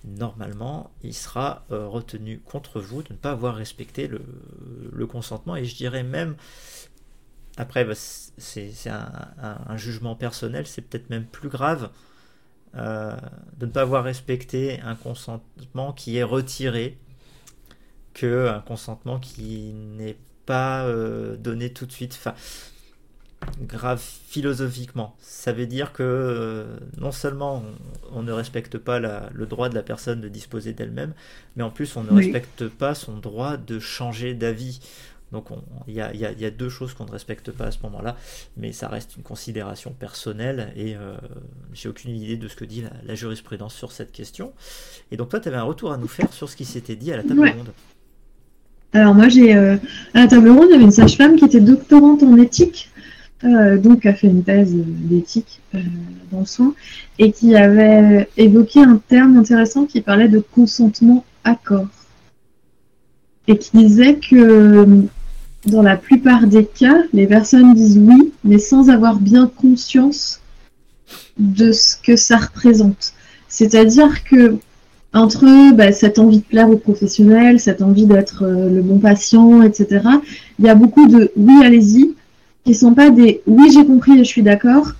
normalement, 0.07 0.91
il 1.03 1.15
sera 1.15 1.65
euh, 1.73 1.87
retenu 1.89 2.39
contre 2.39 2.81
vous 2.81 3.03
de 3.03 3.13
ne 3.13 3.19
pas 3.19 3.33
avoir 3.33 3.57
respecté 3.57 4.09
le, 4.09 5.07
consentement. 5.07 5.57
Et 5.57 5.65
je 5.65 5.75
dirais 5.75 6.03
même, 6.03 6.37
après, 7.57 7.85
bah, 7.85 7.95
c'est 7.95 8.73
un, 8.89 9.77
jugement 9.77 10.15
personnel, 10.15 10.67
c'est 10.67 10.83
peut-être 10.83 11.11
même 11.11 11.25
plus 11.25 11.49
grave 11.49 11.91
euh, 12.77 13.17
de 13.59 13.67
ne 13.67 13.71
pas 13.71 13.83
avoir 13.83 14.05
respecté 14.05 14.81
un 14.81 14.95
consentement 14.95 15.93
qui 15.93 16.17
est 16.17 16.23
retiré 16.23 16.99
que 18.17 18.49
un 18.49 18.61
consentement 18.61 19.21
qui 19.21 19.75
n'est 19.75 20.17
pas 20.47 20.87
euh, 20.87 21.37
donné 21.37 21.73
tout 21.73 21.85
de 21.87 21.93
suite. 21.93 22.19
Enfin, 22.19 22.35
grave 23.61 24.01
philosophiquement. 24.01 25.15
Ça 25.21 25.53
veut 25.53 25.67
dire 25.67 25.93
que 25.93 26.03
euh, 26.03 26.79
non 26.99 27.13
seulement 27.13 27.63
on, 28.13 28.23
ne 28.23 28.33
respecte 28.33 28.79
pas 28.79 28.99
le 28.99 29.47
droit 29.47 29.69
de 29.69 29.75
la 29.75 29.83
personne 29.83 30.21
de 30.21 30.29
disposer 30.29 30.73
d'elle-même, 30.73 31.13
mais 31.55 31.63
en 31.63 31.71
plus 31.71 31.95
on 31.97 32.05
ne 32.05 32.13
respecte 32.13 32.69
pas 32.69 32.95
son 32.95 33.19
droit 33.19 33.57
de 33.59 33.79
changer 33.79 34.35
d'avis. 34.35 34.81
Donc 35.33 35.49
il 35.89 35.95
y, 35.95 36.01
a, 36.01 36.51
deux 36.51 36.69
choses 36.69 36.95
qu'on 36.95 37.05
ne 37.05 37.11
respecte 37.11 37.51
pas 37.51 37.67
à 37.67 37.71
ce 37.73 37.81
moment-là, 37.83 38.17
mais 38.57 38.73
ça 38.73 38.89
reste 38.89 39.17
une 39.17 39.25
considération 39.25 39.93
personnelle 39.93 40.73
et 40.77 40.97
euh, 40.97 41.17
j'ai 41.73 41.89
aucune 41.89 42.15
idée 42.15 42.37
de 42.37 42.47
ce 42.47 42.55
que 42.55 42.65
dit 42.65 42.85
la, 43.03 43.15
jurisprudence 43.17 43.75
sur 43.75 43.91
cette 43.91 44.13
question. 44.13 44.53
Et 45.11 45.17
donc 45.17 45.29
toi, 45.29 45.41
tu 45.41 45.49
avais 45.49 45.57
un 45.57 45.65
retour 45.65 45.93
à 45.93 45.99
nous 45.99 46.09
faire 46.09 46.33
sur 46.33 46.49
ce 46.49 46.55
qui 46.55 46.65
s'était 46.65 46.97
dit 46.97 47.13
à 47.13 47.17
la 47.17 47.25
table 47.25 47.49
ronde. 47.49 47.73
Alors 48.93 49.15
moi, 49.15 49.29
j'ai 49.29 49.55
euh, 49.55 49.77
à 50.15 50.21
la 50.21 50.27
table 50.27 50.49
ronde, 50.49 50.67
il 50.69 50.73
y 50.73 50.75
avait 50.75 50.85
une 50.85 50.91
sage-femme 50.91 51.37
qui 51.37 51.45
était 51.45 51.61
doctorante 51.61 52.23
en 52.23 52.37
éthique 52.37 52.91
euh, 53.45 53.77
donc 53.77 54.07
a 54.07 54.15
fait 54.15 54.29
une 54.29 54.43
thèse 54.43 54.73
d'éthique 54.75 55.61
euh, 55.75 55.81
dans 56.33 56.41
le 56.41 56.47
soin, 56.47 56.75
et 57.19 57.33
qui 57.33 57.55
avait 57.55 58.29
évoqué 58.37 58.81
un 58.81 58.97
terme 58.97 59.37
intéressant 59.37 59.85
qui 59.85 60.01
parlait 60.01 60.29
de 60.29 60.39
consentement 60.39 61.25
accord. 61.45 61.89
Et 63.47 63.59
qui 63.59 63.77
disait 63.77 64.17
que 64.17 65.05
dans 65.67 65.83
la 65.83 65.97
plupart 65.97 66.47
des 66.47 66.65
cas, 66.65 67.03
les 67.13 67.27
personnes 67.27 67.75
disent 67.75 67.99
oui, 67.99 68.33
mais 68.43 68.59
sans 68.59 68.89
avoir 68.89 69.17
bien 69.21 69.47
conscience 69.47 70.41
de 71.39 71.73
ce 71.73 71.97
que 71.97 72.17
ça 72.17 72.39
représente. 72.39 73.13
C'est-à-dire 73.49 74.25
que 74.25 74.57
entre 75.17 75.73
bah, 75.75 75.93
cette 75.93 76.19
envie 76.19 76.39
de 76.39 76.45
plaire 76.45 76.71
aux 76.71 76.77
professionnels, 76.77 77.59
cette 77.59 77.83
envie 77.83 78.07
d'être 78.07 78.45
euh, 78.45 78.69
le 78.69 78.83
bon 78.83 78.99
patient, 78.99 79.63
etc., 79.63 80.07
il 80.59 80.65
y 80.65 80.69
a 80.69 80.75
beaucoup 80.75 81.09
de 81.09 81.33
oui, 81.37 81.55
allez-y, 81.65 82.15
qui 82.65 82.75
sont 82.75 82.95
pas 82.95 83.11
des 83.11 83.43
oui 83.47 83.71
j'ai 83.73 83.85
compris 83.85 84.13
et 84.13 84.19
je 84.19 84.29
suis 84.29 84.43
d'accord, 84.43 84.93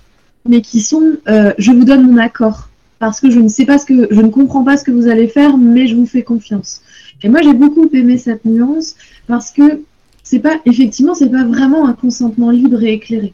mais 0.47 0.61
qui 0.61 0.81
sont 0.81 1.17
euh, 1.27 1.53
je 1.57 1.71
vous 1.71 1.83
donne 1.83 2.09
mon 2.09 2.17
accord 2.17 2.69
parce 2.99 3.19
que 3.19 3.29
je 3.29 3.39
ne 3.39 3.47
sais 3.47 3.65
pas 3.65 3.77
ce 3.77 3.85
que 3.85 4.07
je 4.09 4.21
ne 4.21 4.29
comprends 4.29 4.63
pas 4.63 4.77
ce 4.77 4.83
que 4.83 4.91
vous 4.91 5.07
allez 5.07 5.27
faire, 5.27 5.57
mais 5.57 5.87
je 5.87 5.95
vous 5.95 6.07
fais 6.07 6.23
confiance. 6.23 6.81
Et 7.21 7.29
moi 7.29 7.41
j'ai 7.43 7.53
beaucoup 7.53 7.87
aimé 7.93 8.17
cette 8.17 8.45
nuance 8.45 8.95
parce 9.27 9.51
que 9.51 9.81
c'est 10.23 10.39
pas 10.39 10.55
effectivement 10.65 11.13
c'est 11.13 11.29
pas 11.29 11.43
vraiment 11.43 11.87
un 11.87 11.93
consentement 11.93 12.49
libre 12.49 12.81
et 12.83 12.93
éclairé. 12.93 13.33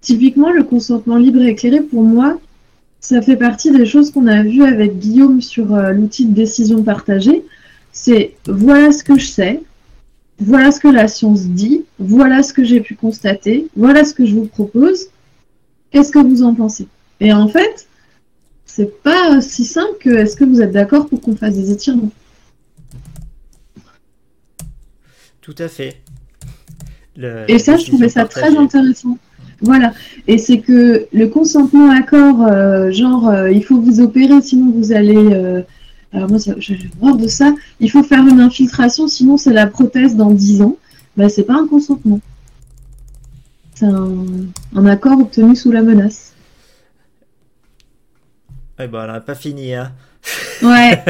Typiquement 0.00 0.50
le 0.50 0.64
consentement 0.64 1.16
libre 1.16 1.42
et 1.42 1.48
éclairé 1.48 1.80
pour 1.80 2.02
moi 2.02 2.38
ça 3.02 3.20
fait 3.20 3.36
partie 3.36 3.72
des 3.72 3.84
choses 3.84 4.12
qu'on 4.12 4.28
a 4.28 4.42
vues 4.42 4.64
avec 4.64 4.98
Guillaume 4.98 5.42
sur 5.42 5.74
euh, 5.74 5.90
l'outil 5.90 6.24
de 6.24 6.34
décision 6.34 6.82
partagée. 6.82 7.44
C'est 7.90 8.36
voilà 8.46 8.92
ce 8.92 9.02
que 9.04 9.18
je 9.18 9.26
sais, 9.26 9.60
voilà 10.38 10.70
ce 10.70 10.80
que 10.80 10.88
la 10.88 11.08
science 11.08 11.42
dit, 11.42 11.84
voilà 11.98 12.42
ce 12.42 12.52
que 12.52 12.64
j'ai 12.64 12.80
pu 12.80 12.94
constater, 12.94 13.66
voilà 13.76 14.04
ce 14.04 14.14
que 14.14 14.24
je 14.24 14.34
vous 14.34 14.46
propose, 14.46 15.08
qu'est-ce 15.90 16.12
que 16.12 16.20
vous 16.20 16.44
en 16.44 16.54
pensez? 16.54 16.86
Et 17.20 17.32
en 17.32 17.48
fait, 17.48 17.88
c'est 18.64 19.02
pas 19.02 19.40
si 19.40 19.64
simple 19.64 19.98
que 20.00 20.10
est-ce 20.10 20.36
que 20.36 20.44
vous 20.44 20.62
êtes 20.62 20.72
d'accord 20.72 21.08
pour 21.08 21.20
qu'on 21.20 21.36
fasse 21.36 21.54
des 21.54 21.72
étirements? 21.72 22.12
Tout 25.40 25.56
à 25.58 25.66
fait. 25.66 26.00
et 27.48 27.58
ça, 27.58 27.76
je 27.76 27.86
trouvais 27.86 28.08
ça 28.08 28.26
très 28.26 28.56
intéressant. 28.56 29.18
Voilà. 29.62 29.92
Et 30.26 30.38
c'est 30.38 30.58
que 30.58 31.06
le 31.12 31.26
consentement 31.28 31.90
accord, 31.90 32.42
euh, 32.42 32.90
genre, 32.90 33.28
euh, 33.28 33.50
il 33.50 33.64
faut 33.64 33.80
vous 33.80 34.00
opérer, 34.00 34.42
sinon 34.42 34.72
vous 34.72 34.92
allez 34.92 35.16
euh, 35.16 35.62
alors 36.12 36.28
moi, 36.28 36.38
j'ai 36.58 36.78
horreur 37.00 37.16
de 37.16 37.26
ça. 37.26 37.54
Il 37.80 37.90
faut 37.90 38.02
faire 38.02 38.26
une 38.26 38.40
infiltration, 38.40 39.08
sinon 39.08 39.36
c'est 39.36 39.52
la 39.52 39.66
prothèse 39.66 40.14
dans 40.14 40.30
10 40.30 40.62
ans. 40.62 40.76
Ben, 41.16 41.28
c'est 41.28 41.44
pas 41.44 41.54
un 41.54 41.66
consentement. 41.66 42.20
C'est 43.74 43.86
un, 43.86 44.86
accord 44.86 45.18
obtenu 45.20 45.56
sous 45.56 45.72
la 45.72 45.82
menace. 45.82 46.34
Eh 48.78 48.86
ben, 48.86 49.04
elle 49.04 49.12
n'a 49.12 49.20
pas 49.20 49.34
fini, 49.34 49.74
hein. 49.74 49.92
Ouais. 50.62 51.02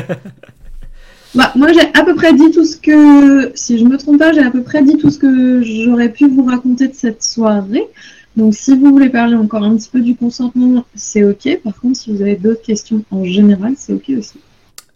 bah, 1.34 1.52
moi, 1.56 1.72
j'ai 1.72 1.86
à 1.94 2.04
peu 2.04 2.14
près 2.14 2.32
dit 2.32 2.50
tout 2.52 2.64
ce 2.64 2.76
que, 2.76 3.52
si 3.56 3.78
je 3.78 3.84
me 3.84 3.98
trompe 3.98 4.18
pas, 4.18 4.32
j'ai 4.32 4.42
à 4.42 4.50
peu 4.50 4.62
près 4.62 4.82
dit 4.82 4.98
tout 4.98 5.10
ce 5.10 5.18
que 5.18 5.62
j'aurais 5.62 6.10
pu 6.10 6.28
vous 6.28 6.44
raconter 6.44 6.88
de 6.88 6.94
cette 6.94 7.24
soirée. 7.24 7.88
Donc, 8.36 8.54
si 8.54 8.76
vous 8.76 8.90
voulez 8.90 9.10
parler 9.10 9.34
encore 9.34 9.62
un 9.62 9.76
petit 9.76 9.90
peu 9.90 10.00
du 10.00 10.16
consentement, 10.16 10.84
c'est 10.94 11.22
ok. 11.24 11.60
Par 11.62 11.78
contre, 11.78 11.98
si 11.98 12.14
vous 12.14 12.22
avez 12.22 12.36
d'autres 12.36 12.62
questions 12.62 13.04
en 13.10 13.24
général, 13.24 13.74
c'est 13.76 13.92
ok 13.92 14.10
aussi. 14.18 14.40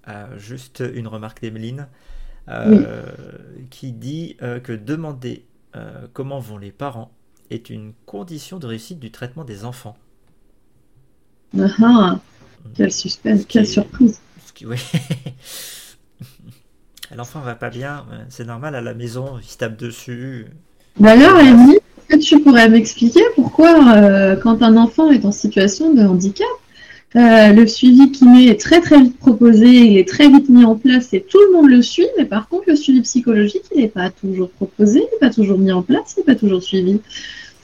Euh, 0.09 0.39
juste 0.39 0.85
une 0.95 1.09
remarque 1.09 1.43
d'Emeline 1.43 1.89
euh, 2.49 3.03
qui 3.71 3.91
dit 3.93 4.37
euh, 4.41 4.61
que 4.61 4.73
demander 4.73 5.45
comment 6.15 6.41
vont 6.41 6.57
les 6.57 6.73
parents 6.73 7.11
est 7.51 7.69
une 7.69 7.93
condition 8.07 8.59
de 8.59 8.67
réussite 8.67 8.99
du 8.99 9.11
traitement 9.11 9.45
des 9.45 9.67
enfants. 9.67 9.95
Ah, 11.59 11.67
ah 11.83 12.19
quel 12.75 12.91
suspense, 12.91 13.45
quelle 13.45 13.67
surprise. 13.67 14.19
L'enfant 17.15 17.41
va 17.41 17.55
pas 17.55 17.69
bien, 17.69 18.07
c'est 18.31 18.47
normal 18.47 18.75
à 18.75 18.81
la 18.81 18.95
maison, 18.95 19.39
il 19.39 19.45
se 19.45 19.59
tape 19.59 19.77
dessus. 19.77 20.47
D'ailleurs, 20.99 21.37
Amy, 21.37 21.75
est-ce 21.75 21.86
que 22.07 22.17
tu 22.17 22.41
pourrais 22.41 22.69
m'expliquer 22.69 23.23
pourquoi, 23.35 24.37
quand 24.43 24.63
un 24.63 24.77
enfant 24.77 25.11
est 25.11 25.25
en 25.25 25.33
situation 25.33 25.95
de 25.95 26.03
handicap, 26.03 26.47
euh, 27.17 27.53
le 27.53 27.67
suivi 27.67 28.13
kiné 28.13 28.49
est 28.49 28.61
très 28.61 28.83
très 28.83 29.01
vite 29.01 29.19
proposé, 29.19 29.69
il 29.69 29.97
est 29.97 30.07
très 30.07 30.29
vite 30.29 30.51
mis 30.51 30.67
en 30.67 30.77
place 30.77 31.15
et 31.15 31.23
tout 31.23 31.39
le 31.47 31.53
monde 31.53 31.71
le 31.71 31.81
suit, 31.81 32.09
mais 32.19 32.27
par 32.27 32.47
contre 32.49 32.65
le 32.69 32.77
suivi 32.77 33.01
psychologique 33.01 33.63
il 33.75 33.81
n'est 33.81 33.89
pas 33.89 34.11
toujours 34.11 34.51
proposé, 34.51 34.99
il 34.99 35.09
n'est 35.13 35.19
pas 35.19 35.33
toujours 35.33 35.57
mis 35.57 35.73
en 35.73 35.83
place, 35.83 36.15
il 36.17 36.21
n'est 36.21 36.27
pas 36.27 36.35
toujours 36.35 36.63
suivi? 36.63 37.01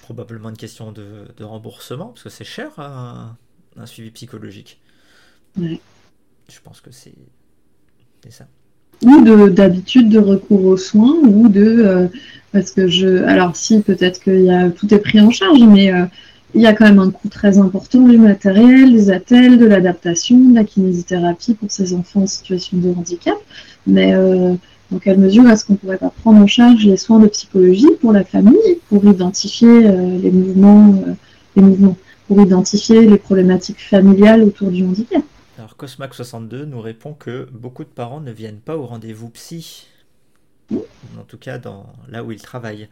Probablement 0.01 0.49
une 0.49 0.57
question 0.57 0.91
de, 0.91 1.27
remboursement, 1.41 2.07
parce 2.07 2.23
que 2.23 2.31
c'est 2.31 2.45
cher 2.45 2.71
un, 2.79 3.37
suivi 3.85 4.11
psychologique. 4.11 4.81
Ouais. 5.59 5.81
Je 6.49 6.61
pense 6.61 6.81
que 6.81 6.91
c'est 6.91 7.13
ça. 8.31 8.47
Ou 9.05 9.49
d'habitude 9.49 10.09
de, 10.09 10.19
recours 10.19 10.65
aux 10.65 10.77
soins, 10.77 11.17
ou 11.25 11.49
de 11.49 12.09
parce 12.53 12.71
que 12.71 12.87
je, 12.87 13.25
alors 13.25 13.57
si 13.57 13.81
peut-être 13.81 14.21
que 14.21 14.31
y 14.31 14.51
a, 14.51 14.71
tout 14.71 14.93
est 14.93 14.99
pris 14.99 15.21
en 15.21 15.31
charge, 15.31 15.61
mais 15.61 15.91
il 16.55 16.61
y 16.61 16.67
a 16.67 16.75
quand 16.75 16.85
même 16.85 16.99
un 16.99 17.11
coût 17.11 17.29
très 17.29 17.59
important 17.59 18.07
du 18.07 18.19
matériel, 18.19 18.93
des 18.93 19.11
attelles, 19.11 19.59
de 19.59 19.67
l'adaptation, 19.67 20.39
de 20.39 20.55
la 20.55 20.65
kinésithérapie 20.65 21.55
pour 21.55 21.71
ces 21.71 21.95
enfants 21.95 22.23
en 22.23 22.27
situation 22.27 22.77
de 22.79 22.91
handicap. 22.91 23.37
Mais 23.87 24.15
euh, 24.15 24.55
dans 24.91 24.99
quelle 24.99 25.19
mesure 25.19 25.49
est-ce 25.49 25.65
qu'on 25.65 25.75
ne 25.75 25.79
pourrait 25.79 25.99
pas 25.99 26.13
prendre 26.23 26.43
en 26.43 26.47
charge 26.47 26.85
les 26.85 26.99
soins 26.99 27.21
de 27.21 27.29
psychologie 27.29 27.89
pour 28.01 28.13
la 28.13 28.25
famille, 28.25 28.79
pour 28.89 29.05
identifier 29.05 29.69
euh, 29.69 30.19
les 30.19 30.31
mouvements, 30.31 30.95
euh, 31.07 31.13
les 31.57 31.63
mouvements, 31.63 31.97
pour 32.29 32.41
identifier 32.41 33.01
les 33.01 33.19
problématiques 33.19 33.81
familiales 33.81 34.43
autour 34.43 34.71
du 34.71 34.85
handicap? 34.85 35.23
Alors 35.63 35.77
Cosmac62 35.79 36.65
nous 36.65 36.81
répond 36.81 37.15
que 37.15 37.47
beaucoup 37.53 37.85
de 37.85 37.89
parents 37.89 38.21
ne 38.21 38.33
viennent 38.33 38.59
pas 38.59 38.77
au 38.77 38.85
rendez-vous 38.85 39.29
psy, 39.29 39.87
en 40.73 41.23
tout 41.29 41.39
cas 41.39 41.59
dans 41.59 41.87
là 42.09 42.25
où 42.25 42.33
ils 42.33 42.43
travaillent. 42.43 42.89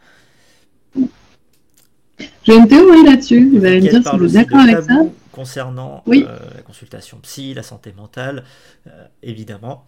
J'ai 2.45 2.55
une 2.55 2.69
théorie 2.69 3.03
là-dessus. 3.03 3.51
Vous 3.51 3.65
allez 3.65 3.81
me 3.81 3.89
dire 3.89 4.09
si 4.09 4.17
vous 4.17 4.25
êtes 4.25 4.49
d'accord 4.49 4.61
avec 4.61 4.83
ça. 4.83 5.03
Concernant 5.33 6.05
euh, 6.07 6.23
la 6.55 6.63
consultation 6.63 7.19
psy, 7.23 7.55
la 7.55 7.65
santé 7.65 7.93
mentale, 7.93 8.45
euh, 8.87 8.91
évidemment. 9.25 9.85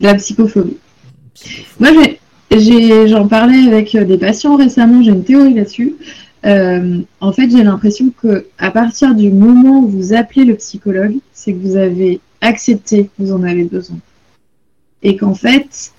La 0.00 0.14
psychophobie. 0.14 0.78
Moi, 1.78 1.90
j'en 3.06 3.28
parlais 3.28 3.68
avec 3.68 3.94
euh, 3.94 4.06
des 4.06 4.16
patients 4.16 4.56
récemment, 4.56 5.02
j'ai 5.02 5.10
une 5.10 5.24
théorie 5.24 5.52
là-dessus. 5.52 5.94
En 6.44 7.32
fait, 7.32 7.50
j'ai 7.50 7.62
l'impression 7.62 8.12
que 8.22 8.46
à 8.58 8.70
partir 8.70 9.14
du 9.14 9.30
moment 9.30 9.80
où 9.80 9.88
vous 9.88 10.14
appelez 10.14 10.44
le 10.44 10.56
psychologue, 10.56 11.16
c'est 11.32 11.52
que 11.52 11.58
vous 11.58 11.76
avez 11.76 12.20
accepté 12.40 13.04
que 13.04 13.10
vous 13.18 13.32
en 13.32 13.42
avez 13.42 13.64
besoin. 13.64 13.98
Et 15.02 15.16
qu'en 15.16 15.34
fait, 15.34 15.92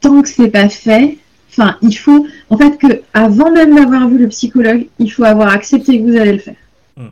tant 0.00 0.22
que 0.22 0.28
c'est 0.28 0.50
pas 0.50 0.68
fait, 0.68 1.18
Enfin, 1.52 1.76
il 1.82 1.92
faut, 1.92 2.26
en 2.48 2.56
fait, 2.56 2.78
que 2.78 3.02
avant 3.12 3.52
même 3.52 3.74
d'avoir 3.74 4.08
vu 4.08 4.16
le 4.16 4.28
psychologue, 4.28 4.86
il 4.98 5.12
faut 5.12 5.24
avoir 5.24 5.52
accepté 5.52 5.98
que 5.98 6.04
vous 6.04 6.16
allez 6.16 6.32
le 6.32 6.38
faire. 6.38 6.56
Hmm. 6.96 7.08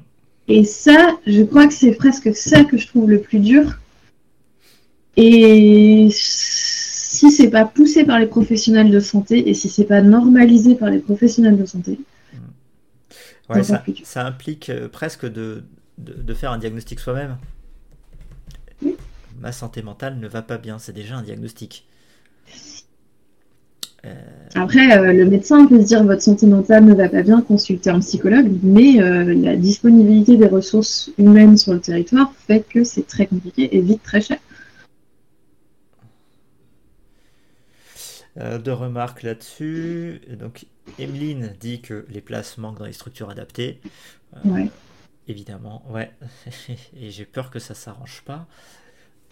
Et 0.48 0.64
ça, 0.64 1.18
je 1.26 1.42
crois 1.42 1.66
que 1.66 1.74
c'est 1.74 1.92
presque 1.92 2.34
ça 2.34 2.64
que 2.64 2.78
je 2.78 2.86
trouve 2.86 3.10
le 3.10 3.20
plus 3.20 3.38
dur. 3.38 3.78
Et 5.18 6.08
si 6.10 7.30
c'est 7.30 7.50
pas 7.50 7.66
poussé 7.66 8.04
par 8.04 8.18
les 8.18 8.26
professionnels 8.26 8.90
de 8.90 9.00
santé 9.00 9.50
et 9.50 9.52
si 9.52 9.68
c'est 9.68 9.84
pas 9.84 10.00
normalisé 10.00 10.74
par 10.74 10.88
les 10.88 11.00
professionnels 11.00 11.58
de 11.58 11.66
santé, 11.66 11.98
hmm. 13.58 13.94
ça, 14.04 14.26
implique 14.26 14.70
euh, 14.70 14.88
presque 14.88 15.26
de, 15.26 15.64
faire 16.34 16.52
un 16.52 16.58
diagnostic 16.58 17.00
soi-même. 17.00 17.36
Ma 19.40 19.52
santé 19.52 19.82
mentale 19.82 20.18
ne 20.18 20.28
va 20.28 20.42
pas 20.42 20.58
bien, 20.58 20.78
c'est 20.78 20.92
déjà 20.92 21.16
un 21.16 21.22
diagnostic. 21.22 21.86
Euh, 24.06 24.14
Après, 24.54 24.96
euh, 24.96 25.12
le 25.12 25.26
médecin 25.26 25.66
peut 25.66 25.80
se 25.80 25.86
dire 25.86 26.04
votre 26.04 26.22
santé 26.22 26.46
mentale 26.46 26.84
ne 26.84 26.94
va 26.94 27.08
pas 27.08 27.22
bien, 27.22 27.42
consulter 27.42 27.90
un 27.90 28.00
psychologue, 28.00 28.50
mais 28.62 29.00
euh, 29.00 29.34
la 29.34 29.56
disponibilité 29.56 30.36
des 30.36 30.46
ressources 30.46 31.10
humaines 31.18 31.58
sur 31.58 31.74
le 31.74 31.80
territoire 31.80 32.32
fait 32.46 32.64
que 32.68 32.82
c'est 32.82 33.06
très 33.06 33.26
compliqué 33.26 33.76
et 33.76 33.80
vite 33.80 34.02
très 34.02 34.22
cher. 34.22 34.38
Deux 38.36 38.72
remarques 38.72 39.22
là-dessus. 39.22 40.20
Donc, 40.30 40.66
Emeline 40.98 41.54
dit 41.60 41.80
que 41.80 42.06
les 42.08 42.20
places 42.20 42.58
manquent 42.58 42.78
dans 42.78 42.86
les 42.86 42.92
structures 42.92 43.30
adaptées. 43.30 43.80
ouais. 44.44 44.68
Évidemment, 45.30 45.84
ouais. 45.88 46.10
et 46.96 47.10
j'ai 47.10 47.24
peur 47.24 47.50
que 47.50 47.60
ça 47.60 47.74
s'arrange 47.74 48.22
pas. 48.24 48.48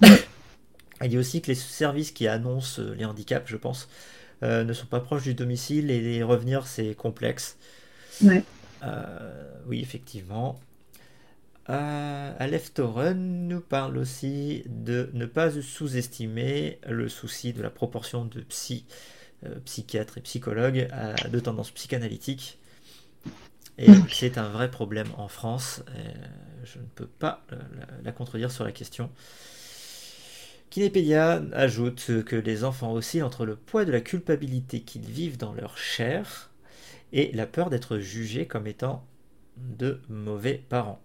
Elle 1.01 1.11
dit 1.11 1.19
aussi 1.19 1.43
que 1.43 1.49
les 1.49 1.57
services 1.57 2.12
qui 2.12 2.29
annoncent 2.29 2.81
les 2.81 3.05
handicaps, 3.05 3.49
je 3.49 3.57
pense, 3.57 3.89
euh, 4.45 4.62
ne 4.62 4.73
sont 4.73 4.87
pas 4.87 5.01
proches 5.01 5.25
du 5.25 5.35
domicile 5.35 5.91
et 5.91 6.01
les 6.01 6.23
revenir 6.23 6.69
c'est 6.69 6.95
complexe. 6.95 7.57
Ouais. 8.23 8.45
Euh, 8.85 9.53
oui, 9.66 9.81
effectivement. 9.81 10.61
Euh, 11.70 12.32
Aleph 12.39 12.73
Toren 12.73 13.47
nous 13.47 13.61
parle 13.61 13.99
aussi 13.99 14.65
de 14.66 15.11
ne 15.12 15.27
pas 15.27 15.51
sous-estimer 15.51 16.78
le 16.89 17.09
souci 17.09 17.53
de 17.53 17.62
la 17.62 17.70
proportion 17.70 18.24
de 18.24 18.40
psy, 18.40 18.86
euh, 19.45 19.55
psychiatres 19.65 20.19
et 20.19 20.23
psychologues 20.23 20.89
de 21.31 21.40
tendance 21.40 21.70
psychanalytique. 21.70 22.59
Et 23.77 23.89
c'est 24.11 24.39
un 24.39 24.49
vrai 24.49 24.70
problème 24.70 25.09
en 25.19 25.28
France. 25.28 25.82
je 26.65 26.78
ne 26.78 26.86
peux 26.97 27.07
pas 27.07 27.47
la 28.03 28.12
contredire 28.12 28.51
sur 28.51 28.65
la 28.65 28.73
question. 28.73 29.11
Kinépédia 30.70 31.43
ajoute 31.53 32.24
que 32.24 32.36
les 32.36 32.65
enfants 32.65 32.93
oscillent 32.93 33.23
entre 33.23 33.47
le 33.47 33.57
poids 33.57 33.85
de 33.85 33.93
la 33.93 34.01
culpabilité 34.01 34.81
qu'ils 34.81 35.07
vivent 35.07 35.39
dans 35.39 35.55
leur 35.55 35.78
chair 35.78 36.51
et 37.12 37.32
la 37.32 37.47
peur 37.47 37.70
d'être 37.70 37.99
jugés 37.99 38.47
comme 38.47 38.66
étant 38.66 39.07
de 39.57 40.01
mauvais 40.09 40.62
parents. 40.69 41.01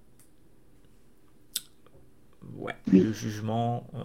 Ouais, 2.58 2.74
le 2.92 3.12
jugement. 3.12 3.84
Euh, 3.96 4.00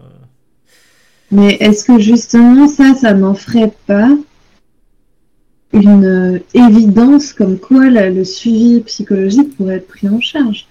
Mais 1.31 1.57
est-ce 1.61 1.85
que 1.85 1.99
justement 1.99 2.69
ça, 2.69 2.95
ça 2.95 3.15
n'en 3.15 3.35
ferait 3.35 3.73
pas 3.87 4.11
une 5.73 6.05
euh, 6.05 6.39
évidence 6.55 7.33
comme 7.33 7.59
quoi 7.59 7.91
le 7.91 8.25
suivi 8.25 8.81
psychologique 8.81 9.57
pourrait 9.57 9.77
être 9.77 9.89
pris 9.89 10.09
en 10.09 10.21
charge? 10.21 10.67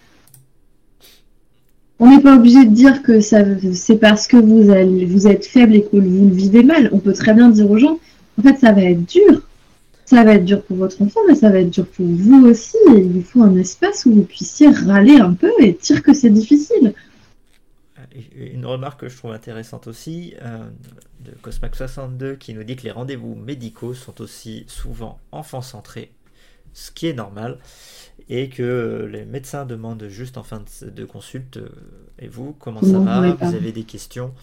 On 1.99 2.09
n'est 2.09 2.21
pas 2.21 2.35
obligé 2.35 2.63
de 2.63 2.73
dire 2.73 3.01
que 3.01 3.21
ça, 3.21 3.39
c'est 3.73 3.97
parce 3.97 4.27
que 4.27 4.37
vous, 4.37 4.69
allez, 4.69 5.05
vous 5.05 5.27
êtes 5.27 5.45
faible 5.45 5.75
et 5.75 5.81
que 5.81 5.97
vous 5.97 6.29
le 6.29 6.35
vivez 6.35 6.63
mal. 6.63 6.89
On 6.91 6.99
peut 6.99 7.13
très 7.13 7.33
bien 7.33 7.49
dire 7.49 7.69
aux 7.69 7.79
gens, 7.79 7.99
en 8.37 8.43
fait, 8.43 8.59
ça 8.59 8.71
va 8.71 8.83
être 8.83 9.03
dur. 9.05 9.41
Ça 10.05 10.23
va 10.23 10.35
être 10.35 10.45
dur 10.45 10.61
pour 10.63 10.77
votre 10.77 11.01
enfant, 11.01 11.19
mais 11.27 11.35
ça 11.35 11.49
va 11.49 11.59
être 11.59 11.71
dur 11.71 11.87
pour 11.87 12.05
vous 12.05 12.45
aussi. 12.45 12.77
Et 12.95 12.99
il 12.99 13.09
vous 13.09 13.23
faut 13.23 13.41
un 13.41 13.57
espace 13.57 14.05
où 14.05 14.13
vous 14.13 14.23
puissiez 14.23 14.69
râler 14.69 15.17
un 15.17 15.33
peu 15.33 15.51
et 15.59 15.77
dire 15.81 16.03
que 16.03 16.13
c'est 16.13 16.29
difficile. 16.29 16.93
Une 18.35 18.65
remarque 18.65 19.01
que 19.01 19.09
je 19.09 19.17
trouve 19.17 19.31
intéressante 19.31 19.87
aussi, 19.87 20.33
euh, 20.41 20.69
de 21.19 21.31
Cosmac62, 21.43 22.37
qui 22.37 22.53
nous 22.53 22.63
dit 22.63 22.75
que 22.75 22.83
les 22.83 22.91
rendez-vous 22.91 23.35
médicaux 23.35 23.93
sont 23.93 24.21
aussi 24.21 24.65
souvent 24.67 25.19
enfant-centrés, 25.31 26.11
ce 26.73 26.91
qui 26.91 27.07
est 27.07 27.13
normal 27.13 27.59
et 28.29 28.49
que 28.49 29.07
les 29.11 29.25
médecins 29.25 29.65
demandent 29.65 30.07
juste 30.09 30.37
en 30.37 30.43
fin 30.43 30.63
de, 30.81 31.05
consulte 31.05 31.57
euh, 31.57 31.69
et 32.19 32.27
vous, 32.27 32.53
comment 32.59 32.81
ça 32.81 32.99
va 32.99 33.31
Vous 33.31 33.55
avez 33.55 33.71
des 33.71 33.83
questions? 33.83 34.33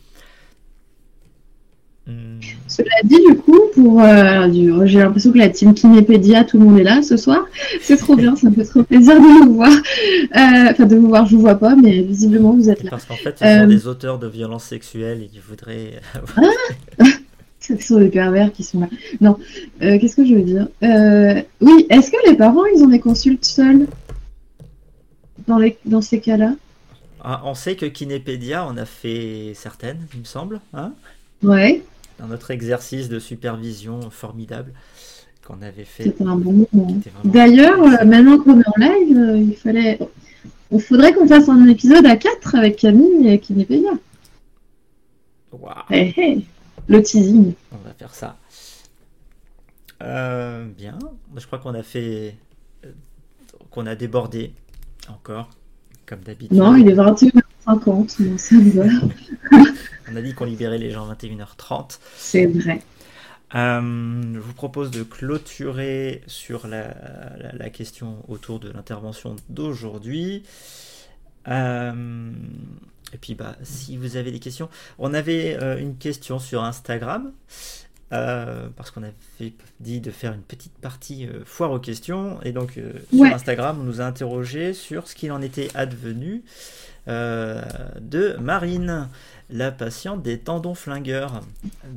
Hmm. 2.07 2.41
Cela 2.67 2.91
dit, 3.05 3.19
du 3.29 3.37
coup, 3.37 3.61
pour 3.75 4.01
euh, 4.01 4.49
j'ai 4.85 4.99
l'impression 4.99 5.33
que 5.33 5.39
la 5.39 5.49
team 5.49 5.75
Kinépédia, 5.75 6.45
tout 6.45 6.59
le 6.59 6.65
monde 6.65 6.79
est 6.79 6.85
là 6.85 7.03
ce 7.03 7.17
soir. 7.17 7.47
C'est 7.81 7.97
trop 7.97 8.17
bien, 8.17 8.37
ça 8.37 8.51
me 8.51 8.55
fait 8.55 8.65
trop 8.65 8.83
plaisir 8.83 9.15
de 9.15 9.47
vous 9.47 9.55
voir. 9.55 9.71
Euh, 9.73 10.71
enfin, 10.71 10.87
de 10.87 10.97
vous 10.97 11.09
voir, 11.09 11.27
je 11.27 11.37
vous 11.37 11.43
vois 11.43 11.59
pas, 11.59 11.77
mais 11.77 12.03
visiblement 12.03 12.53
vous 12.53 12.71
êtes 12.71 12.83
là. 12.83 12.91
Parce 12.91 13.05
qu'en 13.05 13.17
fait, 13.17 13.39
ce 13.39 13.45
sont 13.45 13.67
des 13.67 13.87
auteurs 13.87 14.19
de 14.19 14.27
violences 14.27 14.65
sexuelles 14.65 15.23
et 15.23 15.27
qui 15.27 15.41
voudraient. 15.41 16.01
Ah 16.99 17.05
ce 17.79 17.79
sont 17.79 17.99
des 17.99 18.09
pervers 18.09 18.53
qui 18.53 18.63
sont 18.63 18.81
là. 18.81 18.89
Non, 19.21 19.39
euh, 19.83 19.99
qu'est-ce 19.99 20.17
que 20.17 20.27
je 20.27 20.35
veux 20.35 20.43
dire? 20.43 20.69
Euh, 20.83 21.41
Oui, 21.61 21.87
est-ce 21.91 22.11
que 22.11 22.17
les 22.29 22.37
parents, 22.37 22.65
ils 22.67 22.83
ont 22.83 22.89
des 22.89 23.01
consultes 23.01 23.45
seuls? 23.45 23.87
Dans, 25.47 25.59
les, 25.59 25.77
dans 25.85 26.01
ces 26.01 26.21
cas-là? 26.21 26.55
Ah, 27.23 27.43
On 27.45 27.55
sait 27.55 27.77
que 27.77 27.87
Kinépédia 27.87 28.65
en 28.65 28.77
a 28.77 28.85
fait 28.85 29.53
certaines, 29.55 29.99
il 30.15 30.21
me 30.21 30.25
semble. 30.25 30.61
Hein? 30.73 30.93
Ouais. 31.43 31.83
Dans 32.19 32.27
notre 32.29 32.51
exercice 32.51 33.09
de 33.09 33.19
supervision 33.19 34.11
formidable 34.11 34.73
qu'on 35.47 35.61
avait 35.63 35.85
fait. 35.85 36.05
C'était 36.05 36.25
un 36.25 36.37
bon 36.37 36.67
moment. 36.73 36.97
D'ailleurs, 37.25 37.83
euh, 37.83 38.05
maintenant 38.05 38.39
qu'on 38.39 38.61
est 38.61 38.69
en 38.69 38.81
live, 38.81 39.49
il 39.51 39.57
fallait... 39.57 39.99
Il 40.71 40.81
faudrait 40.81 41.13
qu'on 41.13 41.29
fasse 41.29 41.49
un 41.49 41.67
épisode 41.69 42.07
à 42.07 42.17
4 42.17 42.57
avec 42.57 42.77
Camille 42.77 43.29
et 43.29 43.39
Kinépédia. 43.39 43.93
Wow. 45.53 45.71
Hey, 45.91 46.13
hey. 46.17 46.47
Le 46.89 47.03
teasing. 47.03 47.53
On 47.73 47.77
va 47.87 47.95
faire 47.95 48.15
ça. 48.15 48.37
Euh, 50.03 50.67
bien. 50.67 50.99
Je 51.37 51.47
crois 51.47 51.59
qu'on 51.59 51.75
a 51.75 51.83
fait. 51.83 52.35
Euh, 52.85 52.91
qu'on 53.71 53.87
a 53.87 53.95
débordé 53.95 54.53
encore, 55.09 55.51
comme 56.07 56.21
d'habitude. 56.21 56.57
Non, 56.57 56.77
il 56.77 56.89
est 56.89 56.95
21h50, 56.95 58.39
ça 58.39 58.57
On 60.11 60.17
a 60.17 60.23
dit 60.23 60.35
qu'on 60.35 60.45
libérait 60.45 60.79
les 60.79 60.91
gens 60.91 61.09
à 61.09 61.15
21h30. 61.15 61.99
C'est 62.17 62.47
vrai. 62.47 62.81
Euh, 63.55 64.23
je 64.35 64.39
vous 64.39 64.53
propose 64.53 64.91
de 64.91 65.03
clôturer 65.03 66.23
sur 66.27 66.67
la, 66.67 66.95
la 67.53 67.71
question 67.71 68.25
autour 68.29 68.59
de 68.59 68.71
l'intervention 68.71 69.37
d'aujourd'hui. 69.49 70.43
Euh, 71.49 72.33
et 73.13 73.19
puis, 73.19 73.35
bah, 73.35 73.57
si 73.63 73.97
vous 73.97 74.17
avez 74.17 74.33
des 74.33 74.41
questions, 74.41 74.69
on 74.99 75.15
avait 75.15 75.57
euh, 75.63 75.79
une 75.79 75.97
question 75.97 76.39
sur 76.39 76.65
Instagram 76.65 77.33
euh, 78.13 78.69
parce 78.77 78.91
qu'on 78.91 79.03
avait 79.03 79.15
dit 79.81 80.01
de 80.01 80.11
faire 80.11 80.35
une 80.35 80.43
petite 80.43 80.75
partie 80.81 81.27
euh, 81.27 81.41
foire 81.45 81.73
aux 81.73 81.79
questions. 81.79 82.39
Et 82.45 82.53
donc, 82.53 82.77
euh, 82.77 82.93
sur 83.13 83.25
Instagram, 83.25 83.79
on 83.81 83.85
nous 83.85 84.01
a 84.01 84.05
interrogé 84.05 84.73
sur 84.75 85.09
ce 85.09 85.15
qu'il 85.15 85.33
en 85.33 85.41
était 85.43 85.69
advenu 85.75 86.43
de 87.07 88.37
Marine, 88.41 89.09
la 89.51 89.71
patiente 89.71 90.23
des 90.23 90.39
tendons 90.39 90.75
flingueurs. 90.75 91.43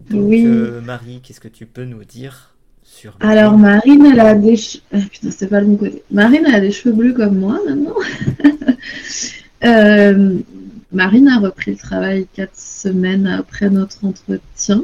Donc, 0.10 0.30
Oui. 0.30 0.44
Marie, 0.44 1.22
qu'est-ce 1.22 1.40
que 1.40 1.48
tu 1.48 1.66
peux 1.66 1.86
nous 1.86 2.04
dire 2.04 2.54
sur 2.84 3.16
Alors, 3.22 3.58
Marine, 3.58 4.06
elle 4.12 4.20
a 4.20 4.36
des 4.36 4.58
cheveux. 4.58 4.84
putain, 5.10 5.32
c'est 5.32 5.48
pas 5.48 5.62
le 5.62 5.68
bon 5.68 5.78
côté. 5.78 6.04
Marine, 6.12 6.44
elle 6.46 6.56
a 6.56 6.60
des 6.60 6.72
cheveux 6.72 6.94
bleus 6.94 7.14
comme 7.14 7.40
moi 7.40 7.58
maintenant. 7.66 7.96
Marine 10.92 11.28
a 11.30 11.40
repris 11.40 11.72
le 11.72 11.78
travail 11.78 12.28
quatre 12.34 12.58
semaines 12.58 13.28
après 13.28 13.70
notre 13.70 14.04
entretien. 14.04 14.84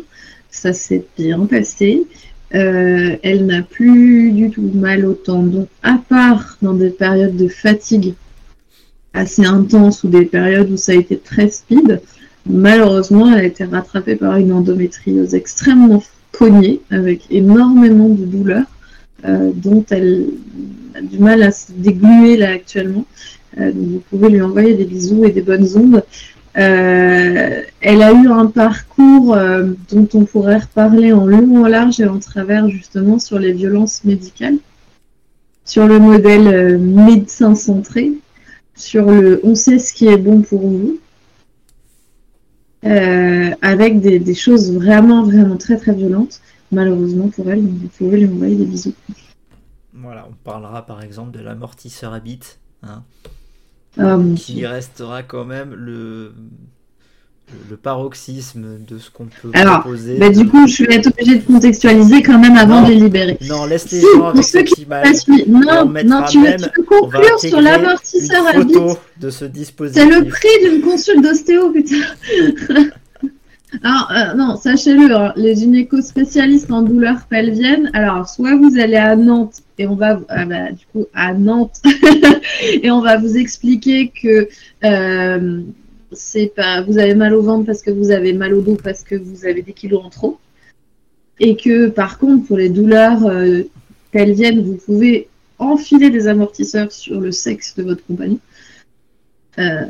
Ça 0.54 0.72
s'est 0.72 1.04
bien 1.18 1.46
passé. 1.48 2.06
Euh, 2.54 3.18
elle 3.24 3.48
n'a 3.48 3.64
plus 3.64 4.32
du 4.32 4.52
tout 4.52 4.70
mal 4.74 5.06
au 5.06 5.14
tendon, 5.14 5.68
à 5.82 6.00
part 6.08 6.58
dans 6.62 6.76
des 6.76 6.92
périodes 6.92 7.36
de 7.36 7.48
fatigue 7.48 8.14
assez 9.14 9.44
intenses 9.44 10.04
ou 10.04 10.10
des 10.10 10.26
périodes 10.26 10.70
où 10.70 10.78
ça 10.78 10.92
a 10.92 10.96
été 10.96 11.18
très 11.18 11.50
speed. 11.50 12.02
Malheureusement, 12.46 13.34
elle 13.34 13.40
a 13.40 13.44
été 13.44 13.64
rattrapée 13.64 14.16
par 14.16 14.38
une 14.38 14.54
endométriose 14.54 15.34
extrêmement 15.34 16.04
cognée, 16.32 16.82
avec 16.92 17.24
énormément 17.32 18.10
de 18.10 18.24
douleurs, 18.24 18.68
euh, 19.26 19.52
dont 19.56 19.84
elle 19.90 20.28
a 20.94 21.02
du 21.02 21.18
mal 21.18 21.42
à 21.42 21.52
se 21.52 21.72
dégluer 21.72 22.38
là 22.38 22.52
actuellement. 22.52 23.06
Euh, 23.60 23.72
donc 23.72 23.88
vous 23.88 24.04
pouvez 24.12 24.30
lui 24.30 24.42
envoyer 24.42 24.76
des 24.76 24.86
bisous 24.86 25.26
et 25.26 25.32
des 25.32 25.42
bonnes 25.42 25.68
ondes. 25.76 26.04
Euh, 26.56 27.64
elle 27.82 28.02
a 28.04 28.14
eu 28.14 28.28
un 28.28 28.46
parcours 28.46 29.34
euh, 29.34 29.74
dont 29.90 30.08
on 30.14 30.26
pourrait 30.26 30.60
reparler 30.60 31.12
en 31.12 31.26
long, 31.26 31.64
en 31.64 31.68
large 31.68 32.00
et 32.00 32.06
en 32.06 32.20
travers 32.20 32.70
justement 32.70 33.18
sur 33.18 33.40
les 33.40 33.54
violences 33.54 34.04
médicales, 34.04 34.58
sur 35.66 35.88
le 35.88 35.98
modèle 35.98 36.48
euh, 36.48 36.78
médecin 36.78 37.56
centré, 37.56 38.12
sur 38.76 39.10
le 39.10 39.40
on 39.44 39.56
sait 39.56 39.80
ce 39.80 39.94
qui 39.94 40.08
est 40.08 40.18
bon 40.18 40.42
pour 40.42 40.62
vous, 40.62 41.00
avec 43.62 44.02
des, 44.02 44.36
choses 44.36 44.74
vraiment, 44.74 45.24
vraiment 45.24 45.56
très, 45.56 45.78
très 45.78 45.94
violentes, 45.94 46.42
malheureusement 46.72 47.30
pour 47.30 47.50
elle. 47.50 47.62
Vous 47.62 47.88
pouvez 47.98 48.20
lui 48.20 48.26
envoyer 48.32 48.58
des 48.58 48.66
bisous. 48.66 48.94
Voilà, 49.94 50.28
on 50.30 50.34
parlera 50.44 50.86
par 50.86 51.02
exemple 51.02 51.32
de 51.32 51.42
l'amortisseur 51.42 52.20
bite, 52.20 52.60
hein, 52.84 53.04
qui 54.36 54.54
Dieu. 54.56 54.68
restera 54.68 55.24
quand 55.24 55.46
même 55.46 55.74
le, 55.76 56.34
le 57.70 57.78
paroxysme 57.78 58.80
de 58.88 58.98
ce 58.98 59.12
qu'on 59.12 59.26
peut 59.26 59.52
Alors, 59.54 59.82
proposer. 59.82 60.18
Bah, 60.18 60.30
du 60.30 60.48
coup, 60.48 60.68
je 60.68 60.84
vais 60.84 60.96
être 60.96 61.08
obligée 61.08 61.38
de 61.40 61.46
contextualiser 61.46 62.24
quand 62.24 62.40
même 62.40 62.58
avant 62.58 62.82
Non. 62.82 62.88
de 62.88 62.94
les 62.94 63.00
libérer. 63.00 63.38
non, 63.48 63.66
laisse 63.66 63.92
les 63.92 64.00
Si, 64.00 64.06
gens 64.16 64.28
avec 64.28 64.44
ceux 64.44 64.60
ce 64.60 64.64
qui 64.64 64.86
qui 65.44 65.50
Non, 65.50 65.86
non, 66.06 66.24
tu 66.30 66.42
veux, 66.44 66.56
tu 66.56 66.84
conclure 66.84 67.40
sur 67.40 67.62
l'amortisseur 67.62 68.48
à 68.48 68.54
photo 68.54 68.98
de 69.20 69.30
ce 69.30 69.46
dispositif. 69.46 70.02
C'est 70.02 70.10
le 70.10 70.28
prix 70.28 70.48
d'une 70.64 70.82
consulte 70.82 71.22
d'ostéo, 71.24 71.72
putain. 71.72 71.98
Alors, 73.82 74.12
euh, 74.12 74.34
non, 74.36 74.56
sachez-le, 74.56 75.16
hein, 75.16 75.34
les 75.36 75.56
gynécos 75.56 76.06
spécialistes 76.06 76.72
en 76.72 76.84
douleurs 76.84 77.26
pelviennes, 77.28 77.90
alors, 77.94 78.30
soit 78.30 78.56
vous 78.56 78.78
allez 78.78 78.98
à 78.98 79.16
Nantes, 79.16 79.62
et 79.80 79.88
on 79.88 79.96
va, 79.96 80.20
ah 80.30 80.46
bah, 80.46 80.68
à 81.14 81.34
Nantes, 81.34 81.82
et 82.84 82.92
on 82.92 83.02
va 83.02 83.18
vous 83.18 83.36
expliquer 83.38 84.10
que 84.10 84.48
euh, 84.84 85.62
pas, 86.56 86.82
vous 86.82 86.98
avez 86.98 87.16
mal 87.16 87.34
au 87.34 87.42
ventre 87.42 87.66
parce 87.66 87.82
que 87.82 87.92
vous 87.92 88.12
avez 88.12 88.34
mal 88.34 88.54
au 88.54 88.62
dos 88.62 88.78
parce 88.82 89.04
que 89.04 89.16
vous 89.16 89.46
avez 89.46 89.62
des 89.62 89.74
kilos 89.74 90.04
en 90.04 90.10
trop. 90.10 90.38
Et 91.40 91.56
que, 91.56 91.88
par 91.88 92.20
contre, 92.20 92.46
pour 92.46 92.58
les 92.58 92.70
douleurs 92.70 93.26
euh, 93.26 93.64
pelviennes, 94.12 94.62
vous 94.62 94.76
pouvez 94.76 95.28
enfiler 95.58 96.10
des 96.10 96.28
amortisseurs 96.28 96.92
sur 96.92 97.20
le 97.20 97.32
sexe 97.32 97.76
de 97.76 97.84
votre 97.84 98.06
compagnon. 98.06 98.40
Euh, 99.60 99.82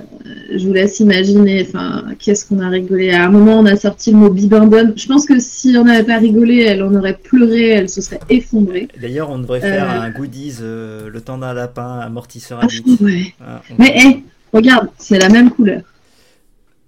je 0.54 0.68
vous 0.68 0.74
laisse 0.74 1.00
imaginer, 1.00 1.66
enfin, 1.66 2.04
qu'est-ce 2.20 2.46
qu'on 2.46 2.60
a 2.60 2.68
rigolé. 2.68 3.12
À 3.12 3.24
un 3.26 3.30
moment, 3.30 3.60
on 3.60 3.66
a 3.66 3.78
sorti 3.78 4.12
le 4.12 4.18
mot 4.18 4.30
bibendum. 4.30 4.92
Je 4.98 5.08
pense 5.08 5.26
que 5.26 5.40
si 5.40 5.76
on 5.78 5.86
n'avait 5.86 6.04
pas 6.04 6.18
rigolé, 6.18 6.60
elle 6.64 6.84
en 6.84 6.94
aurait 6.96 7.16
pleuré, 7.18 7.70
elle 7.70 7.88
se 7.88 8.02
serait 8.02 8.20
effondrée. 8.30 8.90
D'ailleurs, 9.02 9.30
on 9.30 9.40
devrait 9.40 9.62
faire 9.62 9.90
Euh. 9.90 10.02
un 10.02 10.10
goodies, 10.10 10.58
euh, 10.62 11.10
le 11.10 11.22
temps 11.22 11.38
d'un 11.38 11.54
lapin, 11.54 12.00
amortisseur 12.00 12.60
à 12.60 12.64
Ah, 12.64 13.02
ouais. 13.06 13.34
On- 13.42 13.76
Mais 13.80 13.94
hé, 13.98 14.24
regarde, 14.52 14.90
c'est 14.98 15.18
la 15.20 15.30
même 15.30 15.50
couleur 15.50 15.82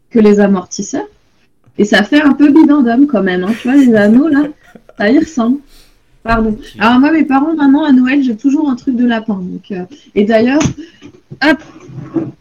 que 0.09 0.19
les 0.19 0.41
amortisseurs. 0.41 1.07
Et 1.77 1.85
ça 1.85 2.03
fait 2.03 2.21
un 2.21 2.33
peu 2.33 2.51
bibendum 2.51 3.07
quand 3.07 3.23
même. 3.23 3.43
Hein. 3.45 3.53
Tu 3.61 3.69
vois, 3.69 3.77
les 3.77 3.95
anneaux 3.95 4.27
là, 4.27 4.43
ça 4.97 5.09
y 5.09 5.17
ressemble. 5.19 5.59
Pardon. 6.25 6.57
Alors 6.79 6.99
moi, 6.99 7.11
mes 7.11 7.23
parents, 7.23 7.53
maintenant, 7.53 7.83
à 7.83 7.91
Noël, 7.91 8.23
j'ai 8.23 8.35
toujours 8.35 8.67
un 8.67 8.75
truc 8.75 8.95
de 8.95 9.05
lapin. 9.05 9.35
Donc, 9.35 9.69
euh, 9.69 9.85
Et 10.15 10.25
d'ailleurs, 10.25 10.63
hop, 11.47 11.57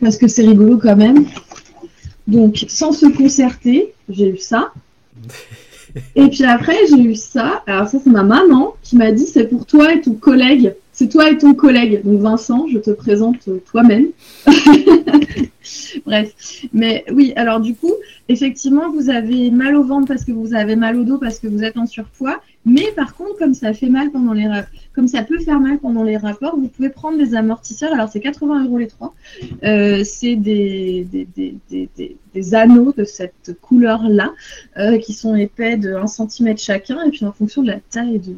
parce 0.01 0.17
que 0.17 0.27
c'est 0.27 0.47
rigolo 0.47 0.79
quand 0.79 0.97
même. 0.97 1.27
Donc, 2.27 2.65
sans 2.69 2.93
se 2.93 3.05
concerter, 3.05 3.93
j'ai 4.09 4.31
eu 4.31 4.39
ça. 4.39 4.73
Et 6.17 6.29
puis 6.29 6.45
après, 6.45 6.77
j'ai 6.89 7.03
eu 7.03 7.15
ça. 7.15 7.63
Alors 7.67 7.87
ça, 7.87 7.99
c'est 8.03 8.11
ma 8.11 8.23
maman 8.23 8.75
qui 8.83 8.97
m'a 8.97 9.13
dit, 9.13 9.27
c'est 9.27 9.49
pour 9.49 9.67
toi 9.67 9.93
et 9.93 10.01
ton 10.01 10.15
collègue. 10.15 10.75
C'est 10.93 11.09
toi 11.09 11.31
et 11.31 11.37
ton 11.37 11.55
collègue. 11.55 12.03
Donc 12.05 12.21
Vincent, 12.21 12.67
je 12.73 12.79
te 12.79 12.91
présente 12.91 13.47
euh, 13.49 13.63
toi-même. 13.71 14.07
Bref. 16.07 16.33
Mais 16.73 17.05
oui, 17.13 17.33
alors 17.37 17.61
du 17.61 17.75
coup, 17.75 17.93
effectivement, 18.29 18.91
vous 18.91 19.11
avez 19.11 19.51
mal 19.51 19.77
au 19.77 19.85
ventre 19.85 20.09
parce 20.09 20.25
que 20.25 20.33
vous 20.33 20.55
avez 20.55 20.75
mal 20.75 20.97
au 20.97 21.05
dos 21.05 21.19
parce 21.19 21.39
que 21.39 21.47
vous 21.47 21.63
êtes 21.63 21.77
en 21.77 21.87
surpoids. 21.87 22.41
Mais 22.67 22.93
par 22.97 23.15
contre, 23.15 23.37
comme 23.39 23.53
ça 23.55 23.75
fait 23.75 23.89
mal 23.91 24.11
pendant 24.11 24.33
les 24.33 24.49
comme 24.95 25.09
ça 25.09 25.23
peut 25.23 25.39
faire 25.41 25.61
mal 25.61 25.79
pendant 25.79 26.03
les 26.03 26.17
rapports, 26.17 26.57
vous 26.57 26.69
pouvez 26.69 26.89
prendre 26.89 27.19
des 27.19 27.35
amortisseurs. 27.35 27.93
Alors 27.93 28.09
c'est 28.09 28.21
80 28.21 28.65
euros 28.65 28.79
les 28.79 28.87
trois. 28.87 29.15
Euh, 29.65 30.03
c'est 30.05 30.37
des, 30.37 31.07
des, 31.11 31.27
des, 31.37 31.55
des, 31.71 32.17
des- 32.35 32.55
anneaux 32.55 32.93
de 32.97 33.05
cette 33.05 33.57
couleur-là 33.61 34.33
euh, 34.79 34.99
qui 34.99 35.13
sont 35.13 35.35
épais 35.35 35.77
de 35.77 35.95
1 35.95 36.07
cm 36.07 36.57
chacun. 36.59 37.03
Et 37.05 37.11
puis 37.11 37.25
en 37.25 37.33
fonction 37.33 37.63
de 37.63 37.69
la 37.69 37.81
taille 37.91 38.17
et 38.17 38.19
de 38.19 38.35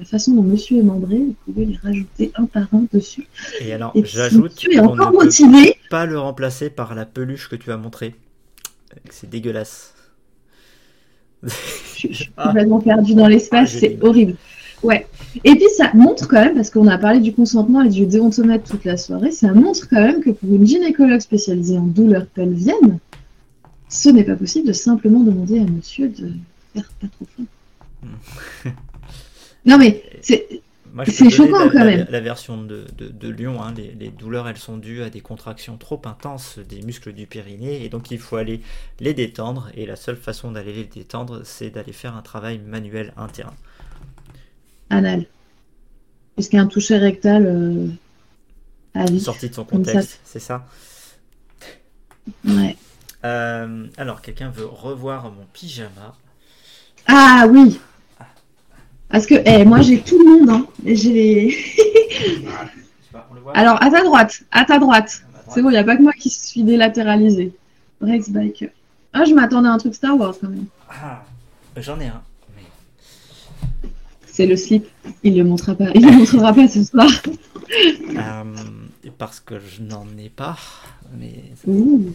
la 0.00 0.04
façon 0.04 0.32
dont 0.34 0.42
monsieur 0.42 0.78
est 0.78 0.82
membré, 0.82 1.16
vous 1.18 1.34
pouvez 1.46 1.64
les 1.64 1.76
rajouter 1.76 2.32
un 2.34 2.44
par 2.46 2.66
un 2.74 2.84
dessus. 2.92 3.26
Et 3.60 3.72
alors, 3.72 3.92
si 3.94 4.04
j'ajoute 4.04 4.52
est 4.70 4.76
qu'on 4.76 4.96
ne 4.96 4.98
peut 5.70 5.74
pas 5.90 6.06
le 6.06 6.18
remplacer 6.18 6.70
par 6.70 6.94
la 6.94 7.06
peluche 7.06 7.48
que 7.48 7.56
tu 7.56 7.70
as 7.72 7.76
montrée. 7.76 8.14
C'est 9.10 9.30
dégueulasse. 9.30 9.94
Je, 11.44 12.08
je 12.08 12.12
suis 12.14 12.30
Ah. 12.36 12.48
complètement 12.48 12.80
perdue 12.80 13.14
dans 13.14 13.26
l'espace, 13.28 13.72
Ah, 13.74 13.78
c'est 13.80 13.98
horrible. 14.02 14.34
Ouais. 14.82 15.06
Et 15.44 15.54
puis 15.54 15.66
ça 15.76 15.90
montre 15.94 16.26
quand 16.28 16.40
même, 16.44 16.54
parce 16.56 16.68
qu'on 16.70 16.88
a 16.88 16.98
parlé 16.98 17.20
du 17.20 17.32
consentement 17.32 17.82
et 17.82 17.88
du 17.88 18.04
déontomètre 18.06 18.68
toute 18.68 18.84
la 18.84 18.96
soirée, 18.96 19.30
ça 19.30 19.52
montre 19.52 19.88
quand 19.88 20.00
même 20.00 20.20
que 20.20 20.30
pour 20.30 20.52
une 20.52 20.66
gynécologue 20.66 21.20
spécialisée 21.20 21.78
en 21.78 21.82
douleurs 21.86 22.26
pelviennes, 22.26 22.98
ce 23.88 24.08
n'est 24.08 24.24
pas 24.24 24.34
possible 24.36 24.66
de 24.68 24.72
simplement 24.72 25.20
demander 25.20 25.60
à 25.60 25.64
monsieur 25.64 26.08
de 26.08 26.32
faire 26.74 26.90
pas 27.00 27.06
trop 27.06 27.26
fort. 27.36 27.44
non 29.64 29.78
mais 29.78 30.02
c'est 30.20 30.60
Moi, 30.92 31.04
je 31.04 31.10
peux 31.24 31.30
choquant, 31.30 31.64
la, 31.64 31.70
quand 31.70 31.84
même. 31.84 32.06
la 32.10 32.20
version 32.20 32.62
de, 32.62 32.84
de- 32.98 33.08
de 33.08 33.28
Lyon. 33.30 33.62
hein. 33.62 33.72
Les, 33.76 33.92
les 33.98 34.10
douleurs, 34.10 34.46
elles 34.48 34.58
sont 34.58 34.76
dues 34.76 35.02
à 35.02 35.08
des 35.10 35.20
contractions 35.22 35.78
trop 35.78 36.00
intenses 36.04 36.58
des 36.58 36.82
muscles 36.82 37.12
du 37.14 37.26
périnée. 37.26 37.82
Et 37.84 37.88
donc, 37.88 38.10
il 38.10 38.18
faut 38.18 38.36
aller 38.36 38.60
les 39.00 39.14
détendre. 39.14 39.70
Et 39.74 39.86
la 39.86 39.96
seule 39.96 40.16
façon 40.16 40.52
d'aller 40.52 40.72
les 40.74 40.84
détendre, 40.84 41.42
c'est 41.44 41.70
d'aller 41.70 41.92
faire 41.92 42.14
un 42.14 42.22
travail 42.22 42.58
manuel 42.58 43.14
interne. 43.16 43.54
anal. 44.90 45.24
Puisqu'un 46.36 46.66
toucher 46.66 46.98
rectal 46.98 47.46
euh, 47.46 47.88
à 48.94 49.04
vie. 49.06 49.20
Sorti 49.20 49.48
de 49.48 49.54
son 49.54 49.64
contexte, 49.64 50.20
c'est 50.24 50.40
ça. 50.40 50.66
Ouais. 52.44 52.76
Euh, 53.24 53.86
alors, 53.96 54.20
quelqu'un 54.20 54.50
veut 54.50 54.66
revoir 54.66 55.30
mon 55.30 55.46
pyjama. 55.52 56.16
Ah 57.06 57.46
oui 57.50 57.80
Parce 59.12 59.26
que 59.26 59.34
eh, 59.44 59.64
moi 59.64 59.82
j'ai 59.82 60.00
tout 60.00 60.18
le 60.18 60.24
monde. 60.40 60.50
Hein. 60.50 60.66
J'ai 60.86 61.54
Alors 63.54 63.80
à 63.82 63.90
ta 63.90 64.02
droite, 64.02 64.42
à 64.50 64.64
ta 64.64 64.78
droite. 64.78 65.22
C'est 65.50 65.60
bon, 65.62 65.68
il 65.68 65.72
n'y 65.72 65.78
a 65.78 65.84
pas 65.84 65.96
que 65.96 66.02
moi 66.02 66.12
qui 66.14 66.30
suis 66.30 66.62
délatéralisé. 66.64 67.52
Rex 68.00 68.30
Biker. 68.30 68.70
Ah, 69.12 69.24
je 69.26 69.34
m'attendais 69.34 69.68
à 69.68 69.72
un 69.72 69.78
truc 69.78 69.94
Star 69.94 70.16
Wars 70.18 70.34
quand 70.40 70.48
même. 70.48 70.64
Ah, 70.88 71.22
J'en 71.76 72.00
ai 72.00 72.06
un. 72.06 72.22
mais- 72.56 73.90
C'est 74.26 74.46
le 74.46 74.56
slip. 74.56 74.86
Il 75.22 75.36
le 75.36 75.44
montrera 75.44 75.74
pas. 75.74 75.90
Il 75.94 76.06
le 76.06 76.12
montrera 76.12 76.54
pas 76.54 76.66
ce 76.66 76.82
soir. 76.82 77.10
Euh, 78.16 78.44
parce 79.18 79.40
que 79.40 79.58
je 79.58 79.82
n'en 79.82 80.06
ai 80.18 80.30
pas. 80.30 80.56
Mais 81.18 81.34
Ouh. 81.66 82.12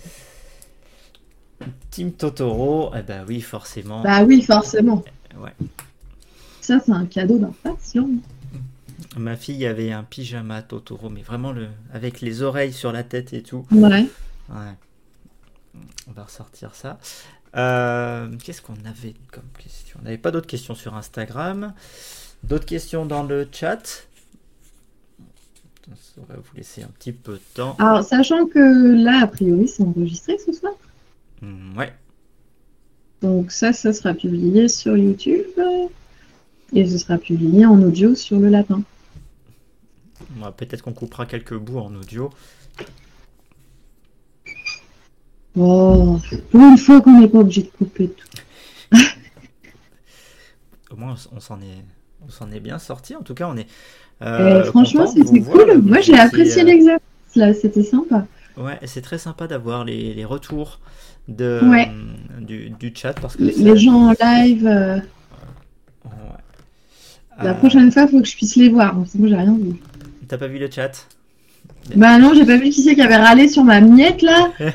Team 1.91 2.11
Totoro, 2.11 2.91
eh 2.97 3.03
ben 3.03 3.23
oui, 3.27 3.41
forcément. 3.41 4.01
Bah 4.01 4.23
oui, 4.23 4.41
forcément. 4.41 5.03
Ouais. 5.39 5.53
Ça, 6.67 6.81
c'est 6.85 6.91
un 6.91 7.05
cadeau 7.05 7.39
d'impatient. 7.39 8.09
Ma 9.15 9.37
fille 9.37 9.65
avait 9.65 9.93
un 9.93 10.03
pyjama 10.03 10.61
Totoro, 10.61 11.09
mais 11.09 11.21
vraiment 11.21 11.53
le 11.53 11.69
avec 11.93 12.19
les 12.19 12.41
oreilles 12.41 12.73
sur 12.73 12.91
la 12.91 13.03
tête 13.03 13.31
et 13.31 13.41
tout. 13.41 13.65
Ouais. 13.71 14.05
Ouais. 14.49 14.75
On 16.09 16.11
va 16.11 16.25
ressortir 16.25 16.75
ça. 16.75 16.99
Euh, 17.55 18.27
Qu'est-ce 18.43 18.61
qu'on 18.61 18.73
avait 18.73 19.13
comme 19.31 19.47
question? 19.57 19.97
On 20.01 20.03
n'avait 20.03 20.17
pas 20.17 20.31
d'autres 20.31 20.47
questions 20.47 20.75
sur 20.75 20.93
Instagram. 20.93 21.73
D'autres 22.43 22.65
questions 22.65 23.05
dans 23.05 23.23
le 23.23 23.47
chat? 23.49 24.05
On 26.17 26.23
va 26.23 26.35
vous 26.35 26.57
laisser 26.57 26.83
un 26.83 26.89
petit 26.99 27.13
peu 27.13 27.35
de 27.35 27.41
temps. 27.53 27.77
Alors, 27.79 28.03
sachant 28.03 28.45
que 28.45 29.01
là, 29.05 29.21
a 29.23 29.27
priori, 29.27 29.69
c'est 29.69 29.83
enregistré 29.83 30.37
ce 30.45 30.51
soir. 30.51 30.73
Mm, 31.41 31.77
ouais. 31.77 31.93
Donc 33.21 33.53
ça, 33.53 33.71
ça 33.71 33.93
sera 33.93 34.13
publié 34.13 34.67
sur 34.67 34.97
YouTube. 34.97 35.45
Et 36.73 36.85
ce 36.85 36.97
sera 36.97 37.17
publié 37.17 37.65
en 37.65 37.81
audio 37.81 38.15
sur 38.15 38.39
le 38.39 38.49
lapin. 38.49 38.81
Ouais, 40.41 40.49
Peut-être 40.55 40.81
qu'on 40.81 40.93
coupera 40.93 41.25
quelques 41.25 41.57
bouts 41.57 41.79
en 41.79 41.93
audio. 41.95 42.29
Oh, 45.55 46.19
pour 46.51 46.61
une 46.61 46.77
fois 46.77 47.01
qu'on 47.01 47.19
n'est 47.19 47.27
pas 47.27 47.39
obligé 47.39 47.63
de 47.63 47.69
couper 47.69 48.09
tout. 48.09 48.27
Au 50.91 50.95
moins, 50.95 51.15
on 51.35 51.39
s'en 51.39 51.59
est, 51.61 51.83
on 52.25 52.29
s'en 52.29 52.51
est 52.51 52.59
bien 52.59 52.79
sorti. 52.79 53.15
En 53.15 53.23
tout 53.23 53.33
cas, 53.33 53.47
on 53.49 53.57
est. 53.57 53.67
Euh, 54.21 54.61
euh, 54.61 54.63
franchement, 54.65 55.07
c'était 55.07 55.41
cool. 55.41 55.79
Moi, 55.81 56.01
j'ai 56.01 56.17
apprécié 56.17 56.61
euh, 56.61 56.65
l'exercice 56.65 57.01
là, 57.35 57.53
c'était 57.53 57.83
sympa. 57.83 58.25
Ouais, 58.57 58.79
c'est 58.85 59.01
très 59.01 59.17
sympa 59.19 59.47
d'avoir 59.47 59.85
les, 59.85 60.13
les 60.13 60.25
retours 60.25 60.79
de, 61.27 61.59
Ouais. 61.63 61.91
du, 62.39 62.71
du 62.71 62.91
chat 62.95 63.13
parce 63.13 63.35
que 63.35 63.43
Les 63.43 63.77
gens 63.77 64.09
en 64.09 64.13
live, 64.19 64.65
euh. 64.65 64.99
La 67.39 67.51
Euh, 67.51 67.53
prochaine 67.53 67.91
fois, 67.91 68.03
il 68.03 68.09
faut 68.09 68.21
que 68.21 68.27
je 68.27 68.35
puisse 68.35 68.55
les 68.55 68.69
voir. 68.69 68.95
Moi, 68.95 69.05
j'ai 69.29 69.35
rien 69.35 69.57
vu. 69.57 69.75
T'as 70.27 70.37
pas 70.37 70.47
vu 70.47 70.59
le 70.59 70.69
chat? 70.69 71.07
Bah 71.95 72.17
non, 72.19 72.33
j'ai 72.33 72.45
pas 72.45 72.57
vu 72.57 72.69
qui 72.69 72.81
c'est 72.83 72.95
qui 72.95 73.01
avait 73.01 73.15
râlé 73.15 73.47
sur 73.47 73.63
ma 73.63 73.79
miette 73.81 74.21
là. 74.21 74.51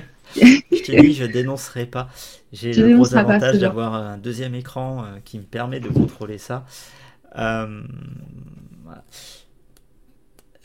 Je 0.70 0.82
t'ai 0.82 0.96
dit, 0.96 1.12
je 1.12 1.24
dénoncerai 1.24 1.86
pas. 1.86 2.08
J'ai 2.52 2.74
le 2.74 2.88
gros 2.88 3.14
avantage 3.14 3.58
d'avoir 3.58 3.94
un 3.94 4.16
deuxième 4.16 4.54
écran 4.54 5.04
euh, 5.04 5.18
qui 5.24 5.38
me 5.38 5.44
permet 5.44 5.80
de 5.80 5.90
contrôler 5.90 6.38
ça. 6.38 6.64
Euh, 7.36 7.82
voilà. 8.84 9.04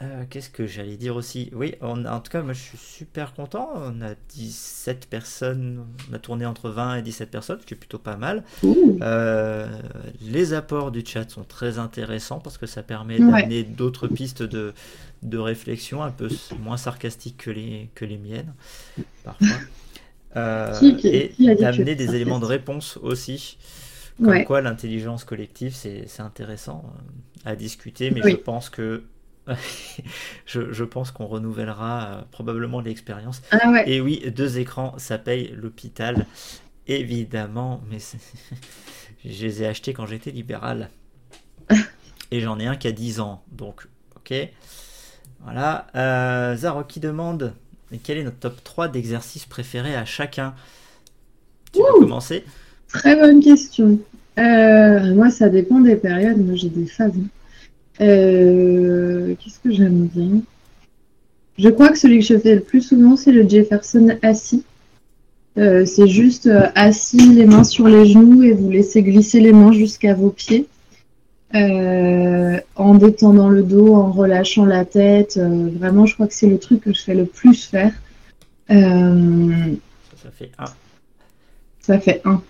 Euh, 0.04 0.26
Qu'est-ce 0.30 0.52
que 0.52 0.68
j'allais 0.68 0.96
dire 0.96 1.16
aussi? 1.16 1.50
Oui, 1.54 1.74
on- 1.82 2.06
en 2.06 2.20
tout 2.20 2.32
cas, 2.32 2.44
moi 2.44 2.54
je 2.54 2.60
suis 2.62 2.78
super 2.78 3.34
content. 3.34 3.70
On 3.76 4.00
a 4.04 4.14
17 4.36 5.08
personnes, 5.10 5.86
on 6.12 6.14
a 6.14 6.20
tourné 6.20 6.46
entre 6.46 6.70
20 6.70 6.98
et 6.98 7.02
17 7.02 7.32
personnes, 7.32 7.60
ce 7.62 7.66
qui 7.66 7.74
est 7.74 7.78
plutôt 7.78 7.98
pas 7.98 8.16
mal. 8.16 8.44
Euh, 9.02 9.68
les 10.22 10.54
apports 10.54 10.92
du 10.92 11.04
chat 11.04 11.28
sont 11.32 11.44
très 11.44 11.80
intéressants 11.80 12.40
parce 12.40 12.60
que 12.60 12.68
ça 12.68 12.84
permet 12.84 13.20
Ouais. 13.20 13.42
d'amener 13.42 13.64
d'autres 13.64 14.08
pistes 14.08 14.44
de, 14.44 14.74
de 15.24 15.38
réflexion 15.40 16.04
un 16.04 16.12
peu 16.12 16.30
moins 16.60 16.78
sarcastiques 16.78 17.38
que 17.38 17.50
les, 17.50 17.90
que 17.96 18.06
les 18.06 18.18
miennes, 18.18 18.54
parfois. 19.24 19.48
Euh, 20.36 20.78
Qui- 20.78 20.98
qui- 20.98 21.08
et 21.08 21.30
qui 21.30 21.56
d'amener 21.56 21.96
des 21.96 22.14
éléments 22.14 22.38
de 22.38 22.46
réponse 22.46 22.98
aussi. 23.02 23.58
Comme 24.18 24.28
Ouais. 24.28 24.44
quoi 24.44 24.62
l'intelligence 24.62 25.24
collective, 25.24 25.74
c'est 25.74 26.06
intéressant 26.20 26.84
à 27.46 27.56
discuter, 27.56 28.12
mais 28.12 28.22
Oui. 28.24 28.32
je 28.32 28.36
pense 28.36 28.70
que 28.70 29.04
je, 30.46 30.72
je 30.72 30.84
pense 30.84 31.12
qu'on 31.12 31.26
renouvellera 31.26 32.08
euh, 32.08 32.22
probablement 32.32 32.82
l'expérience. 32.82 33.42
Ah 33.52 33.72
ouais. 33.72 33.90
Et 33.90 34.02
oui, 34.02 34.24
deux 34.36 34.60
écrans, 34.60 34.94
ça 34.98 35.18
paye 35.18 35.54
l'hôpital, 35.56 36.26
évidemment, 36.88 37.82
mais 37.90 37.98
je 39.26 39.46
les 39.46 39.64
ai 39.64 39.68
achetés 39.68 39.94
quand 39.94 40.06
j'étais 40.06 40.32
libéral. 40.32 40.90
Et 42.32 42.42
j'en 42.42 42.60
ai 42.60 42.68
un 42.68 42.76
qui 42.76 42.88
a 42.88 42.92
10 42.92 43.22
ans, 43.22 43.42
donc 43.52 43.88
ok. 44.18 44.34
Voilà. 45.44 45.88
Euh, 45.96 46.58
Zaro 46.58 46.84
qui 46.84 47.00
demande 47.00 47.54
quel 48.04 48.18
est 48.18 48.24
notre 48.24 48.40
top 48.40 48.64
3 48.64 48.90
d'exercices 48.90 49.46
préférés 49.46 49.96
à 49.96 50.04
chacun? 50.04 50.54
Tu 51.72 51.80
veux 51.80 52.00
commencer? 52.02 52.44
Très 52.90 53.16
bonne 53.16 53.42
question. 53.42 54.00
Euh, 54.38 55.16
moi, 55.16 55.30
ça 55.30 55.50
dépend 55.50 55.80
des 55.80 55.96
périodes. 55.96 56.38
Moi, 56.38 56.56
j'ai 56.56 56.70
des 56.70 56.88
phases. 56.88 57.14
Euh, 58.02 59.34
Qu'est-ce 59.40 59.60
que 59.60 59.72
j'aime 59.72 60.08
bien? 60.08 60.42
Je 61.58 61.70
crois 61.70 61.90
que 61.90 61.98
celui 61.98 62.20
que 62.20 62.26
je 62.26 62.38
fais 62.38 62.56
le 62.56 62.62
plus 62.62 62.82
souvent, 62.82 63.16
c'est 63.16 63.32
le 63.32 63.48
Jefferson 63.48 64.18
assis. 64.22 64.64
Euh, 65.58 65.86
c'est 65.86 66.08
juste 66.08 66.46
euh, 66.46 66.68
assis, 66.76 67.34
les 67.34 67.46
mains 67.46 67.64
sur 67.64 67.88
les 67.88 68.06
genoux 68.06 68.44
et 68.44 68.52
vous 68.52 68.70
laissez 68.70 69.02
glisser 69.02 69.40
les 69.40 69.54
mains 69.54 69.72
jusqu'à 69.72 70.14
vos 70.14 70.30
pieds. 70.30 70.68
Euh, 71.56 72.60
en 72.76 72.96
détendant 72.96 73.50
le 73.50 73.64
dos, 73.64 73.96
en 73.96 74.12
relâchant 74.12 74.66
la 74.66 74.86
tête. 74.86 75.38
Euh, 75.38 75.70
vraiment, 75.80 76.06
je 76.06 76.14
crois 76.14 76.28
que 76.28 76.34
c'est 76.34 76.48
le 76.48 76.60
truc 76.60 76.82
que 76.82 76.94
je 76.94 77.02
fais 77.02 77.16
le 77.16 77.26
plus 77.26 77.66
faire. 77.66 77.94
Euh, 78.70 79.74
Ça, 80.12 80.24
ça 80.24 80.32
fait 80.32 80.52
1. 80.60 80.66
ça 81.80 82.00
fait 82.00 82.22
un. 82.26 82.42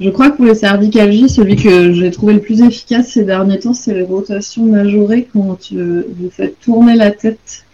Je 0.00 0.08
crois 0.08 0.30
que 0.30 0.36
pour 0.36 0.46
les 0.46 0.54
cervicalgies, 0.54 1.28
celui 1.28 1.56
que 1.56 1.92
j'ai 1.92 2.10
trouvé 2.10 2.32
le 2.34 2.40
plus 2.40 2.62
efficace 2.62 3.08
ces 3.08 3.24
derniers 3.24 3.58
temps, 3.58 3.74
c'est 3.74 3.92
les 3.92 4.02
rotations 4.02 4.64
majorées 4.64 5.28
quand 5.30 5.58
vous 5.72 6.30
faites 6.30 6.58
tourner 6.60 6.96
la 6.96 7.10
tête. 7.10 7.66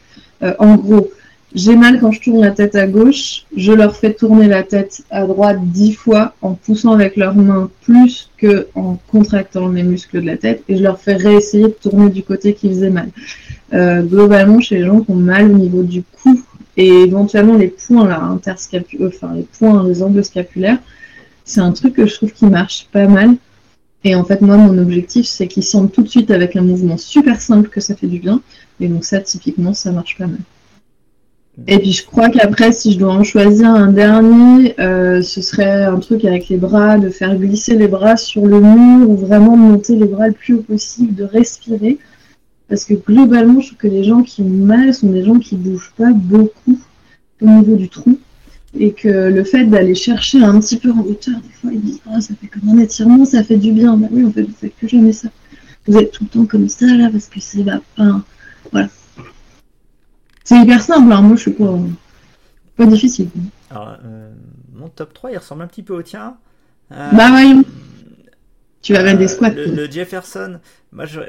Euh, 0.43 0.53
en 0.59 0.75
gros, 0.75 1.09
j'ai 1.55 1.77
mal 1.77 2.01
quand 2.01 2.11
je 2.11 2.21
tourne 2.21 2.41
la 2.41 2.51
tête 2.51 2.75
à 2.75 2.89
gauche, 2.89 3.47
je 3.57 3.73
leur 3.73 3.97
fais 3.97 4.13
tourner 4.13 4.49
la 4.49 4.65
tête 4.65 5.05
à 5.11 5.25
droite 5.25 5.59
dix 5.63 5.95
fois 5.95 6.35
en 6.43 6.55
poussant 6.55 6.93
avec 6.93 7.17
leurs 7.17 7.37
mains 7.37 7.71
plus 7.83 8.29
que 8.37 8.67
en 8.75 8.99
contractant 9.07 9.69
les 9.69 9.85
muscles 9.85 10.21
de 10.21 10.27
la 10.27 10.37
tête 10.37 10.65
et 10.69 10.77
je 10.77 10.83
leur 10.83 10.99
fais 11.01 11.15
réessayer 11.15 11.65
de 11.65 11.77
tourner 11.81 12.11
du 12.11 12.25
côté 12.25 12.55
qui 12.55 12.69
faisait 12.69 12.91
mal. 12.91 13.09
Euh, 13.73 14.03
globalement, 14.03 14.61
chez 14.61 14.79
les 14.79 14.85
gens 14.85 15.01
qui 15.01 15.13
ont 15.13 15.15
mal 15.15 15.51
au 15.51 15.57
niveau 15.57 15.85
du 15.85 16.03
cou 16.03 16.43
et 16.77 16.89
éventuellement 16.89 17.57
les 17.57 17.69
points 17.69 18.07
là, 18.07 18.21
interscapu- 18.35 19.07
enfin 19.07 19.31
les 19.37 19.47
points, 19.59 19.87
les 19.89 20.03
angles 20.03 20.25
scapulaires, 20.25 20.79
c'est 21.47 21.61
un 21.61 21.73
truc 21.73 21.95
que 21.95 22.07
je 22.07 22.15
trouve 22.15 22.33
qui 22.33 22.45
marche 22.47 22.89
pas 22.93 23.07
mal. 23.07 23.37
Et 24.05 24.15
en 24.15 24.25
fait, 24.25 24.41
moi, 24.41 24.57
mon 24.57 24.77
objectif, 24.79 25.27
c'est 25.27 25.49
qu'ils 25.49 25.65
sentent 25.65 25.93
tout 25.93 26.03
de 26.03 26.09
suite 26.09 26.31
avec 26.31 26.55
un 26.57 26.63
mouvement 26.63 26.99
super 26.99 27.41
simple 27.41 27.69
que 27.69 27.81
ça 27.81 27.97
fait 27.97 28.07
du 28.07 28.19
bien. 28.19 28.41
Et 28.81 28.89
donc 28.89 29.05
ça, 29.05 29.21
typiquement, 29.21 29.73
ça 29.73 29.91
marche 29.91 30.19
pas 30.19 30.27
mal. 30.27 30.41
Et 31.67 31.79
puis 31.79 31.93
je 31.93 32.05
crois 32.05 32.29
qu'après, 32.29 32.71
si 32.73 32.93
je 32.93 32.99
dois 32.99 33.15
en 33.15 33.25
choisir 33.25 33.71
un 33.71 33.91
dernier, 33.91 34.79
euh, 34.79 35.23
ce 35.23 35.41
serait 35.41 35.85
un 35.85 35.99
truc 35.99 36.27
avec 36.27 36.49
les 36.51 36.59
bras, 36.59 36.99
de 36.99 37.09
faire 37.09 37.35
glisser 37.35 37.77
les 37.77 37.89
bras 37.89 38.19
sur 38.19 38.47
le 38.47 38.61
mur 38.61 39.09
ou 39.09 39.17
vraiment 39.17 39.57
monter 39.57 39.97
les 39.97 40.05
bras 40.05 40.29
le 40.29 40.35
plus 40.35 40.55
haut 40.55 40.63
possible, 40.63 41.15
de 41.15 41.25
respirer. 41.25 41.99
Parce 42.69 42.85
que 42.85 42.95
globalement, 42.95 43.61
je 43.61 43.69
trouve 43.69 43.79
que 43.79 43.89
les 43.89 44.05
gens 44.05 44.23
qui 44.23 44.43
ont 44.43 44.49
mal 44.49 44.93
sont 44.93 45.09
des 45.09 45.25
gens 45.25 45.39
qui 45.39 45.57
bougent 45.57 45.95
pas 45.97 46.13
beaucoup 46.13 46.79
au 47.41 47.47
niveau 47.47 47.77
du 47.77 47.89
trou. 47.89 48.19
Et 48.79 48.93
que 48.93 49.09
le 49.09 49.45
fait 49.45 49.65
d'aller 49.65 49.95
chercher 49.95 50.43
un 50.43 50.61
petit 50.61 50.77
peu 50.79 50.91
en 50.91 51.01
hauteur, 51.01 51.37
des 51.41 51.49
fois 51.55 51.71
ils 51.73 51.81
disent 51.81 52.01
Ah, 52.11 52.21
ça 52.21 52.35
fait 52.41 52.47
comme 52.49 52.69
un 52.69 52.79
étirement, 52.79 53.25
ça 53.25 53.43
fait 53.43 53.57
du 53.57 53.73
bien. 53.73 53.97
Bah 53.97 54.09
oui, 54.11 54.25
en 54.25 54.31
fait, 54.33 54.43
vous 54.43 54.53
faites 54.55 54.77
que 54.77 54.87
jamais 54.89 55.13
ça. 55.13 55.29
Vous 55.87 55.97
êtes 55.97 56.11
tout 56.13 56.25
le 56.25 56.31
temps 56.31 56.47
comme 56.47 56.69
ça 56.69 56.87
là 56.87 57.09
parce 57.11 57.27
que 57.29 57.41
c'est 57.41 57.63
bah, 57.63 57.81
enfin, 57.97 58.25
voilà. 58.73 58.89
C'est 60.45 60.61
hyper 60.61 60.81
simple, 60.83 61.13
hein. 61.13 61.23
moi 61.23 61.37
je 61.37 61.43
suis 61.43 61.51
pas, 61.53 61.79
pas 62.77 62.87
difficile. 62.87 63.29
Alors, 63.71 63.97
euh, 64.05 64.31
mon 64.75 64.89
top 64.89 65.13
3, 65.15 65.33
il 65.33 65.39
ressemble 65.39 65.63
un 65.63 65.67
petit 65.67 65.83
peu 65.83 65.95
au 65.95 66.03
tien. 66.03 66.37
Euh, 66.93 67.11
Bah 67.13 67.31
voyons. 67.31 67.65
Tu 68.83 68.93
vas 68.93 69.03
mettre 69.03 69.19
des 69.19 69.25
Euh, 69.25 69.29
squats. 69.29 69.51
Le, 69.51 69.91
Jefferson, 69.91 70.61
moi 70.93 71.07
je, 71.07 71.21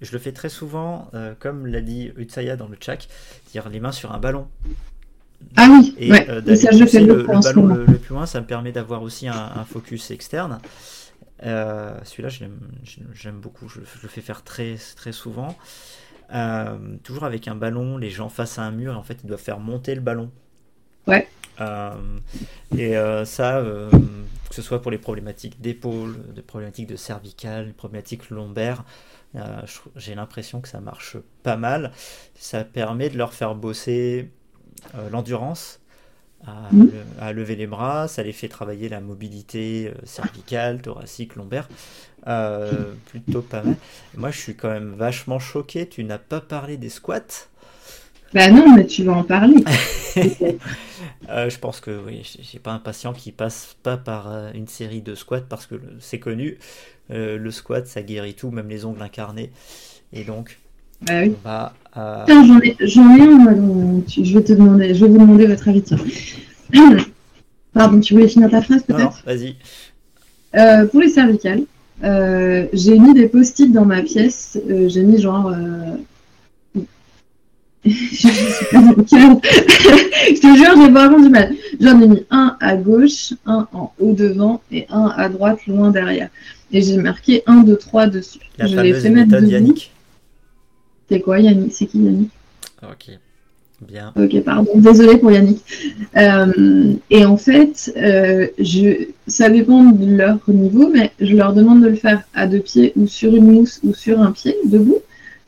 je 0.00 0.12
le 0.12 0.18
fais 0.18 0.32
très 0.32 0.48
souvent, 0.48 1.08
euh, 1.14 1.34
comme 1.38 1.66
l'a 1.66 1.80
dit 1.82 2.10
Utsaya 2.16 2.56
dans 2.56 2.68
le 2.68 2.76
chat, 2.80 2.96
c'est-à-dire 3.00 3.70
les 3.70 3.80
mains 3.80 3.92
sur 3.92 4.12
un 4.12 4.18
ballon. 4.18 4.46
Ah 5.56 5.68
oui, 5.70 5.94
Et 5.98 6.10
ouais. 6.10 6.28
euh, 6.28 6.42
Et 6.46 6.56
ça, 6.56 6.70
je 6.72 6.84
fais 6.84 7.00
le, 7.00 7.22
le 7.22 7.40
ballon 7.40 7.66
le, 7.66 7.84
le 7.86 7.98
plus 7.98 8.14
loin, 8.14 8.26
ça 8.26 8.40
me 8.40 8.46
permet 8.46 8.72
d'avoir 8.72 9.02
aussi 9.02 9.28
un, 9.28 9.52
un 9.56 9.64
focus 9.64 10.10
externe. 10.10 10.60
Euh, 11.44 11.98
Celui-là, 12.04 12.28
j'aime 13.12 13.40
beaucoup, 13.40 13.68
je, 13.68 13.80
je 13.80 14.02
le 14.02 14.08
fais 14.08 14.20
faire 14.20 14.42
très, 14.42 14.76
très 14.96 15.12
souvent. 15.12 15.56
Euh, 16.34 16.76
toujours 17.02 17.24
avec 17.24 17.48
un 17.48 17.54
ballon, 17.54 17.98
les 17.98 18.10
gens 18.10 18.28
face 18.28 18.58
à 18.58 18.62
un 18.62 18.70
mur, 18.70 18.94
et 18.94 18.96
en 18.96 19.02
fait, 19.02 19.18
ils 19.22 19.26
doivent 19.26 19.40
faire 19.40 19.60
monter 19.60 19.94
le 19.94 20.00
ballon. 20.00 20.30
Ouais. 21.06 21.28
Euh, 21.60 21.90
et 22.76 22.94
ça, 23.26 23.62
que 24.48 24.54
ce 24.54 24.62
soit 24.62 24.80
pour 24.82 24.90
les 24.90 24.98
problématiques 24.98 25.60
d'épaule, 25.60 26.16
des 26.34 26.42
problématiques 26.42 26.88
de 26.88 26.96
cervicales, 26.96 27.66
des 27.66 27.72
problématiques 27.72 28.30
lombaires, 28.30 28.84
j'ai 29.96 30.14
l'impression 30.14 30.60
que 30.60 30.68
ça 30.68 30.80
marche 30.80 31.16
pas 31.42 31.56
mal. 31.56 31.92
Ça 32.34 32.64
permet 32.64 33.10
de 33.10 33.18
leur 33.18 33.34
faire 33.34 33.54
bosser 33.54 34.30
l'endurance, 35.10 35.80
à, 36.46 36.72
Mhm. 36.72 36.90
le- 36.90 37.06
à 37.18 37.32
lever 37.32 37.56
les 37.56 37.66
bras, 37.66 38.08
ça 38.08 38.22
les 38.22 38.32
fait 38.32 38.48
travailler 38.48 38.88
la 38.88 39.00
mobilité 39.00 39.88
euh, 39.94 40.06
cervicale, 40.06 40.82
thoracique, 40.82 41.36
lombaire. 41.36 41.70
Euh, 42.28 42.94
plutôt 43.06 43.42
pas 43.42 43.62
mal. 43.62 43.78
Moi, 44.14 44.30
je 44.30 44.38
suis 44.40 44.56
quand 44.56 44.70
même 44.70 44.94
vachement 44.94 45.38
choqué. 45.40 45.88
Tu 45.88 46.04
n'as 46.04 46.18
pas 46.18 46.40
parlé 46.40 46.76
des 46.78 46.90
squats. 46.90 47.48
Bah 48.32 48.50
non, 48.50 48.74
mais 48.74 48.86
tu 48.86 49.04
vas 49.04 49.12
en 49.12 49.22
parler. 49.24 49.64
Euh, 51.28 51.48
je 51.50 51.58
pense 51.58 51.80
que 51.80 51.90
oui, 52.04 52.22
j'ai- 52.40 52.58
pas 52.58 52.72
un 52.72 52.78
patient 52.78 53.12
qui 53.12 53.32
passe 53.32 53.76
pas 53.82 53.96
par 53.96 54.30
euh, 54.30 54.50
une 54.54 54.68
série 54.68 55.02
de 55.02 55.14
squats 55.14 55.40
parce 55.42 55.66
que 55.66 55.76
c'est 56.00 56.18
connu. 56.18 56.58
Euh, 57.10 57.38
le 57.38 57.50
squat, 57.50 57.86
ça 57.86 58.02
guérit 58.02 58.34
tout, 58.34 58.50
même 58.50 58.68
les 58.68 58.84
ongles 58.84 59.02
incarnés. 59.02 59.52
Et 60.12 60.24
donc, 60.24 60.58
Bah 61.02 61.12
oui. 61.22 61.34
euh, 61.96 62.22
Tiens, 62.26 62.46
j'en 62.46 62.60
ai, 62.60 62.76
j'en 62.80 63.16
ai 63.16 63.22
un, 63.22 63.56
je 64.08 64.34
vais 64.34 64.42
te 64.44 64.52
demander, 64.52 64.94
je 64.94 65.04
vais 65.04 65.10
vous 65.10 65.18
demander 65.18 65.46
votre 65.46 65.68
avis. 65.68 65.82
tiens. 65.82 65.98
Pardon, 67.72 68.00
tu 68.00 68.14
voulais 68.14 68.28
finir 68.28 68.50
ta 68.50 68.62
phrase 68.62 68.82
peut-être 68.84 69.22
vas-y. 69.26 69.56
Euh, 70.56 70.86
Pour 70.86 71.00
les 71.00 71.08
cervicales, 71.08 71.62
euh, 72.04 72.66
j'ai 72.72 72.98
mis 72.98 73.14
des 73.14 73.26
post-it 73.28 73.70
dans 73.72 73.84
ma 73.84 74.02
pièce. 74.02 74.58
J'ai 74.86 75.02
mis 75.02 75.20
genre. 75.20 75.52
je 77.84 78.28
sais 78.28 78.64
pas. 78.72 78.80
Je 80.26 80.40
te 80.40 80.56
jure, 80.56 80.74
j'ai 80.82 80.90
vraiment 80.90 81.20
du 81.20 81.28
mal. 81.28 81.54
J'en 81.80 82.00
ai 82.00 82.08
mis 82.08 82.24
un 82.30 82.56
à 82.60 82.76
gauche, 82.76 83.34
un 83.44 83.68
en 83.74 83.92
haut 83.98 84.14
devant 84.14 84.62
et 84.72 84.86
un 84.88 85.12
à 85.16 85.28
droite, 85.28 85.58
loin 85.66 85.90
derrière. 85.90 86.30
Et 86.72 86.80
j'ai 86.80 86.96
marqué 86.96 87.42
1, 87.46 87.62
2, 87.64 87.76
3 87.76 88.06
dessus. 88.06 88.38
La 88.58 88.66
je 88.66 88.76
l'ai 88.80 88.94
fait 88.94 89.10
mettre. 89.10 89.42
Yannick. 89.44 89.92
C'est 91.10 91.20
quoi 91.20 91.40
Yannick? 91.40 91.72
C'est 91.72 91.86
qui 91.86 91.98
Yannick? 91.98 92.30
Ok. 92.82 93.18
Bien. 93.80 94.12
Ok, 94.16 94.40
pardon, 94.44 94.70
désolée 94.76 95.18
pour 95.18 95.30
Yannick. 95.30 95.60
Euh, 96.16 96.94
et 97.10 97.24
en 97.24 97.36
fait, 97.36 97.92
euh, 97.96 98.46
je, 98.58 99.08
ça 99.26 99.50
dépend 99.50 99.82
de 99.84 100.16
leur 100.16 100.38
niveau, 100.48 100.88
mais 100.88 101.10
je 101.20 101.34
leur 101.36 101.52
demande 101.52 101.82
de 101.82 101.88
le 101.88 101.96
faire 101.96 102.22
à 102.34 102.46
deux 102.46 102.60
pieds 102.60 102.92
ou 102.96 103.06
sur 103.06 103.34
une 103.34 103.52
mousse 103.52 103.80
ou 103.82 103.92
sur 103.92 104.20
un 104.20 104.32
pied, 104.32 104.56
debout, 104.64 105.00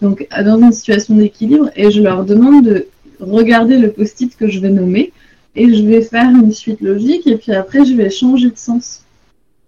donc 0.02 0.26
dans 0.44 0.60
une 0.60 0.72
situation 0.72 1.14
d'équilibre, 1.14 1.70
et 1.76 1.90
je 1.90 2.02
leur 2.02 2.24
demande 2.24 2.64
de 2.64 2.86
regarder 3.20 3.78
le 3.78 3.90
post-it 3.90 4.36
que 4.36 4.48
je 4.48 4.60
vais 4.60 4.70
nommer, 4.70 5.12
et 5.54 5.72
je 5.72 5.82
vais 5.84 6.02
faire 6.02 6.28
une 6.28 6.52
suite 6.52 6.80
logique, 6.82 7.26
et 7.26 7.36
puis 7.36 7.52
après, 7.52 7.84
je 7.84 7.94
vais 7.94 8.10
changer 8.10 8.50
de 8.50 8.58
sens. 8.58 9.02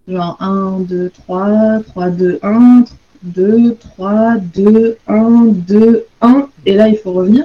Genre 0.08 0.36
1, 0.40 0.80
2, 0.80 1.10
3, 1.10 1.80
3, 1.86 2.10
2, 2.10 2.38
1, 2.42 2.84
2, 3.22 3.74
3, 3.74 4.36
2, 4.54 4.96
1, 5.06 5.44
2, 5.46 6.04
1, 6.20 6.48
et 6.66 6.74
là, 6.74 6.88
il 6.88 6.96
faut 6.96 7.12
revenir. 7.12 7.44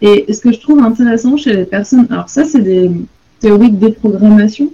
Et 0.00 0.32
ce 0.32 0.40
que 0.40 0.52
je 0.52 0.60
trouve 0.60 0.80
intéressant 0.80 1.36
chez 1.36 1.54
les 1.54 1.64
personnes, 1.64 2.06
alors 2.10 2.28
ça 2.28 2.44
c'est 2.44 2.60
des 2.60 2.90
théories 3.40 3.70
de 3.70 3.76
déprogrammation, 3.76 4.70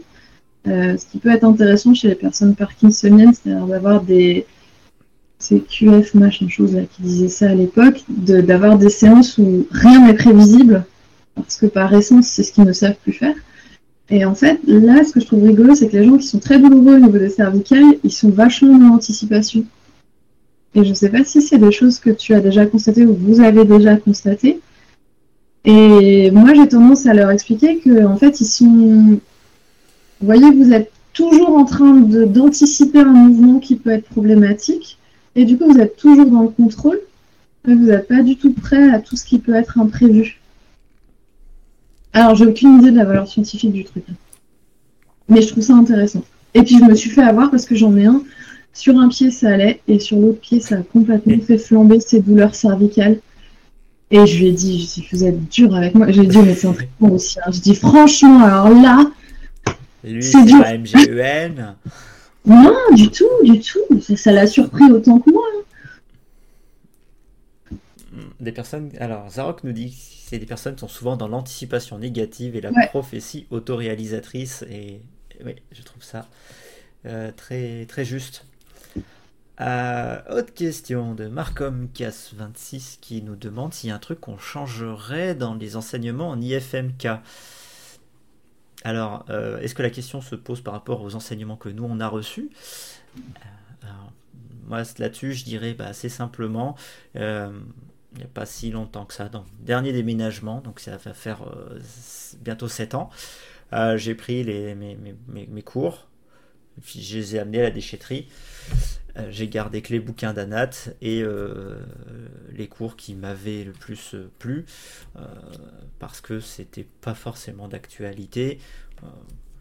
Euh, 0.66 0.96
ce 0.98 1.06
qui 1.06 1.18
peut 1.18 1.30
être 1.30 1.44
intéressant 1.44 1.94
chez 1.94 2.08
les 2.08 2.14
personnes 2.14 2.54
parkinsoniennes, 2.54 3.32
c'est-à-dire 3.32 3.66
d'avoir 3.66 4.02
des... 4.02 4.44
C'est 5.38 5.60
QF 5.60 6.14
machin 6.14 6.48
chose 6.48 6.76
qui 6.92 7.02
disait 7.02 7.28
ça 7.28 7.50
à 7.50 7.54
l'époque, 7.54 8.02
d'avoir 8.08 8.76
des 8.76 8.90
séances 8.90 9.38
où 9.38 9.68
rien 9.70 10.04
n'est 10.04 10.14
prévisible, 10.14 10.84
parce 11.36 11.56
que 11.56 11.66
par 11.66 11.94
essence 11.94 12.26
c'est 12.26 12.42
ce 12.42 12.52
qu'ils 12.52 12.64
ne 12.64 12.72
savent 12.72 12.96
plus 13.04 13.12
faire. 13.12 13.36
Et 14.10 14.24
en 14.24 14.34
fait, 14.34 14.58
là, 14.66 15.04
ce 15.04 15.12
que 15.12 15.20
je 15.20 15.26
trouve 15.26 15.44
rigolo, 15.44 15.76
c'est 15.76 15.88
que 15.88 15.96
les 15.96 16.04
gens 16.04 16.16
qui 16.16 16.26
sont 16.26 16.40
très 16.40 16.58
douloureux 16.58 16.96
au 16.96 16.98
niveau 16.98 17.18
des 17.18 17.28
cervicales, 17.30 17.84
ils 18.02 18.10
sont 18.10 18.30
vachement 18.30 18.76
dans 18.76 18.88
l'anticipation. 18.88 19.64
Et 20.74 20.84
je 20.84 20.90
ne 20.90 20.94
sais 20.94 21.08
pas 21.08 21.24
si 21.24 21.40
c'est 21.40 21.58
des 21.58 21.72
choses 21.72 21.98
que 21.98 22.10
tu 22.10 22.34
as 22.34 22.40
déjà 22.40 22.66
constatées 22.66 23.06
ou 23.06 23.14
vous 23.14 23.40
avez 23.40 23.64
déjà 23.64 23.96
constatées, 23.96 24.60
et 25.64 26.30
moi, 26.30 26.54
j'ai 26.54 26.68
tendance 26.68 27.06
à 27.06 27.14
leur 27.14 27.30
expliquer 27.30 27.78
que, 27.78 28.04
en 28.06 28.16
fait, 28.16 28.40
ils 28.40 28.46
sont. 28.46 29.20
Vous 30.20 30.26
voyez, 30.26 30.50
vous 30.50 30.72
êtes 30.72 30.90
toujours 31.12 31.56
en 31.56 31.64
train 31.64 31.94
d'anticiper 31.94 33.00
un 33.00 33.12
mouvement 33.12 33.58
qui 33.58 33.76
peut 33.76 33.90
être 33.90 34.08
problématique, 34.08 34.98
et 35.36 35.44
du 35.44 35.58
coup, 35.58 35.70
vous 35.70 35.78
êtes 35.78 35.96
toujours 35.96 36.26
dans 36.26 36.42
le 36.42 36.48
contrôle, 36.48 37.00
vous 37.64 37.74
n'êtes 37.74 38.08
pas 38.08 38.22
du 38.22 38.36
tout 38.36 38.52
prêt 38.52 38.90
à 38.90 38.98
tout 39.00 39.16
ce 39.16 39.24
qui 39.24 39.38
peut 39.38 39.54
être 39.54 39.78
imprévu. 39.78 40.40
Alors, 42.12 42.34
j'ai 42.34 42.46
aucune 42.46 42.78
idée 42.78 42.90
de 42.90 42.96
la 42.96 43.04
valeur 43.04 43.28
scientifique 43.28 43.72
du 43.72 43.84
truc, 43.84 44.04
mais 45.28 45.42
je 45.42 45.48
trouve 45.48 45.62
ça 45.62 45.74
intéressant. 45.74 46.24
Et 46.54 46.62
puis, 46.62 46.78
je 46.78 46.84
me 46.84 46.94
suis 46.94 47.10
fait 47.10 47.22
avoir 47.22 47.50
parce 47.50 47.66
que 47.66 47.74
j'en 47.74 47.94
ai 47.96 48.06
un. 48.06 48.22
Sur 48.78 48.96
un 48.96 49.08
pied, 49.08 49.32
ça 49.32 49.48
allait, 49.48 49.80
et 49.88 49.98
sur 49.98 50.20
l'autre 50.20 50.38
pied, 50.38 50.60
ça 50.60 50.76
a 50.76 50.82
complètement 50.82 51.36
fait 51.44 51.58
flamber 51.58 51.98
ses 51.98 52.20
douleurs 52.20 52.54
cervicales. 52.54 53.18
Et 54.12 54.24
je 54.24 54.38
lui 54.38 54.46
ai 54.46 54.52
dit, 54.52 54.88
je 55.10 55.16
vous 55.16 55.24
êtes 55.24 55.48
dur 55.48 55.74
avec 55.74 55.96
moi. 55.96 56.08
J'ai 56.12 56.24
dit, 56.24 56.38
mais 56.38 56.54
c'est 56.54 56.68
un 56.68 56.72
traitement 56.74 57.10
aussi. 57.10 57.40
hein. 57.44 57.50
Je 57.50 57.58
dis, 57.60 57.74
franchement, 57.74 58.40
alors 58.44 58.68
là, 58.70 59.10
lui, 60.04 60.22
C'est 60.22 60.44
dur. 60.44 60.60
pas 60.62 60.78
MGEN. 60.78 61.74
non, 62.46 62.72
du 62.94 63.10
tout, 63.10 63.24
du 63.42 63.58
tout. 63.60 63.80
Ça- 64.16 64.30
l'a 64.30 64.46
surpris 64.46 64.84
autant 64.92 65.18
que 65.18 65.28
moi. 65.32 65.42
Des 68.40 68.52
personnes. 68.52 68.90
Alors, 69.00 69.28
Zarok 69.28 69.64
nous 69.64 69.72
dit 69.72 69.94
que 70.30 70.36
des 70.36 70.46
personnes 70.46 70.78
sont 70.78 70.88
souvent 70.88 71.16
dans 71.16 71.26
l'anticipation 71.28 71.98
négative 71.98 72.54
et 72.54 72.60
la 72.60 72.70
Ouais. 72.70 72.86
prophétie 72.88 73.46
autoréalisatrice. 73.50 74.64
Et 74.70 75.00
oui, 75.44 75.56
je 75.72 75.82
trouve 75.82 76.02
ça 76.04 76.28
euh, 77.06 77.30
très, 77.36 77.84
très 77.86 78.04
juste. 78.04 78.44
Autre 79.60 80.54
question 80.54 81.14
de 81.14 81.26
Marcom 81.26 81.88
Cass 81.92 82.32
26 82.34 82.98
qui 83.00 83.22
nous 83.22 83.34
demande 83.36 83.74
s'il 83.74 83.88
y 83.88 83.92
a 83.92 83.96
un 83.96 83.98
truc 83.98 84.20
qu'on 84.20 84.38
changerait 84.38 85.34
dans 85.34 85.54
les 85.54 85.74
enseignements 85.76 86.30
en 86.30 86.40
IFMK. 86.40 87.08
Alors, 88.84 89.24
euh, 89.28 89.58
est-ce 89.58 89.74
que 89.74 89.82
la 89.82 89.90
question 89.90 90.20
se 90.20 90.36
pose 90.36 90.60
par 90.60 90.72
rapport 90.72 91.02
aux 91.02 91.14
enseignements 91.16 91.56
que 91.56 91.68
nous 91.68 91.84
on 91.84 91.98
a 92.00 92.06
reçus? 92.08 92.50
Euh, 93.84 93.88
Moi, 94.66 94.82
là-dessus, 94.98 95.32
je 95.34 95.44
dirais 95.44 95.74
bah, 95.74 95.86
assez 95.86 96.08
simplement, 96.08 96.76
euh, 97.16 97.50
il 98.12 98.18
n'y 98.18 98.24
a 98.24 98.28
pas 98.28 98.46
si 98.46 98.70
longtemps 98.70 99.04
que 99.04 99.14
ça, 99.14 99.28
dans 99.28 99.44
dernier 99.60 99.92
déménagement, 99.92 100.60
donc 100.60 100.80
ça 100.80 100.96
va 100.96 101.14
faire 101.14 101.42
bientôt 102.40 102.68
7 102.68 102.94
ans, 102.94 103.10
j'ai 103.96 104.14
pris 104.14 104.44
mes- 104.44 104.96
mes 105.46 105.62
cours, 105.62 106.08
puis 106.84 107.02
je 107.02 107.18
les 107.18 107.36
ai 107.36 107.40
amenés 107.40 107.60
à 107.60 107.64
la 107.64 107.70
déchetterie. 107.70 108.28
Euh, 109.18 109.28
j'ai 109.30 109.48
gardé 109.48 109.82
que 109.82 109.92
les 109.92 110.00
bouquins 110.00 110.32
d'Anat 110.32 110.70
et 111.00 111.22
euh, 111.22 111.80
les 112.52 112.68
cours 112.68 112.96
qui 112.96 113.14
m'avaient 113.14 113.64
le 113.64 113.72
plus 113.72 114.14
euh, 114.14 114.30
plu 114.38 114.66
euh, 115.16 115.24
parce 115.98 116.20
que 116.20 116.40
c'était 116.40 116.86
pas 117.00 117.14
forcément 117.14 117.68
d'actualité. 117.68 118.58
Euh, 119.02 119.06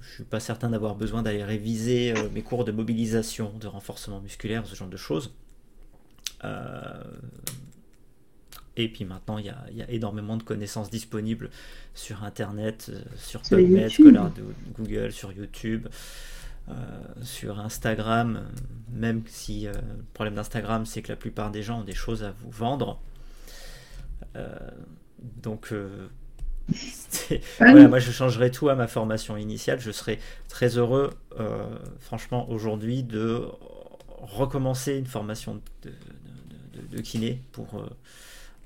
je 0.02 0.14
suis 0.14 0.24
pas 0.24 0.40
certain 0.40 0.70
d'avoir 0.70 0.96
besoin 0.96 1.22
d'aller 1.22 1.44
réviser 1.44 2.14
mes 2.34 2.42
cours 2.42 2.64
de 2.64 2.72
mobilisation, 2.72 3.52
de 3.60 3.68
renforcement 3.68 4.22
musculaire, 4.22 4.66
ce 4.66 4.74
genre 4.74 4.88
de 4.88 4.96
choses. 4.96 5.34
Et 8.78 8.88
puis 8.88 9.04
maintenant, 9.04 9.38
il 9.38 9.46
y, 9.46 9.78
y 9.78 9.82
a 9.82 9.92
énormément 9.92 10.38
de 10.38 10.44
connaissances 10.44 10.90
disponibles 10.90 11.50
sur 11.94 12.24
Internet, 12.24 12.90
sur 13.18 13.42
PubMed, 13.42 13.82
YouTube. 13.82 14.06
Scholar 14.06 14.32
de 14.32 14.44
Google, 14.78 15.12
sur 15.12 15.34
YouTube, 15.34 15.88
sur 17.22 17.60
Instagram. 17.60 18.44
Même 18.92 19.24
si 19.28 19.68
euh, 19.68 19.74
le 19.74 20.04
problème 20.14 20.36
d'Instagram, 20.36 20.86
c'est 20.86 21.02
que 21.02 21.10
la 21.10 21.16
plupart 21.18 21.52
des 21.52 21.62
gens 21.64 21.80
ont 21.82 21.84
des 21.84 21.94
choses 21.94 22.24
à 22.24 22.32
vous 22.32 22.50
vendre. 22.52 23.00
Euh, 24.36 24.58
donc, 25.42 25.72
euh, 25.72 26.08
Ah 27.60 27.72
voilà, 27.72 27.88
moi 27.88 28.00
je 28.00 28.12
changerais 28.12 28.50
tout 28.52 28.70
à 28.70 28.76
ma 28.76 28.88
formation 28.88 29.38
initiale. 29.38 29.80
Je 29.80 29.92
serais 29.92 30.20
très 30.50 30.78
heureux, 30.78 31.12
euh, 31.40 31.66
franchement, 32.00 32.50
aujourd'hui, 32.50 33.04
de 33.04 33.46
recommencer 34.20 34.96
une 34.98 35.06
formation 35.06 35.56
de, 35.84 35.90
de- 35.90 36.82
de- 36.82 36.98
de 36.98 37.02
kiné 37.02 37.42
pour 37.52 37.76
euh, 37.76 37.88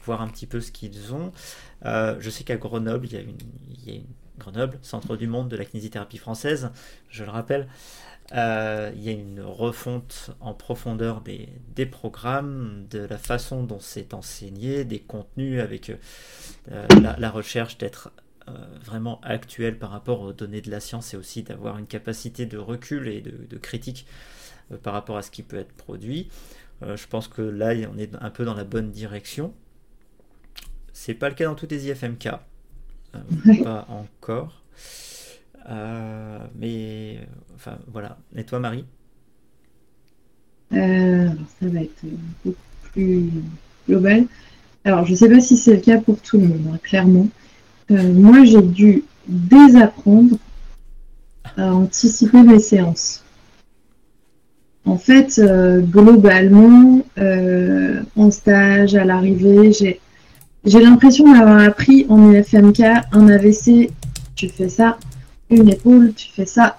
voir 0.06 0.22
un 0.22 0.28
petit 0.28 0.48
peu 0.48 0.62
ce 0.62 0.72
qu'ils 0.72 1.14
ont. 1.14 1.32
Euh, 1.86 2.16
je 2.20 2.30
sais 2.30 2.44
qu'à 2.44 2.58
Grenoble, 2.58 3.06
il 3.08 3.14
y 3.14 3.18
a 3.18 3.22
une, 3.22 3.38
il 3.70 3.86
y 3.88 3.92
a 3.92 3.96
une- 3.96 4.06
Grenoble, 4.42 4.80
centre 4.82 5.16
du 5.16 5.28
monde 5.28 5.50
de 5.50 5.56
la 5.56 5.66
kinésithérapie 5.66 6.18
française, 6.18 6.72
je 7.10 7.24
le 7.24 7.30
rappelle. 7.30 7.68
euh, 8.34 8.92
il 8.96 9.04
y 9.04 9.10
a 9.10 9.12
une 9.12 9.42
refonte 9.42 10.32
en 10.40 10.54
profondeur 10.54 11.22
des, 11.22 11.86
programmes, 11.86 12.88
de 12.90 13.00
la 13.00 13.18
façon 13.18 13.64
dont 13.64 13.80
c'est 13.80 14.14
enseigné, 14.14 14.84
des 14.84 15.00
contenus 15.00 15.62
avec 15.62 15.92
euh, 16.72 16.88
la, 17.18 17.30
recherche 17.30 17.78
d'être 17.78 18.12
euh, 18.48 18.54
vraiment 18.84 19.22
actuel 19.22 19.78
par 19.78 19.92
rapport 19.92 20.22
aux 20.22 20.34
données 20.34 20.62
de 20.62 20.72
la 20.72 20.80
science 20.80 21.14
et 21.14 21.18
aussi 21.18 21.44
d'avoir 21.44 21.78
une 21.78 21.88
capacité 21.88 22.46
de 22.46 22.58
recul 22.58 23.08
et 23.08 23.22
de, 23.22 23.46
de 23.48 23.58
critique 23.58 24.08
par 24.82 24.94
rapport 24.94 25.18
à 25.18 25.22
ce 25.22 25.30
qui 25.30 25.44
peut 25.44 25.58
être 25.58 25.74
produit. 25.74 26.30
Je 26.82 27.06
pense 27.06 27.28
que 27.28 27.44
là, 27.44 27.74
on 27.94 27.98
est 28.00 28.16
un 28.20 28.30
peu 28.32 28.44
dans 28.44 28.56
la 28.56 28.64
bonne 28.64 28.90
direction. 28.90 29.54
C'est 30.94 31.14
pas 31.14 31.30
le 31.30 31.36
cas 31.36 31.46
dans 31.46 31.54
tous 31.54 31.68
les 31.70 31.88
IFMK. 31.88 32.30
Pas 33.64 33.88
encore. 33.90 34.62
Euh, 35.70 36.40
mais 36.56 37.20
enfin 37.56 37.78
voilà. 37.92 38.18
Et 38.36 38.44
toi, 38.44 38.60
Marie? 38.60 38.86
Euh, 40.74 41.30
ça 41.60 41.68
va 41.68 41.82
être 41.82 42.04
beaucoup 42.44 42.58
plus 42.92 43.30
global. 43.88 44.26
Alors, 44.84 45.06
je 45.06 45.14
sais 45.14 45.30
pas 45.30 45.40
si 45.40 45.58
c'est 45.58 45.76
le 45.76 45.82
cas 45.82 46.00
pour 46.00 46.20
tout 46.22 46.40
le 46.40 46.48
monde, 46.48 46.66
hein, 46.74 46.80
clairement. 46.82 47.28
Euh, 47.92 48.14
moi, 48.14 48.44
j'ai 48.46 48.62
dû 48.62 49.04
désapprendre 49.28 50.38
à 51.58 51.74
anticiper 51.74 52.42
mes 52.42 52.60
séances. 52.60 53.24
En 54.86 54.98
fait, 54.98 55.38
euh, 55.38 55.82
globalement, 55.82 57.06
euh, 57.20 58.02
en 58.16 58.32
stage, 58.32 58.96
à 58.96 59.06
l'arrivée, 59.06 59.72
j'ai 59.72 60.00
j'ai 60.66 60.80
l'impression 60.80 61.32
d'avoir 61.32 61.60
appris 61.60 62.06
en 62.10 62.32
IFMK 62.32 62.82
un 63.12 63.28
AVC, 63.28 63.92
tu 64.36 64.50
fais 64.50 64.70
ça, 64.70 64.98
une 65.50 65.70
épaule, 65.70 66.14
tu 66.16 66.30
fais 66.32 66.46
ça, 66.46 66.78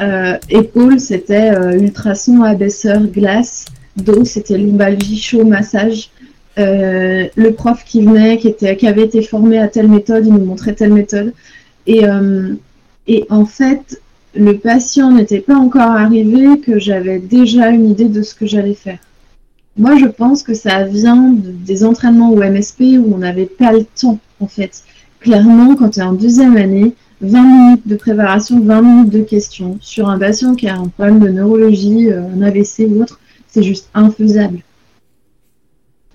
euh, 0.00 0.38
épaule, 0.48 0.98
c'était 0.98 1.50
euh, 1.50 1.78
ultrason, 1.78 2.42
abaisseur, 2.42 3.02
glace. 3.02 3.66
Dos, 3.96 4.24
c'était 4.24 4.56
lombalgie, 4.56 5.18
chaud, 5.18 5.44
massage. 5.44 6.10
Euh, 6.58 7.28
le 7.36 7.52
prof 7.52 7.84
qui 7.84 8.02
venait, 8.04 8.38
qui, 8.38 8.48
était, 8.48 8.76
qui 8.76 8.86
avait 8.86 9.04
été 9.04 9.22
formé 9.22 9.58
à 9.58 9.68
telle 9.68 9.88
méthode, 9.88 10.26
il 10.26 10.32
nous 10.32 10.44
montrait 10.44 10.74
telle 10.74 10.92
méthode. 10.92 11.34
Et, 11.86 12.06
euh, 12.06 12.54
Et 13.06 13.26
en 13.28 13.44
fait, 13.44 14.00
le 14.34 14.56
patient 14.58 15.10
n'était 15.10 15.40
pas 15.40 15.56
encore 15.56 15.90
arrivé 15.90 16.60
que 16.60 16.78
j'avais 16.78 17.18
déjà 17.18 17.70
une 17.70 17.90
idée 17.90 18.08
de 18.08 18.22
ce 18.22 18.34
que 18.34 18.46
j'allais 18.46 18.74
faire. 18.74 18.98
Moi, 19.76 19.96
je 19.96 20.06
pense 20.06 20.42
que 20.42 20.54
ça 20.54 20.84
vient 20.84 21.34
des 21.34 21.84
entraînements 21.84 22.30
au 22.30 22.38
MSP 22.38 22.80
où 22.98 23.14
on 23.14 23.18
n'avait 23.18 23.46
pas 23.46 23.72
le 23.72 23.84
temps, 23.84 24.18
en 24.40 24.46
fait. 24.46 24.82
Clairement, 25.20 25.76
quand 25.76 25.90
tu 25.90 26.00
es 26.00 26.02
en 26.02 26.12
deuxième 26.12 26.56
année, 26.56 26.94
20 27.20 27.42
minutes 27.42 27.88
de 27.88 27.96
préparation, 27.96 28.60
20 28.60 28.82
minutes 28.82 29.10
de 29.10 29.22
questions 29.22 29.78
sur 29.80 30.08
un 30.08 30.18
patient 30.18 30.54
qui 30.54 30.68
a 30.68 30.76
un 30.76 30.88
problème 30.88 31.20
de 31.20 31.28
neurologie, 31.28 32.10
euh, 32.10 32.22
un 32.34 32.42
AVC 32.42 32.86
ou 32.88 33.02
autre, 33.02 33.20
c'est 33.48 33.62
juste 33.62 33.88
infaisable. 33.94 34.60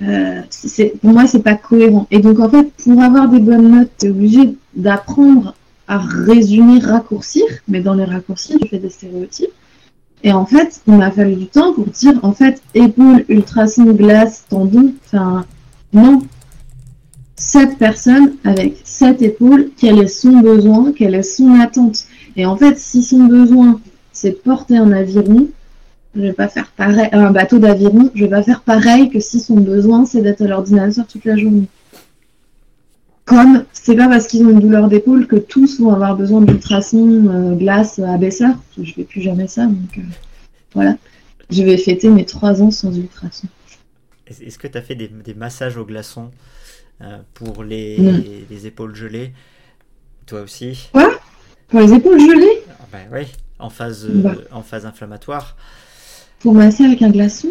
Euh, 0.02 0.42
pour 1.02 1.12
moi, 1.12 1.28
c'est 1.28 1.44
pas 1.44 1.56
cohérent. 1.56 2.08
Et 2.12 2.20
donc, 2.20 2.40
en 2.40 2.50
fait, 2.50 2.72
pour 2.84 3.02
avoir 3.02 3.30
des 3.30 3.40
bonnes 3.40 3.72
notes, 3.72 3.92
tu 4.00 4.08
es 4.08 4.10
obligé 4.10 4.56
d'apprendre 4.76 5.56
à 5.88 6.00
résumer, 6.00 6.80
raccourcir, 6.80 7.46
mais 7.68 7.80
dans 7.80 7.94
les 7.94 8.04
raccourcis, 8.04 8.58
tu 8.60 8.68
fais 8.68 8.80
des 8.80 8.90
stéréotypes. 8.90 9.52
Et 10.26 10.34
en 10.34 10.48
fait, 10.48 10.82
il 10.88 10.96
m'a 10.96 11.12
fallu 11.12 11.36
du 11.36 11.46
temps 11.46 11.72
pour 11.72 11.86
dire, 11.86 12.14
en 12.24 12.34
fait, 12.34 12.60
épaule, 12.74 13.24
ultrason, 13.30 13.84
glace, 13.94 14.44
tendon, 14.50 14.92
enfin, 15.06 15.46
non. 15.94 16.24
Cette 17.36 17.78
personne 17.78 18.34
avec 18.44 18.82
cette 18.84 19.22
épaule, 19.22 19.70
quel 19.78 20.00
est 20.00 20.08
son 20.08 20.40
besoin, 20.40 20.94
quelle 20.94 21.14
est 21.14 21.22
son 21.22 21.60
attente. 21.60 22.06
Et 22.36 22.48
en 22.48 22.58
fait, 22.58 22.80
si 22.80 23.04
son 23.04 23.26
besoin, 23.26 23.80
c'est 24.14 24.42
porter 24.42 24.78
un 24.78 24.92
aviron, 24.94 25.48
je 26.16 26.22
vais 26.22 26.34
pas 26.34 26.48
faire 26.48 26.72
pareil, 26.76 27.10
un 27.12 27.30
bateau 27.30 27.60
d'aviron, 27.60 28.10
je 28.16 28.24
vais 28.24 28.32
pas 28.32 28.42
faire 28.42 28.62
pareil 28.62 29.12
que 29.12 29.20
si 29.20 29.40
son 29.40 29.58
besoin, 29.58 30.06
c'est 30.06 30.22
d'être 30.22 30.42
à 30.42 30.48
l'ordinateur 30.48 31.06
toute 31.06 31.26
la 31.26 31.38
journée. 31.38 31.68
Comme 33.26 33.66
c'est 33.74 33.96
pas 33.96 34.08
parce 34.08 34.28
qu'ils 34.28 34.46
ont 34.46 34.52
une 34.52 34.60
douleur 34.60 34.88
d'épaule 34.88 35.26
que 35.26 35.36
tous 35.36 35.80
vont 35.80 35.92
avoir 35.92 36.16
besoin 36.16 36.42
d'ultrasons, 36.42 37.28
euh, 37.28 37.56
glace, 37.56 37.98
abaisseur. 38.00 38.56
Je 38.82 38.94
fais 38.94 39.04
plus 39.04 39.22
jamais 39.22 39.48
ça, 39.48 39.66
donc 39.66 39.98
euh, 39.98 40.02
voilà. 40.76 40.96
Je 41.50 41.64
vais 41.64 41.78
fêter 41.78 42.10
mes 42.10 42.26
trois 42.26 42.62
ans 42.62 42.70
sans 42.72 42.96
ultrasons. 42.96 43.48
Est-ce 44.28 44.58
que 44.58 44.68
tu 44.68 44.78
as 44.78 44.82
fait 44.82 44.96
des, 44.96 45.34
massages 45.36 45.78
au 45.78 45.86
glaçon 45.86 46.32
euh, 47.02 47.20
pour 47.34 47.64
les, 47.64 47.98
les, 48.50 48.68
épaules 48.68 48.96
gelées? 48.96 49.34
Toi 50.26 50.42
aussi? 50.42 50.90
Quoi? 50.92 51.12
Pour 51.68 51.80
les 51.80 51.94
épaules 51.94 52.20
gelées? 52.20 52.64
Ah 52.80 52.86
ben 52.92 53.08
Oui, 53.12 53.28
en 53.60 53.70
phase, 53.70 54.08
bah. 54.08 54.36
en 54.52 54.64
phase 54.64 54.86
inflammatoire. 54.86 55.56
Pour 56.40 56.54
masser 56.54 56.86
avec 56.86 57.02
un 57.02 57.10
glaçon? 57.10 57.50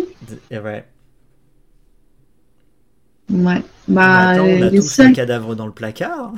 Ouais. 0.51 0.84
Ouais. 3.30 3.62
Bah, 3.88 4.34
on 4.38 4.62
a 4.62 4.70
tous 4.70 5.01
un 5.01 5.12
cadavre 5.12 5.55
dans 5.55 5.66
le 5.66 5.72
placard. 5.72 6.32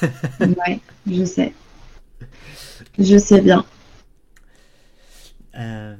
ouais, 0.40 0.80
je 1.10 1.24
sais. 1.24 1.52
Je 2.98 3.16
sais 3.16 3.40
bien. 3.40 3.64
Euh, 5.58 5.94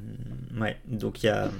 ouais, 0.61 0.77
donc 0.87 1.23
il 1.23 1.27
y 1.27 1.29
a. 1.29 1.51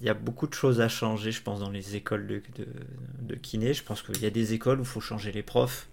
Il 0.00 0.06
y 0.06 0.10
a 0.10 0.14
beaucoup 0.14 0.46
de 0.46 0.54
choses 0.54 0.80
à 0.80 0.88
changer, 0.88 1.32
je 1.32 1.42
pense, 1.42 1.60
dans 1.60 1.70
les 1.70 1.96
écoles 1.96 2.26
de, 2.26 2.42
de, 3.22 3.34
kiné. 3.36 3.72
Je 3.72 3.82
pense 3.82 4.02
qu'il 4.02 4.22
y 4.22 4.26
a 4.26 4.30
des 4.30 4.52
écoles 4.52 4.78
où 4.78 4.82
il 4.82 4.86
faut 4.86 5.00
changer 5.00 5.32
les 5.32 5.42
profs. 5.42 5.88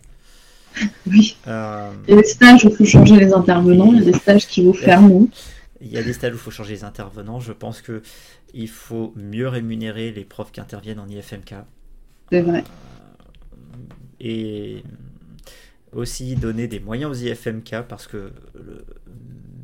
Oui. 1.06 1.38
Euh... 1.48 1.91
Il 2.07 2.15
y 2.15 2.18
a 2.18 2.22
des 2.22 2.27
stages 2.27 2.65
où 2.65 2.69
il 2.69 2.76
faut 2.76 2.85
changer 2.85 3.18
les 3.18 3.34
intervenants, 3.34 3.91
il 3.93 3.99
y 3.99 4.02
a 4.02 4.11
des 4.11 4.18
stages 4.18 4.48
qui 4.48 4.64
vous 4.64 4.73
ferment. 4.73 5.27
Il 5.81 5.88
y 5.88 5.98
a 5.98 6.03
des 6.03 6.14
stages 6.14 6.34
où 6.34 6.35
il 6.35 6.39
faut 6.39 6.52
changer 6.52 6.73
les 6.73 6.84
intervenants. 6.84 7.39
Je 7.39 7.53
pense 7.53 7.81
que 7.81 8.02
il 8.53 8.69
faut 8.69 9.14
mieux 9.15 9.48
rémunérer 9.48 10.11
les 10.11 10.26
profs 10.26 10.52
qui 10.52 10.61
interviennent 10.61 10.99
en 10.99 11.07
IFMK. 11.07 11.56
C'est 12.32 12.41
vrai. 12.41 12.60
Euh, 12.60 12.64
et 14.19 14.84
aussi 15.94 16.36
donner 16.36 16.68
des 16.68 16.80
moyens 16.80 17.11
aux 17.11 17.26
IFMK 17.26 17.82
parce 17.88 18.07
que 18.07 18.32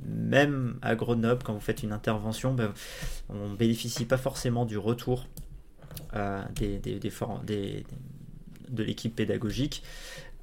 même 0.05 0.77
à 0.81 0.95
Grenoble, 0.95 1.43
quand 1.43 1.53
vous 1.53 1.59
faites 1.59 1.84
une 1.84 1.91
intervention, 1.91 2.53
ben, 2.53 2.73
on 3.30 3.49
ne 3.49 3.55
bénéficie 3.55 4.05
pas 4.05 4.18
forcément 4.18 4.65
du 4.65 4.77
retour 4.77 5.27
euh, 6.15 6.41
des, 6.55 6.80
des, 6.80 6.99
de 8.69 8.84
l'équipe 8.84 9.15
pédagogique. 9.15 9.84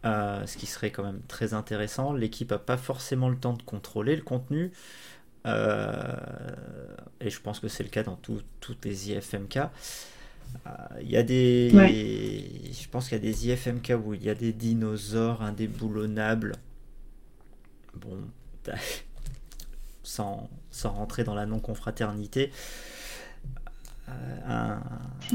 Euh, 0.05 0.45
ce 0.47 0.59
qui 0.59 0.67
serait 0.67 0.91
quand 0.91 1.03
même 1.03 1.21
très 1.29 1.55
intéressant. 1.55 2.13
L'équipe 2.13 2.51
n'a 2.51 2.59
pas 2.59 2.77
forcément 2.77 3.31
le 3.31 3.37
temps 3.37 3.55
de 3.55 3.63
contrôler 3.63 4.17
le 4.17 4.23
contenu. 4.23 4.71
Euh, 5.47 6.17
et 7.21 7.31
je 7.31 7.41
pense 7.41 7.61
que 7.61 7.69
c'est 7.69 7.83
le 7.83 7.89
cas 7.89 8.03
dans 8.03 8.17
toutes 8.17 8.85
les 8.85 9.11
IFMK. 9.11 9.57
Euh, 9.57 10.71
il 11.03 11.11
y 11.11 11.17
a 11.17 11.23
des. 11.23 11.71
Je 11.71 12.89
pense 12.89 13.09
qu'il 13.09 13.19
y 13.19 13.21
a 13.21 13.25
des 13.25 13.49
IFMK 13.49 13.95
où 14.05 14.15
il 14.15 14.23
y 14.23 14.31
a 14.31 14.35
des 14.35 14.53
dinosaures 14.53 15.43
indéboulonnables. 15.43 16.53
Bon. 17.95 18.19
sans, 20.03 20.49
sans 20.71 20.91
rentrer 20.91 21.25
dans 21.25 21.35
la 21.35 21.47
non-confraternité. 21.47 22.51
Euh, 24.09 24.75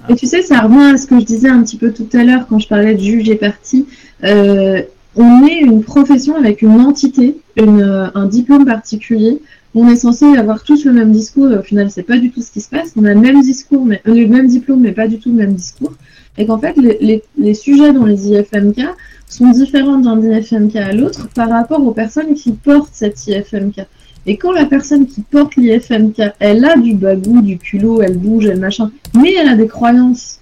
et 0.10 0.16
tu 0.16 0.28
sais, 0.28 0.44
ça 0.44 0.62
revient 0.62 0.94
à 0.94 0.98
ce 0.98 1.08
que 1.08 1.20
je 1.20 1.26
disais 1.26 1.50
un 1.50 1.64
petit 1.64 1.78
peu 1.78 1.92
tout 1.92 2.08
à 2.14 2.24
l'heure 2.24 2.48
quand 2.48 2.60
je 2.60 2.68
parlais 2.68 2.94
de 2.94 3.02
juge 3.02 3.30
et 3.30 3.36
parti. 3.36 3.88
on 4.24 5.48
est 5.48 5.60
une 5.60 5.84
profession 5.84 6.36
avec 6.36 6.62
une 6.62 6.80
entité, 6.82 7.40
une, 7.56 8.12
un 8.14 8.26
diplôme 8.26 8.66
particulier 8.66 9.42
on 9.76 9.88
est 9.88 9.96
censé 9.96 10.26
avoir 10.26 10.64
tous 10.64 10.86
le 10.86 10.94
même 10.94 11.12
discours 11.12 11.52
et 11.52 11.58
au 11.58 11.62
final 11.62 11.92
c'est 11.92 12.04
pas 12.04 12.18
du 12.18 12.32
tout 12.32 12.42
ce 12.42 12.52
qui 12.52 12.62
se 12.62 12.70
passe. 12.70 12.94
On 12.96 13.06
a 13.06 13.14
le 13.14 13.20
même 13.20 13.42
discours, 13.42 13.86
mais 13.86 14.02
euh, 14.08 14.14
le 14.14 14.28
même 14.28 14.48
diplôme, 14.48 14.82
mais 14.82 14.92
pas 14.92 15.08
du 15.08 15.20
tout 15.20 15.30
le 15.30 15.36
même 15.36 15.54
discours. 15.54 15.94
Et 16.38 16.46
qu'en 16.46 16.58
fait 16.58 16.76
les, 16.78 17.54
sujets 17.54 17.94
dans 17.94 18.06
les 18.06 18.30
IFMK 18.30 18.82
sont 19.28 19.50
différents 19.52 20.00
d'un 20.00 20.20
IFMK 20.22 20.76
à 20.78 20.94
l'autre 20.94 21.30
par 21.36 21.50
rapport 21.50 21.86
aux 21.86 21.92
personnes 21.92 22.34
qui 22.34 22.52
portent 22.52 22.94
cette 22.94 23.28
IFMK. 23.28 23.86
Et 24.26 24.38
quand 24.38 24.52
la 24.52 24.66
personne 24.66 25.06
qui 25.06 25.22
porte 25.22 25.56
l'IFMK, 25.56 26.34
elle 26.40 26.66
a 26.66 26.78
du 26.78 26.94
bagou, 26.94 27.42
du 27.42 27.58
culot, 27.58 28.02
elle 28.02 28.18
bouge, 28.18 28.46
elle 28.46 28.60
machin, 28.60 28.92
mais 29.16 29.34
elle 29.34 29.50
a 29.50 29.56
des 29.56 29.68
croyances 29.68 30.40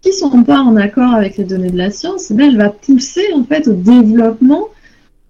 qui 0.00 0.12
sont 0.12 0.42
pas 0.42 0.60
en 0.60 0.76
accord 0.76 1.14
avec 1.14 1.38
les 1.38 1.44
données 1.44 1.70
de 1.70 1.78
la 1.78 1.90
science, 1.90 2.30
ben 2.30 2.50
elle 2.50 2.58
va 2.58 2.68
pousser 2.68 3.32
en 3.34 3.44
fait 3.44 3.68
au 3.68 3.72
développement, 3.72 4.68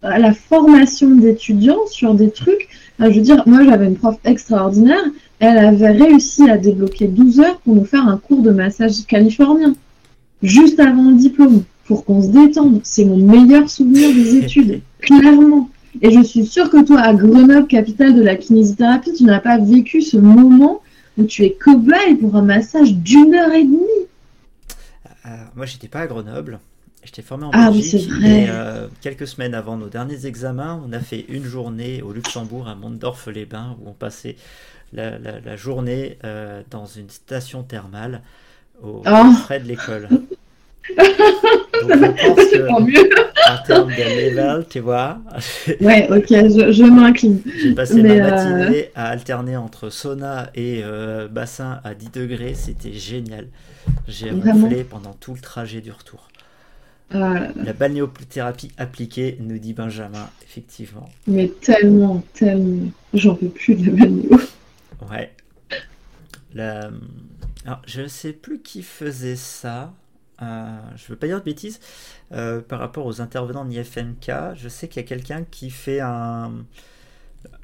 à 0.04 0.18
la 0.18 0.34
formation 0.34 1.10
d'étudiants 1.14 1.86
sur 1.90 2.14
des 2.14 2.30
trucs 2.30 2.68
je 3.00 3.06
veux 3.06 3.20
dire, 3.20 3.42
moi 3.46 3.64
j'avais 3.64 3.86
une 3.86 3.96
prof 3.96 4.16
extraordinaire, 4.24 5.04
elle 5.40 5.58
avait 5.58 5.90
réussi 5.90 6.48
à 6.48 6.58
débloquer 6.58 7.08
12 7.08 7.40
heures 7.40 7.58
pour 7.60 7.74
nous 7.74 7.84
faire 7.84 8.06
un 8.06 8.16
cours 8.16 8.42
de 8.42 8.50
massage 8.50 9.04
californien, 9.06 9.74
juste 10.42 10.80
avant 10.80 11.10
le 11.10 11.16
diplôme, 11.16 11.64
pour 11.86 12.04
qu'on 12.04 12.22
se 12.22 12.28
détende. 12.28 12.80
C'est 12.84 13.04
mon 13.04 13.18
meilleur 13.18 13.68
souvenir 13.68 14.12
des 14.12 14.36
études, 14.44 14.80
clairement. 15.00 15.68
Et 16.02 16.10
je 16.10 16.22
suis 16.22 16.44
sûre 16.44 16.70
que 16.70 16.82
toi, 16.82 17.00
à 17.00 17.14
Grenoble, 17.14 17.66
capitale 17.66 18.14
de 18.14 18.22
la 18.22 18.36
kinésithérapie, 18.36 19.12
tu 19.12 19.24
n'as 19.24 19.40
pas 19.40 19.58
vécu 19.58 20.02
ce 20.02 20.16
moment 20.16 20.80
où 21.16 21.24
tu 21.24 21.44
es 21.44 21.52
cobaye 21.52 22.16
pour 22.16 22.34
un 22.36 22.42
massage 22.42 22.94
d'une 22.94 23.34
heure 23.34 23.52
et 23.52 23.64
demie. 23.64 23.78
Euh, 25.26 25.30
moi, 25.54 25.66
j'étais 25.66 25.88
pas 25.88 26.00
à 26.00 26.06
Grenoble. 26.06 26.58
J'étais 27.04 27.22
formé 27.22 27.44
en 27.44 27.50
ah, 27.52 27.70
Belgique. 27.70 28.10
et 28.22 28.46
euh, 28.48 28.88
quelques 29.02 29.26
semaines 29.26 29.54
avant 29.54 29.76
nos 29.76 29.88
derniers 29.88 30.24
examens, 30.24 30.82
on 30.86 30.92
a 30.92 31.00
fait 31.00 31.26
une 31.28 31.44
journée 31.44 32.00
au 32.00 32.12
Luxembourg, 32.12 32.66
à 32.66 32.74
Mondorf-les-Bains, 32.74 33.76
où 33.80 33.90
on 33.90 33.92
passait 33.92 34.36
la, 34.94 35.56
journée 35.56 36.18
euh, 36.24 36.62
dans 36.70 36.86
une 36.86 37.10
station 37.10 37.62
thermale 37.62 38.22
au, 38.82 39.02
oh. 39.06 39.32
frais 39.42 39.60
de 39.60 39.68
l'école. 39.68 40.08
Donc 40.96 41.90
je 41.90 42.66
pense 42.66 42.80
mieux. 42.86 43.10
en 43.50 43.62
termes 43.66 43.90
de 43.90 44.30
level, 44.30 44.66
tu 44.70 44.80
vois. 44.80 45.18
ouais, 45.80 46.08
ok, 46.10 46.26
je, 46.28 46.72
je 46.72 46.84
m'incline. 46.84 47.40
J'ai 47.60 47.74
passé 47.74 48.02
ma 48.02 48.10
euh, 48.12 48.30
matinée 48.30 48.90
à 48.94 49.08
alterner 49.08 49.56
entre 49.58 49.90
sauna 49.90 50.50
et 50.54 50.82
bassin 51.30 51.80
à 51.84 51.94
10 51.94 52.10
degrés, 52.12 52.54
c'était 52.54 52.92
génial. 52.92 53.48
J'ai 54.08 54.30
ronflé 54.30 54.84
pendant 54.84 55.12
tout 55.12 55.34
le 55.34 55.40
trajet 55.40 55.82
du 55.82 55.90
retour. 55.90 56.28
La 57.10 57.72
balnéothérapie 57.72 58.72
appliquée, 58.76 59.36
nous 59.40 59.58
dit 59.58 59.72
Benjamin, 59.72 60.28
effectivement. 60.42 61.08
Mais 61.26 61.48
tellement, 61.48 62.24
tellement. 62.32 62.90
J'en 63.12 63.36
peux 63.36 63.48
plus 63.48 63.76
de 63.76 63.90
la 63.90 63.96
balnéo. 63.96 64.40
Ouais. 65.10 65.32
La... 66.54 66.90
Alors, 67.66 67.82
je 67.86 68.02
ne 68.02 68.08
sais 68.08 68.32
plus 68.32 68.60
qui 68.60 68.82
faisait 68.82 69.36
ça. 69.36 69.92
Euh, 70.42 70.78
je 70.96 71.04
ne 71.04 71.08
veux 71.08 71.16
pas 71.16 71.26
dire 71.26 71.38
de 71.38 71.44
bêtises. 71.44 71.80
Euh, 72.32 72.60
par 72.60 72.80
rapport 72.80 73.06
aux 73.06 73.20
intervenants 73.20 73.62
en 73.62 73.70
IFMK, 73.70 74.54
je 74.56 74.68
sais 74.68 74.88
qu'il 74.88 75.02
y 75.02 75.04
a 75.04 75.08
quelqu'un 75.08 75.44
qui 75.50 75.70
fait 75.70 76.00
un. 76.00 76.52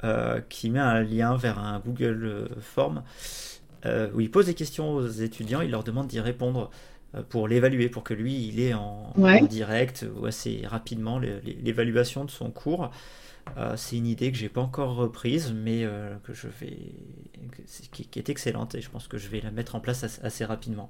Euh, 0.03 0.41
qui 0.47 0.69
met 0.69 0.79
un 0.79 1.01
lien 1.01 1.35
vers 1.35 1.57
un 1.57 1.79
Google 1.79 2.49
Form 2.61 3.01
où 4.13 4.21
il 4.21 4.29
pose 4.29 4.45
des 4.45 4.53
questions 4.53 4.91
aux 4.91 5.07
étudiants, 5.07 5.61
il 5.61 5.71
leur 5.71 5.83
demande 5.83 6.07
d'y 6.07 6.19
répondre. 6.19 6.69
Euh, 7.15 7.23
pour 7.27 7.47
l'évaluer, 7.47 7.89
pour 7.89 8.03
que 8.03 8.13
lui, 8.13 8.47
il 8.47 8.59
ait 8.59 8.73
en, 8.73 9.13
direct 9.49 10.05
ou 10.15 10.25
assez 10.25 10.63
rapidement 10.65 11.19
l'évaluation 11.19 12.25
de 12.25 12.31
son 12.31 12.51
cours. 12.51 12.91
Euh, 13.57 13.75
c'est 13.75 13.97
une 13.97 14.07
idée 14.07 14.31
que 14.31 14.37
j'ai 14.37 14.49
pas 14.49 14.61
encore 14.61 14.95
reprise, 14.95 15.53
mais 15.53 15.83
euh, 15.83 16.15
que 16.23 16.33
je 16.33 16.47
vais, 16.47 16.77
qui, 17.91 18.19
est 18.19 18.29
excellente 18.29 18.75
et 18.75 18.81
je 18.81 18.89
pense 18.89 19.07
que 19.07 19.17
je 19.17 19.27
vais 19.27 19.41
la 19.41 19.51
mettre 19.51 19.75
en 19.75 19.79
place 19.79 20.19
assez, 20.23 20.45
rapidement. 20.45 20.89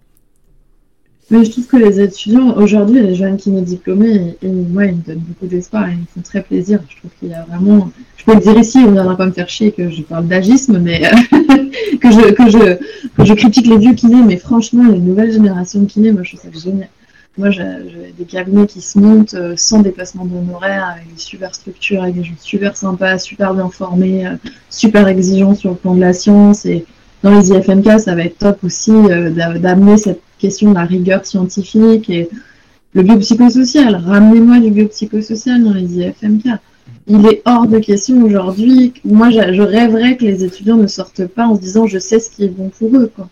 Mais 1.31 1.45
je 1.45 1.51
trouve 1.51 1.65
que 1.65 1.77
les 1.77 2.01
étudiants, 2.01 2.57
aujourd'hui, 2.57 3.01
les 3.01 3.15
jeunes 3.15 3.37
kinés 3.37 3.61
diplômés, 3.61 4.35
et, 4.41 4.47
moi, 4.47 4.85
ils 4.85 4.97
me 4.97 5.01
donnent 5.01 5.23
beaucoup 5.25 5.47
d'espoir 5.47 5.87
et 5.87 5.93
ils 5.93 5.99
me 5.99 6.05
font 6.13 6.21
très 6.21 6.43
plaisir. 6.43 6.81
Je 6.89 6.97
trouve 6.97 7.11
qu'il 7.19 7.29
y 7.29 7.33
a 7.33 7.45
vraiment. 7.45 7.89
Je 8.17 8.25
peux 8.25 8.33
le 8.33 8.41
dire 8.41 8.57
ici, 8.59 8.79
on 8.85 8.91
viendra 8.91 9.15
pas 9.15 9.25
me 9.25 9.31
faire 9.31 9.47
chier 9.47 9.71
que 9.71 9.89
je 9.89 10.01
parle 10.01 10.27
d'agisme, 10.27 10.77
mais 10.77 10.99
que, 12.01 12.11
je, 12.11 12.31
que, 12.33 12.49
je, 12.49 12.75
que 13.15 13.25
je 13.25 13.33
critique 13.33 13.67
les 13.67 13.77
vieux 13.77 13.93
kinés, 13.93 14.23
mais 14.23 14.35
franchement, 14.35 14.83
les 14.91 14.99
nouvelles 14.99 15.31
générations 15.31 15.79
de 15.79 15.85
kinés, 15.85 16.11
moi, 16.11 16.23
je 16.23 16.35
trouve 16.35 16.51
ça 16.51 16.59
génial. 16.59 16.89
Moi, 17.37 17.49
j'ai 17.49 17.63
des 18.17 18.25
cabinets 18.25 18.67
qui 18.67 18.81
se 18.81 18.99
montent 18.99 19.35
euh, 19.35 19.53
sans 19.55 19.79
dépassement 19.79 20.25
d'honoraires, 20.25 20.95
avec 20.95 21.13
des 21.13 21.19
super 21.19 21.55
structures, 21.55 22.03
avec 22.03 22.15
des 22.15 22.25
gens 22.25 22.33
super 22.41 22.75
sympas, 22.75 23.19
super 23.19 23.53
bien 23.53 23.69
formés, 23.69 24.27
euh, 24.27 24.35
super 24.69 25.07
exigeants 25.07 25.55
sur 25.55 25.69
le 25.69 25.77
plan 25.77 25.95
de 25.95 26.01
la 26.01 26.11
science. 26.11 26.65
Et 26.65 26.85
dans 27.23 27.31
les 27.31 27.51
IFMK, 27.51 28.01
ça 28.01 28.15
va 28.15 28.23
être 28.23 28.37
top 28.37 28.61
aussi 28.65 28.91
euh, 28.91 29.29
d'amener 29.29 29.97
cette 29.97 30.21
question 30.41 30.71
de 30.71 30.75
la 30.75 30.85
rigueur 30.85 31.25
scientifique 31.25 32.09
et 32.09 32.29
le 32.93 33.03
biopsychosocial. 33.03 33.95
Ramenez-moi 33.95 34.59
du 34.59 34.71
biopsychosocial 34.71 35.63
dans 35.63 35.73
les 35.73 35.99
IFMK. 35.99 36.45
Il 37.07 37.25
est 37.25 37.41
hors 37.45 37.67
de 37.67 37.79
question 37.79 38.21
aujourd'hui. 38.23 38.93
Moi, 39.05 39.29
je 39.29 39.61
rêverais 39.61 40.17
que 40.17 40.25
les 40.25 40.43
étudiants 40.43 40.77
ne 40.77 40.87
sortent 40.87 41.27
pas 41.27 41.45
en 41.45 41.55
se 41.55 41.61
disant 41.61 41.87
je 41.87 41.99
sais 41.99 42.19
ce 42.19 42.29
qui 42.29 42.43
est 42.43 42.49
bon 42.49 42.69
pour 42.69 42.95
eux. 42.97 43.11
Quoi. 43.15 43.29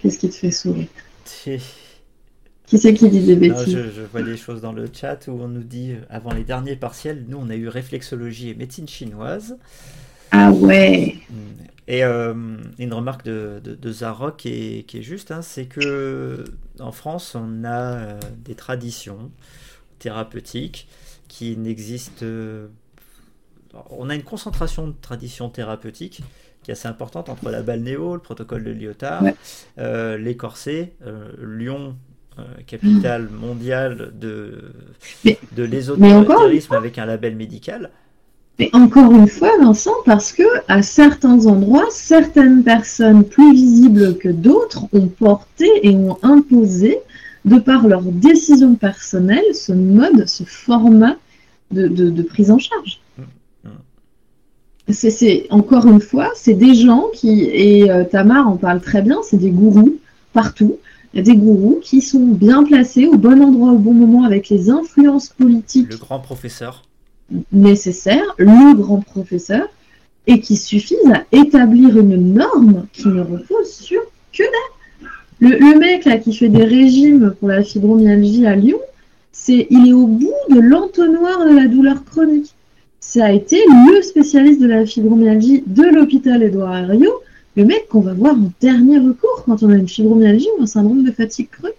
Qu'est-ce 0.00 0.18
qui 0.18 0.28
te 0.28 0.34
fait 0.34 0.50
sourire? 0.50 0.88
Qui 2.66 2.78
c'est 2.78 2.94
qui 2.94 3.10
dit 3.10 3.20
des 3.20 3.36
bêtises? 3.36 3.76
je, 3.94 4.02
vois 4.10 4.22
des 4.22 4.38
choses 4.38 4.62
dans 4.62 4.72
le 4.72 4.88
chat 4.90 5.28
où 5.28 5.32
on 5.32 5.48
nous 5.48 5.62
dit, 5.62 5.96
avant 6.08 6.32
les 6.32 6.44
derniers 6.44 6.76
partiels, 6.76 7.26
nous 7.28 7.36
on 7.36 7.50
a 7.50 7.54
eu 7.54 7.68
réflexologie 7.68 8.48
et 8.48 8.54
médecine 8.54 8.88
chinoise. 8.88 9.58
Ah 10.30 10.50
ouais 10.50 11.16
mm. 11.28 11.34
Et 11.86 12.02
euh, 12.02 12.34
une 12.78 12.94
remarque 12.94 13.24
de, 13.24 13.60
de, 13.62 13.92
Zarok 13.92 14.38
qui 14.38 14.48
est, 14.48 14.82
qui 14.84 14.98
est 14.98 15.02
juste, 15.02 15.30
hein, 15.30 15.42
c'est 15.42 15.66
que 15.66 16.44
en 16.80 16.92
France, 16.92 17.34
on 17.34 17.64
a 17.64 17.96
euh, 17.96 18.20
des 18.38 18.54
traditions 18.54 19.30
thérapeutiques 19.98 20.88
qui 21.28 21.56
n'existent. 21.58 22.24
on 23.90 24.08
a 24.08 24.14
une 24.14 24.22
concentration 24.22 24.88
de 24.88 24.94
traditions 25.00 25.50
thérapeutiques 25.50 26.22
qui 26.64 26.70
est 26.70 26.72
assez 26.72 26.88
importante 26.88 27.28
entre 27.28 27.50
la 27.50 27.62
balnéo, 27.62 28.14
le 28.14 28.20
protocole 28.20 28.64
de 28.64 28.72
Lyotard, 28.72 29.22
euh, 29.78 30.16
les 30.16 30.36
corsets, 30.36 30.94
euh, 31.06 31.30
Lyon, 31.38 31.94
euh, 32.38 32.42
capitale 32.66 33.28
mondiale 33.28 34.12
de, 34.18 34.72
de 35.52 35.62
l'ésotérisme 35.62 36.72
avec 36.72 36.98
un 36.98 37.04
label 37.04 37.36
médical. 37.36 37.90
Mais 38.58 38.70
encore 38.72 39.10
une 39.10 39.26
fois, 39.26 39.50
Vincent, 39.58 39.94
parce 40.04 40.32
que 40.32 40.44
à 40.68 40.82
certains 40.82 41.46
endroits, 41.46 41.86
certaines 41.90 42.62
personnes 42.62 43.24
plus 43.24 43.52
visibles 43.52 44.16
que 44.16 44.28
d'autres 44.28 44.84
ont 44.92 45.08
porté 45.08 45.68
et 45.82 45.94
ont 45.96 46.18
imposé, 46.22 46.98
de 47.44 47.58
par 47.58 47.86
leur 47.86 48.02
décision 48.02 48.74
personnelle, 48.74 49.54
ce 49.54 49.72
mode, 49.72 50.26
ce 50.28 50.44
format 50.44 51.16
de 51.72 52.22
prise 52.22 52.50
en 52.50 52.58
charge 52.58 53.00
c'est 54.90 55.46
encore 55.50 55.86
une 55.86 56.00
fois, 56.00 56.30
c'est 56.34 56.54
des 56.54 56.74
gens 56.74 57.06
qui, 57.14 57.44
et 57.44 57.90
euh, 57.90 58.04
Tamar 58.04 58.48
en 58.48 58.56
parle 58.56 58.80
très 58.80 59.02
bien, 59.02 59.20
c'est 59.22 59.38
des 59.38 59.50
gourous 59.50 59.96
partout. 60.32 60.76
Des 61.14 61.36
gourous 61.36 61.78
qui 61.80 62.02
sont 62.02 62.26
bien 62.26 62.64
placés 62.64 63.06
au 63.06 63.16
bon 63.16 63.40
endroit 63.40 63.70
au 63.70 63.78
bon 63.78 63.94
moment 63.94 64.24
avec 64.24 64.48
les 64.48 64.68
influences 64.68 65.28
politiques. 65.28 65.92
Le 65.92 65.96
grand 65.96 66.18
professeur. 66.18 66.82
Nécessaire, 67.52 68.34
le 68.38 68.74
grand 68.74 69.00
professeur, 69.00 69.68
et 70.26 70.40
qui 70.40 70.56
suffisent 70.56 71.12
à 71.12 71.24
établir 71.32 71.98
une 71.98 72.34
norme 72.34 72.86
qui 72.92 73.08
ne 73.08 73.20
repose 73.20 73.70
sur 73.70 74.00
que 74.32 74.42
dalle. 74.42 75.10
Le, 75.40 75.58
le, 75.58 75.78
mec 75.78 76.04
là 76.04 76.18
qui 76.18 76.32
fait 76.32 76.48
des 76.48 76.64
régimes 76.64 77.34
pour 77.38 77.48
la 77.48 77.62
fibromyalgie 77.62 78.46
à 78.46 78.54
Lyon, 78.54 78.80
c'est 79.32 79.66
il 79.68 79.88
est 79.88 79.92
au 79.92 80.06
bout 80.06 80.32
de 80.50 80.60
l'entonnoir 80.60 81.44
de 81.44 81.56
la 81.56 81.66
douleur 81.66 82.04
chronique 82.04 82.54
ça 83.04 83.26
a 83.26 83.30
été 83.30 83.58
le 83.68 84.02
spécialiste 84.02 84.60
de 84.60 84.66
la 84.66 84.86
fibromyalgie 84.86 85.62
de 85.66 85.84
l'hôpital 85.84 86.42
Édouard 86.42 86.76
Herriot, 86.76 87.22
le 87.54 87.64
mec 87.64 87.86
qu'on 87.88 88.00
va 88.00 88.14
voir 88.14 88.34
en 88.34 88.50
dernier 88.60 88.98
recours 88.98 89.44
quand 89.44 89.62
on 89.62 89.70
a 89.70 89.76
une 89.76 89.88
fibromyalgie 89.88 90.48
ou 90.58 90.62
un 90.62 90.66
syndrome 90.66 91.04
de 91.04 91.12
fatigue 91.12 91.50
chronique. 91.50 91.76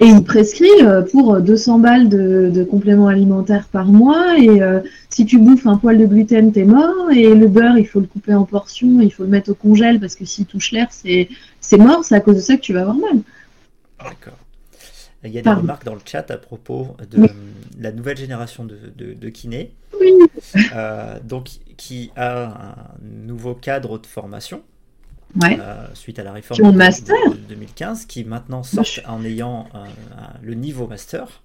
Et 0.00 0.06
il 0.06 0.22
prescrit 0.22 0.68
euh, 0.82 1.02
pour 1.02 1.40
200 1.40 1.78
balles 1.80 2.08
de, 2.08 2.64
compléments 2.64 3.08
alimentaires 3.08 3.68
par 3.68 3.86
mois. 3.86 4.38
Et 4.38 4.62
euh, 4.62 4.80
si 5.08 5.26
tu 5.26 5.38
bouffes 5.38 5.66
un 5.66 5.76
poil 5.76 5.98
de 5.98 6.06
gluten, 6.06 6.52
t'es 6.52 6.64
mort. 6.64 7.10
Et 7.10 7.34
le 7.34 7.48
beurre, 7.48 7.78
il 7.78 7.86
faut 7.86 8.00
le 8.00 8.06
couper 8.06 8.34
en 8.34 8.44
portions, 8.44 9.00
il 9.00 9.10
faut 9.10 9.24
le 9.24 9.28
mettre 9.28 9.50
au 9.50 9.54
congèle 9.54 9.98
parce 9.98 10.14
que 10.14 10.24
s'il 10.24 10.46
touche 10.46 10.72
l'air, 10.72 10.88
c'est 10.90 11.28
mort. 11.78 12.04
C'est 12.04 12.14
à 12.14 12.20
cause 12.20 12.36
de 12.36 12.40
ça 12.40 12.56
que 12.56 12.62
tu 12.62 12.72
vas 12.72 12.82
avoir 12.82 12.96
mal. 12.96 13.20
D'accord. 14.02 14.38
Il 15.24 15.32
y 15.32 15.38
a 15.38 15.42
des 15.42 15.50
remarques 15.50 15.84
dans 15.84 15.94
le 15.94 16.00
chat 16.04 16.30
à 16.30 16.36
propos 16.36 16.96
de 17.10 17.28
la 17.80 17.90
nouvelle 17.90 18.16
génération 18.16 18.64
de, 18.64 18.78
de, 18.96 19.28
kinés, 19.30 19.72
euh, 20.74 21.18
donc 21.24 21.48
qui 21.76 22.12
a 22.14 22.44
un 22.46 22.74
nouveau 23.02 23.54
cadre 23.54 23.98
de 23.98 24.06
formation. 24.06 24.62
Euh, 25.44 25.86
suite 25.94 26.18
à 26.18 26.24
la 26.24 26.32
réforme 26.32 26.72
de, 26.72 27.36
2015, 27.48 28.06
qui 28.06 28.24
maintenant 28.24 28.62
sort 28.62 28.86
en 29.06 29.24
ayant 29.24 29.68
le 30.42 30.54
niveau 30.54 30.86
master. 30.86 31.42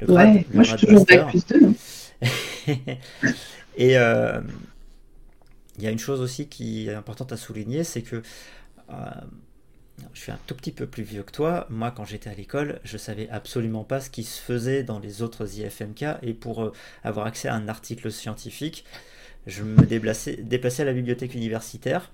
Le 0.00 0.06
grade, 0.06 0.34
ouais, 0.34 0.46
moi 0.52 0.64
je 0.64 0.76
suis 0.76 0.86
toujours 0.86 1.06
master. 1.08 1.28
plus 1.28 1.46
2. 1.46 1.74
Et 3.76 3.98
euh, 3.98 4.40
il 5.78 5.84
y 5.84 5.86
a 5.86 5.90
une 5.90 5.98
chose 5.98 6.20
aussi 6.20 6.48
qui 6.48 6.88
est 6.88 6.94
importante 6.94 7.32
à 7.32 7.36
souligner, 7.36 7.82
c'est 7.82 8.02
que 8.02 8.22
je 10.12 10.20
suis 10.20 10.32
un 10.32 10.38
tout 10.46 10.54
petit 10.54 10.72
peu 10.72 10.86
plus 10.86 11.02
vieux 11.02 11.22
que 11.22 11.32
toi. 11.32 11.66
Moi, 11.70 11.90
quand 11.90 12.04
j'étais 12.04 12.30
à 12.30 12.34
l'école, 12.34 12.80
je 12.84 12.96
savais 12.96 13.28
absolument 13.30 13.84
pas 13.84 14.00
ce 14.00 14.10
qui 14.10 14.24
se 14.24 14.40
faisait 14.40 14.82
dans 14.82 14.98
les 14.98 15.22
autres 15.22 15.58
IFMK. 15.58 16.04
Et 16.22 16.34
pour 16.34 16.62
euh, 16.62 16.72
avoir 17.02 17.26
accès 17.26 17.48
à 17.48 17.54
un 17.54 17.68
article 17.68 18.10
scientifique, 18.10 18.84
je 19.46 19.62
me 19.62 19.84
déplaçais, 19.84 20.36
déplaçais 20.36 20.82
à 20.82 20.86
la 20.86 20.92
bibliothèque 20.92 21.34
universitaire. 21.34 22.10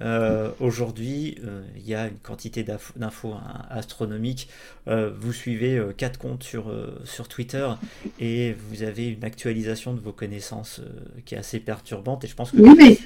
Euh, 0.00 0.50
aujourd'hui, 0.60 1.36
euh, 1.44 1.62
il 1.76 1.86
y 1.86 1.94
a 1.94 2.06
une 2.06 2.18
quantité 2.18 2.62
d'infos 2.62 3.34
astronomiques. 3.68 4.48
Euh, 4.88 5.12
vous 5.18 5.32
suivez 5.32 5.80
quatre 5.96 6.18
comptes 6.18 6.42
sur, 6.42 6.72
sur 7.04 7.28
Twitter 7.28 7.68
et 8.18 8.54
vous 8.68 8.82
avez 8.82 9.08
une 9.08 9.24
actualisation 9.24 9.92
de 9.92 10.00
vos 10.00 10.12
connaissances 10.12 10.80
qui 11.24 11.34
est 11.34 11.38
assez 11.38 11.60
perturbante. 11.60 12.24
Et 12.24 12.28
je 12.28 12.34
pense 12.34 12.52
que 12.52 12.58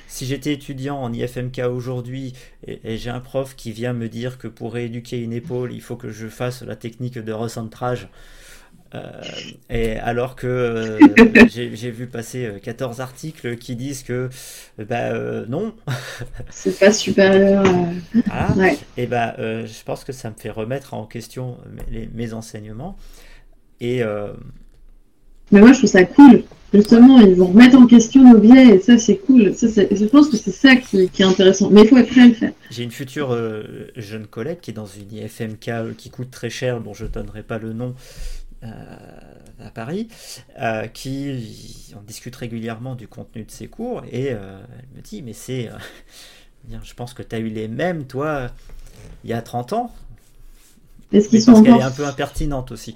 si 0.06 0.26
j'étais 0.26 0.52
étudiant 0.52 0.96
en 0.96 1.12
IFMK 1.12 1.60
aujourd'hui 1.70 2.34
et, 2.66 2.96
j'ai 2.96 3.10
un 3.10 3.20
prof 3.20 3.56
qui 3.56 3.72
vient 3.72 3.92
me 3.92 4.08
dire 4.08 4.38
que 4.38 4.48
pour 4.48 4.74
rééduquer 4.74 5.20
une 5.20 5.32
épaule, 5.32 5.72
il 5.72 5.80
faut 5.80 5.96
que 5.96 6.10
je 6.10 6.28
fasse 6.28 6.62
la 6.62 6.76
technique 6.76 7.18
de 7.18 7.32
recentrage, 7.32 8.08
et 9.70 9.96
alors 9.96 10.36
que 10.36 10.46
euh, 10.46 10.98
j'ai 11.48 11.90
vu 11.90 12.06
passer 12.06 12.50
14 12.62 12.98
euh, 12.98 13.02
articles 13.02 13.56
qui 13.56 13.76
disent 13.76 14.02
que 14.02 14.28
bah, 14.78 15.12
non. 15.48 15.74
C'est 16.50 16.78
pas 16.78 16.92
supérieur. 16.92 17.64
À... 18.30 18.54
Et 18.96 19.06
bah, 19.06 19.34
je 19.38 19.84
pense 19.84 20.04
que 20.04 20.12
ça 20.12 20.30
me 20.30 20.34
fait 20.36 20.50
remettre 20.50 20.94
en 20.94 21.06
question 21.06 21.58
mes, 21.90 22.08
mes 22.12 22.32
enseignements. 22.32 22.96
Et. 23.80 24.02
Mais 25.50 25.60
moi, 25.60 25.72
je 25.72 25.78
trouve 25.78 25.90
ça 25.90 26.04
cool. 26.04 26.42
Justement, 26.72 27.20
ils 27.20 27.34
vont 27.34 27.48
remettre 27.48 27.76
en 27.76 27.86
question 27.86 28.32
nos 28.32 28.40
biais, 28.40 28.76
et 28.76 28.80
ça, 28.80 28.98
c'est 28.98 29.18
cool. 29.18 29.54
Ça, 29.54 29.68
je 29.68 30.04
pense 30.06 30.28
que 30.28 30.36
c'est 30.36 30.50
ça 30.50 30.74
qui, 30.74 31.08
qui, 31.10 31.22
est 31.22 31.26
intéressant. 31.26 31.70
Mais 31.70 31.82
il 31.82 31.88
faut 31.88 31.98
être 31.98 32.08
prêt 32.08 32.22
à 32.22 32.26
le 32.26 32.34
faire. 32.34 32.52
J'ai 32.70 32.82
une 32.82 32.90
future 32.90 33.38
jeune 33.94 34.26
collègue 34.26 34.58
qui 34.60 34.70
est 34.70 34.74
dans 34.74 34.86
une 34.86 35.12
IFMK 35.12 35.94
qui 35.96 36.10
coûte 36.10 36.30
très 36.30 36.50
cher, 36.50 36.80
dont 36.80 36.94
je 36.94 37.04
ne 37.04 37.10
donnerai 37.10 37.42
pas 37.42 37.58
le 37.58 37.74
nom, 37.74 37.94
euh, 37.94 38.43
à 38.64 39.70
Paris, 39.70 40.08
euh, 40.60 40.86
qui 40.86 41.94
on 41.96 42.02
discute 42.02 42.34
régulièrement 42.36 42.94
du 42.94 43.08
contenu 43.08 43.44
de 43.44 43.50
ses 43.50 43.68
cours 43.68 44.02
et 44.10 44.32
euh, 44.32 44.58
elle 44.78 44.96
me 44.96 45.02
dit 45.02 45.22
mais 45.22 45.32
c'est 45.32 45.70
je 46.82 46.94
pense 46.94 47.14
que 47.14 47.22
tu 47.22 47.34
as 47.34 47.38
eu 47.38 47.48
les 47.48 47.68
mêmes 47.68 48.04
toi 48.04 48.48
il 49.22 49.30
y 49.30 49.32
a 49.32 49.42
30 49.42 49.72
ans. 49.72 49.94
Est-ce 51.12 51.28
qu'ils 51.28 51.42
sont 51.42 51.62
qu'elle 51.62 51.76
est 51.76 51.82
un 51.82 51.90
peu 51.90 52.06
impertinente 52.06 52.72
aussi. 52.72 52.94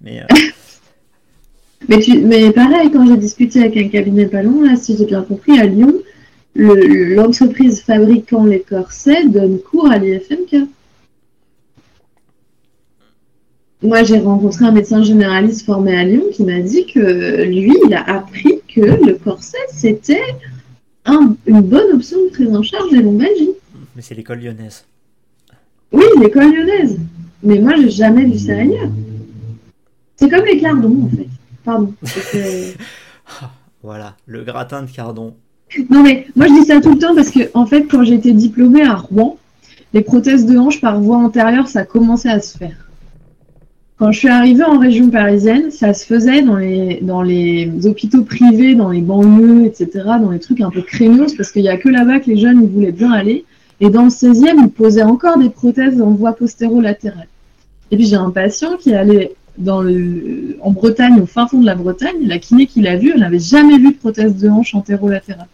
Mais 0.00 0.24
mais, 1.88 1.98
tu, 2.00 2.20
mais 2.20 2.50
pareil, 2.50 2.90
quand 2.90 3.06
j'ai 3.06 3.16
discuté 3.16 3.60
avec 3.60 3.76
un 3.76 3.88
cabinet 3.88 4.26
pas 4.26 4.42
là, 4.42 4.76
si 4.76 4.96
j'ai 4.96 5.06
bien 5.06 5.22
compris, 5.22 5.58
à 5.58 5.66
Lyon, 5.66 5.94
l'entreprise 6.54 7.80
fabriquant 7.82 8.44
les 8.44 8.60
corsets 8.60 9.28
donne 9.28 9.58
cours 9.60 9.90
à 9.90 9.98
l'IFMK. 9.98 10.68
Moi, 13.82 14.02
j'ai 14.02 14.18
rencontré 14.18 14.66
un 14.66 14.72
médecin 14.72 15.02
généraliste 15.02 15.64
formé 15.64 15.96
à 15.96 16.04
Lyon 16.04 16.24
qui 16.32 16.44
m'a 16.44 16.60
dit 16.60 16.84
que 16.84 17.44
lui, 17.44 17.74
il 17.86 17.94
a 17.94 18.02
appris 18.02 18.60
que 18.68 18.80
le 18.80 19.14
corset, 19.14 19.56
c'était 19.72 20.36
une 21.06 21.62
bonne 21.62 21.94
option 21.94 22.18
de 22.24 22.30
prise 22.30 22.54
en 22.54 22.62
charge 22.62 22.90
des 22.90 23.00
lombalgies. 23.00 23.50
Mais 23.96 24.02
c'est 24.02 24.14
l'école 24.14 24.40
lyonnaise. 24.40 24.84
Oui, 25.92 26.04
l'école 26.20 26.54
lyonnaise. 26.54 26.98
Mais 27.42 27.58
moi, 27.58 27.72
j'ai 27.76 27.90
jamais 27.90 28.26
vu 28.26 28.38
ça 28.38 28.52
ailleurs. 28.52 28.90
C'est 30.16 30.28
comme 30.28 30.44
les 30.44 30.60
cardons, 30.60 31.04
en 31.04 31.16
fait. 31.16 31.28
Pardon. 31.64 31.94
voilà, 33.82 34.14
le 34.26 34.44
gratin 34.44 34.82
de 34.82 34.90
cardon. 34.90 35.34
Non, 35.88 36.02
mais 36.02 36.26
moi, 36.36 36.48
je 36.48 36.52
dis 36.52 36.66
ça 36.66 36.80
tout 36.82 36.92
le 36.92 36.98
temps 36.98 37.14
parce 37.14 37.30
que, 37.30 37.50
en 37.54 37.64
fait, 37.64 37.84
quand 37.84 38.04
j'étais 38.04 38.32
diplômée 38.32 38.82
à 38.82 38.94
Rouen, 38.94 39.38
les 39.94 40.02
prothèses 40.02 40.44
de 40.44 40.58
hanche 40.58 40.82
par 40.82 41.00
voie 41.00 41.16
antérieure, 41.16 41.68
ça 41.68 41.84
commençait 41.84 42.28
à 42.28 42.40
se 42.40 42.58
faire. 42.58 42.89
Quand 44.00 44.12
je 44.12 44.18
suis 44.20 44.28
arrivée 44.28 44.64
en 44.64 44.78
région 44.78 45.10
parisienne, 45.10 45.70
ça 45.70 45.92
se 45.92 46.06
faisait 46.06 46.40
dans 46.40 46.56
les, 46.56 47.70
hôpitaux 47.84 48.24
privés, 48.24 48.74
dans 48.74 48.88
les 48.88 49.02
banlieues, 49.02 49.66
etc., 49.66 49.90
dans 50.22 50.30
les 50.30 50.38
trucs 50.38 50.62
un 50.62 50.70
peu 50.70 50.80
créneaux, 50.80 51.26
parce 51.36 51.52
qu'il 51.52 51.60
n'y 51.60 51.68
a 51.68 51.76
que 51.76 51.90
là-bas 51.90 52.20
que 52.20 52.30
les 52.30 52.38
jeunes 52.38 52.62
ils 52.62 52.68
voulaient 52.70 52.92
bien 52.92 53.12
aller. 53.12 53.44
Et 53.78 53.90
dans 53.90 54.04
le 54.04 54.08
16e, 54.08 54.54
ils 54.56 54.70
posaient 54.70 55.02
encore 55.02 55.36
des 55.36 55.50
prothèses 55.50 56.00
en 56.00 56.12
voie 56.12 56.32
postéro-latérale. 56.32 57.28
Et 57.90 57.96
puis 57.98 58.06
j'ai 58.06 58.16
un 58.16 58.30
patient 58.30 58.78
qui 58.78 58.94
allait 58.94 59.34
dans 59.58 59.84
en 60.62 60.70
Bretagne, 60.70 61.20
au 61.20 61.26
fin 61.26 61.46
fond 61.46 61.60
de 61.60 61.66
la 61.66 61.74
Bretagne, 61.74 62.26
la 62.26 62.38
kiné 62.38 62.66
qu'il 62.66 62.86
a 62.86 62.96
vue, 62.96 63.12
elle 63.12 63.20
n'avait 63.20 63.38
jamais 63.38 63.76
vu 63.76 63.92
de 63.92 63.98
prothèse 63.98 64.34
de 64.34 64.48
hanche 64.48 64.74
antérolatérale. 64.74 65.48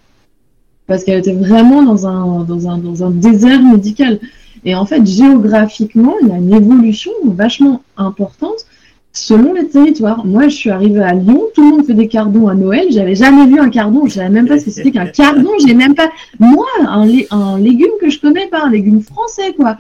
Parce 0.87 1.03
qu'elle 1.03 1.19
était 1.19 1.35
vraiment 1.35 1.83
dans 1.83 2.07
un 2.07 3.11
désert 3.11 3.61
médical. 3.61 4.21
Et 4.67 4.75
en 4.75 4.85
fait, 4.85 5.07
géographiquement, 5.07 6.17
il 6.21 6.29
y 6.29 6.33
a 6.33 6.37
une 6.37 6.53
évolution 6.53 7.13
vachement 7.25 7.83
importante 7.97 8.67
selon 9.13 9.55
les 9.55 9.69
territoires. 9.69 10.27
Moi, 10.27 10.49
je 10.49 10.57
suis 10.57 10.71
arrivée 10.71 11.03
à 11.03 11.15
Lyon, 11.15 11.45
tout 11.55 11.63
le 11.63 11.77
monde 11.77 11.87
fait 11.87 11.95
des 11.95 12.09
cardons 12.09 12.49
à 12.49 12.55
Noël. 12.55 12.89
J'avais 12.91 13.15
jamais 13.15 13.47
vu 13.47 13.61
un 13.61 13.71
cardon, 13.71 14.07
je 14.07 14.15
savais 14.15 14.29
même 14.29 14.49
pas 14.49 14.59
ce 14.59 14.65
que 14.65 14.73
c'était 14.73 14.91
qu'un 14.91 15.07
cardon. 15.07 15.51
J'ai 15.65 15.73
même 15.73 15.95
pas, 15.95 16.11
moi, 16.41 16.67
un, 16.81 17.09
un, 17.31 17.59
légume 17.61 17.93
que 18.01 18.11
je 18.11 18.21
connais 18.21 18.49
pas, 18.49 18.65
un 18.65 18.71
légume 18.71 19.03
français, 19.03 19.55
quoi. 19.57 19.79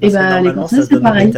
et 0.00 0.08
ben, 0.08 0.40
les 0.40 0.52
Français, 0.52 0.82
c'est 0.88 1.00
pareil. 1.00 1.30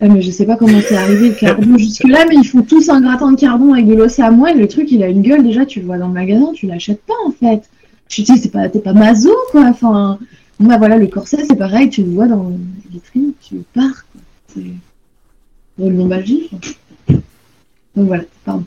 Ah, 0.00 0.08
mais 0.08 0.22
je 0.22 0.30
sais 0.32 0.46
pas 0.46 0.56
comment 0.56 0.80
c'est 0.80 0.96
arrivé 0.96 1.28
le 1.28 1.34
cardon 1.34 1.76
jusque-là, 1.76 2.24
mais 2.28 2.34
ils 2.34 2.48
font 2.48 2.62
tous 2.62 2.88
un 2.88 3.00
gratin 3.02 3.30
de 3.30 3.38
cardon 3.38 3.74
avec 3.74 3.86
de 3.86 3.94
l'os 3.94 4.18
à 4.18 4.30
moelle. 4.30 4.58
Le 4.58 4.66
truc, 4.66 4.90
il 4.90 5.02
a 5.02 5.06
une 5.06 5.22
gueule, 5.22 5.44
déjà, 5.44 5.66
tu 5.66 5.80
le 5.80 5.86
vois 5.86 5.98
dans 5.98 6.08
le 6.08 6.14
magasin, 6.14 6.50
tu 6.54 6.66
l'achètes 6.66 7.02
pas, 7.02 7.14
en 7.26 7.30
fait. 7.30 7.68
Je 8.08 8.22
te 8.22 8.32
dis, 8.32 8.38
c'est 8.38 8.50
pas, 8.50 8.68
t'es 8.70 8.80
pas 8.80 8.94
mazo, 8.94 9.34
quoi. 9.52 9.66
Enfin, 9.66 10.18
moi, 10.62 10.78
voilà, 10.78 10.96
le 10.96 11.06
corset, 11.06 11.44
c'est 11.44 11.56
pareil, 11.56 11.90
tu 11.90 12.02
le 12.02 12.10
vois 12.10 12.26
dans 12.26 12.48
les 12.48 12.90
vitrines, 12.90 13.32
tu 13.40 13.56
pars. 13.74 14.04
C'est 14.48 14.64
le 15.78 15.90
lombalgie. 15.90 16.50
Donc 17.96 18.06
voilà, 18.06 18.24
pardon. 18.44 18.64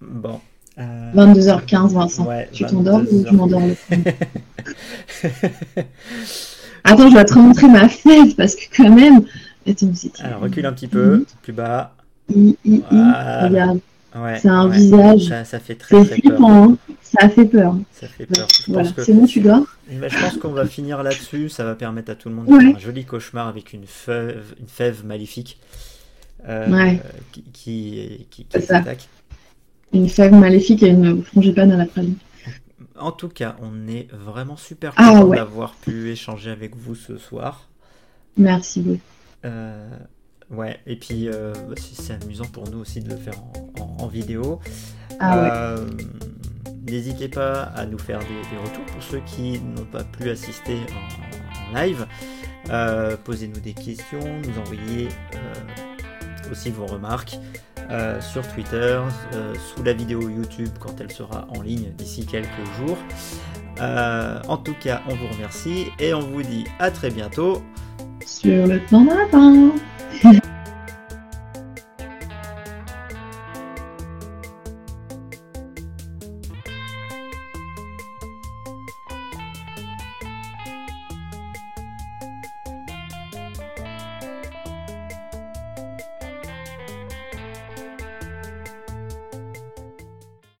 Bon. 0.00 0.40
22h15, 0.78 1.92
Vincent. 1.92 2.28
tu 2.52 2.64
t'endors 2.66 3.00
ou 3.10 3.24
tu 3.24 3.34
m'endors 3.34 3.62
le 3.62 3.74
Attends, 6.84 7.10
je 7.10 7.16
vais 7.16 7.24
te 7.24 7.34
remontrer 7.34 7.68
ma 7.68 7.88
fesse 7.88 8.34
parce 8.34 8.54
que 8.54 8.64
quand 8.76 8.90
même. 8.90 9.24
Attends, 9.66 9.90
Alors 10.20 10.40
recule 10.42 10.66
un 10.66 10.72
petit 10.72 10.86
peu, 10.86 11.24
plus 11.42 11.52
bas. 11.52 11.94
Regarde. 12.28 13.80
C'est 14.40 14.48
un 14.48 14.68
visage. 14.68 15.28
Ça, 15.44 15.58
fait 15.58 15.74
très, 15.74 16.04
très 16.04 16.20
flippant, 16.20 16.70
hein. 16.70 16.76
Ça 17.02 17.28
fait 17.28 17.44
peur. 17.44 17.76
Ça 17.92 18.08
fait 18.08 18.26
peur. 18.26 18.48
Voilà, 18.68 18.90
c'est 18.96 19.12
bon, 19.12 19.26
tu 19.26 19.40
dors? 19.40 19.66
Je 19.90 19.98
pense 19.98 20.36
qu'on 20.38 20.52
va 20.52 20.66
finir 20.66 21.02
là-dessus. 21.02 21.48
Ça 21.48 21.64
va 21.64 21.74
permettre 21.74 22.10
à 22.10 22.14
tout 22.14 22.28
le 22.28 22.34
monde 22.34 22.46
de 22.46 22.58
faire 22.58 22.76
un 22.76 22.78
joli 22.78 23.04
cauchemar 23.04 23.48
avec 23.48 23.72
une 23.72 23.86
fève, 23.86 24.54
une 24.60 24.68
fève 24.68 25.04
maléfique 25.04 25.58
euh, 26.48 26.94
qui, 27.32 27.42
qui, 27.52 28.26
qui, 28.30 28.44
qui 28.44 28.62
s'attaque. 28.62 29.08
Une 29.92 30.08
fève 30.08 30.34
maléfique 30.34 30.82
et 30.82 30.88
une 30.88 31.22
frangipane 31.22 31.72
à 31.72 31.76
la 31.76 31.86
praline. 31.86 32.16
En 32.98 33.12
tout 33.12 33.28
cas, 33.28 33.56
on 33.60 33.88
est 33.88 34.08
vraiment 34.12 34.56
super 34.56 34.92
ah, 34.96 35.10
content 35.10 35.28
d'avoir 35.28 35.74
pu 35.74 36.10
échanger 36.10 36.50
avec 36.50 36.74
vous 36.76 36.94
ce 36.94 37.18
soir. 37.18 37.68
Merci 38.36 38.80
beaucoup. 38.80 39.00
Euh, 39.44 39.88
ouais, 40.50 40.80
et 40.86 40.96
puis 40.96 41.28
euh, 41.28 41.52
bah, 41.68 41.74
c'est 41.76 42.22
amusant 42.22 42.46
pour 42.46 42.68
nous 42.70 42.78
aussi 42.78 43.00
de 43.00 43.10
le 43.10 43.16
faire 43.16 43.34
en, 43.98 44.06
vidéo. 44.06 44.60
Ah, 45.18 45.38
euh, 45.38 45.86
N'hésitez 46.88 47.28
pas 47.28 47.62
à 47.62 47.84
nous 47.84 47.98
faire 47.98 48.20
des, 48.20 48.58
retours 48.58 48.86
pour 48.86 49.02
ceux 49.02 49.20
qui 49.26 49.60
n'ont 49.60 49.86
pas 49.86 50.04
pu 50.04 50.30
assister 50.30 50.78
en, 51.72 51.74
live. 51.74 52.06
Euh, 52.70 53.16
posez-nous 53.24 53.60
des 53.60 53.74
questions, 53.74 54.20
nous 54.20 54.58
envoyez 54.60 55.08
aussi 56.50 56.70
vos 56.70 56.86
remarques. 56.86 57.38
Euh, 57.90 58.20
sur 58.20 58.46
Twitter, 58.52 59.00
euh, 59.34 59.54
sous 59.54 59.82
la 59.84 59.92
vidéo 59.92 60.20
YouTube 60.28 60.70
quand 60.80 61.00
elle 61.00 61.12
sera 61.12 61.46
en 61.56 61.62
ligne 61.62 61.92
d'ici 61.96 62.26
quelques 62.26 62.48
jours. 62.78 62.98
Euh, 63.80 64.40
en 64.48 64.56
tout 64.56 64.74
cas, 64.80 65.02
on 65.08 65.14
vous 65.14 65.28
remercie 65.28 65.86
et 66.00 66.12
on 66.12 66.20
vous 66.20 66.42
dit 66.42 66.64
à 66.80 66.90
très 66.90 67.10
bientôt 67.10 67.62
sur 68.26 68.66
le 68.66 68.80
temps 68.86 69.06
d'un 69.32 69.70